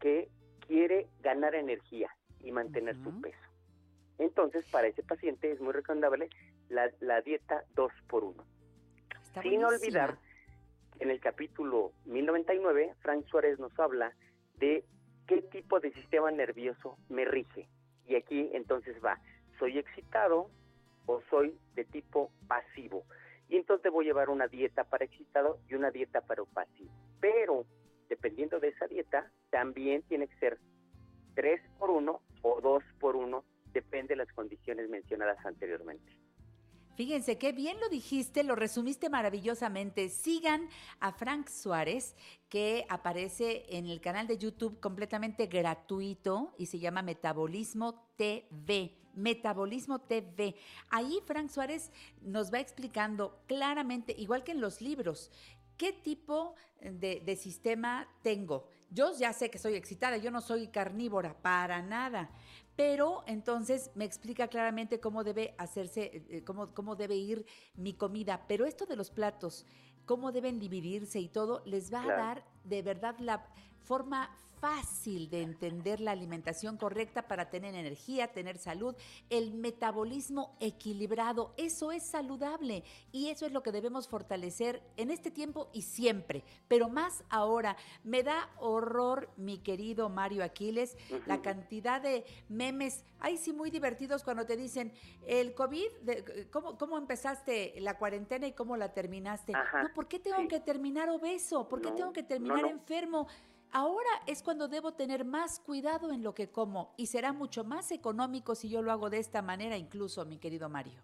que 0.00 0.28
quiere 0.66 1.08
ganar 1.20 1.54
energía 1.54 2.10
y 2.40 2.52
mantener 2.52 2.96
su 3.02 3.20
peso. 3.20 3.49
Entonces, 4.20 4.66
para 4.70 4.86
ese 4.86 5.02
paciente 5.02 5.50
es 5.50 5.60
muy 5.60 5.72
recomendable 5.72 6.28
la, 6.68 6.90
la 7.00 7.22
dieta 7.22 7.64
2 7.74 7.90
por 8.06 8.22
1. 8.24 8.44
Está 9.22 9.42
Sin 9.42 9.62
buenísima. 9.62 9.68
olvidar, 9.68 10.18
en 10.98 11.10
el 11.10 11.20
capítulo 11.20 11.92
1099, 12.04 12.94
Frank 13.00 13.24
Suárez 13.26 13.58
nos 13.58 13.76
habla 13.78 14.12
de 14.58 14.84
qué 15.26 15.40
tipo 15.40 15.80
de 15.80 15.90
sistema 15.92 16.30
nervioso 16.30 16.98
me 17.08 17.24
rige. 17.24 17.66
Y 18.06 18.14
aquí 18.16 18.50
entonces 18.52 19.02
va, 19.02 19.18
¿soy 19.58 19.78
excitado 19.78 20.50
o 21.06 21.22
soy 21.30 21.56
de 21.74 21.84
tipo 21.86 22.30
pasivo? 22.46 23.04
Y 23.48 23.56
entonces 23.56 23.82
debo 23.84 24.02
llevar 24.02 24.28
una 24.28 24.48
dieta 24.48 24.84
para 24.84 25.06
excitado 25.06 25.58
y 25.68 25.74
una 25.74 25.90
dieta 25.90 26.20
para 26.20 26.44
pasivo. 26.44 26.92
Pero, 27.20 27.64
dependiendo 28.10 28.60
de 28.60 28.68
esa 28.68 28.86
dieta, 28.86 29.30
también 29.48 30.02
tiene 30.02 30.28
que 30.28 30.36
ser 30.36 30.58
3 31.36 31.60
por 31.78 31.88
1 31.90 32.20
o 32.42 32.60
2 32.60 32.84
por 33.00 33.16
1, 33.16 33.44
depende 33.72 34.14
de 34.14 34.16
las 34.16 34.32
condiciones 34.32 34.88
mencionadas 34.88 35.44
anteriormente. 35.44 36.12
Fíjense 37.00 37.38
qué 37.38 37.52
bien 37.52 37.80
lo 37.80 37.88
dijiste, 37.88 38.44
lo 38.44 38.56
resumiste 38.56 39.08
maravillosamente. 39.08 40.10
Sigan 40.10 40.68
a 40.98 41.12
Frank 41.12 41.48
Suárez, 41.48 42.14
que 42.50 42.84
aparece 42.90 43.64
en 43.70 43.86
el 43.86 44.02
canal 44.02 44.26
de 44.26 44.36
YouTube 44.36 44.80
completamente 44.80 45.46
gratuito 45.46 46.54
y 46.58 46.66
se 46.66 46.78
llama 46.78 47.00
Metabolismo 47.00 48.06
TV. 48.16 48.98
Metabolismo 49.14 50.00
TV. 50.00 50.56
Ahí 50.90 51.20
Frank 51.24 51.48
Suárez 51.48 51.90
nos 52.20 52.52
va 52.52 52.60
explicando 52.60 53.40
claramente, 53.46 54.14
igual 54.18 54.44
que 54.44 54.52
en 54.52 54.60
los 54.60 54.82
libros, 54.82 55.32
qué 55.78 55.94
tipo 55.94 56.54
de, 56.82 57.22
de 57.24 57.36
sistema 57.36 58.08
tengo. 58.22 58.68
Yo 58.90 59.16
ya 59.16 59.32
sé 59.32 59.50
que 59.50 59.56
soy 59.56 59.74
excitada, 59.74 60.18
yo 60.18 60.30
no 60.30 60.42
soy 60.42 60.68
carnívora, 60.68 61.40
para 61.40 61.80
nada 61.80 62.30
pero 62.80 63.24
entonces 63.26 63.90
me 63.94 64.06
explica 64.06 64.48
claramente 64.48 65.00
cómo 65.00 65.22
debe 65.22 65.54
hacerse, 65.58 66.24
eh, 66.30 66.42
cómo, 66.46 66.72
cómo 66.72 66.96
debe 66.96 67.14
ir 67.14 67.44
mi 67.74 67.92
comida. 67.92 68.46
Pero 68.48 68.64
esto 68.64 68.86
de 68.86 68.96
los 68.96 69.10
platos, 69.10 69.66
cómo 70.06 70.32
deben 70.32 70.58
dividirse 70.58 71.20
y 71.20 71.28
todo, 71.28 71.62
les 71.66 71.92
va 71.92 72.00
Claro. 72.00 72.22
a 72.22 72.24
dar 72.24 72.44
de 72.64 72.80
verdad 72.80 73.16
la 73.18 73.46
forma 73.84 74.30
fácil 74.60 75.30
de 75.30 75.40
entender 75.40 76.00
la 76.00 76.10
alimentación 76.10 76.76
correcta 76.76 77.26
para 77.26 77.48
tener 77.48 77.74
energía, 77.74 78.28
tener 78.30 78.58
salud, 78.58 78.94
el 79.30 79.54
metabolismo 79.54 80.54
equilibrado, 80.60 81.54
eso 81.56 81.92
es 81.92 82.02
saludable 82.02 82.84
y 83.10 83.28
eso 83.28 83.46
es 83.46 83.52
lo 83.52 83.62
que 83.62 83.72
debemos 83.72 84.06
fortalecer 84.06 84.82
en 84.98 85.10
este 85.10 85.30
tiempo 85.30 85.70
y 85.72 85.80
siempre, 85.80 86.44
pero 86.68 86.90
más 86.90 87.24
ahora. 87.30 87.74
Me 88.04 88.22
da 88.22 88.50
horror, 88.58 89.30
mi 89.38 89.56
querido 89.56 90.10
Mario 90.10 90.44
Aquiles, 90.44 90.94
la 91.24 91.40
cantidad 91.40 92.02
de 92.02 92.26
memes, 92.50 93.02
ay 93.18 93.38
sí, 93.38 93.54
muy 93.54 93.70
divertidos 93.70 94.22
cuando 94.22 94.44
te 94.44 94.58
dicen, 94.58 94.92
el 95.26 95.54
COVID, 95.54 95.90
de- 96.02 96.48
¿cómo, 96.50 96.76
¿cómo 96.76 96.98
empezaste 96.98 97.74
la 97.80 97.96
cuarentena 97.96 98.46
y 98.46 98.52
cómo 98.52 98.76
la 98.76 98.92
terminaste? 98.92 99.54
Ajá, 99.54 99.84
no, 99.84 99.94
¿por 99.94 100.06
qué 100.06 100.18
tengo 100.18 100.36
sí. 100.42 100.48
que 100.48 100.60
terminar 100.60 101.08
obeso? 101.08 101.66
¿Por 101.66 101.80
qué 101.80 101.88
No, 101.88 101.94
tengo 101.94 102.12
que 102.12 102.22
no, 102.22 102.28
terminar 102.28 102.60
no. 102.60 102.68
enfermo? 102.68 103.26
Ahora 103.72 104.10
es 104.26 104.42
cuando 104.42 104.66
debo 104.66 104.94
tener 104.94 105.24
más 105.24 105.60
cuidado 105.60 106.12
en 106.12 106.24
lo 106.24 106.34
que 106.34 106.50
como 106.50 106.92
y 106.96 107.06
será 107.06 107.32
mucho 107.32 107.62
más 107.62 107.92
económico 107.92 108.56
si 108.56 108.68
yo 108.68 108.82
lo 108.82 108.90
hago 108.90 109.10
de 109.10 109.18
esta 109.18 109.42
manera 109.42 109.76
incluso, 109.76 110.24
mi 110.26 110.38
querido 110.38 110.68
Mario. 110.68 111.00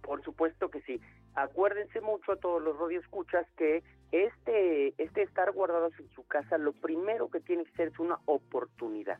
Por 0.00 0.22
supuesto 0.22 0.70
que 0.70 0.80
sí. 0.82 1.00
Acuérdense 1.34 2.00
mucho 2.00 2.32
a 2.32 2.36
todos 2.36 2.62
los 2.62 2.78
radioescuchas 2.78 3.46
que 3.56 3.82
este, 4.12 4.94
este 5.02 5.22
estar 5.22 5.52
guardados 5.52 5.92
en 5.98 6.08
su 6.10 6.24
casa, 6.26 6.58
lo 6.58 6.72
primero 6.72 7.28
que 7.28 7.40
tiene 7.40 7.64
que 7.64 7.72
ser 7.72 7.88
es 7.88 7.98
una 7.98 8.18
oportunidad. 8.26 9.18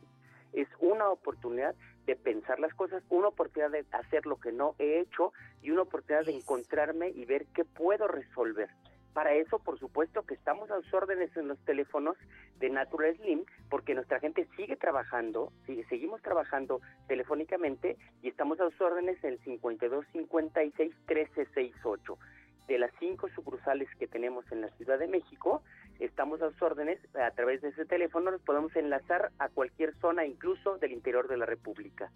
Es 0.53 0.67
una 0.79 1.09
oportunidad 1.09 1.75
de 2.05 2.15
pensar 2.15 2.59
las 2.59 2.73
cosas, 2.73 3.03
una 3.09 3.29
oportunidad 3.29 3.71
de 3.71 3.85
hacer 3.91 4.25
lo 4.25 4.39
que 4.39 4.51
no 4.51 4.75
he 4.79 4.99
hecho 4.99 5.33
y 5.61 5.71
una 5.71 5.83
oportunidad 5.83 6.25
de 6.25 6.35
encontrarme 6.35 7.09
y 7.09 7.25
ver 7.25 7.47
qué 7.47 7.65
puedo 7.65 8.07
resolver. 8.07 8.69
Para 9.13 9.33
eso, 9.33 9.59
por 9.59 9.77
supuesto, 9.77 10.23
que 10.23 10.35
estamos 10.35 10.71
a 10.71 10.81
sus 10.81 10.93
órdenes 10.93 11.35
en 11.35 11.49
los 11.49 11.59
teléfonos 11.65 12.15
de 12.59 12.69
Natural 12.69 13.15
Slim, 13.17 13.43
porque 13.69 13.93
nuestra 13.93 14.19
gente 14.19 14.47
sigue 14.55 14.77
trabajando, 14.77 15.51
sigue, 15.65 15.85
seguimos 15.89 16.21
trabajando 16.21 16.79
telefónicamente 17.07 17.97
y 18.21 18.29
estamos 18.29 18.59
a 18.61 18.69
sus 18.69 18.79
órdenes 18.79 19.21
en 19.23 19.33
el 19.33 19.39
52 19.39 20.05
56 20.13 20.95
13 21.05 21.45
68. 21.45 22.17
De 22.67 22.79
las 22.79 22.91
cinco 22.99 23.27
sucursales 23.35 23.89
que 23.99 24.07
tenemos 24.07 24.49
en 24.51 24.61
la 24.61 24.69
Ciudad 24.77 24.97
de 24.97 25.07
México, 25.07 25.61
estamos 25.99 26.41
a 26.41 26.49
sus 26.51 26.61
órdenes 26.61 26.99
a 27.15 27.31
través 27.31 27.61
de 27.61 27.69
ese 27.69 27.85
teléfono, 27.85 28.31
nos 28.31 28.41
podemos 28.41 28.73
enlazar 28.77 29.31
a 29.39 29.49
cualquier 29.49 29.93
zona, 29.95 30.25
incluso 30.25 30.77
del 30.77 30.93
interior 30.93 31.27
de 31.27 31.35
la 31.37 31.45
República. 31.45 32.11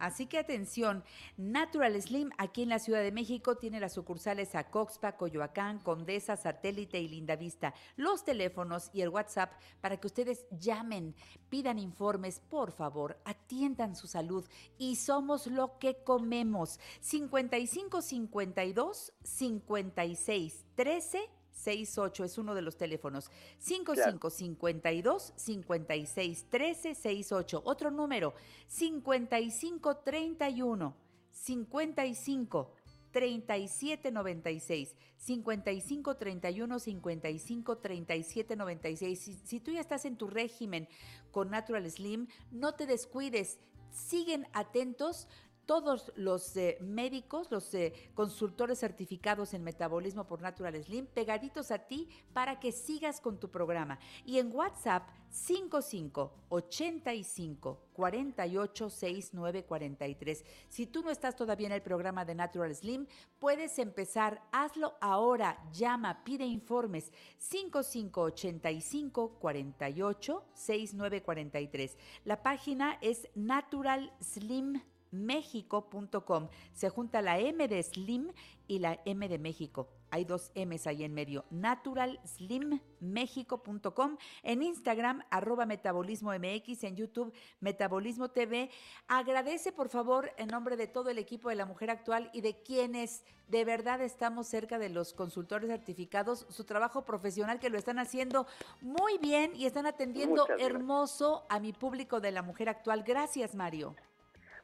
Así 0.00 0.26
que 0.26 0.38
atención, 0.38 1.04
Natural 1.36 2.00
Slim 2.00 2.30
aquí 2.38 2.62
en 2.62 2.68
la 2.68 2.78
Ciudad 2.78 3.02
de 3.02 3.12
México 3.12 3.56
tiene 3.56 3.80
las 3.80 3.94
sucursales 3.94 4.54
a 4.54 4.70
Coxpa, 4.70 5.16
Coyoacán, 5.16 5.78
Condesa, 5.78 6.36
Satélite 6.36 7.00
y 7.00 7.08
Lindavista. 7.08 7.74
Los 7.96 8.24
teléfonos 8.24 8.90
y 8.92 9.02
el 9.02 9.08
WhatsApp 9.08 9.52
para 9.80 9.96
que 9.96 10.06
ustedes 10.06 10.46
llamen, 10.50 11.14
pidan 11.48 11.78
informes, 11.78 12.40
por 12.48 12.72
favor, 12.72 13.18
atiendan 13.24 13.96
su 13.96 14.06
salud 14.06 14.46
y 14.78 14.96
somos 14.96 15.46
lo 15.46 15.78
que 15.78 16.02
comemos. 16.04 16.80
55 17.00 18.02
52 18.02 19.12
56 19.22 20.64
13 20.74 21.37
68 21.58 22.24
es 22.24 22.38
uno 22.38 22.54
de 22.54 22.62
los 22.62 22.76
teléfonos. 22.76 23.30
55 23.58 24.30
52 24.30 25.32
56 25.36 26.46
13 26.48 26.94
68. 26.94 27.62
Otro 27.64 27.90
número 27.90 28.34
55 28.68 29.96
31 29.98 30.96
55 31.30 32.72
37 33.10 34.10
96 34.12 34.94
55 35.16 36.16
31 36.16 36.78
55 36.78 37.78
37 37.78 38.56
96 38.56 39.18
si, 39.18 39.34
si 39.34 39.60
tú 39.60 39.70
ya 39.72 39.80
estás 39.80 40.04
en 40.04 40.16
tu 40.16 40.28
régimen 40.28 40.88
con 41.30 41.50
Natural 41.50 41.90
Slim 41.90 42.28
no 42.50 42.74
te 42.74 42.86
descuides 42.86 43.58
siguen 43.90 44.46
atentos 44.52 45.26
todos 45.68 46.10
los 46.16 46.56
eh, 46.56 46.78
médicos, 46.80 47.50
los 47.50 47.74
eh, 47.74 47.92
consultores 48.14 48.78
certificados 48.78 49.52
en 49.52 49.62
metabolismo 49.62 50.26
por 50.26 50.40
Natural 50.40 50.82
Slim, 50.82 51.04
pegaditos 51.04 51.70
a 51.70 51.78
ti 51.78 52.08
para 52.32 52.58
que 52.58 52.72
sigas 52.72 53.20
con 53.20 53.38
tu 53.38 53.50
programa. 53.50 53.98
Y 54.24 54.38
en 54.38 54.50
WhatsApp 54.50 55.06
55 55.28 56.32
85 56.48 57.82
48 57.92 58.88
69 58.88 59.64
43. 59.66 60.44
Si 60.70 60.86
tú 60.86 61.02
no 61.02 61.10
estás 61.10 61.36
todavía 61.36 61.66
en 61.66 61.74
el 61.74 61.82
programa 61.82 62.24
de 62.24 62.34
Natural 62.34 62.74
Slim, 62.74 63.06
puedes 63.38 63.78
empezar. 63.78 64.40
Hazlo 64.52 64.94
ahora. 65.02 65.62
Llama, 65.70 66.24
pide 66.24 66.46
informes. 66.46 67.12
55 67.36 68.22
85 68.22 69.38
48 69.38 70.44
69 70.54 71.22
43. 71.22 71.98
La 72.24 72.42
página 72.42 72.96
es 73.02 73.28
Natural 73.34 74.10
Slim 74.22 74.80
mexico.com. 75.10 76.48
Se 76.72 76.88
junta 76.88 77.22
la 77.22 77.38
M 77.38 77.68
de 77.68 77.82
Slim 77.82 78.32
y 78.66 78.78
la 78.78 79.00
M 79.04 79.28
de 79.28 79.38
México. 79.38 79.88
Hay 80.10 80.24
dos 80.24 80.50
M's 80.54 80.86
ahí 80.86 81.04
en 81.04 81.12
medio. 81.12 81.44
naturalslimmexico.com. 81.50 84.16
En 84.42 84.62
Instagram, 84.62 85.22
arroba 85.30 85.66
Metabolismo 85.66 86.32
MX. 86.32 86.84
En 86.84 86.96
YouTube, 86.96 87.34
Metabolismo 87.60 88.30
TV. 88.30 88.70
Agradece, 89.06 89.70
por 89.72 89.90
favor, 89.90 90.32
en 90.38 90.48
nombre 90.48 90.78
de 90.78 90.86
todo 90.86 91.10
el 91.10 91.18
equipo 91.18 91.50
de 91.50 91.56
la 91.56 91.66
Mujer 91.66 91.90
Actual 91.90 92.30
y 92.32 92.40
de 92.40 92.62
quienes 92.62 93.22
de 93.48 93.64
verdad 93.64 94.00
estamos 94.00 94.46
cerca 94.46 94.78
de 94.78 94.88
los 94.88 95.12
consultores 95.12 95.68
certificados, 95.68 96.46
su 96.48 96.64
trabajo 96.64 97.04
profesional 97.04 97.58
que 97.58 97.70
lo 97.70 97.78
están 97.78 97.98
haciendo 97.98 98.46
muy 98.80 99.18
bien 99.18 99.52
y 99.54 99.66
están 99.66 99.86
atendiendo 99.86 100.46
hermoso 100.58 101.44
a 101.48 101.60
mi 101.60 101.72
público 101.72 102.20
de 102.20 102.32
la 102.32 102.42
Mujer 102.42 102.68
Actual. 102.68 103.04
Gracias, 103.04 103.54
Mario. 103.54 103.94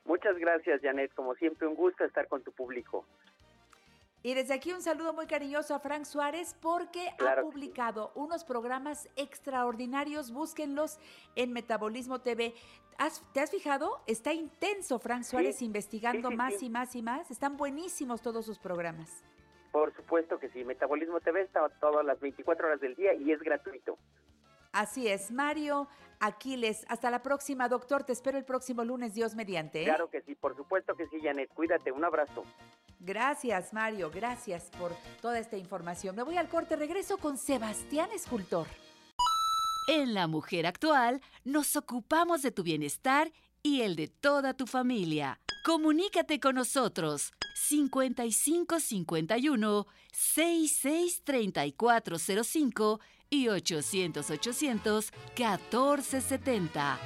Muchas 0.05 0.37
gracias, 0.39 0.81
Janet. 0.83 1.13
Como 1.15 1.35
siempre, 1.35 1.67
un 1.67 1.75
gusto 1.75 2.05
estar 2.05 2.29
con 2.29 2.43
tu 2.43 2.53
público. 2.53 3.05
Y 4.23 4.33
desde 4.33 4.55
aquí 4.55 4.73
un 4.73 4.81
saludo 4.81 5.13
muy 5.13 5.27
cariñoso 5.27 5.75
a 5.75 5.81
Frank 5.81 6.05
Suárez 6.05 6.57
porque 6.63 7.11
Claro 7.19 7.41
ha 7.43 7.45
publicado 7.45 8.11
unos 8.15 8.43
programas 8.45 9.07
extraordinarios. 9.17 10.31
Búsquenlos 10.33 10.99
en 11.37 11.53
Metabolismo 11.53 12.21
TV. 12.23 12.55
¿Has- 12.97 13.23
¿Te 13.35 13.41
has 13.41 13.51
fijado? 13.51 14.01
Está 14.07 14.33
intenso 14.33 14.99
Frank 14.99 15.25
Suárez 15.25 15.57
Sí, 15.57 15.67
investigando 15.67 16.29
sí, 16.29 16.33
sí, 16.33 16.37
más 16.39 16.63
y 16.63 16.71
más 16.71 16.97
y 16.97 17.03
más. 17.03 17.31
Están 17.31 17.57
buenísimos 17.59 18.23
todos 18.23 18.47
sus 18.47 18.59
programas. 18.59 19.23
Por 19.73 19.95
supuesto 19.95 20.39
que 20.39 20.49
sí. 20.51 20.65
Metabolismo 20.65 21.21
TV 21.21 21.43
está 21.43 21.69
todas 21.81 22.05
las 22.07 22.19
24 22.21 22.67
horas 22.67 22.81
del 22.81 22.95
día 22.95 23.13
y 23.13 23.31
es 23.31 23.41
gratuito. 23.41 23.99
Así 24.75 25.07
es, 25.07 25.31
Mario 25.31 25.87
Aquiles. 26.19 26.85
Hasta 26.89 27.09
la 27.09 27.23
próxima, 27.23 27.69
doctor. 27.69 28.03
Te 28.03 28.13
espero 28.13 28.39
el 28.39 28.45
próximo 28.45 28.85
lunes, 28.85 29.15
Dios 29.15 29.37
mediante. 29.37 29.83
¿eh? 29.83 29.85
Claro 29.85 30.11
que 30.11 30.21
sí, 30.23 30.35
por 30.35 30.57
supuesto 30.57 30.97
que 30.97 31.07
sí, 31.07 31.21
Janet. 31.23 31.49
Cuídate, 31.55 31.93
un 31.93 32.05
abrazo. 32.05 32.43
Gracias, 32.99 33.73
Mario. 33.73 34.11
Gracias 34.13 34.73
por 34.77 34.91
toda 35.23 35.39
esta 35.39 35.57
información. 35.57 36.17
Me 36.17 36.25
voy 36.25 36.39
al 36.39 36.49
corte. 36.49 36.75
Regreso 36.75 37.19
con 37.19 37.39
Sebastián 37.39 38.11
Escultor. 38.13 38.67
En 39.87 40.13
La 40.13 40.27
Mujer 40.27 40.67
Actual 40.67 41.21
nos 41.45 41.77
ocupamos 41.77 42.43
de 42.43 42.51
tu 42.51 42.65
bienestar 42.65 43.31
y 43.63 43.83
el 43.83 43.95
de 43.95 44.09
toda 44.09 44.55
tu 44.55 44.67
familia. 44.67 45.39
Comunícate 45.65 46.41
con 46.41 46.57
nosotros 46.57 47.33
5551 47.55 49.87
663405 50.13 52.99
y 53.35 53.49
800 53.49 54.31
800 54.31 55.13
1470. 55.37 56.99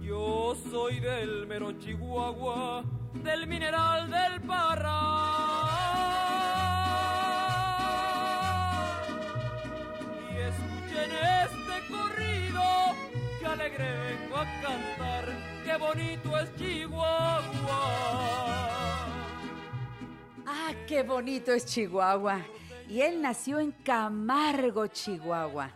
Yo 0.00 0.56
soy 0.70 1.00
del 1.00 1.46
mero 1.46 1.72
Chihuahua, 1.78 2.82
del 3.22 3.46
mineral 3.46 4.10
del 4.10 4.40
Parra. 4.40 5.00
Y 10.32 10.36
escuchen 10.36 11.10
este 11.44 11.76
corrido, 11.92 12.62
que 13.38 13.46
alegre 13.46 14.18
vengo 14.18 14.36
a 14.36 14.44
cantar, 14.62 15.24
qué 15.64 15.76
bonito 15.76 16.38
es 16.38 16.56
Chihuahua. 16.56 18.49
Qué 20.90 21.04
bonito 21.04 21.52
es 21.52 21.66
Chihuahua. 21.66 22.44
Y 22.88 23.02
él 23.02 23.22
nació 23.22 23.60
en 23.60 23.70
Camargo, 23.70 24.88
Chihuahua. 24.88 25.70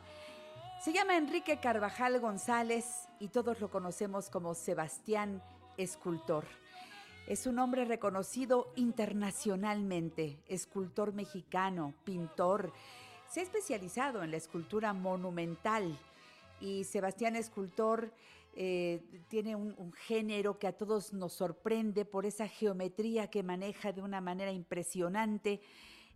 Se 0.82 0.92
llama 0.92 1.16
Enrique 1.16 1.60
Carvajal 1.60 2.18
González 2.18 3.06
y 3.20 3.28
todos 3.28 3.60
lo 3.60 3.70
conocemos 3.70 4.28
como 4.28 4.56
Sebastián 4.56 5.40
Escultor. 5.76 6.46
Es 7.28 7.46
un 7.46 7.60
hombre 7.60 7.84
reconocido 7.84 8.72
internacionalmente, 8.74 10.42
escultor 10.48 11.12
mexicano, 11.12 11.94
pintor. 12.02 12.72
Se 13.30 13.38
ha 13.38 13.44
especializado 13.44 14.24
en 14.24 14.32
la 14.32 14.38
escultura 14.38 14.94
monumental 14.94 15.96
y 16.60 16.82
Sebastián 16.82 17.36
Escultor 17.36 18.12
eh, 18.56 19.02
tiene 19.28 19.56
un, 19.56 19.74
un 19.76 19.92
género 19.92 20.58
que 20.58 20.66
a 20.66 20.76
todos 20.76 21.12
nos 21.12 21.32
sorprende 21.32 22.04
por 22.04 22.26
esa 22.26 22.48
geometría 22.48 23.28
que 23.28 23.42
maneja 23.42 23.92
de 23.92 24.02
una 24.02 24.20
manera 24.20 24.52
impresionante. 24.52 25.60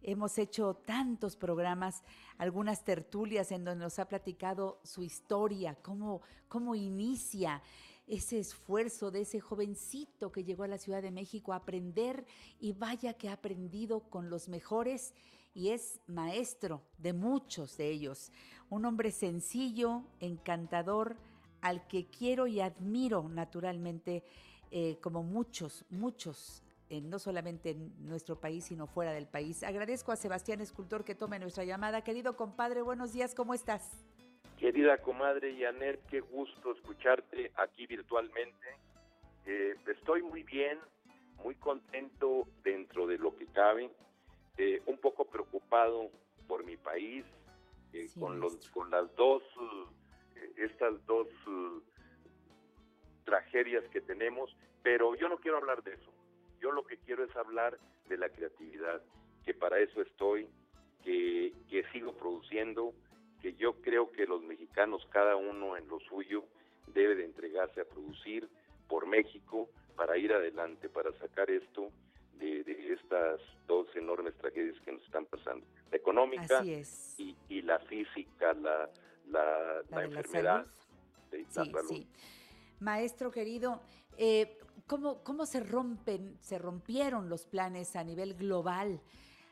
Hemos 0.02 0.38
hecho 0.38 0.74
tantos 0.74 1.36
programas, 1.36 2.04
algunas 2.36 2.84
tertulias 2.84 3.50
en 3.50 3.64
donde 3.64 3.84
nos 3.84 3.98
ha 3.98 4.08
platicado 4.08 4.80
su 4.84 5.02
historia, 5.02 5.76
cómo, 5.82 6.22
cómo 6.48 6.74
inicia 6.74 7.62
ese 8.08 8.38
esfuerzo 8.38 9.10
de 9.10 9.22
ese 9.22 9.40
jovencito 9.40 10.32
que 10.32 10.44
llegó 10.44 10.62
a 10.62 10.68
la 10.68 10.78
Ciudad 10.78 11.02
de 11.02 11.10
México 11.10 11.52
a 11.52 11.56
aprender 11.56 12.24
y 12.58 12.72
vaya 12.72 13.14
que 13.14 13.28
ha 13.28 13.34
aprendido 13.34 14.00
con 14.08 14.30
los 14.30 14.48
mejores 14.48 15.14
y 15.54 15.70
es 15.70 16.00
maestro 16.06 16.82
de 16.98 17.12
muchos 17.12 17.76
de 17.76 17.90
ellos. 17.90 18.32
Un 18.70 18.84
hombre 18.84 19.10
sencillo, 19.10 20.04
encantador, 20.20 21.16
al 21.60 21.86
que 21.88 22.06
quiero 22.06 22.46
y 22.46 22.60
admiro 22.60 23.28
naturalmente, 23.28 24.22
eh, 24.70 24.98
como 25.00 25.22
muchos, 25.22 25.84
muchos, 25.90 26.62
eh, 26.90 27.00
no 27.00 27.18
solamente 27.18 27.70
en 27.70 27.92
nuestro 28.06 28.40
país, 28.40 28.64
sino 28.64 28.86
fuera 28.86 29.12
del 29.12 29.26
país. 29.26 29.62
Agradezco 29.62 30.12
a 30.12 30.16
Sebastián 30.16 30.60
Escultor 30.60 31.04
que 31.04 31.14
tome 31.14 31.38
nuestra 31.38 31.64
llamada. 31.64 32.02
Querido 32.02 32.36
compadre, 32.36 32.82
buenos 32.82 33.12
días, 33.12 33.34
¿cómo 33.34 33.54
estás? 33.54 34.04
Querida 34.58 34.98
comadre 34.98 35.56
Janet, 35.56 36.00
qué 36.10 36.20
gusto 36.20 36.72
escucharte 36.72 37.52
aquí 37.56 37.86
virtualmente. 37.86 38.66
Eh, 39.46 39.76
estoy 39.86 40.22
muy 40.22 40.42
bien, 40.42 40.78
muy 41.44 41.54
contento 41.54 42.48
dentro 42.64 43.06
de 43.06 43.18
lo 43.18 43.36
que 43.36 43.46
cabe, 43.46 43.88
eh, 44.56 44.82
un 44.86 44.98
poco 44.98 45.24
preocupado 45.26 46.10
por 46.48 46.64
mi 46.64 46.76
país, 46.76 47.24
eh, 47.92 48.08
con, 48.18 48.40
los, 48.40 48.56
con 48.70 48.90
las 48.90 49.14
dos, 49.14 49.42
estas 50.56 51.04
dos 51.06 51.28
eh, 51.46 51.80
tragedias 53.24 53.84
que 53.90 54.00
tenemos, 54.00 54.54
pero 54.82 55.14
yo 55.14 55.28
no 55.28 55.38
quiero 55.38 55.58
hablar 55.58 55.82
de 55.82 55.94
eso. 55.94 56.12
Yo 56.60 56.72
lo 56.72 56.84
que 56.86 56.98
quiero 56.98 57.24
es 57.24 57.36
hablar 57.36 57.78
de 58.08 58.16
la 58.16 58.28
creatividad, 58.28 59.02
que 59.44 59.54
para 59.54 59.78
eso 59.78 60.02
estoy, 60.02 60.48
que, 61.04 61.52
que 61.68 61.84
sigo 61.92 62.12
produciendo, 62.14 62.94
que 63.40 63.54
yo 63.54 63.74
creo 63.82 64.10
que 64.10 64.26
los 64.26 64.42
mexicanos, 64.42 65.06
cada 65.10 65.36
uno 65.36 65.76
en 65.76 65.86
lo 65.88 66.00
suyo, 66.00 66.44
debe 66.86 67.14
de 67.14 67.24
entregarse 67.24 67.80
a 67.80 67.84
producir 67.84 68.48
por 68.88 69.06
México 69.06 69.68
para 69.94 70.16
ir 70.16 70.32
adelante, 70.32 70.88
para 70.88 71.12
sacar 71.18 71.50
esto 71.50 71.90
de, 72.34 72.64
de 72.64 72.92
estas 72.92 73.40
dos 73.66 73.86
enormes 73.94 74.34
tragedias 74.36 74.80
que 74.80 74.92
nos 74.92 75.02
están 75.04 75.26
pasando. 75.26 75.66
La 75.90 75.96
económica 75.96 76.64
y, 76.64 77.36
y 77.48 77.62
la 77.62 77.78
física, 77.80 78.54
la, 78.54 78.88
la, 79.30 79.82
enfermedad. 80.04 80.66
de 81.30 81.42
la 81.42 81.48
Sí, 81.50 81.70
salud. 81.70 81.88
sí. 81.88 82.08
Maestro 82.80 83.30
querido, 83.30 83.80
eh, 84.16 84.58
¿cómo, 84.86 85.22
¿cómo 85.24 85.46
se 85.46 85.60
rompen, 85.60 86.38
se 86.40 86.58
rompieron 86.58 87.28
los 87.28 87.44
planes 87.46 87.96
a 87.96 88.04
nivel 88.04 88.34
global? 88.34 89.00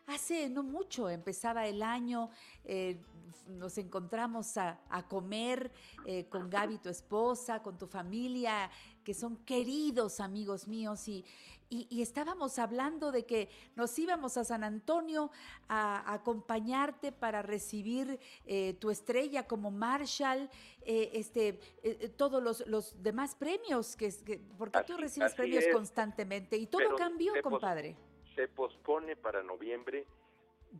Hace 0.06 0.48
no 0.48 0.62
mucho 0.62 1.10
empezaba 1.10 1.66
el 1.66 1.82
año, 1.82 2.30
eh, 2.64 3.00
nos 3.48 3.78
encontramos 3.78 4.56
a, 4.56 4.80
a 4.88 5.06
comer 5.08 5.70
eh, 6.04 6.26
con 6.28 6.48
Gaby, 6.50 6.78
tu 6.78 6.88
esposa, 6.88 7.62
con 7.62 7.78
tu 7.78 7.86
familia, 7.86 8.70
que 9.04 9.14
son 9.14 9.36
queridos 9.44 10.20
amigos 10.20 10.66
míos, 10.68 11.06
y, 11.08 11.24
y- 11.68 11.86
y 11.90 12.02
estábamos 12.02 12.58
hablando 12.58 13.10
de 13.12 13.24
que 13.26 13.48
nos 13.74 13.98
íbamos 13.98 14.36
a 14.36 14.44
San 14.44 14.62
Antonio 14.64 15.30
a, 15.68 15.98
a 16.10 16.14
acompañarte 16.14 17.12
para 17.12 17.42
recibir 17.42 18.18
eh, 18.46 18.74
tu 18.74 18.90
estrella 18.90 19.46
como 19.46 19.70
Marshall, 19.70 20.48
eh, 20.82 21.10
este, 21.14 21.58
eh, 21.82 22.08
todos 22.16 22.42
los, 22.42 22.66
los 22.66 23.02
demás 23.02 23.34
premios, 23.34 23.96
que, 23.96 24.10
que- 24.24 24.38
porque 24.58 24.78
tú 24.86 24.94
Así- 24.94 25.02
recibes 25.02 25.26
así 25.32 25.36
premios 25.36 25.64
es. 25.64 25.72
constantemente, 25.72 26.56
y 26.56 26.66
todo 26.66 26.80
Pero 26.80 26.96
cambió, 26.96 27.32
pos- 27.34 27.42
compadre. 27.42 27.96
Se 28.34 28.48
pospone 28.48 29.16
para 29.16 29.42
noviembre. 29.42 30.06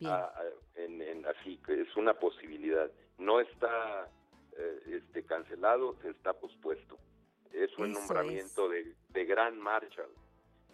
A- 0.05 0.25
a- 0.27 0.43
en, 0.77 1.01
en- 1.01 1.27
así 1.27 1.57
que 1.65 1.81
es 1.83 1.97
una 1.97 2.15
posibilidad. 2.15 2.91
No 3.19 3.41
está 3.41 4.11
eh, 4.59 4.81
este, 4.87 5.25
cancelado, 5.25 5.97
se 6.03 6.11
está 6.11 6.33
pospuesto. 6.35 6.99
Es 7.53 7.77
un 7.79 7.91
Eso 7.93 8.01
nombramiento 8.01 8.69
de, 8.69 8.95
de 9.09 9.25
gran 9.25 9.59
Marshall 9.59 10.11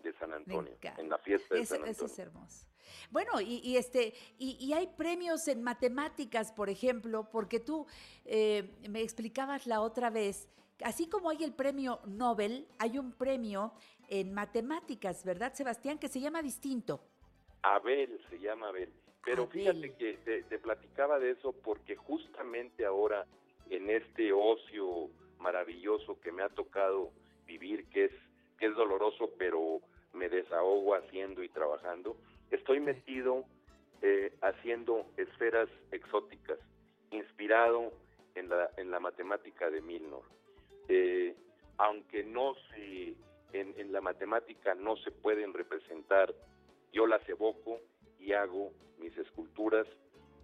de 0.03 0.13
San 0.15 0.33
Antonio, 0.33 0.77
en 0.99 1.09
la 1.09 1.19
fiesta 1.19 1.55
de 1.55 1.61
Eso, 1.61 1.77
San 1.77 1.85
eso 1.87 2.05
Antonio. 2.07 2.13
es 2.13 2.19
hermoso. 2.19 2.67
Bueno, 3.11 3.41
y, 3.41 3.59
y 3.63 3.77
este, 3.77 4.15
y, 4.39 4.57
y 4.59 4.73
hay 4.73 4.89
premios 4.89 5.47
en 5.47 5.63
matemáticas, 5.63 6.51
por 6.53 6.69
ejemplo, 6.69 7.29
porque 7.31 7.61
tú 7.61 7.87
eh, 8.25 8.69
me 8.89 9.01
explicabas 9.03 9.67
la 9.69 9.81
otra 9.81 10.11
vez, 10.11 10.49
así 10.83 11.09
como 11.09 11.31
hay 11.31 11.45
el 11.45 11.53
premio 11.55 12.01
Nobel, 12.07 12.67
hay 12.79 12.99
un 12.99 13.13
premio 13.13 13.73
en 14.09 14.35
matemáticas, 14.35 15.25
¿verdad, 15.25 15.55
Sebastián? 15.55 15.99
Que 15.99 16.09
se 16.09 16.21
llama 16.21 16.43
distinto. 16.43 17.01
Abel 17.63 18.21
se 18.29 18.39
llama 18.41 18.69
Abel. 18.69 18.93
Pero 19.25 19.47
fíjate 19.47 19.95
que 19.95 20.15
te, 20.25 20.43
te 20.43 20.59
platicaba 20.59 21.19
de 21.19 21.31
eso 21.31 21.53
porque 21.53 21.97
justamente 21.97 22.85
ahora 22.85 23.27
en 23.71 23.89
este 23.89 24.33
ocio 24.33 25.09
maravilloso 25.39 26.21
que 26.21 26.33
me 26.33 26.43
ha 26.43 26.49
tocado 26.49 27.11
vivir, 27.47 27.87
que 27.91 28.07
es, 28.07 28.13
que 28.59 28.67
es 28.67 28.75
doloroso, 28.75 29.31
pero 29.39 29.81
me 30.13 30.29
desahogo 30.29 30.95
haciendo 30.95 31.43
y 31.43 31.49
trabajando, 31.49 32.17
estoy 32.51 32.81
metido 32.81 33.45
eh, 34.03 34.33
haciendo 34.41 35.07
esferas 35.17 35.69
exóticas, 35.91 36.59
inspirado 37.11 37.93
en 38.35 38.49
la, 38.49 38.71
en 38.77 38.91
la 38.91 39.01
matemática 39.01 39.71
de 39.71 39.81
Milnor. 39.81 40.23
Eh, 40.89 41.35
aunque 41.79 42.25
no 42.25 42.55
se, 42.71 43.15
en, 43.53 43.75
en 43.77 43.93
la 43.93 44.01
matemática 44.01 44.75
no 44.75 44.97
se 44.97 45.11
pueden 45.11 45.55
representar, 45.55 46.35
yo 46.93 47.07
las 47.07 47.27
evoco 47.29 47.81
y 48.23 48.33
hago 48.33 48.73
mis 48.99 49.17
esculturas 49.19 49.87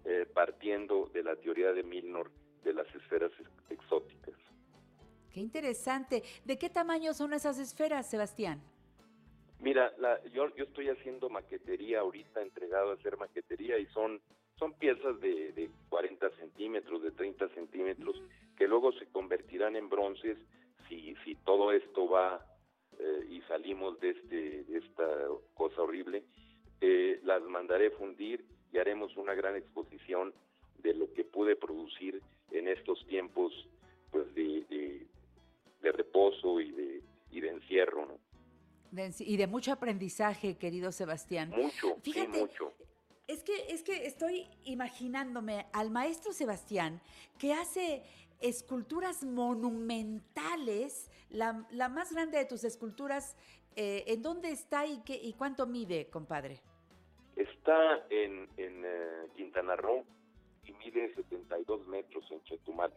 eh, 0.05 0.25
partiendo 0.33 1.09
de 1.13 1.23
la 1.23 1.35
teoría 1.35 1.71
de 1.71 1.83
Milnor 1.83 2.31
de 2.63 2.73
las 2.73 2.87
esferas 2.95 3.31
ex- 3.39 3.49
exóticas. 3.71 4.35
Qué 5.33 5.39
interesante. 5.39 6.23
¿De 6.45 6.57
qué 6.57 6.69
tamaño 6.69 7.13
son 7.13 7.33
esas 7.33 7.59
esferas, 7.59 8.09
Sebastián? 8.09 8.61
Mira, 9.59 9.93
la- 9.97 10.23
yo, 10.27 10.53
yo 10.55 10.63
estoy 10.65 10.89
haciendo 10.89 11.29
maquetería 11.29 11.99
ahorita, 11.99 12.41
entregado 12.41 12.91
a 12.91 12.93
hacer 12.95 13.17
maquetería 13.17 13.77
y 13.77 13.85
son, 13.87 14.21
son 14.57 14.73
piezas 14.73 15.19
de, 15.21 15.51
de 15.53 15.69
40 15.89 16.29
centímetros, 16.37 17.01
de 17.03 17.11
30 17.11 17.47
centímetros, 17.49 18.21
que 18.57 18.67
luego 18.67 18.91
se 18.93 19.05
convertirán 19.07 19.75
en 19.75 19.89
bronces 19.89 20.37
si, 20.87 21.15
si 21.23 21.35
todo 21.45 21.71
esto 21.71 22.09
va 22.09 22.45
eh, 22.97 23.25
y 23.29 23.41
salimos 23.43 23.99
de, 23.99 24.09
este, 24.11 24.63
de 24.63 24.77
esta 24.79 25.05
cosa 25.53 25.81
horrible. 25.81 26.23
Eh, 26.81 27.19
las 27.23 27.41
mandaré 27.43 27.91
fundir 27.91 28.45
y 28.71 28.77
haremos 28.77 29.15
una 29.17 29.33
gran 29.33 29.55
exposición 29.55 30.33
de 30.83 30.93
lo 30.93 31.11
que 31.13 31.23
pude 31.23 31.55
producir 31.55 32.21
en 32.51 32.67
estos 32.67 33.05
tiempos 33.07 33.51
pues 34.11 34.33
de, 34.35 34.63
de- 34.69 35.07
de 35.81 35.91
reposo 35.93 36.59
y 36.59 36.71
de, 36.71 37.01
y 37.31 37.39
de 37.41 37.49
encierro, 37.49 38.05
¿no? 38.05 38.19
De- 38.91 39.13
y 39.19 39.37
de 39.37 39.47
mucho 39.47 39.71
aprendizaje, 39.71 40.57
querido 40.57 40.91
Sebastián. 40.91 41.49
Mucho, 41.51 41.95
Fíjate, 42.01 42.31
sí, 42.33 42.39
mucho. 42.39 42.73
Es 43.27 43.43
que, 43.43 43.53
es 43.71 43.83
que 43.83 44.05
estoy 44.07 44.47
imaginándome 44.65 45.67
al 45.73 45.91
maestro 45.91 46.33
Sebastián 46.33 46.99
que 47.37 47.53
hace 47.53 48.03
esculturas 48.41 49.23
monumentales, 49.23 51.09
la, 51.29 51.67
la 51.71 51.89
más 51.89 52.11
grande 52.11 52.37
de 52.39 52.45
tus 52.45 52.63
esculturas, 52.63 53.35
eh, 53.75 54.03
¿en 54.07 54.21
dónde 54.21 54.51
está 54.51 54.85
y, 54.87 54.99
qué, 55.03 55.15
y 55.21 55.33
cuánto 55.33 55.67
mide, 55.67 56.07
compadre? 56.09 56.59
Está 57.39 58.05
en, 58.09 58.49
en 58.57 58.83
eh, 58.85 59.27
Quintana 59.35 59.75
Roo 59.77 60.05
y 60.65 60.73
mide 60.73 61.13
72 61.15 61.87
metros 61.87 62.29
en 62.31 62.43
Chetumal. 62.43 62.93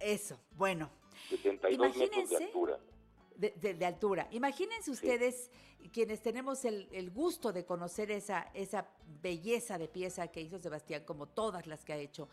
Eso, 0.00 0.40
bueno, 0.56 0.90
72 1.28 1.78
metros 1.78 1.98
de 1.98 2.04
Imagínense. 2.06 2.44
altura. 2.44 2.78
de, 3.36 3.50
de- 3.52 3.74
de 3.74 3.86
altura. 3.86 4.26
Imagínense 4.32 4.90
ustedes, 4.90 5.50
quienes 5.92 6.20
tenemos 6.22 6.64
el, 6.64 6.88
el 6.92 7.10
gusto 7.10 7.52
de 7.52 7.64
conocer 7.64 8.10
esa, 8.10 8.50
esa 8.52 8.88
belleza 9.22 9.78
de 9.78 9.86
pieza 9.88 10.26
que 10.28 10.40
hizo 10.40 10.58
Sebastián, 10.58 11.04
como 11.06 11.26
todas 11.28 11.66
las 11.68 11.84
que 11.84 11.92
ha 11.92 11.96
hecho, 11.98 12.28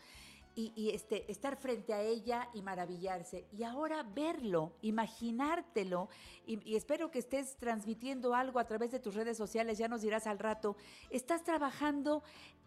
y, 0.58 0.72
y, 0.74 0.90
este, 0.90 1.30
estar 1.30 1.56
frente 1.56 1.94
a 1.94 2.02
ella 2.02 2.48
y 2.52 2.62
maravillarse. 2.62 3.46
Y 3.52 3.62
ahora 3.62 4.02
verlo, 4.02 4.72
imaginártelo, 4.82 6.08
y, 6.46 6.74
espero 6.74 7.12
que 7.12 7.20
estés 7.20 7.56
transmitiendo 7.58 8.34
algo 8.34 8.58
a 8.58 8.66
través 8.66 8.90
de 8.90 8.98
tus 8.98 9.14
redes 9.14 9.36
sociales, 9.36 9.78
ya 9.78 9.86
nos 9.86 10.02
dirás 10.02 10.26
al 10.26 10.40
rato. 10.40 10.74
Estás 11.10 11.44
trabajando 11.44 12.24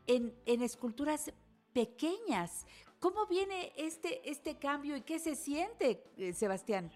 en, 0.08 0.34
esculturas 0.46 1.34
pequeñas. 1.74 2.66
¿Cómo 3.02 3.28
viene 3.28 3.74
este, 3.76 4.22
este 4.30 4.58
cambio 4.58 4.96
y 4.96 5.02
qué 5.02 5.20
se 5.20 5.36
siente, 5.36 6.02
eh, 6.18 6.32
Sebastián? 6.32 6.90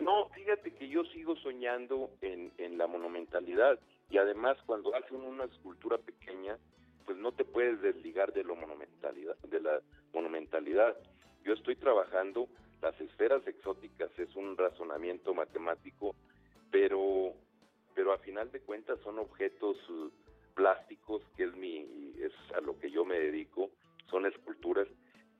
No, 0.00 0.28
fíjate 0.34 0.74
que 0.74 0.86
yo 0.90 1.02
sigo 1.14 1.34
soñando 1.36 2.10
en, 2.20 2.52
en 2.58 2.76
la 2.76 2.86
monumentalidad 2.86 3.80
y 4.10 4.18
además 4.18 4.58
cuando 4.66 4.94
hacen 4.94 5.16
una 5.16 5.44
escultura 5.44 5.96
pequeña, 5.96 6.58
pues 7.06 7.16
no 7.18 7.32
te 7.32 7.44
puedes 7.44 7.80
desligar 7.80 8.32
de 8.32 8.44
lo 8.44 8.56
monumentalidad, 8.56 9.36
de 9.48 9.60
la 9.60 9.80
monumentalidad. 10.12 10.96
Yo 11.44 11.54
estoy 11.54 11.76
trabajando 11.76 12.48
las 12.82 13.00
esferas 13.00 13.46
exóticas 13.46 14.10
es 14.18 14.34
un 14.36 14.56
razonamiento 14.56 15.32
matemático, 15.32 16.14
pero 16.70 17.32
pero 17.94 18.12
a 18.12 18.18
final 18.18 18.52
de 18.52 18.60
cuentas 18.60 18.98
son 19.02 19.18
objetos 19.18 19.78
eh, 19.88 20.10
plásticos 20.54 21.22
que 21.36 21.44
es 21.44 21.56
mi 21.56 22.12
es 22.18 22.32
a 22.54 22.60
lo 22.60 22.78
que 22.78 22.90
yo 22.90 23.04
me 23.04 23.18
dedico, 23.18 23.70
son 24.10 24.26
esculturas 24.26 24.86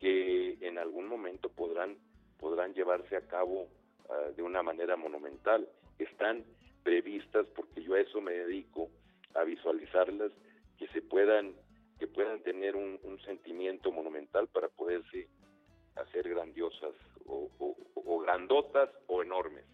que 0.00 0.56
en 0.60 0.78
algún 0.78 1.08
momento 1.08 1.50
podrán 1.50 1.96
podrán 2.38 2.72
llevarse 2.74 3.16
a 3.16 3.26
cabo 3.26 3.68
ah, 4.08 4.30
de 4.36 4.42
una 4.42 4.62
manera 4.62 4.96
monumental. 4.96 5.68
Están 5.98 6.44
previstas 6.82 7.46
porque 7.54 7.82
yo 7.82 7.94
a 7.94 8.00
eso 8.00 8.20
me 8.20 8.32
dedico 8.32 8.88
a 9.34 9.44
visualizarlas 9.44 10.32
se 10.96 11.02
puedan 11.02 11.54
que 11.98 12.06
puedan 12.06 12.42
tener 12.42 12.74
un, 12.76 12.98
un 13.04 13.18
sentimiento 13.20 13.90
monumental 13.92 14.48
para 14.48 14.68
poderse 14.68 15.28
hacer 15.94 16.28
grandiosas 16.28 16.94
o, 17.26 17.50
o- 17.58 17.76
o 17.94 18.18
grandotas 18.20 18.88
o 19.06 19.22
enormes. 19.22 19.64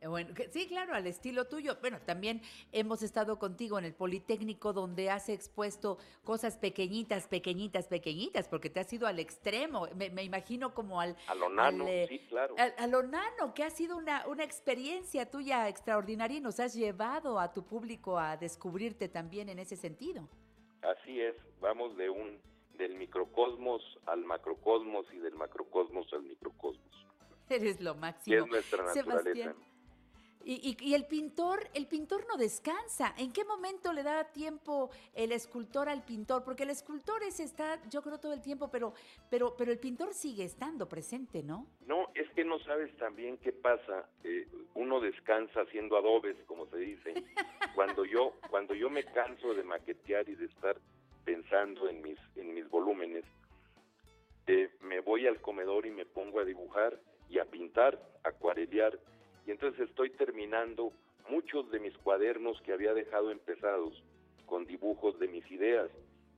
Eh, 0.00 0.06
Bueno, 0.08 0.34
sí, 0.50 0.66
claro, 0.68 0.94
al 0.94 1.06
estilo 1.06 1.46
tuyo. 1.46 1.76
Bueno, 1.80 1.98
también 2.04 2.40
hemos 2.72 3.02
estado 3.02 3.38
contigo 3.38 3.78
en 3.78 3.86
el 3.86 3.94
Politécnico 3.94 4.72
donde 4.74 5.08
has 5.10 5.28
expuesto 5.30 5.96
cosas 6.22 6.56
pequeñitas, 6.58 7.28
pequeñitas, 7.28 7.88
pequeñitas, 7.88 8.46
porque 8.48 8.68
te 8.68 8.80
has 8.80 8.92
ido 8.92 9.06
al 9.06 9.18
extremo. 9.18 9.86
Me, 9.96 10.10
me 10.10 10.22
imagino 10.22 10.74
como 10.74 11.00
al... 11.00 11.16
A 11.26 11.34
lo 11.34 11.48
nano, 11.48 11.84
al, 11.84 11.90
eh, 11.90 12.06
sí, 12.08 12.18
claro. 12.28 12.54
al- 12.58 12.74
a 12.76 12.86
lo 12.86 13.02
nano, 13.02 13.54
que 13.54 13.64
ha 13.64 13.70
sido 13.70 13.96
una, 13.96 14.26
una 14.28 14.44
experiencia 14.44 15.30
tuya 15.30 15.66
extraordinaria 15.68 16.36
y 16.38 16.40
nos 16.42 16.60
has 16.60 16.74
llevado 16.74 17.38
a 17.40 17.52
tu 17.54 17.64
público 17.64 18.18
a 18.18 18.36
descubrirte 18.36 19.08
también 19.08 19.48
en 19.48 19.58
ese 19.58 19.76
sentido. 19.76 20.28
Así 21.04 21.20
es, 21.20 21.34
vamos 21.60 21.94
de 21.98 22.08
un 22.08 22.40
del 22.78 22.94
microcosmos 22.94 23.82
al 24.06 24.24
macrocosmos 24.24 25.04
y 25.12 25.18
del 25.18 25.34
macrocosmos 25.34 26.10
al 26.14 26.22
microcosmos. 26.22 27.06
Eres 27.50 27.78
lo 27.82 27.92
Que 27.92 28.00
máximo. 28.00 28.36
es 28.38 28.46
nuestra 28.50 28.84
naturaleza. 28.84 29.22
Sebastián. 29.22 29.56
Y, 30.44 30.76
y- 30.78 30.88
y 30.90 30.94
el 30.94 31.06
pintor, 31.06 31.68
el 31.74 31.86
pintor 31.86 32.26
no 32.28 32.36
descansa. 32.36 33.14
¿En 33.16 33.32
qué 33.32 33.44
momento 33.44 33.92
le 33.92 34.02
da 34.02 34.24
tiempo 34.32 34.90
el 35.14 35.32
escultor 35.32 35.88
al 35.88 36.04
pintor? 36.04 36.44
Porque 36.44 36.64
el 36.64 36.70
escultor 36.70 37.22
es 37.22 37.40
está, 37.40 37.80
yo 37.88 38.02
creo, 38.02 38.18
todo 38.20 38.32
el 38.34 38.42
tiempo, 38.42 38.68
pero, 38.70 38.92
pero, 39.30 39.56
pero 39.56 39.72
el 39.72 39.78
pintor 39.78 40.12
sigue 40.12 40.44
estando 40.44 40.88
presente, 40.88 41.42
¿no? 41.42 41.66
No, 41.86 42.08
es 42.14 42.28
que 42.34 42.44
no 42.44 42.58
sabes 42.60 42.94
también 42.98 43.38
qué 43.38 43.52
pasa. 43.52 44.08
Eh, 44.22 44.46
uno 44.74 45.00
descansa 45.00 45.62
haciendo 45.62 45.96
adobes, 45.96 46.36
como 46.46 46.66
se 46.66 46.76
dice. 46.76 47.14
Cuando 47.74 48.04
yo, 48.04 48.34
cuando 48.50 48.74
yo 48.74 48.88
me 48.90 49.02
canso 49.02 49.52
de 49.54 49.64
maquetear 49.64 50.28
y 50.28 50.36
de 50.36 50.44
estar 50.44 50.76
pensando 51.24 51.88
en 51.88 52.02
mis, 52.02 52.18
en 52.36 52.54
mis 52.54 52.68
volúmenes, 52.68 53.24
eh, 54.46 54.70
me 54.82 55.00
voy 55.00 55.26
al 55.26 55.40
comedor 55.40 55.86
y 55.86 55.90
me 55.90 56.04
pongo 56.06 56.38
a 56.40 56.44
dibujar 56.44 57.00
y 57.30 57.38
a 57.38 57.46
pintar, 57.46 57.98
a 58.22 58.28
acuarelear. 58.28 58.98
Y 59.46 59.50
entonces 59.50 59.88
estoy 59.88 60.10
terminando 60.10 60.92
muchos 61.28 61.70
de 61.70 61.80
mis 61.80 61.96
cuadernos 61.98 62.60
que 62.62 62.72
había 62.72 62.94
dejado 62.94 63.30
empezados 63.30 64.02
con 64.46 64.66
dibujos 64.66 65.18
de 65.18 65.28
mis 65.28 65.48
ideas. 65.50 65.90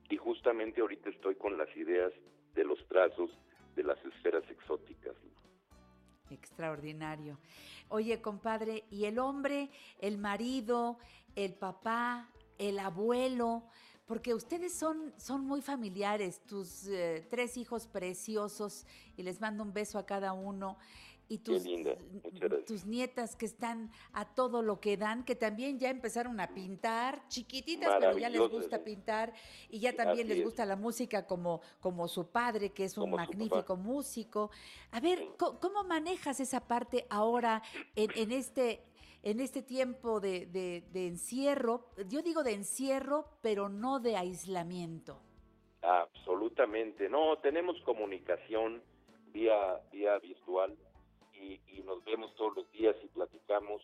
Y 0.09 0.17
justamente 0.17 0.81
ahorita 0.81 1.09
estoy 1.09 1.35
con 1.35 1.57
las 1.57 1.75
ideas 1.75 2.11
de 2.55 2.63
los 2.63 2.79
trazos 2.87 3.29
de 3.75 3.83
las 3.83 4.03
esferas 4.05 4.43
exóticas. 4.49 5.15
Extraordinario. 6.29 7.37
Oye, 7.89 8.21
compadre, 8.21 8.83
¿y 8.89 9.05
el 9.05 9.19
hombre, 9.19 9.69
el 9.99 10.17
marido, 10.17 10.97
el 11.35 11.53
papá, 11.53 12.29
el 12.57 12.79
abuelo? 12.79 13.63
Porque 14.05 14.33
ustedes 14.33 14.73
son, 14.73 15.13
son 15.17 15.45
muy 15.45 15.61
familiares, 15.61 16.41
tus 16.45 16.87
eh, 16.87 17.25
tres 17.29 17.57
hijos 17.57 17.87
preciosos, 17.87 18.85
y 19.15 19.23
les 19.23 19.39
mando 19.39 19.63
un 19.63 19.73
beso 19.73 19.99
a 19.99 20.05
cada 20.05 20.33
uno. 20.33 20.77
Y 21.29 21.39
tus, 21.39 21.63
linda, 21.63 21.95
nietas 22.85 23.35
que 23.35 23.45
están 23.45 23.91
a 24.13 24.33
todo 24.33 24.61
lo 24.61 24.79
que 24.79 24.95
dan, 24.97 25.25
que 25.25 25.35
también 25.35 25.77
ya 25.79 25.89
empezaron 25.89 26.39
a 26.39 26.53
pintar, 26.53 27.27
chiquititas, 27.27 27.95
pero 27.99 28.17
ya 28.17 28.29
les 28.29 28.49
gusta 28.49 28.83
pintar 28.83 29.33
y 29.69 29.79
ya 29.79 29.93
también 29.95 30.19
Así 30.25 30.29
les 30.29 30.37
es. 30.39 30.43
gusta 30.45 30.65
la 30.65 30.75
música 30.75 31.25
como, 31.25 31.61
como 31.79 32.07
su 32.07 32.31
padre, 32.31 32.71
que 32.71 32.85
es 32.85 32.97
un 32.97 33.03
Como 33.05 33.17
magnífico 33.17 33.75
músico. 33.75 34.51
A 34.91 34.99
ver, 34.99 35.27
¿cómo 35.37 35.83
manejas 35.83 36.39
esa 36.39 36.67
parte 36.67 37.05
ahora 37.09 37.61
en, 37.95 38.09
en 38.15 38.31
este 38.31 38.83
en 39.23 39.39
este 39.41 39.61
tiempo 39.61 40.21
de, 40.21 40.45
de- 40.45 40.83
de 40.93 41.07
encierro? 41.07 41.89
Yo 42.07 42.21
digo 42.21 42.43
de 42.43 42.53
encierro, 42.53 43.25
pero 43.41 43.67
no 43.67 43.99
de 43.99 44.15
aislamiento. 44.15 45.19
Absolutamente. 45.81 47.09
No, 47.09 47.37
tenemos 47.39 47.79
comunicación 47.81 48.81
vía, 49.33 49.81
vía 49.91 50.17
virtual 50.19 50.77
y, 51.39 51.59
y 51.67 51.81
nos 51.83 52.03
vemos 52.05 52.33
todos 52.35 52.55
los 52.55 52.71
días 52.71 52.95
y 53.03 53.07
platicamos 53.07 53.81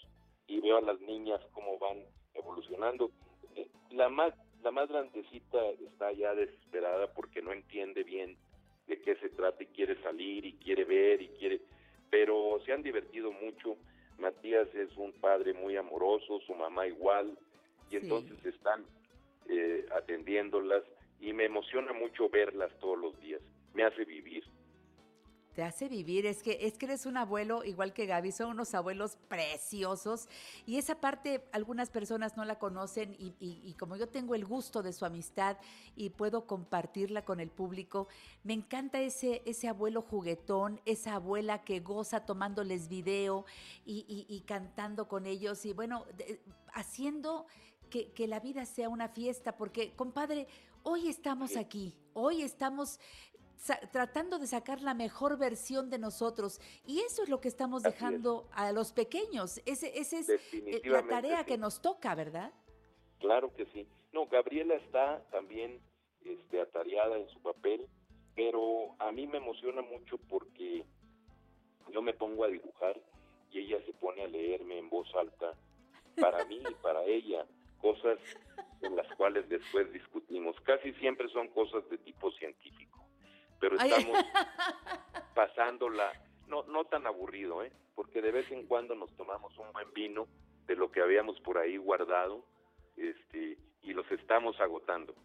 y 0.47 0.59
veo 0.59 0.77
a 0.77 0.81
las 0.81 0.99
niñas 1.01 1.41
cómo 1.53 1.77
van 1.79 2.03
evolucionando. 2.33 3.11
Eh, 3.55 3.67
La 3.91 4.09
más, 4.09 4.33
la 4.63 4.71
más 4.71 4.89
grandecita 4.89 5.69
está 5.87 6.11
ya 6.13 6.33
desesperada 6.35 7.13
porque 7.13 7.41
no 7.41 7.51
entiende 7.51 8.03
bien 8.03 8.37
de 8.87 9.01
qué 9.01 9.15
se 9.17 9.29
trata 9.29 9.63
y 9.63 9.67
quiere 9.67 10.01
salir 10.01 10.45
y 10.45 10.53
quiere 10.53 10.83
ver 10.83 11.21
y 11.21 11.29
quiere, 11.29 11.61
pero 12.09 12.59
se 12.65 12.73
han 12.73 12.83
divertido 12.83 13.31
mucho. 13.31 13.77
Matías 14.17 14.67
es 14.75 14.95
un 14.97 15.11
padre 15.13 15.53
muy 15.53 15.75
amoroso, 15.77 16.39
su 16.41 16.53
mamá 16.53 16.87
igual, 16.87 17.37
y 17.89 17.91
Sí. 17.91 17.97
entonces 18.03 18.45
están 18.45 18.85
eh, 19.49 19.85
atendiéndolas 19.95 20.83
y 21.19 21.33
me 21.33 21.45
emociona 21.45 21.91
mucho 21.93 22.29
verlas 22.29 22.71
todos 22.79 22.97
los 22.97 23.19
días. 23.21 23.41
Me 23.73 23.83
hace 23.83 24.05
vivir. 24.05 24.43
Te 25.55 25.61
hace 25.61 25.87
vivir, 25.87 26.25
es 26.25 26.41
que, 26.41 26.57
es 26.61 26.79
que 26.79 26.85
eres 26.87 27.05
un 27.05 27.15
abuelo 27.15 27.63
igual 27.63 27.93
que 27.93 28.07
Gaby, 28.07 28.31
son 28.31 28.49
unos 28.49 28.73
abuelos 28.73 29.17
preciosos 29.27 30.27
y 30.65 30.77
esa 30.77 30.95
parte 30.95 31.43
algunas 31.51 31.91
personas 31.91 32.35
no 32.35 32.43
la 32.43 32.57
conocen 32.57 33.13
y, 33.19 33.35
y- 33.39 33.61
y 33.63 33.73
como 33.75 33.95
yo 33.95 34.07
tengo 34.09 34.33
el 34.33 34.45
gusto 34.45 34.81
de 34.81 34.93
su 34.93 35.05
amistad 35.05 35.57
y 35.95 36.09
puedo 36.09 36.47
compartirla 36.47 37.23
con 37.23 37.39
el 37.39 37.51
público, 37.51 38.07
me 38.43 38.53
encanta 38.53 38.99
ese, 38.99 39.43
ese 39.45 39.67
abuelo 39.67 40.01
juguetón, 40.01 40.81
esa 40.85 41.13
abuela 41.13 41.63
que 41.63 41.81
goza 41.81 42.25
tomándoles 42.25 42.87
video 42.87 43.45
y, 43.85 44.43
cantando 44.47 45.07
con 45.07 45.27
ellos 45.27 45.65
y 45.65 45.73
bueno, 45.73 46.05
de- 46.17 46.41
haciendo 46.73 47.45
que, 47.91 48.11
que 48.11 48.27
la 48.27 48.39
vida 48.39 48.65
sea 48.65 48.89
una 48.89 49.07
fiesta, 49.07 49.55
porque 49.55 49.93
compadre, 49.95 50.47
hoy 50.81 51.09
estamos 51.09 51.55
aquí, 51.55 51.93
hoy 52.15 52.41
estamos 52.41 52.99
tratando 53.91 54.39
de 54.39 54.47
sacar 54.47 54.81
la 54.81 54.93
mejor 54.93 55.37
versión 55.37 55.89
de 55.89 55.97
nosotros. 55.97 56.59
Y 56.85 56.99
eso 57.01 57.23
es 57.23 57.29
lo 57.29 57.39
que 57.39 57.47
estamos 57.47 57.85
Así 57.85 57.89
es. 57.89 57.99
dejando 57.99 58.47
a 58.53 58.71
los 58.71 58.91
pequeños. 58.91 59.61
Ese, 59.65 59.97
ese 59.97 60.19
es 60.19 60.29
eh, 60.29 60.81
la 60.85 61.03
tarea 61.07 61.39
sí. 61.39 61.45
que 61.45 61.57
nos 61.57 61.81
toca, 61.81 62.15
¿verdad? 62.15 62.51
Claro 63.19 63.53
que 63.53 63.65
sí. 63.67 63.87
No, 64.11 64.27
Gabriela 64.27 64.75
está 64.75 65.23
también 65.31 65.79
este, 66.23 66.61
atareada 66.61 67.17
en 67.17 67.27
su 67.29 67.41
papel, 67.41 67.87
pero 68.35 68.95
a 68.99 69.11
mí 69.11 69.27
me 69.27 69.37
emociona 69.37 69.81
mucho 69.81 70.17
porque 70.29 70.85
yo 71.91 72.01
me 72.01 72.13
pongo 72.13 72.43
a 72.43 72.47
dibujar 72.47 72.99
y 73.51 73.59
ella 73.59 73.83
se 73.85 73.93
pone 73.93 74.23
a 74.23 74.27
leerme 74.27 74.79
en 74.79 74.89
voz 74.89 75.07
alta 75.15 75.53
para 76.19 76.43
mí 76.45 76.61
y 76.69 76.73
para 76.75 77.03
ella 77.05 77.45
cosas 77.81 78.19
en 78.81 78.95
las 78.95 79.07
cuales 79.15 79.47
después 79.49 79.91
discutimos. 79.91 80.55
Casi 80.61 80.93
siempre 80.93 81.27
son 81.29 81.47
cosas 81.49 81.87
de 81.89 81.97
tipo 81.99 82.31
científico, 82.31 82.92
pero 83.63 83.77
estamos 83.77 84.17
pasándola, 85.35 86.11
no, 86.49 86.63
no 86.63 86.83
tan 86.83 87.07
aburrido, 87.07 87.63
¿eh? 87.63 87.71
porque 87.95 88.21
de 88.21 88.29
vez 88.29 88.51
en 88.51 88.67
cuando 88.67 88.93
nos 88.93 89.15
tomamos 89.15 89.57
un 89.57 89.71
buen 89.71 89.93
vino 89.93 90.27
de 90.67 90.75
lo 90.75 90.91
que 90.91 91.01
habíamos 91.01 91.39
por 91.39 91.57
ahí 91.57 91.77
guardado 91.77 92.43
este, 92.97 93.57
y 93.81 93.93
los 93.93 94.11
estamos 94.11 94.59
agotando. 94.59 95.15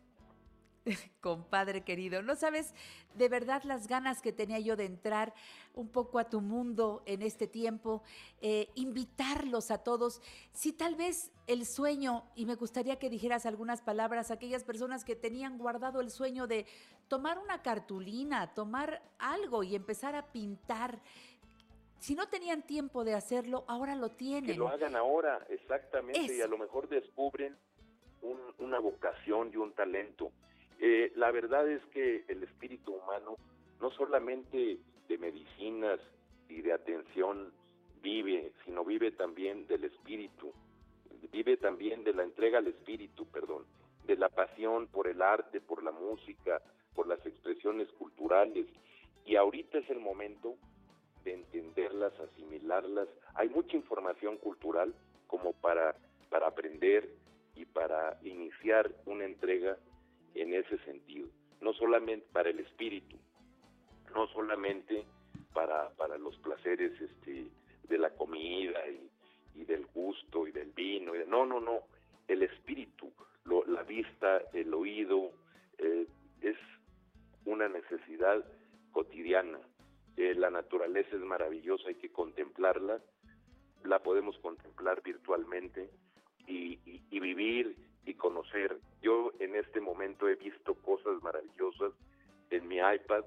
Compadre 1.20 1.82
querido, 1.82 2.22
no 2.22 2.36
sabes 2.36 2.74
de 3.14 3.28
verdad 3.28 3.62
las 3.64 3.88
ganas 3.88 4.22
que 4.22 4.32
tenía 4.32 4.60
yo 4.60 4.76
de 4.76 4.84
entrar 4.84 5.34
un 5.74 5.88
poco 5.88 6.20
a 6.20 6.28
tu 6.28 6.40
mundo 6.40 7.02
en 7.06 7.22
este 7.22 7.48
tiempo, 7.48 8.02
eh, 8.40 8.68
invitarlos 8.76 9.70
a 9.70 9.82
todos. 9.82 10.22
Si 10.52 10.72
tal 10.72 10.94
vez 10.94 11.32
el 11.46 11.66
sueño, 11.66 12.24
y 12.34 12.46
me 12.46 12.54
gustaría 12.54 12.98
que 12.98 13.10
dijeras 13.10 13.46
algunas 13.46 13.82
palabras 13.82 14.30
a 14.30 14.34
aquellas 14.34 14.64
personas 14.64 15.04
que 15.04 15.16
tenían 15.16 15.58
guardado 15.58 16.00
el 16.00 16.10
sueño 16.10 16.46
de 16.46 16.66
tomar 17.08 17.38
una 17.38 17.62
cartulina, 17.62 18.52
tomar 18.54 19.02
algo 19.18 19.62
y 19.62 19.74
empezar 19.74 20.14
a 20.14 20.26
pintar. 20.26 20.98
Si 21.98 22.14
no 22.14 22.28
tenían 22.28 22.62
tiempo 22.62 23.02
de 23.04 23.14
hacerlo, 23.14 23.64
ahora 23.66 23.96
lo 23.96 24.10
Que 24.10 24.16
tienen. 24.16 24.58
lo 24.58 24.68
hagan 24.68 24.94
ahora, 24.94 25.44
exactamente, 25.48 26.36
y 26.36 26.40
a 26.40 26.46
lo 26.46 26.58
mejor 26.58 26.88
descubren 26.88 27.56
un- 28.22 28.54
una 28.58 28.78
vocación 28.78 29.50
y 29.52 29.56
un 29.56 29.72
talento. 29.72 30.30
Eh, 30.80 31.12
la 31.16 31.30
verdad 31.32 31.68
es 31.68 31.84
que 31.86 32.24
el 32.28 32.42
espíritu 32.44 32.94
humano, 32.94 33.36
no 33.80 33.90
solamente 33.92 34.78
de 35.08 35.18
medicinas 35.18 35.98
y 36.48 36.60
de 36.62 36.72
atención 36.72 37.52
vive, 38.00 38.52
sino 38.64 38.84
vive 38.84 39.10
también 39.10 39.66
del 39.66 39.84
espíritu, 39.84 40.52
vive 41.32 41.56
también 41.56 42.04
de 42.04 42.12
la 42.14 42.22
entrega 42.22 42.58
al 42.58 42.68
espíritu, 42.68 43.26
perdón, 43.26 43.64
de 44.04 44.16
la 44.16 44.28
pasión 44.28 44.86
por 44.86 45.08
el 45.08 45.20
arte, 45.20 45.60
por 45.60 45.82
la 45.82 45.90
música, 45.90 46.62
por 46.98 47.06
las 47.06 47.24
expresiones 47.24 47.86
culturales. 47.92 48.66
Y 49.24 49.36
ahorita 49.36 49.78
es 49.78 49.88
el 49.88 50.00
momento 50.00 50.56
de 51.22 51.34
entenderlas, 51.34 52.12
asimilarlas. 52.18 53.06
Hay 53.34 53.48
mucha 53.50 53.76
información 53.76 54.36
cultural 54.38 54.92
como 55.28 55.52
para, 55.52 55.94
para 56.28 56.48
aprender 56.48 57.08
y 57.54 57.64
para 57.66 58.18
iniciar 58.24 58.90
una 59.06 59.26
entrega 59.26 59.76
en 60.34 60.54
ese 60.54 60.76
sentido. 60.78 61.28
No 61.60 61.72
solamente 61.72 62.26
para 62.32 62.50
el 62.50 62.58
espíritu, 62.58 63.16
no 64.12 64.26
solamente 64.28 65.04
para, 65.54 65.90
para 65.90 66.18
los 66.18 66.36
placeres 66.38 67.00
este, 67.00 67.46
de 67.84 67.98
la 67.98 68.10
comida 68.10 68.80
y, 68.88 69.60
y 69.60 69.64
del 69.66 69.86
gusto 69.94 70.48
y 70.48 70.50
del 70.50 70.72
vino. 70.72 71.14
y 71.14 71.18
de- 71.18 71.26
no, 71.26 71.46
no, 71.46 71.60
no. 71.60 71.82
El 72.26 72.42
espíritu, 72.42 73.12
lo- 73.44 73.64
la 73.66 73.84
vista, 73.84 74.42
el 74.52 74.74
oído, 74.74 75.30
eh, 75.78 76.08
es 76.40 76.56
una 77.48 77.68
necesidad 77.68 78.44
cotidiana. 78.92 79.58
Eh, 80.16 80.34
la 80.34 80.50
naturaleza 80.50 81.16
es 81.16 81.22
maravillosa, 81.22 81.88
hay 81.88 81.94
que 81.94 82.10
contemplarla, 82.10 83.00
la 83.84 83.98
podemos 84.00 84.38
contemplar 84.38 85.02
virtualmente 85.02 85.90
y, 86.46 86.76
vivir 87.20 87.76
y 88.04 88.14
conocer. 88.14 88.78
Yo 89.02 89.32
en 89.38 89.54
este 89.56 89.80
momento 89.80 90.28
he 90.28 90.36
visto 90.36 90.74
cosas 90.74 91.22
maravillosas 91.22 91.92
en 92.50 92.68
mi 92.68 92.76
iPad 92.76 93.24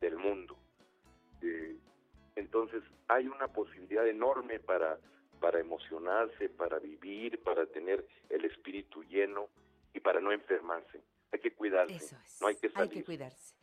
del 0.00 0.16
mundo. 0.16 0.56
Eh, 1.40 1.76
entonces 2.36 2.82
hay 3.08 3.26
una 3.26 3.48
posibilidad 3.48 4.06
enorme 4.06 4.60
para, 4.60 4.98
para 5.40 5.60
emocionarse, 5.60 6.48
para 6.48 6.78
vivir, 6.78 7.42
para 7.42 7.66
tener 7.66 8.06
el 8.28 8.44
espíritu 8.44 9.02
lleno 9.04 9.48
y 9.94 10.00
para 10.00 10.20
no 10.20 10.32
enfermarse. 10.32 11.00
Hay 11.32 11.40
que 11.40 11.52
cuidarse, 11.54 11.94
Eso 11.94 12.16
es. 12.24 12.40
no 12.40 12.46
hay 12.48 12.56
que 12.56 12.66
Hay 12.68 12.72
salir. 12.72 12.90
que 12.92 13.04
cuidarse. 13.04 13.54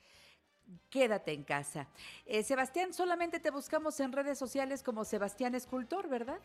Quédate 0.89 1.31
en 1.33 1.43
casa. 1.43 1.87
Eh, 2.25 2.43
Sebastián, 2.43 2.93
solamente 2.93 3.39
te 3.39 3.49
buscamos 3.51 3.99
en 3.99 4.11
redes 4.11 4.37
sociales 4.37 4.83
como 4.83 5.03
Sebastián 5.05 5.55
Escultor, 5.55 6.07
¿verdad? 6.07 6.39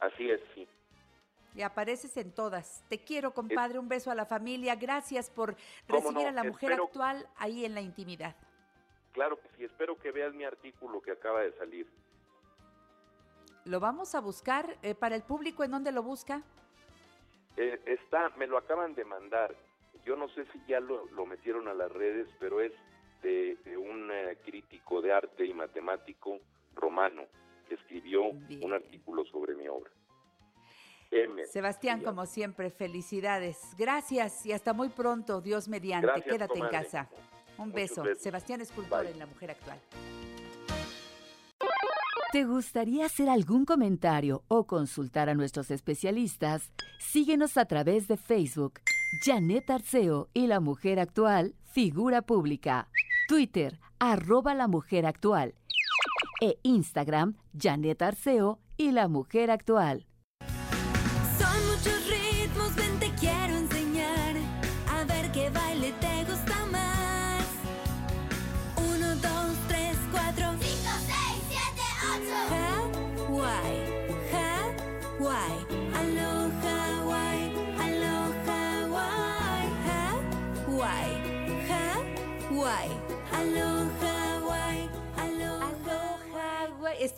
Así 0.00 0.30
es, 0.30 0.40
sí. 0.54 0.68
Y 1.54 1.62
apareces 1.62 2.16
en 2.18 2.30
todas. 2.32 2.84
Te 2.88 2.98
quiero, 3.00 3.32
compadre. 3.32 3.78
Un 3.78 3.88
beso 3.88 4.10
a 4.10 4.14
la 4.14 4.26
familia. 4.26 4.74
Gracias 4.76 5.30
por 5.30 5.56
¿Cómo 5.88 6.00
recibir 6.00 6.22
no? 6.24 6.28
a 6.28 6.32
la 6.32 6.44
mujer 6.44 6.70
Espero- 6.72 6.84
actual 6.84 7.28
ahí 7.36 7.64
en 7.64 7.74
la 7.74 7.80
intimidad. 7.80 8.36
Claro 9.12 9.40
que 9.40 9.48
sí, 9.56 9.64
espero 9.64 9.98
que 9.98 10.12
veas 10.12 10.32
mi 10.34 10.44
artículo 10.44 11.00
que 11.00 11.10
acaba 11.12 11.40
de 11.40 11.52
salir. 11.58 11.90
Lo 13.64 13.80
vamos 13.80 14.14
a 14.14 14.20
buscar 14.20 14.76
eh, 14.82 14.94
para 14.94 15.16
el 15.16 15.22
público. 15.22 15.64
¿En 15.64 15.72
dónde 15.72 15.90
lo 15.90 16.02
busca? 16.02 16.42
Eh, 17.56 17.80
está, 17.86 18.28
me 18.36 18.46
lo 18.46 18.56
acaban 18.58 18.94
de 18.94 19.04
mandar. 19.04 19.54
Yo 20.08 20.16
no 20.16 20.26
sé 20.30 20.46
si 20.54 20.58
ya 20.66 20.80
lo, 20.80 21.04
lo 21.10 21.26
metieron 21.26 21.68
a 21.68 21.74
las 21.74 21.92
redes, 21.92 22.26
pero 22.40 22.62
es 22.62 22.72
de, 23.22 23.56
de 23.62 23.76
un 23.76 24.10
eh, 24.10 24.38
crítico 24.42 25.02
de 25.02 25.12
arte 25.12 25.44
y 25.44 25.52
matemático 25.52 26.38
romano 26.74 27.24
que 27.68 27.74
escribió 27.74 28.32
Bien. 28.32 28.64
un 28.64 28.72
artículo 28.72 29.26
sobre 29.26 29.54
mi 29.54 29.68
obra. 29.68 29.90
M. 31.10 31.44
Sebastián, 31.46 32.00
como 32.02 32.24
siempre, 32.24 32.70
felicidades. 32.70 33.58
Gracias 33.76 34.46
y 34.46 34.52
hasta 34.52 34.72
muy 34.72 34.88
pronto. 34.88 35.42
Dios 35.42 35.68
mediante. 35.68 36.06
Gracias, 36.06 36.32
Quédate 36.32 36.54
comadre. 36.54 36.76
en 36.78 36.82
casa. 36.84 37.10
Un 37.58 37.68
Muchos 37.68 37.74
beso. 37.74 38.02
besos. 38.04 38.22
Sebastián 38.22 38.60
Escultor 38.62 39.02
Bye. 39.02 39.12
en 39.12 39.18
La 39.18 39.26
Mujer 39.26 39.50
Actual. 39.50 39.78
¿Te 42.32 42.44
gustaría 42.44 43.06
hacer 43.06 43.28
algún 43.28 43.64
comentario 43.66 44.42
o 44.48 44.66
consultar 44.66 45.28
a 45.28 45.34
nuestros 45.34 45.70
especialistas? 45.70 46.72
Síguenos 46.98 47.56
a 47.56 47.64
través 47.64 48.06
de 48.06 48.16
Facebook, 48.18 48.80
Janet 49.12 49.70
Arceo 49.70 50.28
y 50.34 50.46
La 50.48 50.60
Mujer 50.60 51.00
Actual, 51.00 51.54
Figura 51.64 52.22
Pública. 52.22 52.88
Twitter, 53.26 53.80
arroba 53.98 54.54
La 54.54 54.68
Mujer 54.68 55.06
Actual. 55.06 55.54
e 56.40 56.58
Instagram 56.62 57.34
Janet 57.58 58.02
Arceo 58.02 58.60
y 58.76 58.92
la 58.92 59.08
mujer 59.08 59.50
actual. 59.50 60.07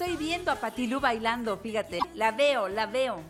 Estoy 0.01 0.17
viendo 0.17 0.51
a 0.51 0.57
Patilú 0.57 0.99
bailando, 0.99 1.59
fíjate. 1.59 1.99
La 2.15 2.33
veo, 2.33 2.69
la 2.69 2.87
veo. 2.87 3.21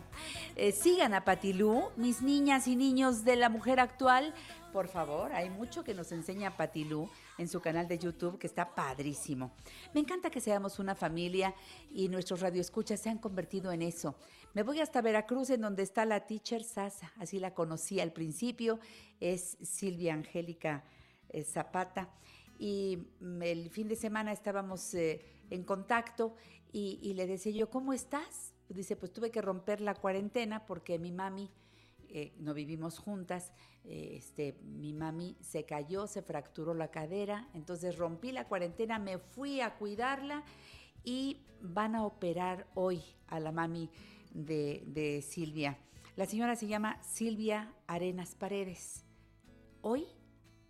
Eh, 0.55 0.71
sigan 0.71 1.13
a 1.13 1.25
Patilú, 1.25 1.89
mis 1.97 2.21
niñas 2.21 2.65
y 2.65 2.77
niños 2.77 3.25
de 3.25 3.35
la 3.35 3.49
mujer 3.49 3.81
actual. 3.81 4.33
Por 4.71 4.87
favor, 4.87 5.33
hay 5.33 5.49
mucho 5.49 5.83
que 5.83 5.93
nos 5.93 6.13
enseña 6.13 6.55
Patilú 6.55 7.09
en 7.37 7.49
su 7.49 7.59
canal 7.59 7.89
de 7.89 7.99
YouTube 7.99 8.39
que 8.39 8.47
está 8.47 8.73
padrísimo. 8.73 9.51
Me 9.93 9.99
encanta 9.99 10.29
que 10.29 10.39
seamos 10.39 10.79
una 10.79 10.95
familia 10.95 11.53
y 11.93 12.07
nuestros 12.07 12.39
radioescuchas 12.39 13.01
se 13.01 13.09
han 13.09 13.17
convertido 13.17 13.73
en 13.73 13.81
eso. 13.81 14.15
Me 14.53 14.63
voy 14.63 14.79
hasta 14.79 15.01
Veracruz, 15.01 15.49
en 15.49 15.59
donde 15.59 15.83
está 15.83 16.05
la 16.05 16.21
teacher 16.21 16.63
Sasa, 16.63 17.11
así 17.19 17.39
la 17.39 17.53
conocí 17.53 17.99
al 17.99 18.13
principio. 18.13 18.79
Es 19.19 19.57
Silvia 19.61 20.13
Angélica 20.13 20.85
eh, 21.27 21.43
Zapata. 21.43 22.07
Y 22.57 22.99
el 23.41 23.69
fin 23.71 23.89
de 23.89 23.95
semana 23.97 24.31
estábamos 24.31 24.93
eh, 24.93 25.25
en 25.49 25.63
contacto 25.63 26.35
y, 26.73 27.13
le 27.13 27.27
decía 27.27 27.51
yo, 27.51 27.69
¿cómo 27.69 27.93
estás? 27.93 28.53
Dice, 28.69 28.95
pues 28.95 29.11
tuve 29.11 29.31
que 29.31 29.41
romper 29.41 29.81
la 29.81 29.93
cuarentena 29.93 30.65
porque 30.65 30.97
mi 30.99 31.11
mami, 31.11 31.49
eh, 32.07 32.33
no 32.39 32.53
vivimos 32.53 32.97
juntas, 32.97 33.51
eh, 33.83 34.13
este, 34.17 34.57
mi 34.63 34.93
mami 34.93 35.37
se 35.41 35.65
cayó, 35.65 36.07
se 36.07 36.21
fracturó 36.21 36.73
la 36.73 36.89
cadera, 36.89 37.49
entonces 37.53 37.97
rompí 37.97 38.31
la 38.31 38.47
cuarentena, 38.47 38.99
me 38.99 39.17
fui 39.17 39.59
a 39.59 39.75
cuidarla 39.75 40.43
y 41.03 41.41
van 41.61 41.95
a 41.95 42.05
operar 42.05 42.67
hoy 42.73 43.01
a 43.27 43.39
la 43.39 43.51
mami 43.51 43.89
de, 44.33 44.83
de 44.87 45.21
Silvia. 45.21 45.77
La 46.15 46.25
señora 46.25 46.55
se 46.55 46.67
llama 46.67 47.01
Silvia 47.03 47.73
Arenas 47.87 48.35
Paredes. 48.35 49.03
Hoy 49.81 50.05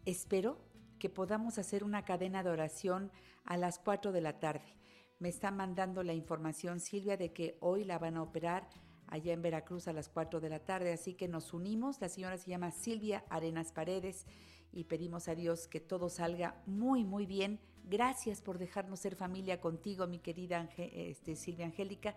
espero 0.06 0.58
que 0.98 1.10
podamos 1.10 1.58
hacer 1.60 1.84
una 1.84 2.06
cadena 2.06 2.44
de 2.44 2.50
oración 2.50 3.12
a 3.44 3.58
las 3.58 3.78
4 3.80 4.12
de 4.12 4.22
la 4.22 4.40
tarde. 4.40 4.81
Me 5.22 5.30
está 5.30 5.52
mandando 5.52 6.02
la 6.02 6.16
información 6.16 6.80
Silvia 6.80 7.16
de 7.16 7.32
que 7.32 7.56
hoy 7.60 7.84
la 7.84 8.00
van 8.00 8.18
a 8.18 8.24
operar 8.24 8.68
allá 9.06 9.34
en 9.34 9.44
Veracruz 9.44 9.88
a 9.88 9.94
las 9.94 10.10
4 10.10 10.40
de 10.40 10.50
la 10.50 10.66
tarde, 10.66 10.92
así 10.92 11.14
que 11.14 11.28
nos 11.28 11.54
unimos. 11.54 12.02
La 12.02 12.10
señora 12.10 12.40
se 12.40 12.50
llama 12.50 12.72
Silvia 12.72 13.24
Arenas 13.30 13.72
Paredes 13.72 14.26
y 14.74 14.86
pedimos 14.86 15.28
a 15.28 15.36
Dios 15.36 15.68
que 15.68 15.80
todo 15.80 16.10
salga 16.10 16.60
muy, 16.66 17.04
muy 17.04 17.28
bien. 17.28 17.60
Gracias 17.84 18.42
por 18.42 18.58
dejarnos 18.58 19.00
ser 19.00 19.16
familia 19.16 19.62
contigo, 19.62 20.08
mi 20.08 20.18
querida 20.18 20.68
este, 20.76 21.36
Silvia 21.36 21.68
Angélica. 21.68 22.16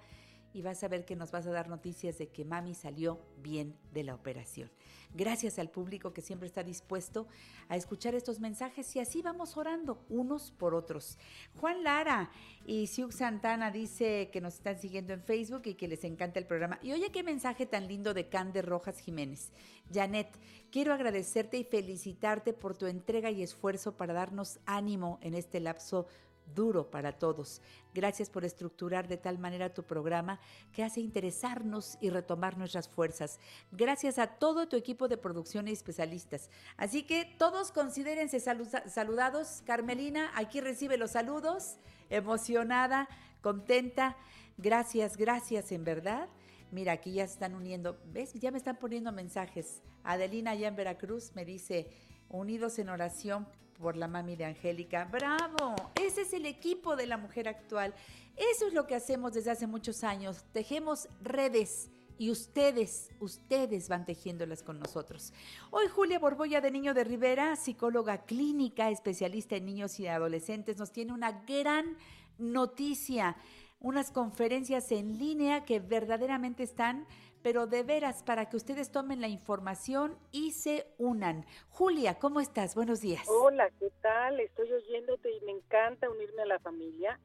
Y 0.55 0.63
vas 0.63 0.83
a 0.83 0.89
ver 0.89 1.05
que 1.05 1.17
nos 1.17 1.33
vas 1.33 1.47
a 1.47 1.51
dar 1.51 1.69
noticias 1.69 2.17
de 2.17 2.29
que 2.29 2.47
mami 2.47 2.75
salió 2.75 3.21
bien 3.43 3.77
de 3.93 4.05
la 4.05 4.15
operación. 4.15 4.71
Gracias 5.13 5.59
al 5.59 5.71
público 5.71 6.13
que 6.13 6.23
siempre 6.23 6.49
está 6.49 6.65
dispuesto 6.65 7.29
a 7.69 7.77
escuchar 7.77 8.15
estos 8.15 8.41
mensajes 8.41 8.97
y 8.97 9.01
así 9.01 9.23
vamos 9.23 9.57
orando 9.57 10.05
unos 10.09 10.51
por 10.51 10.75
otros. 10.75 11.19
Juan 11.61 11.85
Lara 11.85 12.31
y 12.67 12.89
Siuk 12.89 13.13
Santana 13.13 13.71
dice 13.71 14.31
que 14.33 14.41
nos 14.41 14.55
están 14.55 14.79
siguiendo 14.79 15.13
en 15.13 15.23
Facebook 15.23 15.63
y 15.67 15.75
que 15.75 15.87
les 15.87 16.03
encanta 16.03 16.41
el 16.41 16.47
programa. 16.47 16.81
Y 16.83 16.93
oye 16.93 17.13
qué 17.13 17.23
mensaje 17.23 17.67
tan 17.67 17.87
lindo 17.87 18.13
de 18.13 18.29
Cande 18.29 18.63
Rojas 18.63 18.99
Jiménez. 18.99 19.53
Janet, 19.93 20.29
quiero 20.71 20.93
agradecerte 20.93 21.59
y 21.59 21.65
felicitarte 21.65 22.53
por 22.53 22.77
tu 22.77 22.87
entrega 22.87 23.31
y 23.31 23.43
esfuerzo 23.43 23.97
para 23.97 24.15
darnos 24.15 24.59
ánimo 24.67 25.19
en 25.23 25.35
este 25.35 25.61
lapso 25.61 26.07
duro 26.55 26.91
para 26.91 27.13
todos. 27.13 27.61
Gracias 27.95 28.29
por 28.31 28.45
estructurar 28.45 29.07
de 29.09 29.17
tal 29.17 29.39
manera 29.39 29.73
tu 29.73 29.83
programa 29.83 30.41
que 30.73 30.83
hace 30.83 31.01
interesarnos 31.01 31.97
y 32.01 32.11
retomar 32.11 32.59
nuestras 32.59 32.89
fuerzas. 32.89 33.39
Gracias 33.73 34.19
a 34.19 34.27
todo 34.27 34.69
tu 34.69 34.77
equipo 34.77 35.09
de 35.09 35.17
producción 35.17 35.69
y 35.69 35.73
especialistas. 35.73 36.51
Así 36.77 37.05
que 37.05 37.25
todos 37.39 37.73
considérense 37.73 38.41
saluda- 38.41 38.89
saludados. 38.89 39.63
Carmelina, 39.65 40.31
aquí 40.35 40.61
recibe 40.61 40.97
los 40.97 41.13
saludos, 41.13 41.77
emocionada, 42.11 43.09
contenta. 43.43 44.17
Gracias, 44.59 45.17
gracias 45.17 45.73
en 45.73 45.85
verdad. 45.85 46.29
Mira, 46.71 46.93
aquí 46.93 47.13
ya 47.13 47.27
se 47.27 47.35
están 47.35 47.55
uniendo. 47.55 47.99
¿Ves? 48.07 48.33
Ya 48.35 48.51
me 48.51 48.59
están 48.59 48.77
poniendo 48.77 49.13
mensajes. 49.13 49.83
Adelina 50.03 50.53
allá 50.53 50.69
en 50.69 50.77
Veracruz 50.77 51.33
me 51.35 51.45
dice, 51.45 51.89
unidos 52.29 52.79
en 52.79 52.89
oración 52.89 53.47
por 53.79 53.97
la 53.97 54.09
mami 54.09 54.37
de 54.37 54.45
Angélica. 54.45 55.05
¡Bravo! 55.05 55.75
Ese 55.95 56.23
es 56.23 56.33
el 56.33 56.47
equipo 56.47 56.97
de 56.97 57.07
la 57.07 57.17
mujer 57.17 57.49
actual. 57.49 57.95
Eso 58.37 58.67
es 58.67 58.75
lo 58.75 58.87
que 58.87 58.95
hacemos 58.95 59.33
desde 59.33 59.51
hace 59.51 59.67
muchos 59.67 60.05
años. 60.05 60.45
Tejemos 60.53 61.09
redes 61.23 61.91
y 62.19 62.31
ustedes, 62.31 63.11
ustedes 63.21 63.89
van 63.89 64.05
tejiéndolas 64.05 64.63
con 64.63 64.79
nosotros. 64.79 65.33
Hoy 65.71 65.89
Julia 65.89 66.19
Borbolla 66.19 66.61
de 66.61 66.71
Niño 66.71 66.95
de 66.95 67.05
Rivera, 67.05 67.57
psicóloga 67.57 68.25
clínica, 68.25 68.91
especialista 68.91 69.57
en 69.57 69.67
niños 69.67 69.99
y 69.99 70.07
adolescentes, 70.07 70.79
nos 70.79 70.93
tiene 70.93 71.13
una 71.13 71.33
gran 71.45 71.97
noticia, 72.39 73.37
unas 73.81 74.11
conferencias 74.11 74.91
en 74.93 75.19
línea 75.19 75.65
que 75.65 75.81
verdaderamente 75.81 76.63
están, 76.63 77.07
pero 77.45 77.67
de 77.67 77.83
veras 77.83 78.23
para 78.23 78.49
que 78.49 78.57
ustedes 78.57 78.91
tomen 78.91 79.21
la 79.21 79.29
información 79.29 80.17
y 80.33 80.53
se 80.53 80.87
unan. 80.97 81.45
Julia, 81.69 82.19
¿cómo 82.19 82.41
estás? 82.41 82.75
Buenos 82.75 83.03
días. 83.03 83.23
Hola, 83.29 83.71
¿qué 83.79 83.91
tal? 84.01 84.41
Estoy 84.41 84.73
oyéndote 84.73 85.31
y 85.31 85.45
me 85.45 85.53
encanta 85.53 86.09
unirme 86.09 86.41
a 86.41 86.47
la 86.47 86.59
familia. 86.61 87.21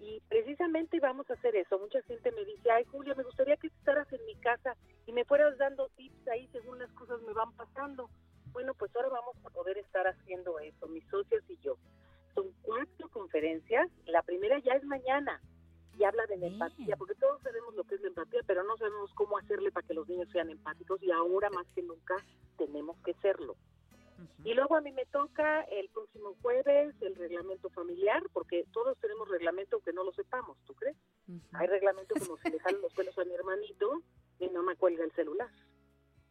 Y 0.00 0.22
precisamente 0.30 0.98
vamos 1.00 1.28
a 1.28 1.34
hacer 1.34 1.54
eso. 1.54 1.78
Mucha 1.78 2.00
gente 2.04 2.32
me 2.32 2.46
dice, 2.46 2.70
ay 2.70 2.84
Julia, 2.84 3.14
me 3.14 3.24
gustaría 3.24 3.58
que 3.58 3.66
estarás 3.66 4.10
en 4.10 4.24
mi 4.24 4.36
casa 4.36 4.74
y 5.04 5.12
me 5.12 5.26
fueras 5.26 5.58
dando 5.58 5.90
tips 5.98 6.28
ahí 6.28 6.48
según 6.50 6.78
las 6.78 6.90
cosas 6.92 7.20
me 7.20 7.34
van 7.34 7.52
pasando. 7.52 8.08
Bueno, 8.52 8.72
pues 8.72 8.90
ahora 8.96 9.10
vamos 9.10 9.36
a 9.44 9.50
poder 9.50 9.76
estar 9.76 10.06
haciendo 10.06 10.58
eso, 10.60 10.88
mis 10.88 11.06
socios 11.10 11.44
y 11.46 11.58
yo. 11.58 11.76
Son 12.34 12.46
cuatro 12.62 13.10
conferencias. 13.10 13.90
La 14.06 14.22
primera 14.22 14.58
ya 14.60 14.72
es 14.72 14.84
mañana 14.84 15.42
y 15.98 16.04
habla 16.04 16.26
de 16.26 16.36
la 16.36 16.46
empatía, 16.46 16.96
porque 16.96 17.14
todos 17.16 17.42
sabemos 17.42 17.74
lo 17.74 17.84
que 17.84 17.96
es 17.96 18.00
la 18.02 18.08
empatía, 18.08 18.40
pero 18.46 18.62
no 18.62 18.76
sabemos 18.76 19.12
cómo 19.14 19.36
hacerle 19.36 19.72
para 19.72 19.86
que 19.86 19.94
los 19.94 20.08
niños 20.08 20.28
sean 20.30 20.48
empáticos 20.48 21.02
y 21.02 21.10
ahora 21.10 21.50
más 21.50 21.66
que 21.74 21.82
nunca 21.82 22.14
tenemos 22.56 22.96
que 23.04 23.14
serlo. 23.14 23.56
Y 24.44 24.54
luego 24.54 24.76
a 24.76 24.80
mí 24.80 24.92
me 24.92 25.06
toca 25.06 25.62
el 25.62 25.88
próximo 25.90 26.34
jueves 26.42 26.94
el 27.00 27.14
reglamento 27.16 27.68
familiar, 27.70 28.22
porque 28.32 28.64
todos 28.72 28.98
tenemos 28.98 29.28
reglamento 29.28 29.76
aunque 29.76 29.92
no 29.92 30.04
lo 30.04 30.12
sepamos, 30.12 30.56
¿tú 30.66 30.74
crees? 30.74 30.96
Hay 31.52 31.66
reglamento 31.66 32.14
como 32.18 32.36
si 32.38 32.50
le 32.50 32.58
los 32.80 32.92
pelos 32.94 33.16
a 33.18 33.24
mi 33.24 33.34
hermanito, 33.34 34.02
mi 34.40 34.48
mamá 34.48 34.74
cuelga 34.76 35.04
el 35.04 35.12
celular. 35.12 35.50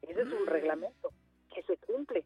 Ese 0.01 0.21
es 0.21 0.27
un 0.27 0.47
reglamento 0.47 1.11
que 1.53 1.63
se 1.63 1.77
cumple. 1.77 2.25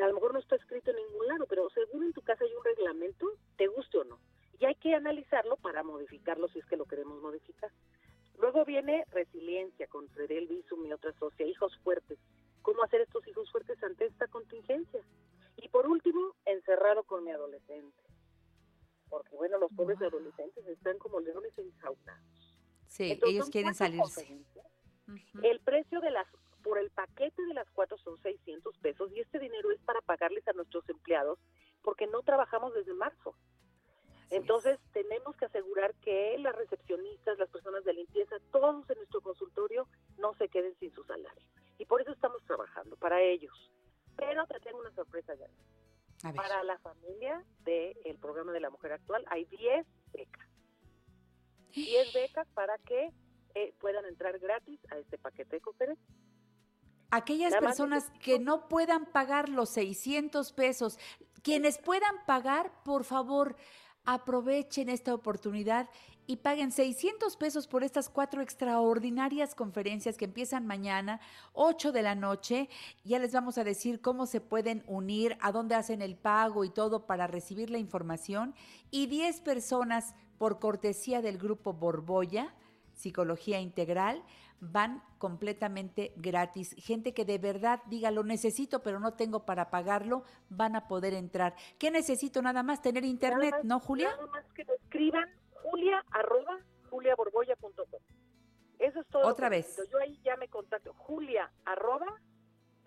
A 0.00 0.06
lo 0.08 0.14
mejor 0.14 0.32
no 0.32 0.40
está 0.40 0.56
escrito 0.56 0.90
en 0.90 0.96
ningún 0.96 1.26
lado, 1.26 1.46
pero 1.48 1.70
seguro 1.70 2.04
en 2.04 2.12
tu 2.12 2.22
casa 2.22 2.44
hay 2.44 2.54
un 2.54 2.64
reglamento, 2.64 3.26
te 3.56 3.66
guste 3.68 3.98
o 3.98 4.04
no. 4.04 4.20
Y 4.58 4.64
hay 4.64 4.74
que 4.76 4.94
analizarlo 4.94 5.56
para 5.56 5.82
modificarlo 5.82 6.48
si 6.48 6.58
es 6.58 6.66
que 6.66 6.76
lo 6.76 6.86
queremos 6.86 7.20
modificar. 7.20 7.70
Luego 8.38 8.64
viene 8.64 9.04
resiliencia 9.10 9.86
con 9.86 10.08
Fredel 10.10 10.46
Bisum 10.46 10.84
y 10.86 10.92
otra 10.92 11.12
socia, 11.18 11.46
hijos 11.46 11.76
fuertes. 11.78 12.18
¿Cómo 12.62 12.82
hacer 12.82 13.00
estos 13.00 13.26
hijos 13.28 13.50
fuertes 13.50 13.82
ante 13.82 14.06
esta 14.06 14.26
contingencia? 14.28 15.00
Y 15.56 15.68
por 15.68 15.86
último, 15.86 16.34
encerrado 16.44 17.04
con 17.04 17.24
mi 17.24 17.30
adolescente. 17.30 18.02
Porque 19.08 19.34
bueno, 19.36 19.58
los 19.58 19.70
pobres 19.72 20.00
adolescentes 20.02 20.66
están 20.66 20.98
como 20.98 21.20
leones 21.20 21.56
enjaunados. 21.56 22.56
Sí, 22.88 23.12
Entonces, 23.12 23.34
ellos 23.34 23.50
quieren 23.50 23.74
salirse. 23.74 24.44
El 25.42 25.60
precio 25.60 26.00
de 26.00 26.10
las 26.10 26.26
por 26.62 26.78
el 26.78 26.90
paquete 26.90 27.40
de 27.46 27.54
las 27.54 27.70
cuatro 27.70 27.96
son 27.98 28.20
600 28.22 28.76
pesos 28.78 29.12
y 29.12 29.20
este 29.20 29.38
dinero 29.38 29.70
es 29.70 29.80
para 29.82 30.00
pagarles 30.00 30.46
a 30.48 30.52
nuestros 30.52 30.88
empleados 30.88 31.38
porque 31.82 32.08
no 32.08 32.22
trabajamos 32.22 32.74
desde 32.74 32.92
marzo. 32.92 33.36
Entonces 34.30 34.78
tenemos 34.92 35.36
que 35.36 35.44
asegurar 35.44 35.94
que 35.96 36.36
las 36.38 36.54
recepcionistas, 36.56 37.38
las 37.38 37.48
personas 37.48 37.84
de 37.84 37.94
limpieza, 37.94 38.36
todos 38.50 38.88
en 38.90 38.96
nuestro 38.98 39.20
consultorio 39.20 39.86
no 40.18 40.34
se 40.34 40.48
queden 40.48 40.74
sin 40.80 40.92
su 40.92 41.04
salario. 41.04 41.46
Y 41.78 41.84
por 41.84 42.00
eso 42.00 42.12
estamos 42.12 42.42
trabajando, 42.44 42.96
para 42.96 43.22
ellos. 43.22 43.52
Pero 44.16 44.46
te 44.46 44.58
tengo 44.60 44.80
una 44.80 44.94
sorpresa 44.94 45.34
ya. 45.34 45.46
Para 46.32 46.64
la 46.64 46.78
familia 46.78 47.44
del 47.60 48.18
programa 48.18 48.52
de 48.52 48.60
la 48.60 48.70
mujer 48.70 48.92
actual 48.92 49.24
hay 49.28 49.44
10 49.44 49.86
becas. 50.12 50.48
10 51.72 52.12
becas 52.14 52.48
para 52.54 52.78
que 52.78 53.12
eh, 53.54 53.74
puedan 53.78 54.04
entrar 54.06 54.38
gratis 54.38 54.80
a 54.90 54.98
este 54.98 55.18
paquete 55.18 55.56
de 55.56 55.60
conferencia. 55.60 56.06
Aquellas 57.10 57.52
Nada 57.52 57.66
personas 57.66 58.10
que 58.20 58.38
no 58.38 58.66
puedan 58.68 59.06
pagar 59.06 59.48
los 59.48 59.70
600 59.70 60.52
pesos, 60.52 60.98
quienes 61.42 61.78
puedan 61.78 62.24
pagar, 62.26 62.82
por 62.82 63.04
favor, 63.04 63.56
Aprovechen 64.06 64.88
esta 64.88 65.12
oportunidad 65.12 65.88
y 66.26 66.36
paguen 66.36 66.72
600 66.72 67.36
pesos 67.36 67.66
por 67.66 67.84
estas 67.84 68.08
cuatro 68.08 68.40
extraordinarias 68.40 69.54
conferencias 69.54 70.16
que 70.16 70.24
empiezan 70.24 70.66
mañana, 70.66 71.20
8 71.52 71.92
de 71.92 72.02
la 72.02 72.14
noche. 72.14 72.68
Ya 73.04 73.18
les 73.18 73.32
vamos 73.32 73.58
a 73.58 73.64
decir 73.64 74.00
cómo 74.00 74.26
se 74.26 74.40
pueden 74.40 74.82
unir, 74.86 75.36
a 75.40 75.52
dónde 75.52 75.74
hacen 75.74 76.02
el 76.02 76.16
pago 76.16 76.64
y 76.64 76.70
todo 76.70 77.06
para 77.06 77.26
recibir 77.26 77.70
la 77.70 77.78
información. 77.78 78.54
Y 78.90 79.06
10 79.06 79.40
personas 79.40 80.14
por 80.38 80.58
cortesía 80.58 81.22
del 81.22 81.38
grupo 81.38 81.72
Borboya, 81.72 82.54
Psicología 82.94 83.60
Integral, 83.60 84.22
van 84.60 85.02
completamente 85.18 86.12
gratis. 86.16 86.74
Gente 86.78 87.12
que 87.14 87.24
de 87.24 87.38
verdad 87.38 87.80
diga 87.86 88.10
lo 88.10 88.24
necesito, 88.24 88.82
pero 88.82 88.98
no 89.00 89.14
tengo 89.14 89.44
para 89.44 89.70
pagarlo, 89.70 90.24
van 90.48 90.76
a 90.76 90.88
poder 90.88 91.14
entrar. 91.14 91.54
¿Qué 91.78 91.90
necesito? 91.90 92.40
Nada 92.42 92.62
más 92.62 92.80
tener 92.82 93.04
internet, 93.04 93.52
más- 93.52 93.64
¿no, 93.64 93.80
Julia? 93.80 94.10
Nada 94.10 94.26
más 94.28 94.44
que 94.52 94.64
me 94.64 94.74
escriban 94.74 95.28
julia 95.62 96.04
arroba 96.10 96.58
juliaborboya.com. 96.90 98.00
Eso 98.78 99.00
es 99.00 99.06
todo. 99.08 99.26
Otra 99.26 99.48
vez. 99.48 99.76
Yo 99.90 99.98
ahí 99.98 100.20
ya 100.22 100.36
me 100.36 100.48
contacto. 100.48 100.92
Julia 100.94 101.50
arroba, 101.64 102.06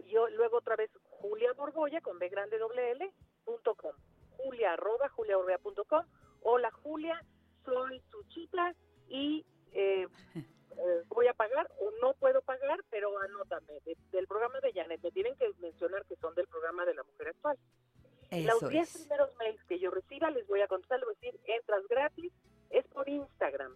yo 0.05 0.27
luego 0.29 0.57
otra 0.57 0.75
vez 0.75 0.89
Julia 1.03 1.51
Borboya 1.53 1.99
con 2.01 2.17
B 2.19 2.29
grande 2.29 2.57
doble 2.57 2.91
L 2.91 3.11
punto 3.43 3.75
com. 3.75 3.91
Julia 4.37 4.73
arroba 4.73 5.09
juliaborboya.com. 5.09 6.05
Hola 6.41 6.71
Julia, 6.83 7.21
soy 7.65 8.01
tu 8.09 8.23
chica 8.29 8.73
y 9.09 9.45
eh, 9.73 10.07
eh, 10.79 11.03
voy 11.07 11.27
a 11.27 11.33
pagar 11.33 11.69
o 11.79 11.91
no 12.01 12.13
puedo 12.15 12.41
pagar, 12.41 12.79
pero 12.89 13.17
anótame. 13.19 13.79
de- 13.85 13.97
del 14.11 14.27
programa 14.27 14.59
de 14.61 14.71
Janet, 14.73 15.01
me 15.01 15.11
tienen 15.11 15.35
que 15.35 15.51
mencionar 15.59 16.05
que 16.05 16.15
son 16.17 16.33
del 16.35 16.47
programa 16.47 16.85
de 16.85 16.93
la 16.95 17.03
mujer 17.03 17.29
actual. 17.29 17.57
Eso 18.31 18.47
Los 18.61 18.69
10 18.69 18.87
es. 18.95 19.01
primeros 19.01 19.35
mails 19.37 19.63
que 19.65 19.79
yo 19.79 19.89
reciba 19.91 20.29
les 20.31 20.45
voy 20.47 20.61
a 20.61 20.67
contestar, 20.67 20.99
les 20.99 21.07
voy 21.07 21.15
a 21.15 21.19
decir, 21.19 21.39
entras 21.45 21.87
gratis, 21.87 22.31
es 22.69 22.87
por 22.87 23.09
Instagram. 23.09 23.75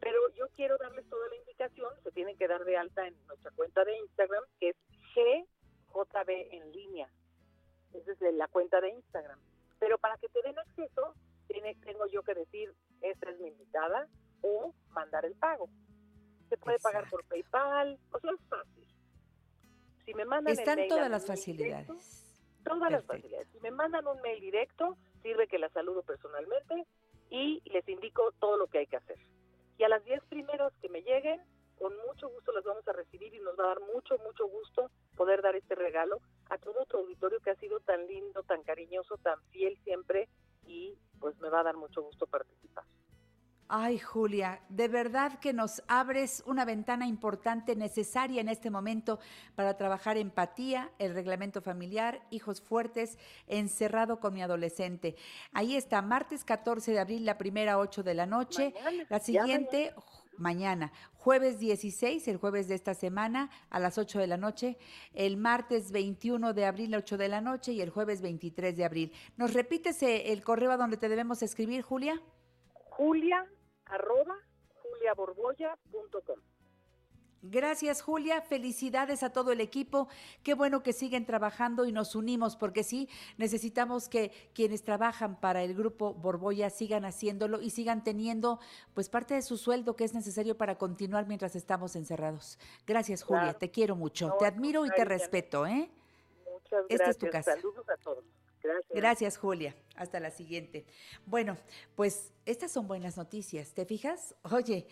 Pero 0.00 0.18
yo 0.34 0.46
quiero 0.54 0.76
darles 0.78 1.08
toda 1.08 1.26
la 1.28 1.36
indicación, 1.36 1.90
se 2.02 2.10
tienen 2.12 2.36
que 2.36 2.46
dar 2.46 2.64
de 2.64 2.76
alta 2.76 3.06
en 3.06 3.16
nuestra 3.26 3.50
cuenta 3.52 3.84
de 3.84 3.96
Instagram, 3.98 4.44
que 4.60 4.68
es 4.70 4.76
GJB 5.14 6.30
en 6.52 6.72
línea. 6.72 7.08
Esa 7.94 8.12
es 8.12 8.20
la 8.34 8.48
cuenta 8.48 8.80
de 8.80 8.90
Instagram. 8.90 9.40
Pero 9.78 9.98
para 9.98 10.16
que 10.18 10.28
te 10.28 10.42
den 10.42 10.58
acceso, 10.58 11.14
tiene, 11.48 11.74
tengo 11.76 12.06
yo 12.06 12.22
que 12.22 12.34
decir, 12.34 12.74
esta 13.00 13.30
es 13.30 13.38
mi 13.40 13.48
invitada, 13.48 14.06
o 14.42 14.74
mandar 14.90 15.24
el 15.24 15.34
pago. 15.34 15.68
Se 16.48 16.56
puede 16.56 16.78
pagar 16.78 17.08
por 17.10 17.24
PayPal, 17.24 17.98
o 18.12 18.20
sea, 18.20 18.30
es 18.30 18.40
fácil. 18.48 18.86
Si 20.04 20.14
me 20.14 20.24
mandan 20.24 20.52
el 20.52 20.58
Están 20.58 20.76
mail 20.76 20.88
todas 20.88 21.10
las 21.10 21.26
facilidades. 21.26 21.86
directo, 21.88 22.04
todas 22.64 22.92
las 22.92 23.04
facilidades. 23.04 23.48
Si 23.52 23.60
me 23.60 23.70
mandan 23.70 24.06
un 24.06 24.20
mail 24.20 24.40
directo, 24.40 24.96
sirve 25.22 25.48
que 25.48 25.58
la 25.58 25.68
saludo 25.70 26.02
personalmente 26.02 26.86
y 27.30 27.60
les 27.70 27.88
indico 27.88 28.32
todo 28.38 28.56
lo 28.56 28.68
que 28.68 28.78
hay 28.78 28.86
que 28.86 28.96
hacer. 28.96 29.18
Y 29.78 29.84
a 29.84 29.88
las 29.88 30.04
10 30.04 30.22
primeros 30.28 30.72
que 30.80 30.88
me 30.88 31.02
lleguen, 31.02 31.40
con 31.78 31.92
mucho 32.06 32.28
gusto 32.28 32.52
las 32.52 32.64
vamos 32.64 32.86
a 32.88 32.92
recibir 32.92 33.34
y 33.34 33.40
nos 33.40 33.58
va 33.58 33.64
a 33.64 33.68
dar 33.68 33.80
mucho, 33.80 34.16
mucho 34.18 34.46
gusto 34.46 34.90
poder 35.16 35.42
dar 35.42 35.56
este 35.56 35.74
regalo 35.74 36.20
a 36.48 36.58
todo 36.58 36.86
tu 36.86 36.98
auditorio 36.98 37.40
que 37.40 37.50
ha 37.50 37.56
sido 37.56 37.80
tan 37.80 38.06
lindo, 38.06 38.42
tan 38.44 38.62
cariñoso, 38.62 39.16
tan 39.18 39.42
fiel 39.50 39.76
siempre 39.84 40.28
y 40.66 40.96
pues 41.20 41.38
me 41.40 41.50
va 41.50 41.60
a 41.60 41.64
dar 41.64 41.76
mucho 41.76 42.02
gusto 42.02 42.26
participar. 42.26 42.84
Ay, 43.68 43.98
Julia, 43.98 44.60
de 44.68 44.86
verdad 44.86 45.40
que 45.40 45.52
nos 45.52 45.82
abres 45.88 46.44
una 46.46 46.64
ventana 46.64 47.08
importante, 47.08 47.74
necesaria 47.74 48.40
en 48.40 48.48
este 48.48 48.70
momento 48.70 49.18
para 49.56 49.76
trabajar 49.76 50.16
empatía, 50.16 50.92
el 51.00 51.14
reglamento 51.14 51.60
familiar, 51.60 52.22
hijos 52.30 52.60
fuertes, 52.60 53.18
encerrado 53.48 54.20
con 54.20 54.34
mi 54.34 54.42
adolescente. 54.42 55.16
Ahí 55.52 55.74
está, 55.74 56.00
martes 56.00 56.44
14 56.44 56.92
de 56.92 57.00
abril, 57.00 57.26
la 57.26 57.38
primera 57.38 57.78
8 57.78 58.04
de 58.04 58.14
la 58.14 58.26
noche. 58.26 58.72
Mañana, 58.72 59.06
la 59.08 59.18
siguiente, 59.18 59.94
mañana. 60.38 60.92
Jueves 61.14 61.58
16, 61.58 62.28
el 62.28 62.36
jueves 62.36 62.68
de 62.68 62.76
esta 62.76 62.94
semana, 62.94 63.50
a 63.68 63.80
las 63.80 63.98
8 63.98 64.20
de 64.20 64.28
la 64.28 64.36
noche. 64.36 64.78
El 65.12 65.36
martes 65.36 65.90
21 65.90 66.52
de 66.52 66.66
abril, 66.66 66.94
a 66.94 66.98
8 66.98 67.16
de 67.16 67.28
la 67.28 67.40
noche. 67.40 67.72
Y 67.72 67.80
el 67.80 67.90
jueves 67.90 68.22
23 68.22 68.76
de 68.76 68.84
abril. 68.84 69.12
¿Nos 69.36 69.54
repites 69.54 70.00
eh, 70.04 70.32
el 70.32 70.44
correo 70.44 70.70
a 70.70 70.76
donde 70.76 70.98
te 70.98 71.08
debemos 71.08 71.42
escribir, 71.42 71.82
Julia? 71.82 72.22
Julia 72.90 73.44
arroba 73.86 74.36
juliaborboya.com. 74.82 76.40
Gracias, 77.42 78.02
Julia. 78.02 78.40
Felicidades 78.40 79.22
a 79.22 79.30
todo 79.30 79.52
el 79.52 79.60
equipo. 79.60 80.08
Qué 80.42 80.54
bueno 80.54 80.82
que 80.82 80.92
siguen 80.92 81.26
trabajando 81.26 81.86
y 81.86 81.92
nos 81.92 82.14
unimos, 82.14 82.56
porque 82.56 82.82
sí, 82.82 83.08
necesitamos 83.36 84.08
que 84.08 84.32
quienes 84.52 84.82
trabajan 84.82 85.38
para 85.38 85.62
el 85.62 85.74
grupo 85.74 86.14
Borboya 86.14 86.70
sigan 86.70 87.04
haciéndolo 87.04 87.60
y 87.60 87.70
sigan 87.70 88.02
teniendo 88.02 88.58
pues 88.94 89.08
parte 89.08 89.34
de 89.34 89.42
su 89.42 89.58
sueldo 89.58 89.96
que 89.96 90.04
es 90.04 90.14
necesario 90.14 90.56
para 90.56 90.76
continuar 90.76 91.26
mientras 91.26 91.54
estamos 91.56 91.94
encerrados. 91.94 92.58
Gracias, 92.86 93.22
Julia. 93.22 93.42
Claro. 93.42 93.58
Te 93.58 93.70
quiero 93.70 93.96
mucho. 93.96 94.28
No, 94.28 94.36
te 94.38 94.46
admiro 94.46 94.84
y 94.84 94.90
te 94.90 95.04
respeto, 95.04 95.66
¿eh? 95.66 95.90
Muchas 96.52 96.84
Esta 96.88 97.04
gracias. 97.04 97.08
es 97.10 97.18
tu 97.18 97.26
casa. 97.28 97.54
Saludos 97.54 97.88
a 97.88 97.96
todos. 97.98 98.24
Gracias. 98.90 99.36
Julia. 99.38 99.74
Hasta 99.96 100.20
la 100.20 100.30
siguiente. 100.30 100.84
Bueno, 101.24 101.56
pues 101.94 102.32
estas 102.44 102.70
son 102.70 102.86
buenas 102.86 103.16
noticias. 103.16 103.72
¿Te 103.72 103.86
fijas? 103.86 104.34
Oye, 104.42 104.86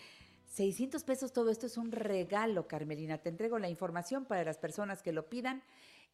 600 0.46 1.02
pesos, 1.04 1.32
todo 1.32 1.50
esto 1.50 1.66
es 1.66 1.76
un 1.76 1.92
regalo, 1.92 2.68
Carmelina. 2.68 3.18
Te 3.18 3.28
entrego 3.28 3.58
la 3.58 3.68
información 3.68 4.24
para 4.24 4.44
las 4.44 4.58
personas 4.58 5.02
que 5.02 5.12
lo 5.12 5.28
pidan 5.28 5.62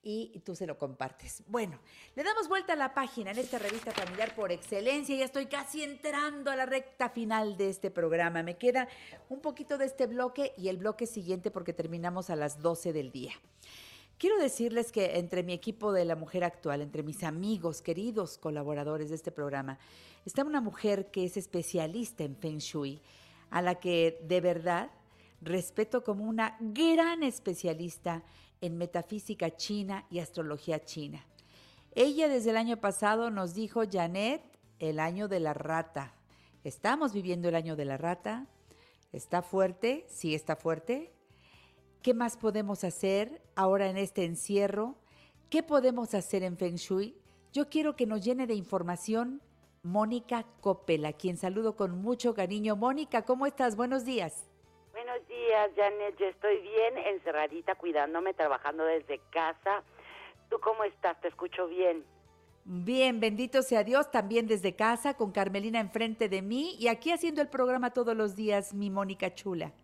y 0.03 0.41
tú 0.45 0.57
se 0.57 0.67
lo 0.67 0.79
compartes. 0.79 1.43
Bueno, 1.47 1.79
le 2.17 2.23
damos 2.23 2.49
vuelta 2.49 2.73
a 2.73 2.77
la 2.77 2.95
página 2.95 3.33
en 3.33 3.39
esta 3.39 3.59
revista 3.59 3.93
familiar 3.93 4.35
por 4.35 4.51
excelencia. 4.51 5.15
Ya 5.15 5.27
estoy 5.27 5.47
casi 5.47 5.83
entrando 5.83 6.51
a 6.51 6.57
la 6.57 6.65
recta 6.65 7.11
final 7.11 7.57
de 7.57 7.69
este 7.69 7.91
programa. 7.91 8.43
Me 8.43 8.57
queda 8.57 8.89
un 9.29 9.41
poquito 9.41 9.77
de 9.77 9.85
este 9.85 10.07
bloque 10.07 10.55
y 10.57 10.69
el 10.69 10.79
bloque 10.79 11.07
siguiente 11.07 11.51
porque 11.51 11.75
terminamos 11.75 12.31
a 12.31 12.37
las 12.37 12.63
12 12.63 12.93
del 12.93 13.13
día. 13.13 13.33
Quiero 14.21 14.37
decirles 14.37 14.93
que 14.93 15.19
entre 15.19 15.43
mi 15.43 15.55
equipo 15.55 15.93
de 15.95 16.05
la 16.05 16.15
mujer 16.15 16.45
actual, 16.45 16.83
entre 16.83 17.03
mis 17.03 17.25
amigos, 17.25 17.81
queridos 17.81 18.37
colaboradores 18.37 19.09
de 19.09 19.15
este 19.15 19.33
programa, 19.33 19.79
está 20.27 20.45
una 20.45 20.61
mujer 20.61 21.11
que 21.11 21.25
es 21.25 21.39
especialista 21.39 22.23
en 22.25 22.37
Feng 22.37 22.59
Shui, 22.59 23.01
a 23.49 23.63
la 23.63 23.77
que 23.77 24.21
de 24.29 24.43
verdad 24.43 24.91
respeto 25.41 26.05
como 26.05 26.25
una 26.25 26.59
gran 26.61 27.23
especialista 27.23 28.23
en 28.61 28.77
metafísica 28.77 29.57
china 29.57 30.05
y 30.11 30.19
astrología 30.19 30.85
china. 30.85 31.25
Ella 31.95 32.29
desde 32.29 32.51
el 32.51 32.59
año 32.59 32.77
pasado 32.77 33.31
nos 33.31 33.55
dijo, 33.55 33.85
Janet, 33.91 34.43
el 34.81 35.01
año 35.01 35.29
de 35.29 35.41
la 35.41 35.55
rata. 35.55 36.13
Estamos 36.63 37.15
viviendo 37.15 37.49
el 37.49 37.55
año 37.55 37.75
de 37.75 37.87
la 37.87 37.97
rata. 37.97 38.49
¿Está 39.15 39.41
fuerte? 39.41 40.05
Sí, 40.11 40.35
está 40.35 40.57
fuerte. 40.57 41.11
¿Qué 42.03 42.15
más 42.15 42.39
podemos 42.39 42.83
hacer 42.83 43.43
ahora 43.57 43.91
en 43.91 43.99
este 43.99 44.25
encierro? 44.25 44.95
¿Qué 45.51 45.63
podemos 45.63 46.15
hacer 46.15 46.43
en 46.43 46.57
Feng 46.57 46.77
Shui? 46.77 47.15
Yo 47.53 47.69
quiero 47.69 47.95
que 47.95 48.07
nos 48.07 48.25
llene 48.25 48.47
de 48.47 48.55
información 48.55 49.43
Mónica 49.83 50.47
Copela, 50.63 51.13
quien 51.13 51.37
saludo 51.37 51.77
con 51.77 52.01
mucho 52.01 52.33
cariño. 52.35 52.75
Mónica, 52.75 53.27
¿cómo 53.27 53.45
estás? 53.45 53.77
Buenos 53.77 54.07
días. 54.07 54.49
Buenos 54.93 55.29
días, 55.29 55.71
Janet. 55.77 56.17
Yo 56.19 56.27
estoy 56.27 56.63
bien, 56.63 56.97
encerradita, 56.97 57.75
cuidándome, 57.75 58.33
trabajando 58.33 58.83
desde 58.85 59.21
casa. 59.31 59.83
¿Tú 60.49 60.59
cómo 60.59 60.85
estás? 60.85 61.21
Te 61.21 61.29
escucho 61.29 61.67
bien. 61.69 62.03
Bien, 62.65 63.21
bendito 63.21 63.61
sea 63.63 63.85
Dios, 63.85 64.11
también 64.11 64.47
desde 64.47 64.75
casa, 64.75 65.15
con 65.19 65.33
Carmelina 65.33 65.81
enfrente 65.81 66.31
de 66.31 66.41
mí 66.41 66.77
y 66.79 66.89
aquí 66.89 67.13
haciendo 67.13 67.43
el 67.43 67.49
programa 67.49 67.91
todos 67.91 68.17
los 68.17 68.37
días, 68.37 68.73
mi 68.73 68.89
Mónica 68.89 69.35
Chula. 69.35 69.75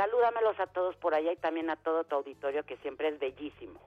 Salúdamelos 0.00 0.58
a 0.58 0.66
todos 0.66 0.96
por 0.96 1.14
allá 1.14 1.30
y 1.30 1.36
también 1.36 1.68
a 1.68 1.76
todo 1.76 2.04
tu 2.04 2.14
auditorio 2.14 2.64
que 2.64 2.78
siempre 2.78 3.08
es 3.08 3.18
bellísimo. 3.18 3.78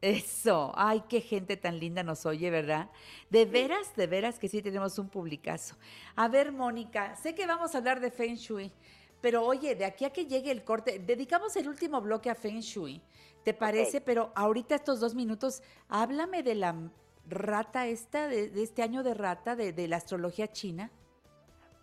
Eso, 0.00 0.72
ay, 0.76 1.02
qué 1.08 1.20
gente 1.20 1.56
tan 1.56 1.80
linda 1.80 2.04
nos 2.04 2.26
oye, 2.26 2.48
¿verdad? 2.48 2.90
De 3.28 3.44
veras, 3.44 3.96
de 3.96 4.06
veras 4.06 4.38
que 4.38 4.46
sí 4.46 4.62
tenemos 4.62 5.00
un 5.00 5.08
publicazo. 5.08 5.74
A 6.14 6.28
ver, 6.28 6.52
Mónica, 6.52 7.16
sé 7.16 7.34
que 7.34 7.44
vamos 7.44 7.74
a 7.74 7.78
hablar 7.78 7.98
de 7.98 8.12
Feng 8.12 8.36
Shui, 8.36 8.70
pero 9.20 9.42
oye, 9.42 9.74
de 9.74 9.84
aquí 9.84 10.04
a 10.04 10.10
que 10.10 10.26
llegue 10.26 10.52
el 10.52 10.62
corte, 10.62 11.00
dedicamos 11.00 11.56
el 11.56 11.66
último 11.66 12.00
bloque 12.00 12.30
a 12.30 12.36
Feng 12.36 12.60
Shui, 12.60 13.02
¿te 13.42 13.52
parece? 13.52 14.00
Pero 14.00 14.30
ahorita 14.36 14.76
estos 14.76 15.00
dos 15.00 15.16
minutos, 15.16 15.64
háblame 15.88 16.44
de 16.44 16.54
la 16.54 16.76
rata 17.28 17.88
esta, 17.88 18.28
de, 18.28 18.48
de 18.50 18.62
este 18.62 18.82
año 18.82 19.02
de 19.02 19.14
rata, 19.14 19.56
de, 19.56 19.72
de 19.72 19.88
la 19.88 19.96
astrología 19.96 20.46
china. 20.46 20.92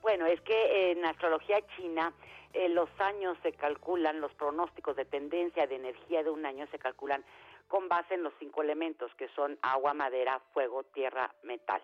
Bueno, 0.02 0.28
es 0.28 0.40
que 0.42 0.92
en 0.92 1.04
astrología 1.04 1.58
china 1.76 2.14
eh, 2.56 2.70
los 2.70 2.90
años 3.00 3.38
se 3.44 3.52
calculan, 3.52 4.22
los 4.22 4.34
pronósticos 4.36 4.96
de 4.96 5.04
tendencia 5.04 5.68
de 5.68 5.76
energía 5.76 6.24
de 6.24 6.30
un 6.30 6.46
año 6.46 6.66
se 6.68 6.80
calculan 6.80 7.26
con 7.68 7.90
base 7.90 8.14
en 8.14 8.24
los 8.24 8.34
cinco 8.40 8.62
elementos 8.62 9.14
que 9.16 9.28
son 9.36 9.60
agua, 9.62 9.94
madera, 9.94 10.40
fuego, 10.54 10.84
tierra, 10.84 11.34
metal. 11.44 11.84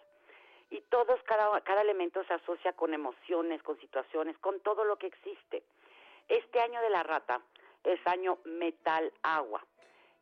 Y 0.69 0.80
todos, 0.89 1.22
cada, 1.23 1.60
cada 1.61 1.81
elemento 1.81 2.23
se 2.23 2.34
asocia 2.34 2.72
con 2.72 2.93
emociones, 2.93 3.61
con 3.64 3.77
situaciones, 3.81 4.38
con 4.38 4.61
todo 4.61 4.85
lo 4.85 4.95
que 4.95 5.07
existe. 5.07 5.64
Este 6.30 6.61
año 6.61 6.80
de 6.81 6.89
la 6.89 7.03
rata 7.03 7.41
es 7.84 7.99
año 8.07 8.38
metal-agua. 8.45 9.65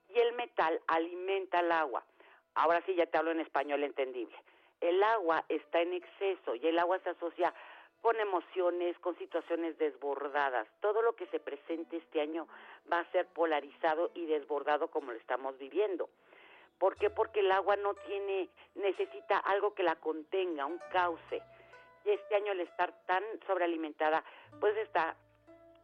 Y 0.08 0.18
el 0.18 0.34
metal 0.34 0.82
alimenta 0.88 1.60
el 1.60 1.72
agua. 1.72 2.04
Ahora 2.56 2.82
sí 2.88 2.96
ya 2.96 3.06
te 3.06 3.20
hablo 3.20 3.30
en 3.30 3.42
español 3.42 3.84
entendible. 3.84 4.36
el 4.82 5.04
agua 5.04 5.44
está 5.50 5.82
en 5.82 5.94
exceso 5.94 6.56
y 6.56 6.66
el 6.66 6.80
agua 6.80 7.00
se 7.00 7.10
asocia 7.10 7.54
con 8.02 8.20
emociones, 8.20 8.98
con 9.00 9.18
situaciones 9.18 9.78
desbordadas. 9.78 10.68
Todo 10.80 11.02
lo 11.02 11.16
que 11.16 11.28
se 11.28 11.40
presente 11.40 11.98
este 11.98 12.22
año 12.22 12.48
va 12.92 13.00
a 13.00 13.12
ser 13.12 13.28
polarizado 13.28 14.12
y 14.14 14.26
desbordado 14.26 14.88
como 14.90 15.12
lo 15.12 15.18
estamos 15.18 15.58
viviendo. 15.58 16.10
¿Por 16.78 16.96
qué? 16.96 17.10
Porque 17.10 17.42
el 17.42 17.52
agua 17.52 17.76
no 17.76 17.94
tiene, 17.94 18.50
necesita 18.76 19.38
algo 19.38 19.74
que 19.74 19.84
la 19.84 19.98
contenga, 19.98 20.66
un 20.66 20.80
cauce. 20.92 21.42
Y 22.06 22.12
este 22.12 22.36
año 22.36 22.54
al 22.54 22.62
estar 22.62 22.94
tan 23.06 23.24
sobrealimentada, 23.46 24.24
pues 24.62 24.78
está 24.78 25.16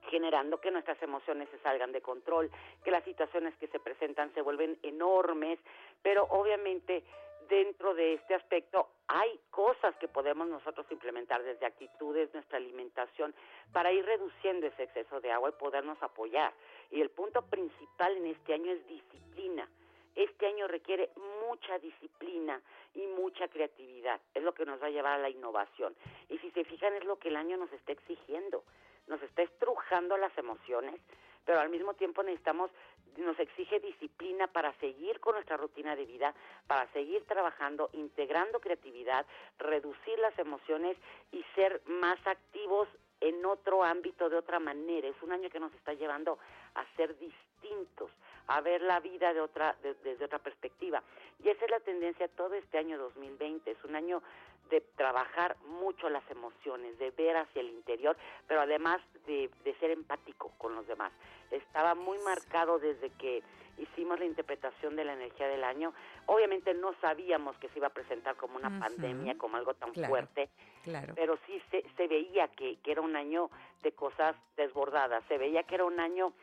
generando 0.09 0.61
que 0.61 0.71
nuestras 0.71 1.01
emociones 1.01 1.49
se 1.49 1.59
salgan 1.59 1.91
de 1.91 2.01
control, 2.01 2.49
que 2.83 2.91
las 2.91 3.03
situaciones 3.03 3.55
que 3.57 3.67
se 3.67 3.79
presentan 3.79 4.33
se 4.33 4.41
vuelven 4.41 4.77
enormes, 4.83 5.59
pero 6.01 6.25
obviamente 6.29 7.03
dentro 7.47 7.93
de 7.93 8.13
este 8.13 8.35
aspecto 8.35 8.87
hay 9.07 9.39
cosas 9.51 9.95
que 9.97 10.07
podemos 10.07 10.47
nosotros 10.47 10.85
implementar 10.91 11.43
desde 11.43 11.65
actitudes, 11.65 12.33
nuestra 12.33 12.57
alimentación, 12.57 13.33
para 13.71 13.91
ir 13.91 14.05
reduciendo 14.05 14.67
ese 14.67 14.83
exceso 14.83 15.21
de 15.21 15.31
agua 15.31 15.49
y 15.49 15.59
podernos 15.59 16.01
apoyar. 16.01 16.53
Y 16.91 17.01
el 17.01 17.09
punto 17.09 17.41
principal 17.43 18.17
en 18.17 18.27
este 18.27 18.53
año 18.53 18.71
es 18.71 18.87
disciplina. 18.87 19.69
Este 20.15 20.47
año 20.47 20.67
requiere 20.67 21.09
mucha 21.47 21.77
disciplina 21.79 22.61
y 22.93 23.05
mucha 23.07 23.47
creatividad. 23.49 24.19
Es 24.33 24.43
lo 24.43 24.53
que 24.53 24.65
nos 24.65 24.81
va 24.81 24.87
a 24.87 24.91
llevar 24.91 25.13
a 25.13 25.21
la 25.21 25.29
innovación. 25.29 25.93
Y 26.29 26.37
si 26.37 26.51
se 26.51 26.63
fijan, 26.63 26.93
es 26.93 27.03
lo 27.03 27.19
que 27.19 27.27
el 27.27 27.35
año 27.35 27.57
nos 27.57 27.71
está 27.73 27.91
exigiendo. 27.91 28.63
Nos 29.07 29.21
está 29.21 29.43
estrujando 29.43 30.17
las 30.17 30.35
emociones, 30.37 30.99
pero 31.45 31.59
al 31.59 31.69
mismo 31.69 31.93
tiempo 31.93 32.23
necesitamos, 32.23 32.71
nos 33.17 33.39
exige 33.39 33.79
disciplina 33.79 34.47
para 34.47 34.73
seguir 34.79 35.19
con 35.19 35.35
nuestra 35.35 35.57
rutina 35.57 35.95
de 35.95 36.05
vida, 36.05 36.33
para 36.67 36.87
seguir 36.91 37.23
trabajando, 37.25 37.89
integrando 37.93 38.59
creatividad, 38.59 39.25
reducir 39.57 40.19
las 40.19 40.37
emociones 40.37 40.97
y 41.31 41.43
ser 41.55 41.81
más 41.85 42.17
activos 42.27 42.87
en 43.21 43.45
otro 43.45 43.83
ámbito 43.83 44.29
de 44.29 44.37
otra 44.37 44.59
manera. 44.59 45.07
Es 45.07 45.21
un 45.21 45.31
año 45.31 45.49
que 45.49 45.59
nos 45.59 45.73
está 45.73 45.93
llevando 45.93 46.37
a 46.75 46.85
ser 46.95 47.17
distintos, 47.17 48.11
a 48.47 48.61
ver 48.61 48.81
la 48.81 48.99
vida 48.99 49.33
de 49.33 49.41
otra, 49.41 49.75
de- 49.81 49.95
desde 50.03 50.25
otra 50.25 50.39
perspectiva. 50.39 51.01
Y 51.43 51.49
esa 51.49 51.65
es 51.65 51.71
la 51.71 51.79
tendencia 51.79 52.27
todo 52.27 52.53
este 52.53 52.77
año 52.77 52.97
2020. 52.97 53.71
Es 53.71 53.83
un 53.85 53.95
año 53.95 54.21
de 54.69 54.81
trabajar 54.95 55.55
mucho 55.67 56.09
las 56.09 56.23
emociones, 56.31 56.97
de 56.99 57.11
ver 57.11 57.37
hacia 57.37 57.61
el 57.61 57.69
interior, 57.69 58.17
pero 58.47 58.61
además 58.61 58.99
de, 59.27 59.49
de 59.63 59.75
ser 59.79 59.91
empático 59.91 60.51
con 60.57 60.75
los 60.75 60.87
demás. 60.87 61.11
Estaba 61.51 61.93
muy 61.95 62.17
marcado 62.19 62.79
desde 62.79 63.09
que 63.11 63.43
hicimos 63.77 64.17
la 64.19 64.25
interpretación 64.25 64.95
de 64.95 65.03
la 65.05 65.13
energía 65.13 65.47
del 65.47 65.63
año. 65.63 65.93
Obviamente 66.27 66.73
no 66.73 66.93
sabíamos 67.01 67.57
que 67.57 67.69
se 67.69 67.77
iba 67.79 67.87
a 67.87 67.93
presentar 67.93 68.35
como 68.37 68.55
una 68.57 68.79
pandemia, 68.79 69.37
como 69.37 69.57
algo 69.57 69.73
tan 69.73 69.91
Claro, 69.91 70.09
fuerte, 70.09 70.49
Claro. 70.83 71.13
pero 71.15 71.37
sí 71.45 71.61
se, 71.71 71.83
se 71.97 72.07
veía 72.07 72.47
que, 72.49 72.77
que 72.79 72.91
era 72.91 73.01
un 73.01 73.15
año 73.15 73.49
de 73.83 73.91
cosas 73.91 74.35
desbordadas, 74.57 75.23
se 75.27 75.37
veía 75.37 75.63
que 75.63 75.75
era 75.75 75.85
un 75.85 75.99
año 75.99 76.33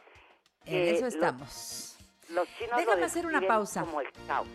En 0.67 0.95
eso 0.95 1.07
los- 1.07 1.15
estamos. 1.15 1.99
Los, 2.29 2.49
chinos 2.57 2.71
lo 2.73 2.77
Déjame 2.79 3.05
hacer 3.05 3.27
una 3.27 3.41
pausa. 3.41 3.81
Como 3.81 4.01
el 4.01 4.09
caos. 4.27 4.47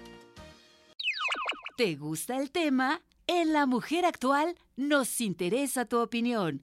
¿Te 1.76 1.95
gusta 1.95 2.38
el 2.38 2.52
tema? 2.52 3.02
En 3.29 3.51
La 3.51 3.65
Mujer 3.65 4.05
Actual 4.05 4.55
nos 4.77 5.19
interesa 5.19 5.83
tu 5.83 5.99
opinión. 5.99 6.61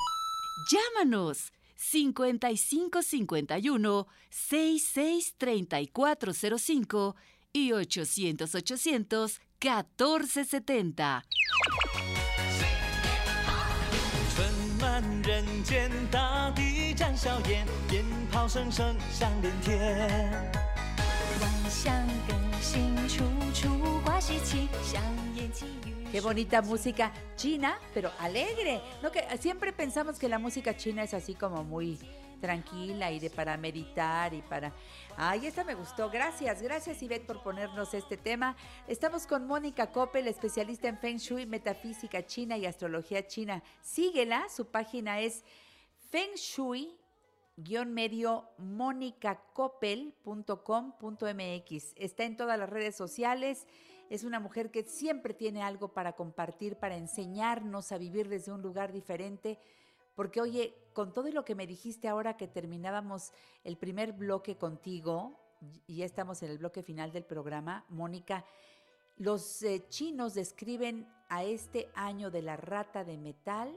Llámanos 0.71 1.53
5551 1.77 4.07
663405 4.31 7.17
y 7.53 7.73
800 7.73 8.55
800 8.55 9.41
1470. 9.61 11.27
Qué 26.15 26.21
bonita 26.21 26.63
música 26.63 27.13
china, 27.35 27.77
pero 27.93 28.09
alegre. 28.21 28.81
No 29.03 29.11
que 29.11 29.19
eh, 29.19 29.37
siempre 29.37 29.73
pensamos 29.73 30.17
que 30.17 30.29
la 30.29 30.39
música 30.39 30.77
china 30.77 31.03
es 31.03 31.13
así 31.13 31.35
como 31.35 31.65
muy 31.65 31.99
tranquila 32.41 33.11
y 33.11 33.19
de 33.19 33.31
para 33.31 33.57
meditar 33.57 34.33
y 34.33 34.41
para... 34.41 34.73
Ay, 35.17 35.45
esta 35.47 35.65
me 35.65 35.75
gustó. 35.75 36.11
Gracias, 36.11 36.63
gracias 36.63 37.03
Ivette 37.03 37.27
por 37.27 37.43
ponernos 37.43 37.95
este 37.95 38.17
tema. 38.17 38.55
Estamos 38.87 39.27
con 39.27 39.49
Mónica 39.49 39.91
Coppel, 39.91 40.29
especialista 40.29 40.87
en 40.87 40.99
Feng 40.99 41.17
Shui, 41.17 41.47
Metafísica 41.47 42.25
China 42.25 42.57
y 42.57 42.67
Astrología 42.67 43.27
China. 43.27 43.61
Síguela, 43.83 44.49
su 44.49 44.67
página 44.67 45.19
es 45.19 45.43
Feng 46.11 46.37
Shui 46.37 46.97
guion 47.57 47.93
medio 47.93 48.51
Está 51.97 52.25
en 52.25 52.37
todas 52.37 52.57
las 52.57 52.71
redes 52.71 52.95
sociales 52.95 53.67
es 54.11 54.25
una 54.25 54.39
mujer 54.41 54.71
que 54.71 54.83
siempre 54.85 55.35
tiene 55.35 55.63
algo 55.63 55.89
para 55.89 56.13
compartir, 56.13 56.77
para 56.77 56.97
enseñarnos 56.97 57.91
a 57.93 57.99
vivir 57.99 58.29
desde 58.29 58.53
un 58.53 58.63
lugar 58.63 58.93
diferente. 58.93 59.59
Porque, 60.15 60.41
oye, 60.41 60.75
con 60.93 61.13
todo 61.13 61.29
lo 61.31 61.45
que 61.45 61.55
me 61.55 61.67
dijiste 61.67 62.07
ahora 62.09 62.37
que 62.37 62.47
terminábamos 62.47 63.33
el 63.65 63.77
primer 63.77 64.13
bloque 64.13 64.57
contigo, 64.57 65.41
y 65.87 65.97
ya 65.97 66.05
estamos 66.05 66.43
en 66.43 66.51
el 66.51 66.59
bloque 66.59 66.83
final 66.83 67.11
del 67.13 67.25
programa, 67.25 67.85
Mónica, 67.89 68.45
los 69.17 69.63
eh, 69.63 69.89
chinos 69.89 70.35
describen 70.35 71.09
a 71.29 71.43
este 71.45 71.89
año 71.95 72.31
de 72.31 72.43
la 72.43 72.57
rata 72.57 73.03
de 73.05 73.17
metal 73.17 73.75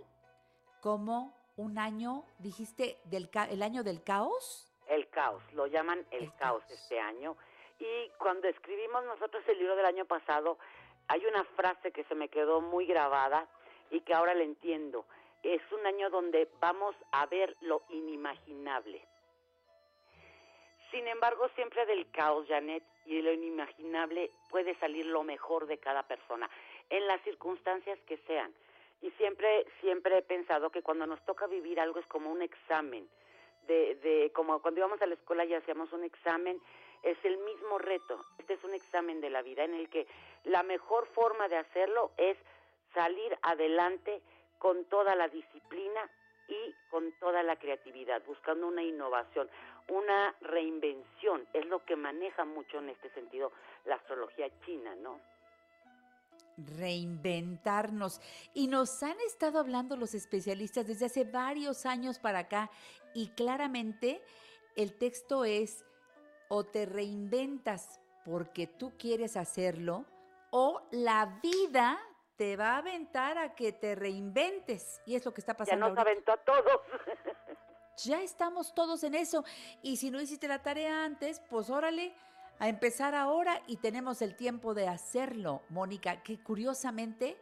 como 0.81 1.35
un 1.55 1.77
año, 1.79 2.23
dijiste, 2.39 2.97
del 3.05 3.29
ca- 3.29 3.45
el 3.49 3.63
año 3.63 3.83
del 3.83 4.03
caos. 4.03 4.67
El 4.89 5.09
caos, 5.09 5.41
lo 5.53 5.65
llaman 5.67 6.05
el, 6.11 6.33
caos, 6.35 6.63
este 6.69 6.99
año. 6.99 7.35
Y 7.79 8.09
cuando 8.17 8.47
escribimos 8.47 9.05
nosotros 9.05 9.43
el 9.47 9.59
libro 9.59 9.75
del 9.75 9.85
año 9.85 10.05
pasado, 10.05 10.57
hay 11.07 11.25
una 11.25 11.43
frase 11.43 11.91
que 11.91 12.03
se 12.05 12.15
me 12.15 12.29
quedó 12.29 12.61
muy 12.61 12.85
grabada 12.85 13.47
y 13.91 14.01
que 14.01 14.13
ahora 14.13 14.33
la 14.33 14.43
entiendo. 14.43 15.05
Es 15.43 15.61
un 15.71 15.85
año 15.85 16.09
donde 16.09 16.49
vamos 16.59 16.95
a 17.11 17.25
ver 17.27 17.55
lo 17.61 17.83
inimaginable. 17.89 19.01
Sin 20.91 21.07
embargo, 21.07 21.49
siempre 21.55 21.85
del 21.85 22.09
caos, 22.11 22.47
Janet, 22.47 22.83
y 23.05 23.17
de 23.17 23.21
lo 23.21 23.33
inimaginable 23.33 24.31
puede 24.49 24.75
salir 24.79 25.05
lo 25.05 25.23
mejor 25.23 25.67
de 25.67 25.77
cada 25.77 26.03
persona, 26.03 26.49
en 26.89 27.05
las 27.07 27.21
circunstancias 27.23 27.99
que 28.05 28.17
sean. 28.25 28.53
Y 29.01 29.11
siempre, 29.11 29.65
siempre 29.79 30.17
he 30.17 30.21
pensado 30.23 30.69
que 30.71 30.81
cuando 30.81 31.05
nos 31.05 31.23
toca 31.25 31.45
vivir 31.47 31.79
algo 31.79 31.99
es 31.99 32.05
como 32.07 32.31
un 32.31 32.41
examen, 32.41 33.07
de, 33.67 33.95
de 33.95 34.31
como 34.33 34.61
cuando 34.61 34.79
íbamos 34.79 35.01
a 35.01 35.05
la 35.05 35.13
escuela 35.13 35.45
y 35.45 35.53
hacíamos 35.53 35.91
un 35.93 36.03
examen, 36.03 36.59
es 37.03 37.17
el 37.23 37.37
mismo 37.39 37.77
reto. 37.77 38.25
Este 38.37 38.53
es 38.53 38.63
un 38.63 38.73
examen 38.73 39.21
de 39.21 39.29
la 39.29 39.41
vida 39.41 39.63
en 39.63 39.73
el 39.73 39.89
que 39.89 40.07
la 40.43 40.63
mejor 40.63 41.07
forma 41.07 41.47
de 41.47 41.57
hacerlo 41.57 42.11
es 42.17 42.37
salir 42.93 43.37
adelante 43.41 44.21
con 44.59 44.85
toda 44.85 45.15
la 45.15 45.27
disciplina 45.27 46.09
y 46.47 46.73
con 46.89 47.11
toda 47.19 47.43
la 47.43 47.57
creatividad, 47.57 48.23
buscando 48.25 48.67
una 48.67 48.81
innovación, 48.81 49.49
una 49.89 50.33
reinvención. 50.41 51.45
Es 51.53 51.65
lo 51.65 51.83
que 51.85 51.95
maneja 51.95 52.45
mucho 52.45 52.79
en 52.79 52.89
este 52.89 53.09
sentido 53.11 53.51
la 53.85 53.95
astrología 53.95 54.49
china, 54.65 54.95
¿no? 54.95 55.19
reinventarnos. 56.57 58.19
Y 58.53 58.67
nos 58.67 59.03
han 59.03 59.19
estado 59.21 59.59
hablando 59.59 59.95
los 59.95 60.15
especialistas 60.15 60.87
desde 60.87 61.05
hace 61.05 61.23
varios 61.23 61.85
años 61.85 62.19
para 62.19 62.39
acá 62.39 62.71
y 63.13 63.29
claramente 63.29 64.21
el 64.75 64.93
texto 64.97 65.45
es 65.45 65.85
o 66.49 66.63
te 66.63 66.85
reinventas 66.85 67.99
porque 68.25 68.67
tú 68.67 68.93
quieres 68.97 69.37
hacerlo 69.37 70.05
o 70.51 70.81
la 70.91 71.39
vida 71.41 71.99
te 72.35 72.55
va 72.55 72.73
a 72.75 72.77
aventar 72.77 73.37
a 73.37 73.55
que 73.55 73.71
te 73.71 73.95
reinventes. 73.95 75.01
Y 75.05 75.15
es 75.15 75.25
lo 75.25 75.33
que 75.33 75.41
está 75.41 75.53
Ya 75.53 75.57
pasando. 75.57 75.89
nos 75.89 75.97
ahorita. 75.97 76.01
aventó 76.11 76.31
a 76.33 76.37
todos. 76.37 76.81
Ya 78.05 78.21
estamos 78.21 78.75
todos 78.75 79.03
en 79.03 79.15
eso. 79.15 79.43
Y 79.81 79.97
si 79.97 80.11
no 80.11 80.21
hiciste 80.21 80.47
la 80.47 80.61
tarea 80.61 81.03
antes, 81.03 81.41
pues 81.49 81.71
órale, 81.71 82.13
a 82.59 82.69
empezar 82.69 83.15
ahora 83.15 83.63
y 83.65 83.77
tenemos 83.77 84.21
el 84.21 84.35
tiempo 84.35 84.75
de 84.75 84.87
hacerlo, 84.87 85.63
Mónica, 85.69 86.21
que 86.21 86.39
curiosamente, 86.43 87.37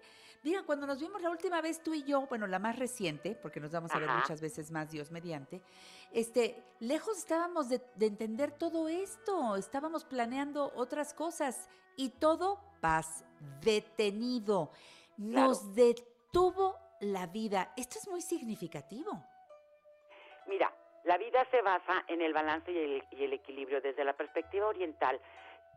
mira, 0.46 0.62
cuando 0.64 0.86
nos 0.86 1.02
vimos 1.02 1.22
la 1.24 1.32
última 1.32 1.60
vez 1.60 1.82
tú 1.82 1.96
y 1.96 2.04
yo, 2.04 2.28
bueno, 2.28 2.46
la 2.46 2.60
más 2.60 2.78
reciente, 2.78 3.36
porque 3.42 3.60
nos 3.60 3.72
vamos 3.72 3.92
a 3.92 4.00
ver 4.00 4.08
Ajá. 4.08 4.20
muchas 4.20 4.42
veces 4.42 4.70
más, 4.70 4.92
Dios 4.92 5.12
mediante, 5.12 5.60
este, 6.14 6.64
lejos 6.80 7.18
estábamos 7.18 7.68
de, 7.68 7.82
de 7.96 8.06
entender 8.06 8.52
todo 8.52 8.88
esto, 8.88 9.56
estábamos 9.56 10.06
planeando 10.06 10.72
otras 10.76 11.16
cosas 11.16 11.68
y 11.98 12.10
todo 12.10 12.60
paz, 12.80 13.26
detenido, 13.62 14.70
nos 15.18 15.74
detuvo 15.74 16.78
la 17.00 17.26
vida. 17.26 17.74
Esto 17.76 17.98
es 17.98 18.08
muy 18.08 18.22
significativo. 18.22 19.12
Mira, 20.46 20.72
la 21.06 21.18
vida 21.18 21.44
se 21.50 21.62
basa 21.64 22.06
en 22.08 22.22
el 22.22 22.34
balance 22.34 22.72
y 22.72 22.78
el, 22.78 23.04
y 23.12 23.24
el 23.24 23.34
equilibrio. 23.34 23.82
Desde 23.82 24.04
la 24.04 24.14
perspectiva 24.14 24.68
oriental, 24.68 25.20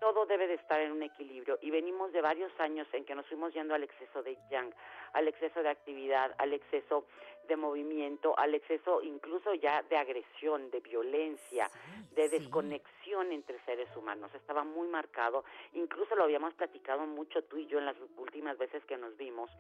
todo 0.01 0.27
debe 0.27 0.47
de 0.47 0.55
estar 0.55 0.81
en 0.81 0.93
un 0.93 1.03
equilibrio 1.03 1.59
y 1.63 1.71
venimos 1.71 2.13
de 2.13 2.21
varios 2.21 2.53
años 2.61 2.87
en 2.93 3.05
que 3.05 3.15
nos 3.15 3.27
fuimos 3.27 3.53
yendo 3.53 3.75
al 3.75 3.83
exceso 3.83 4.23
de 4.23 4.37
yang, 4.51 4.73
al 5.13 5.29
exceso 5.29 5.63
de 5.63 5.69
actividad, 5.69 6.35
al 6.39 6.53
exceso 6.53 7.05
de 7.47 7.57
movimiento, 7.57 8.39
al 8.39 8.55
exceso 8.55 9.03
incluso 9.03 9.55
ya 9.55 9.83
de 9.83 9.97
agresión, 9.97 10.71
de 10.71 10.81
violencia, 10.81 11.71
de 12.15 12.29
desconexión 12.29 13.33
entre 13.33 13.59
seres 13.65 13.89
humanos. 13.97 14.31
Estaba 14.35 14.65
muy 14.65 14.87
marcado, 14.89 15.45
incluso 15.73 16.15
lo 16.15 16.25
habíamos 16.25 16.55
platicado 16.55 17.07
mucho 17.07 17.43
tú 17.45 17.57
y 17.57 17.67
yo 17.67 17.79
en 17.79 17.87
las 17.87 17.97
últimas 18.17 18.59
veces 18.59 18.85
que 18.85 18.97
nos 18.97 19.17
vimos, 19.17 19.51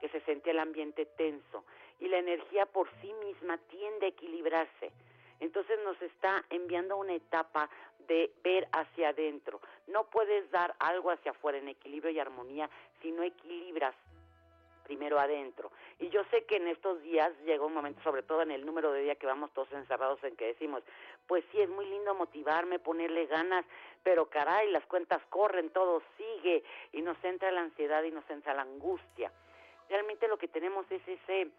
que 0.00 0.08
se 0.08 0.20
sentía 0.20 0.52
el 0.52 0.60
ambiente 0.60 1.04
tenso 1.04 1.64
y 1.98 2.08
la 2.08 2.18
energía 2.18 2.66
por 2.66 2.88
sí 3.00 3.12
misma 3.24 3.58
tiende 3.58 4.06
a 4.06 4.08
equilibrarse. 4.10 4.92
Entonces 5.40 5.78
nos 5.84 6.00
está 6.00 6.44
enviando 6.48 6.96
una 6.96 7.14
etapa 7.14 7.68
de 8.06 8.32
ver 8.42 8.68
hacia 8.72 9.10
adentro. 9.10 9.60
No 9.86 10.04
puedes 10.04 10.50
dar 10.50 10.74
algo 10.78 11.10
hacia 11.10 11.32
afuera 11.32 11.58
en 11.58 11.68
equilibrio 11.68 12.10
y 12.10 12.18
armonía 12.18 12.68
si 13.00 13.12
no 13.12 13.22
equilibras 13.22 13.94
primero 14.86 15.18
adentro. 15.18 15.72
Y 15.98 16.08
yo 16.10 16.22
sé 16.30 16.44
que 16.44 16.56
en 16.56 16.68
estos 16.68 17.02
días 17.02 17.32
llega 17.44 17.64
un 17.64 17.74
momento, 17.74 18.00
sobre 18.02 18.22
todo 18.22 18.42
en 18.42 18.52
el 18.52 18.64
número 18.64 18.92
de 18.92 19.02
días 19.02 19.18
que 19.18 19.26
vamos 19.26 19.50
todos 19.52 19.70
encerrados, 19.72 20.22
en 20.22 20.36
que 20.36 20.46
decimos, 20.46 20.82
pues 21.26 21.44
sí, 21.50 21.60
es 21.60 21.68
muy 21.68 21.86
lindo 21.86 22.14
motivarme, 22.14 22.78
ponerle 22.78 23.26
ganas, 23.26 23.64
pero 24.04 24.30
caray, 24.30 24.70
las 24.70 24.86
cuentas 24.86 25.20
corren, 25.28 25.70
todo 25.70 26.02
sigue, 26.16 26.62
y 26.92 27.02
nos 27.02 27.22
entra 27.24 27.50
la 27.50 27.62
ansiedad 27.62 28.04
y 28.04 28.12
nos 28.12 28.28
entra 28.30 28.54
la 28.54 28.62
angustia. 28.62 29.32
Realmente 29.88 30.28
lo 30.28 30.38
que 30.38 30.48
tenemos 30.48 30.86
es 30.90 31.02
ese, 31.06 31.50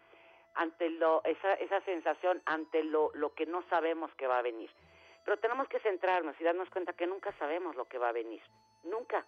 ante 0.54 0.88
lo, 0.90 1.22
esa, 1.24 1.54
esa 1.54 1.80
sensación 1.82 2.40
ante 2.46 2.82
lo, 2.82 3.10
lo 3.14 3.34
que 3.34 3.44
no 3.44 3.62
sabemos 3.68 4.10
que 4.14 4.26
va 4.26 4.38
a 4.38 4.42
venir. 4.42 4.70
Pero 5.28 5.40
tenemos 5.40 5.68
que 5.68 5.78
centrarnos 5.80 6.40
y 6.40 6.44
darnos 6.44 6.70
cuenta 6.70 6.94
que 6.94 7.06
nunca 7.06 7.30
sabemos 7.38 7.76
lo 7.76 7.84
que 7.84 7.98
va 7.98 8.08
a 8.08 8.12
venir. 8.12 8.40
Nunca. 8.84 9.26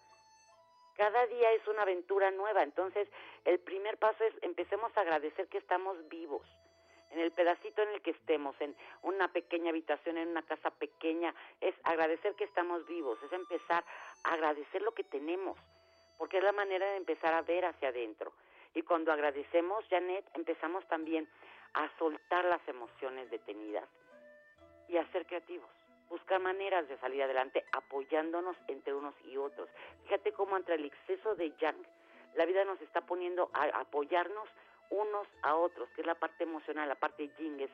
Cada 0.97 1.27
día 1.27 1.53
es 1.53 1.69
una 1.69 1.83
aventura 1.83 2.31
nueva. 2.31 2.63
Entonces, 2.63 3.07
el 3.45 3.61
primer 3.61 3.99
paso 3.99 4.25
es 4.25 4.33
empecemos 4.41 4.97
a 4.97 5.03
agradecer 5.03 5.49
que 5.49 5.59
estamos 5.59 6.09
vivos. 6.09 6.41
En 7.11 7.21
el 7.21 7.33
pedacito 7.33 7.83
en 7.83 7.91
el 7.91 8.01
que 8.01 8.13
estemos, 8.13 8.59
en 8.63 8.75
una 9.03 9.31
pequeña 9.31 9.69
habitación, 9.69 10.17
en 10.17 10.29
una 10.29 10.41
casa 10.41 10.71
pequeña, 10.71 11.35
es 11.61 11.75
agradecer 11.85 12.35
que 12.35 12.45
estamos 12.45 12.87
vivos, 12.87 13.23
es 13.23 13.33
empezar 13.35 13.85
a 14.25 14.33
agradecer 14.33 14.81
lo 14.81 14.95
que 14.95 15.05
tenemos, 15.05 15.59
porque 16.17 16.39
es 16.39 16.45
la 16.45 16.53
manera 16.53 16.87
de 16.93 16.97
empezar 16.97 17.35
a 17.35 17.43
ver 17.43 17.67
hacia 17.67 17.91
adentro. 17.91 18.33
Y 18.73 18.81
cuando 18.81 19.13
agradecemos, 19.13 19.85
Janet, 19.91 20.25
empezamos 20.33 20.83
también 20.89 21.29
a 21.75 21.91
soltar 21.99 22.47
las 22.47 22.67
emociones 22.69 23.31
detenidas 23.31 23.87
y 24.89 24.97
a 24.97 25.07
ser 25.13 25.27
creativos 25.27 25.69
buscar 26.11 26.41
maneras 26.41 26.87
de 26.89 26.99
salir 26.99 27.23
adelante 27.23 27.65
apoyándonos 27.73 28.57
entre 28.67 28.93
unos 28.93 29.15
y 29.25 29.37
otros. 29.37 29.69
Fíjate 30.05 30.33
cómo 30.33 30.57
entre 30.57 30.75
el 30.75 30.85
exceso 30.85 31.35
de 31.37 31.55
yang, 31.59 31.77
la 32.35 32.45
vida 32.45 32.65
nos 32.65 32.81
está 32.83 33.01
poniendo 33.01 33.49
a 33.55 33.81
apoyarnos 33.81 34.49
unos 34.91 35.27
a 35.43 35.55
otros, 35.55 35.89
que 35.95 36.03
es 36.03 36.07
la 36.07 36.17
parte 36.17 36.45
emocional, 36.45 36.89
la 36.89 36.97
parte 36.97 37.31
yin, 37.39 37.61
es 37.61 37.71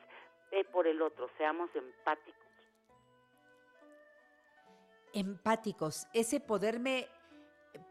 ve 0.51 0.63
por 0.65 0.87
el 0.87 1.01
otro, 1.01 1.29
seamos 1.37 1.69
empáticos. 1.75 2.45
Empáticos, 5.13 6.07
ese 6.13 6.39
poderme 6.39 7.07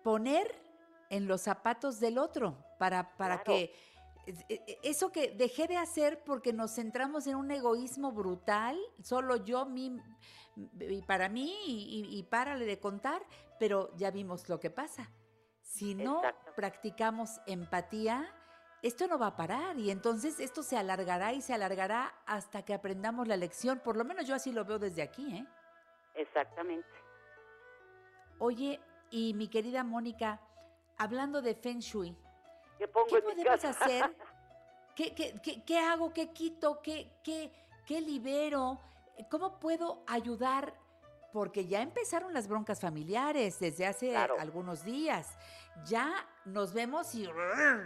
poner 0.02 0.55
en 1.10 1.28
los 1.28 1.43
zapatos 1.43 2.01
del 2.01 2.18
otro 2.18 2.56
para, 2.78 3.16
para 3.16 3.43
que 3.43 3.74
eso 4.82 5.12
que 5.12 5.31
dejé 5.31 5.66
de 5.66 5.77
hacer 5.77 6.23
porque 6.24 6.53
nos 6.53 6.74
centramos 6.74 7.27
en 7.27 7.36
un 7.36 7.51
egoísmo 7.51 8.12
brutal, 8.12 8.78
solo 9.03 9.36
yo, 9.36 9.66
mi, 9.66 10.01
y 10.81 11.03
para 11.03 11.28
mí, 11.28 11.55
y, 11.66 12.19
y 12.19 12.23
párale 12.24 12.66
de 12.66 12.81
contar, 12.81 13.23
pero 13.59 13.94
ya 13.97 14.11
vimos 14.11 14.48
lo 14.48 14.59
que 14.59 14.70
pasa. 14.70 15.11
Si 15.61 15.94
no 15.94 16.23
practicamos 16.55 17.40
empatía, 17.47 18.32
esto 18.82 19.07
no 19.09 19.19
va 19.19 19.28
a 19.28 19.36
parar 19.36 19.78
y 19.78 19.90
entonces 19.90 20.39
esto 20.40 20.62
se 20.62 20.77
alargará 20.77 21.32
y 21.32 21.40
se 21.40 21.55
alargará 21.55 22.15
hasta 22.27 22.65
que 22.65 22.74
aprendamos 22.74 23.27
la 23.27 23.36
lección. 23.36 23.81
Por 23.81 23.97
lo 23.97 24.05
menos 24.05 24.27
yo 24.27 24.35
así 24.35 24.53
lo 24.53 24.65
veo 24.65 24.78
desde 24.78 25.03
aquí, 25.03 25.35
¿eh? 25.35 25.47
Exactamente. 26.15 26.89
Oye, 28.39 28.81
y 29.11 29.35
mi 29.35 29.48
querida 29.48 29.82
Mónica, 29.82 30.40
hablando 30.98 31.43
de 31.43 31.55
Feng 31.55 31.81
Shui, 31.81 32.16
¿Qué, 32.78 32.89
pongo 32.89 33.07
¿qué 33.09 33.16
en 33.19 33.24
mi 33.27 33.31
podemos 33.44 33.61
casa? 33.61 33.70
hacer? 33.85 34.16
¿Qué, 34.94 35.15
qué, 35.15 35.35
qué, 35.43 35.62
qué 35.65 35.78
hago? 35.78 36.12
¿Qué 36.12 36.32
quito? 36.32 36.81
¿Qué, 36.82 37.11
qué, 37.23 37.53
¿Qué 37.86 38.01
libero? 38.01 38.81
¿Cómo 39.31 39.59
puedo 39.59 40.03
ayudar? 40.07 40.74
Porque 41.32 41.66
ya 41.66 41.82
empezaron 41.82 42.32
las 42.32 42.48
broncas 42.48 42.81
familiares 42.81 43.59
desde 43.61 43.86
hace 43.86 44.16
algunos 44.16 44.85
días. 44.85 45.36
Ya 45.85 46.27
nos 46.47 46.73
vemos 46.73 47.15
y 47.15 47.28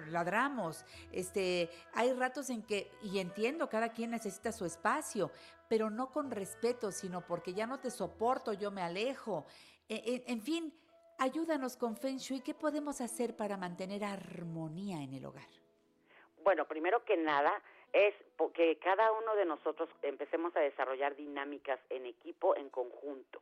ladramos. 0.07 0.85
Este, 1.11 1.69
hay 1.93 2.13
ratos 2.13 2.49
en 2.51 2.63
que, 2.63 2.93
y 3.03 3.19
entiendo, 3.19 3.69
cada 3.69 3.89
quien 3.89 4.13
necesita 4.13 4.53
su 4.53 4.65
espacio, 4.65 5.33
pero 5.69 5.91
no 5.91 6.13
con 6.13 6.31
respeto, 6.31 6.93
sino 6.93 7.27
porque 7.27 7.53
ya 7.53 7.67
no 7.67 7.81
te 7.81 7.91
soporto, 7.91 8.53
yo 8.53 8.71
me 8.71 8.83
alejo. 8.83 9.47
E- 9.89 9.97
e- 9.97 10.33
en 10.33 10.41
fin, 10.43 10.73
ayúdanos 11.21 11.77
con 11.77 11.97
Feng 11.97 12.17
Shui. 12.17 12.41
¿Qué 12.41 12.55
podemos 12.55 13.01
hacer 13.01 13.37
para 13.37 13.57
mantener 13.57 14.03
armonía 14.05 15.03
en 15.03 15.15
el 15.15 15.27
hogar? 15.27 15.49
Bueno, 16.43 16.65
primero 16.67 17.05
que 17.05 17.17
nada 17.17 17.53
es 17.93 18.15
que 18.55 18.79
cada 18.79 19.13
uno 19.13 19.37
de 19.37 19.45
nosotros 19.45 19.89
empecemos 20.03 20.57
a 20.57 20.61
desarrollar 20.61 21.15
dinámicas 21.15 21.79
en 21.91 22.07
equipo, 22.07 22.57
en 22.57 22.71
conjunto. 22.71 23.41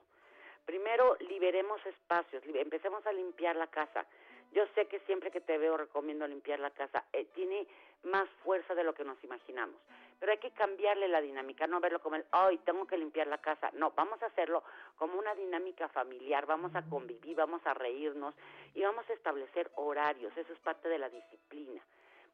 Primero, 0.66 1.16
liberemos 1.20 1.84
espacios, 1.86 2.42
empecemos 2.44 3.06
a 3.06 3.12
limpiar 3.12 3.56
la 3.56 3.68
casa. 3.68 4.05
Yo 4.52 4.64
sé 4.74 4.86
que 4.86 5.00
siempre 5.00 5.30
que 5.30 5.40
te 5.40 5.58
veo 5.58 5.76
recomiendo 5.76 6.26
limpiar 6.26 6.60
la 6.60 6.70
casa. 6.70 7.04
Eh, 7.12 7.26
tiene 7.34 7.66
más 8.04 8.28
fuerza 8.44 8.74
de 8.74 8.84
lo 8.84 8.94
que 8.94 9.04
nos 9.04 9.22
imaginamos. 9.22 9.76
Pero 10.18 10.32
hay 10.32 10.38
que 10.38 10.50
cambiarle 10.50 11.06
la 11.06 11.20
dinámica, 11.20 11.66
no 11.66 11.80
verlo 11.80 12.00
como 12.00 12.16
el, 12.16 12.24
ay, 12.32 12.58
tengo 12.58 12.86
que 12.86 12.98
limpiar 12.98 13.28
la 13.28 13.38
casa. 13.38 13.70
No, 13.74 13.92
vamos 13.92 14.20
a 14.22 14.26
hacerlo 14.26 14.64
como 14.96 15.18
una 15.18 15.34
dinámica 15.34 15.88
familiar, 15.88 16.44
vamos 16.46 16.74
a 16.74 16.82
convivir, 16.82 17.36
vamos 17.36 17.64
a 17.64 17.74
reírnos 17.74 18.34
y 18.74 18.82
vamos 18.82 19.08
a 19.08 19.12
establecer 19.12 19.70
horarios. 19.76 20.36
Eso 20.36 20.52
es 20.52 20.58
parte 20.60 20.88
de 20.88 20.98
la 20.98 21.08
disciplina. 21.08 21.80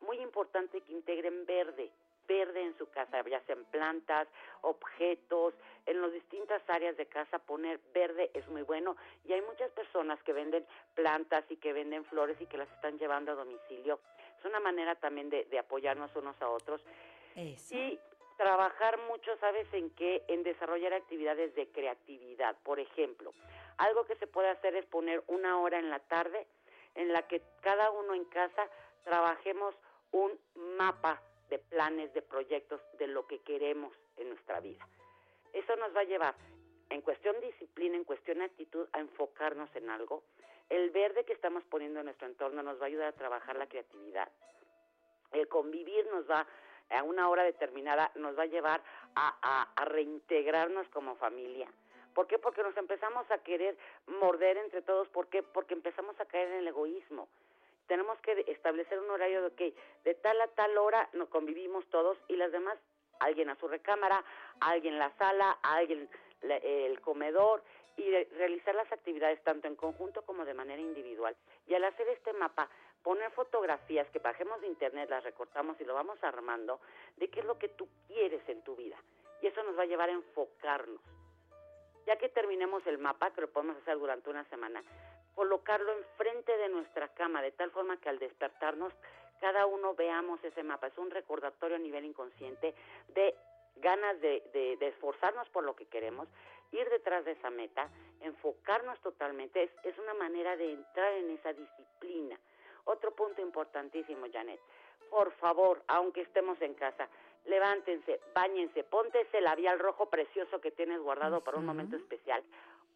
Muy 0.00 0.18
importante 0.18 0.80
que 0.80 0.92
integren 0.92 1.44
verde, 1.44 1.90
verde 2.26 2.62
en 2.62 2.76
su 2.78 2.88
casa, 2.90 3.22
ya 3.28 3.40
sean 3.42 3.64
plantas, 3.70 4.28
objetos, 4.62 5.54
en 5.86 6.00
las 6.00 6.12
distintas 6.12 6.62
áreas 6.68 6.96
de 6.96 7.06
casa 7.06 7.38
poner 7.38 7.78
verde 7.92 8.30
es 8.34 8.46
muy 8.48 8.62
bueno 8.62 8.96
y 9.24 9.32
hay 9.32 9.42
muchas 9.42 9.70
personas 9.72 10.22
que 10.22 10.32
venden 10.32 10.66
plantas 10.94 11.44
y 11.50 11.56
que 11.56 11.72
venden 11.72 12.04
flores 12.06 12.40
y 12.40 12.46
que 12.46 12.58
las 12.58 12.70
están 12.72 12.98
llevando 12.98 13.32
a 13.32 13.34
domicilio. 13.34 14.00
Es 14.38 14.44
una 14.44 14.60
manera 14.60 14.94
también 14.94 15.30
de, 15.30 15.44
de 15.44 15.58
apoyarnos 15.58 16.14
unos 16.16 16.40
a 16.40 16.48
otros 16.48 16.80
y 17.36 17.98
trabajar 18.36 18.98
mucho, 19.08 19.36
¿sabes 19.38 19.66
en 19.72 19.90
qué? 19.90 20.22
En 20.28 20.42
desarrollar 20.42 20.92
actividades 20.92 21.54
de 21.54 21.68
creatividad. 21.68 22.56
Por 22.62 22.80
ejemplo, 22.80 23.32
algo 23.78 24.04
que 24.06 24.16
se 24.16 24.26
puede 24.26 24.48
hacer 24.50 24.74
es 24.76 24.86
poner 24.86 25.22
una 25.26 25.58
hora 25.60 25.78
en 25.78 25.90
la 25.90 26.00
tarde 26.00 26.46
en 26.94 27.12
la 27.12 27.22
que 27.22 27.42
cada 27.60 27.90
uno 27.90 28.14
en 28.14 28.24
casa 28.26 28.68
trabajemos 29.04 29.74
un 30.12 30.32
mapa 30.76 31.20
de 31.50 31.58
planes, 31.58 32.12
de 32.14 32.22
proyectos, 32.22 32.80
de 32.98 33.06
lo 33.06 33.26
que 33.26 33.40
queremos 33.40 33.92
en 34.16 34.30
nuestra 34.30 34.60
vida. 34.60 34.86
Eso 35.52 35.76
nos 35.76 35.94
va 35.94 36.00
a 36.00 36.04
llevar, 36.04 36.34
en 36.90 37.00
cuestión 37.00 37.40
disciplina, 37.40 37.96
en 37.96 38.04
cuestión 38.04 38.42
actitud, 38.42 38.88
a 38.92 39.00
enfocarnos 39.00 39.74
en 39.76 39.88
algo. 39.90 40.22
El 40.68 40.90
verde 40.90 41.24
que 41.24 41.32
estamos 41.32 41.62
poniendo 41.64 42.00
en 42.00 42.06
nuestro 42.06 42.26
entorno 42.26 42.62
nos 42.62 42.78
va 42.80 42.84
a 42.84 42.86
ayudar 42.88 43.08
a 43.08 43.12
trabajar 43.12 43.56
la 43.56 43.66
creatividad. 43.68 44.30
El 45.32 45.48
convivir 45.48 46.06
nos 46.12 46.28
va, 46.30 46.46
a 46.90 47.02
una 47.02 47.28
hora 47.28 47.42
determinada, 47.44 48.10
nos 48.16 48.38
va 48.38 48.42
a 48.42 48.46
llevar 48.46 48.82
a, 49.14 49.36
a- 49.42 49.68
a 49.74 49.84
reintegrarnos 49.86 50.88
como 50.88 51.16
familia. 51.16 51.68
¿Por 52.14 52.26
qué? 52.26 52.38
Porque 52.38 52.62
nos 52.62 52.76
empezamos 52.76 53.28
a 53.30 53.38
querer 53.38 53.76
morder 54.06 54.56
entre 54.58 54.82
todos. 54.82 55.08
¿Por 55.08 55.26
qué? 55.28 55.42
Porque 55.42 55.74
empezamos 55.74 56.18
a 56.20 56.24
caer 56.26 56.48
en 56.48 56.58
el 56.58 56.68
egoísmo 56.68 57.28
tenemos 57.86 58.18
que 58.20 58.44
establecer 58.48 58.98
un 58.98 59.10
horario 59.10 59.42
de 59.42 59.54
que 59.54 59.74
de 60.04 60.14
tal 60.14 60.40
a 60.40 60.48
tal 60.48 60.76
hora 60.78 61.08
nos 61.12 61.28
convivimos 61.28 61.86
todos 61.90 62.18
y 62.28 62.36
las 62.36 62.52
demás, 62.52 62.78
alguien 63.20 63.50
a 63.50 63.56
su 63.56 63.68
recámara, 63.68 64.24
alguien 64.60 64.98
la 64.98 65.10
sala, 65.16 65.58
alguien 65.62 66.08
la- 66.42 66.56
el 66.56 67.00
comedor 67.00 67.62
y 67.96 68.10
realizar 68.36 68.74
las 68.74 68.90
actividades 68.92 69.42
tanto 69.44 69.68
en 69.68 69.76
conjunto 69.76 70.22
como 70.22 70.44
de 70.44 70.54
manera 70.54 70.80
individual. 70.80 71.36
Y 71.66 71.74
al 71.74 71.84
hacer 71.84 72.08
este 72.08 72.32
mapa, 72.32 72.68
poner 73.02 73.30
fotografías 73.32 74.08
que 74.10 74.18
bajemos 74.18 74.60
de 74.60 74.66
internet, 74.66 75.08
las 75.10 75.22
recortamos 75.22 75.80
y 75.80 75.84
lo 75.84 75.94
vamos 75.94 76.18
armando 76.22 76.80
de 77.16 77.28
qué 77.28 77.40
es 77.40 77.46
lo 77.46 77.58
que 77.58 77.68
tú 77.68 77.88
quieres 78.08 78.42
en 78.48 78.62
tu 78.62 78.74
vida. 78.74 78.96
Y 79.42 79.46
eso 79.46 79.62
nos 79.62 79.78
va 79.78 79.82
a 79.82 79.86
llevar 79.86 80.08
a 80.08 80.12
enfocarnos. 80.12 81.00
Ya 82.06 82.16
que 82.16 82.28
terminemos 82.28 82.86
el 82.86 82.98
mapa, 82.98 83.30
que 83.30 83.42
lo 83.42 83.48
podemos 83.48 83.76
hacer 83.78 83.98
durante 83.98 84.28
una 84.28 84.44
semana, 84.44 84.82
colocarlo 85.34 85.92
enfrente 85.92 86.56
de 86.56 86.68
nuestra 86.68 87.08
cama, 87.08 87.42
de 87.42 87.52
tal 87.52 87.70
forma 87.70 87.96
que 87.98 88.08
al 88.08 88.18
despertarnos, 88.18 88.92
cada 89.40 89.66
uno 89.66 89.94
veamos 89.94 90.42
ese 90.44 90.62
mapa. 90.62 90.86
Es 90.86 90.98
un 90.98 91.10
recordatorio 91.10 91.76
a 91.76 91.80
nivel 91.80 92.04
inconsciente 92.04 92.74
de 93.08 93.34
ganas 93.76 94.20
de, 94.20 94.42
de, 94.52 94.76
de 94.76 94.88
esforzarnos 94.88 95.48
por 95.50 95.64
lo 95.64 95.74
que 95.74 95.86
queremos, 95.86 96.28
ir 96.72 96.88
detrás 96.90 97.24
de 97.24 97.32
esa 97.32 97.50
meta, 97.50 97.88
enfocarnos 98.20 98.98
totalmente, 99.00 99.64
es, 99.64 99.70
es 99.82 99.98
una 99.98 100.14
manera 100.14 100.56
de 100.56 100.72
entrar 100.72 101.12
en 101.14 101.30
esa 101.30 101.52
disciplina. 101.52 102.38
Otro 102.84 103.10
punto 103.12 103.40
importantísimo, 103.40 104.26
Janet, 104.32 104.60
por 105.10 105.32
favor, 105.32 105.82
aunque 105.88 106.22
estemos 106.22 106.60
en 106.62 106.74
casa, 106.74 107.08
levántense, 107.46 108.20
bañense, 108.34 108.84
ponte 108.84 109.20
ese 109.20 109.40
labial 109.40 109.78
rojo 109.78 110.06
precioso 110.06 110.60
que 110.60 110.70
tienes 110.70 111.00
guardado 111.00 111.42
para 111.42 111.58
un 111.58 111.66
momento 111.66 111.96
especial. 111.96 112.42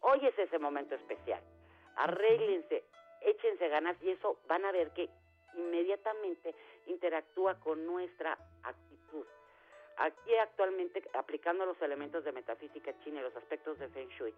Hoy 0.01 0.25
es 0.25 0.37
ese 0.37 0.59
momento 0.59 0.95
especial. 0.95 1.41
Arréglense, 1.99 2.83
échense 3.21 3.67
ganas 3.67 4.01
y 4.01 4.09
eso 4.09 4.39
van 4.47 4.65
a 4.65 4.71
ver 4.71 4.91
que 4.91 5.09
inmediatamente 5.53 6.55
interactúa 6.87 7.59
con 7.59 7.85
nuestra 7.85 8.37
actitud. 8.63 9.25
Aquí 9.97 10.35
actualmente, 10.37 11.03
aplicando 11.13 11.65
los 11.65 11.81
elementos 11.81 12.23
de 12.23 12.31
metafísica 12.31 12.97
china 13.03 13.19
y 13.19 13.23
los 13.23 13.35
aspectos 13.35 13.77
de 13.79 13.89
Feng 13.89 14.07
Shui, 14.09 14.33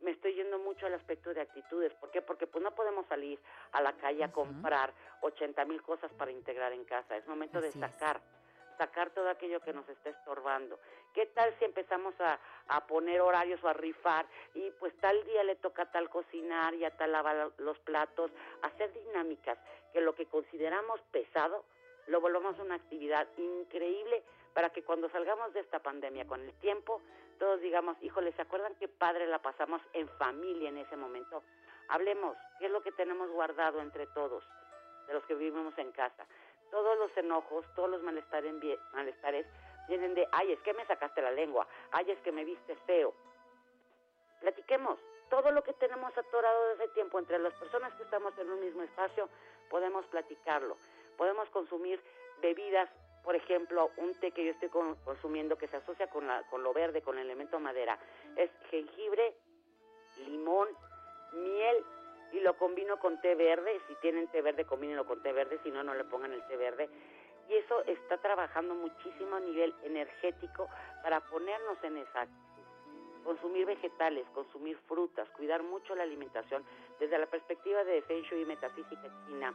me 0.00 0.10
estoy 0.10 0.34
yendo 0.34 0.58
mucho 0.58 0.86
al 0.86 0.94
aspecto 0.94 1.32
de 1.32 1.42
actitudes. 1.42 1.92
¿Por 1.94 2.10
qué? 2.10 2.22
Porque 2.22 2.46
pues 2.46 2.62
no 2.64 2.74
podemos 2.74 3.06
salir 3.06 3.38
a 3.72 3.82
la 3.82 3.92
calle 3.92 4.24
a 4.24 4.32
comprar 4.32 4.92
80 5.20 5.64
mil 5.66 5.82
cosas 5.82 6.10
para 6.14 6.30
integrar 6.30 6.72
en 6.72 6.84
casa. 6.84 7.16
Es 7.16 7.26
momento 7.26 7.60
de 7.60 7.70
sacar, 7.72 8.20
sacar 8.82 9.10
todo 9.10 9.28
aquello 9.28 9.60
que 9.60 9.72
nos 9.72 9.88
está 9.88 10.10
estorbando. 10.10 10.76
¿Qué 11.14 11.26
tal 11.26 11.54
si 11.58 11.64
empezamos 11.64 12.14
a, 12.20 12.40
a 12.66 12.84
poner 12.86 13.20
horarios 13.20 13.62
o 13.62 13.68
a 13.68 13.72
rifar 13.72 14.26
y 14.54 14.70
pues 14.80 14.92
tal 14.96 15.22
día 15.24 15.44
le 15.44 15.54
toca 15.54 15.86
tal 15.92 16.10
cocinar 16.10 16.74
y 16.74 16.84
a 16.84 16.90
tal 16.96 17.12
lavar 17.12 17.52
los 17.58 17.78
platos, 17.80 18.32
hacer 18.62 18.92
dinámicas 18.92 19.56
que 19.92 20.00
lo 20.00 20.16
que 20.16 20.26
consideramos 20.26 21.00
pesado 21.12 21.64
lo 22.08 22.20
volvamos 22.20 22.58
una 22.58 22.74
actividad 22.74 23.28
increíble 23.36 24.24
para 24.52 24.70
que 24.70 24.82
cuando 24.82 25.08
salgamos 25.10 25.52
de 25.52 25.60
esta 25.60 25.78
pandemia 25.78 26.26
con 26.26 26.40
el 26.40 26.52
tiempo, 26.54 27.00
todos 27.38 27.60
digamos, 27.60 27.96
híjole, 28.02 28.32
¿se 28.32 28.42
acuerdan 28.42 28.74
qué 28.80 28.88
padre 28.88 29.28
la 29.28 29.38
pasamos 29.40 29.80
en 29.92 30.08
familia 30.18 30.70
en 30.70 30.78
ese 30.78 30.96
momento? 30.96 31.44
Hablemos, 31.88 32.36
¿qué 32.58 32.66
es 32.66 32.72
lo 32.72 32.82
que 32.82 32.90
tenemos 32.90 33.30
guardado 33.30 33.80
entre 33.80 34.08
todos, 34.08 34.42
de 35.06 35.14
los 35.14 35.24
que 35.26 35.34
vivimos 35.34 35.78
en 35.78 35.92
casa? 35.92 36.26
Todos 36.72 36.98
los 36.98 37.16
enojos, 37.16 37.64
todos 37.76 37.90
los 37.90 38.02
malestares, 38.02 38.52
malestares 38.94 39.46
vienen 39.88 40.14
de, 40.14 40.26
ay, 40.32 40.52
es 40.52 40.60
que 40.62 40.72
me 40.72 40.84
sacaste 40.86 41.20
la 41.22 41.30
lengua, 41.30 41.68
ay, 41.92 42.10
es 42.10 42.18
que 42.20 42.32
me 42.32 42.44
viste 42.44 42.74
feo. 42.86 43.12
Platiquemos, 44.40 44.98
todo 45.28 45.50
lo 45.50 45.62
que 45.62 45.74
tenemos 45.74 46.16
atorado 46.16 46.68
desde 46.70 46.88
tiempo 46.94 47.18
entre 47.18 47.38
las 47.38 47.52
personas 47.54 47.92
que 47.94 48.02
estamos 48.04 48.36
en 48.38 48.50
un 48.50 48.58
mismo 48.60 48.82
espacio, 48.82 49.28
podemos 49.68 50.04
platicarlo. 50.06 50.76
Podemos 51.16 51.48
consumir 51.50 52.00
bebidas, 52.40 52.88
por 53.22 53.36
ejemplo, 53.36 53.90
un 53.98 54.14
té 54.14 54.32
que 54.32 54.44
yo 54.44 54.50
estoy 54.52 54.70
con- 54.70 54.96
consumiendo 55.04 55.56
que 55.56 55.68
se 55.68 55.76
asocia 55.76 56.08
con, 56.08 56.26
la, 56.26 56.42
con 56.48 56.62
lo 56.62 56.72
verde, 56.72 57.02
con 57.02 57.18
el 57.18 57.26
elemento 57.26 57.60
madera, 57.60 57.98
es 58.36 58.50
jengibre, 58.70 59.36
limón, 60.26 60.68
miel 61.32 61.84
y 62.32 62.40
lo 62.40 62.56
combino 62.56 62.98
con 62.98 63.20
té 63.20 63.34
verde. 63.34 63.80
Si 63.86 63.94
tienen 63.96 64.28
té 64.28 64.42
verde, 64.42 64.64
combínenlo 64.64 65.06
con 65.06 65.22
té 65.22 65.32
verde, 65.32 65.58
si 65.62 65.70
no, 65.70 65.82
no 65.82 65.94
le 65.94 66.04
pongan 66.04 66.32
el 66.32 66.46
té 66.46 66.56
verde. 66.56 66.88
Y 67.48 67.54
eso 67.54 67.82
está 67.84 68.18
trabajando 68.18 68.74
muchísimo 68.74 69.36
a 69.36 69.40
nivel 69.40 69.74
energético 69.82 70.68
para 71.02 71.20
ponernos 71.20 71.76
en 71.82 71.98
esa. 71.98 72.26
Consumir 73.24 73.66
vegetales, 73.66 74.26
consumir 74.34 74.76
frutas, 74.88 75.28
cuidar 75.30 75.62
mucho 75.62 75.94
la 75.94 76.02
alimentación 76.02 76.64
desde 76.98 77.18
la 77.18 77.26
perspectiva 77.26 77.84
de 77.84 78.02
Feng 78.02 78.22
Shui 78.22 78.42
y 78.42 78.46
metafísica 78.46 79.08
china. 79.26 79.54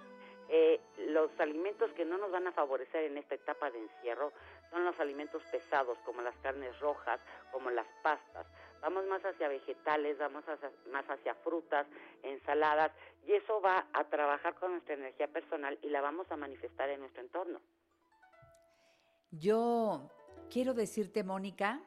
Eh, 0.50 0.80
los 1.10 1.30
alimentos 1.40 1.92
que 1.92 2.06
no 2.06 2.18
nos 2.18 2.32
van 2.32 2.48
a 2.48 2.54
favorecer 2.54 3.04
en 3.04 3.18
esta 3.18 3.36
etapa 3.36 3.70
de 3.70 3.80
encierro 3.80 4.32
son 4.70 4.86
los 4.86 4.98
alimentos 5.00 5.44
pesados, 5.52 5.98
como 6.06 6.22
las 6.22 6.36
carnes 6.38 6.80
rojas, 6.80 7.20
como 7.52 7.70
las 7.70 7.88
pastas. 8.02 8.48
Vamos 8.82 9.06
más 9.08 9.22
hacia 9.24 9.48
vegetales, 9.48 10.18
vamos 10.18 10.44
más 10.92 11.06
hacia 11.10 11.36
frutas, 11.36 11.88
ensaladas, 12.24 12.92
y 13.26 13.34
eso 13.34 13.60
va 13.62 13.88
a 13.94 14.04
trabajar 14.06 14.56
con 14.56 14.72
nuestra 14.72 14.94
energía 14.94 15.28
personal 15.28 15.78
y 15.82 15.90
la 15.90 16.02
vamos 16.02 16.32
a 16.32 16.38
manifestar 16.38 16.90
en 16.90 17.02
nuestro 17.02 17.22
entorno. 17.22 17.60
Yo 19.32 20.10
quiero 20.50 20.74
decirte, 20.74 21.24
Mónica, 21.24 21.82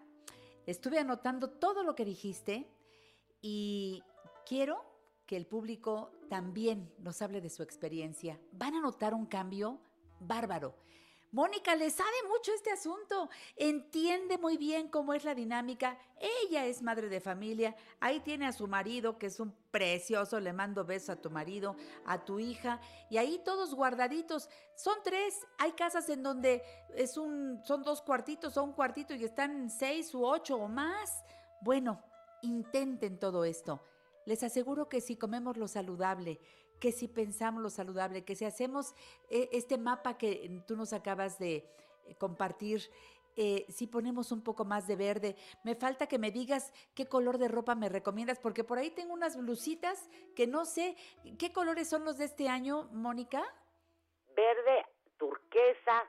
estuve 0.67 0.99
anotando 0.99 1.51
todo 1.51 1.83
lo 1.83 1.95
que 1.95 2.05
dijiste 2.05 2.67
y 3.41 4.03
quiero 4.47 4.85
que 5.27 5.37
el 5.37 5.47
público 5.47 6.13
también 6.29 6.93
nos 6.99 7.23
hable 7.23 7.41
de 7.41 7.51
su 7.51 7.63
experiencia. 7.63 8.39
Van 8.53 8.75
a 8.75 8.81
notar 8.81 9.15
un 9.15 9.27
cambio 9.27 9.81
bárbaro. 10.19 10.75
Mónica 11.33 11.77
le 11.77 11.91
sabe 11.91 12.11
mucho 12.29 12.53
este 12.53 12.73
asunto, 12.73 13.31
entiende 13.55 14.37
muy 14.37 14.57
bien 14.57 14.89
cómo 14.89 15.15
es 15.15 15.23
la 15.23 15.35
dinámica. 15.35 15.97
Ella 16.19 16.67
es 16.67 16.83
madre 16.83 17.09
de 17.09 17.21
familia, 17.21 17.77
ahí 18.01 18.19
tiene 18.19 18.47
a 18.47 18.53
su 18.53 18.67
marido, 18.67 19.17
que 19.17 19.27
es 19.27 19.39
un 19.39 19.55
precioso, 19.71 20.41
le 20.41 20.53
mando 20.53 20.85
besos 20.85 21.11
a 21.11 21.23
tu 21.23 21.31
marido, 21.31 21.77
a 22.05 22.25
tu 22.25 22.41
hija, 22.41 22.81
y 23.11 23.19
ahí 23.19 23.41
todos 23.45 23.77
guardaditos. 23.77 24.49
Son 24.75 24.97
tres, 25.05 25.47
hay 25.59 25.71
casas 25.73 26.09
en 26.09 26.25
donde 26.25 26.65
es 26.97 27.17
un, 27.17 27.61
son 27.65 27.85
dos 27.85 28.03
cuartitos 28.03 28.57
o 28.57 28.65
un 28.65 28.73
cuartito 28.73 29.15
y 29.15 29.25
están 29.25 29.71
seis 29.71 30.13
u 30.13 30.27
ocho 30.27 30.57
o 30.57 30.67
más. 30.67 31.23
Bueno, 31.61 32.03
intenten 32.43 33.21
todo 33.21 33.45
esto. 33.45 33.85
Les 34.27 34.43
aseguro 34.43 34.89
que 34.89 35.01
si 35.01 35.17
comemos 35.17 35.57
lo 35.57 35.69
saludable, 35.69 36.41
que 36.81 36.93
si 36.93 37.07
pensamos 37.07 37.63
lo 37.63 37.71
saludable, 37.71 38.25
que 38.25 38.35
si 38.35 38.45
hacemos 38.45 38.95
eh, 39.29 39.49
este 39.53 39.79
mapa 39.79 40.17
que 40.17 40.63
tú 40.67 40.77
nos 40.77 40.93
acabas 40.93 41.39
de 41.39 41.57
eh, 42.07 42.15
compartir, 42.17 42.91
eh, 43.37 43.67
si 43.69 43.87
ponemos 43.87 44.33
un 44.33 44.43
poco 44.43 44.65
más 44.65 44.89
de 44.89 44.97
verde, 44.97 45.37
me 45.63 45.77
falta 45.77 46.09
que 46.09 46.19
me 46.19 46.31
digas 46.31 46.73
qué 46.95 47.07
color 47.07 47.39
de 47.39 47.49
ropa 47.49 47.75
me 47.75 47.89
recomiendas, 47.89 48.41
porque 48.41 48.65
por 48.65 48.79
ahí 48.79 48.91
tengo 48.91 49.13
unas 49.13 49.37
blusitas 49.37 50.09
que 50.35 50.47
no 50.47 50.65
sé, 50.65 50.97
¿qué 51.39 51.53
colores 51.53 51.89
son 51.89 52.05
los 52.05 52.19
de 52.19 52.25
este 52.25 52.49
año, 52.49 52.89
Mónica? 52.93 53.43
Verde, 54.35 54.87
turquesa, 55.17 56.05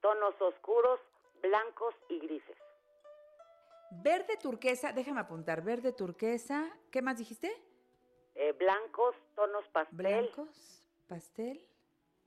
tonos 0.00 0.34
oscuros, 0.40 1.00
blancos 1.40 1.94
y 2.08 2.18
grises. 2.18 2.56
Verde 3.90 4.36
turquesa, 4.36 4.92
déjame 4.92 5.20
apuntar, 5.20 5.62
verde 5.62 5.92
turquesa, 5.92 6.68
¿qué 6.90 7.00
más 7.00 7.18
dijiste? 7.18 7.50
Eh, 8.38 8.52
blancos, 8.52 9.16
tonos 9.34 9.66
pastel, 9.68 9.96
Blancos, 9.96 10.86
pastel, 11.08 11.66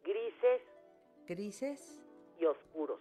grises 0.03 0.61
grises. 1.27 2.02
y 2.40 2.45
oscuros. 2.45 2.99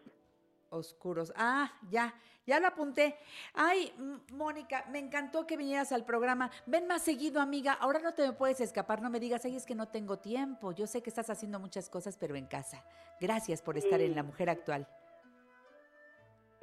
Oscuros. 0.71 1.33
Ah, 1.35 1.73
ya, 1.91 2.15
ya 2.47 2.61
lo 2.61 2.67
apunté. 2.67 3.17
Ay, 3.55 3.95
Mónica, 4.33 4.85
me 4.91 4.99
encantó 4.99 5.47
que 5.47 5.57
vinieras 5.57 5.91
al 5.93 6.05
programa. 6.05 6.51
Ven 6.67 6.87
más 6.87 7.03
seguido, 7.03 7.41
amiga. 7.41 7.73
Ahora 7.73 8.01
no 8.01 8.13
te 8.13 8.27
me 8.27 8.35
puedes 8.35 8.61
escapar, 8.61 9.01
no 9.01 9.09
me 9.09 9.21
digas, 9.21 9.43
ay, 9.47 9.57
es 9.57 9.65
que 9.65 9.75
no 9.75 9.89
tengo 9.89 10.19
tiempo. 10.19 10.73
Yo 10.73 10.87
sé 10.87 11.03
que 11.03 11.09
estás 11.09 11.31
haciendo 11.31 11.59
muchas 11.59 11.89
cosas, 11.89 12.19
pero 12.19 12.37
en 12.37 12.47
casa. 12.47 12.85
Gracias 13.19 13.63
por 13.63 13.79
estar 13.79 14.03
en 14.03 14.15
La 14.15 14.23
Mujer 14.23 14.51
Actual. 14.51 14.87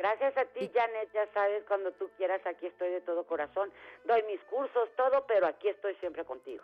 Gracias 0.05 0.37
a 0.37 0.45
ti, 0.45 0.69
Janet, 0.71 1.11
ya 1.13 1.27
sabes, 1.33 1.63
cuando 1.67 1.91
tú 1.93 2.07
quieras, 2.15 2.39
aquí 2.45 2.67
estoy 2.67 2.91
de 2.91 3.01
todo 3.01 3.25
corazón. 3.25 3.71
Doy 4.03 4.21
mis 4.29 4.39
cursos, 4.41 4.87
todo, 4.95 5.25
pero 5.25 5.47
aquí 5.47 5.67
estoy 5.67 5.95
siempre 5.95 6.23
contigo. 6.23 6.63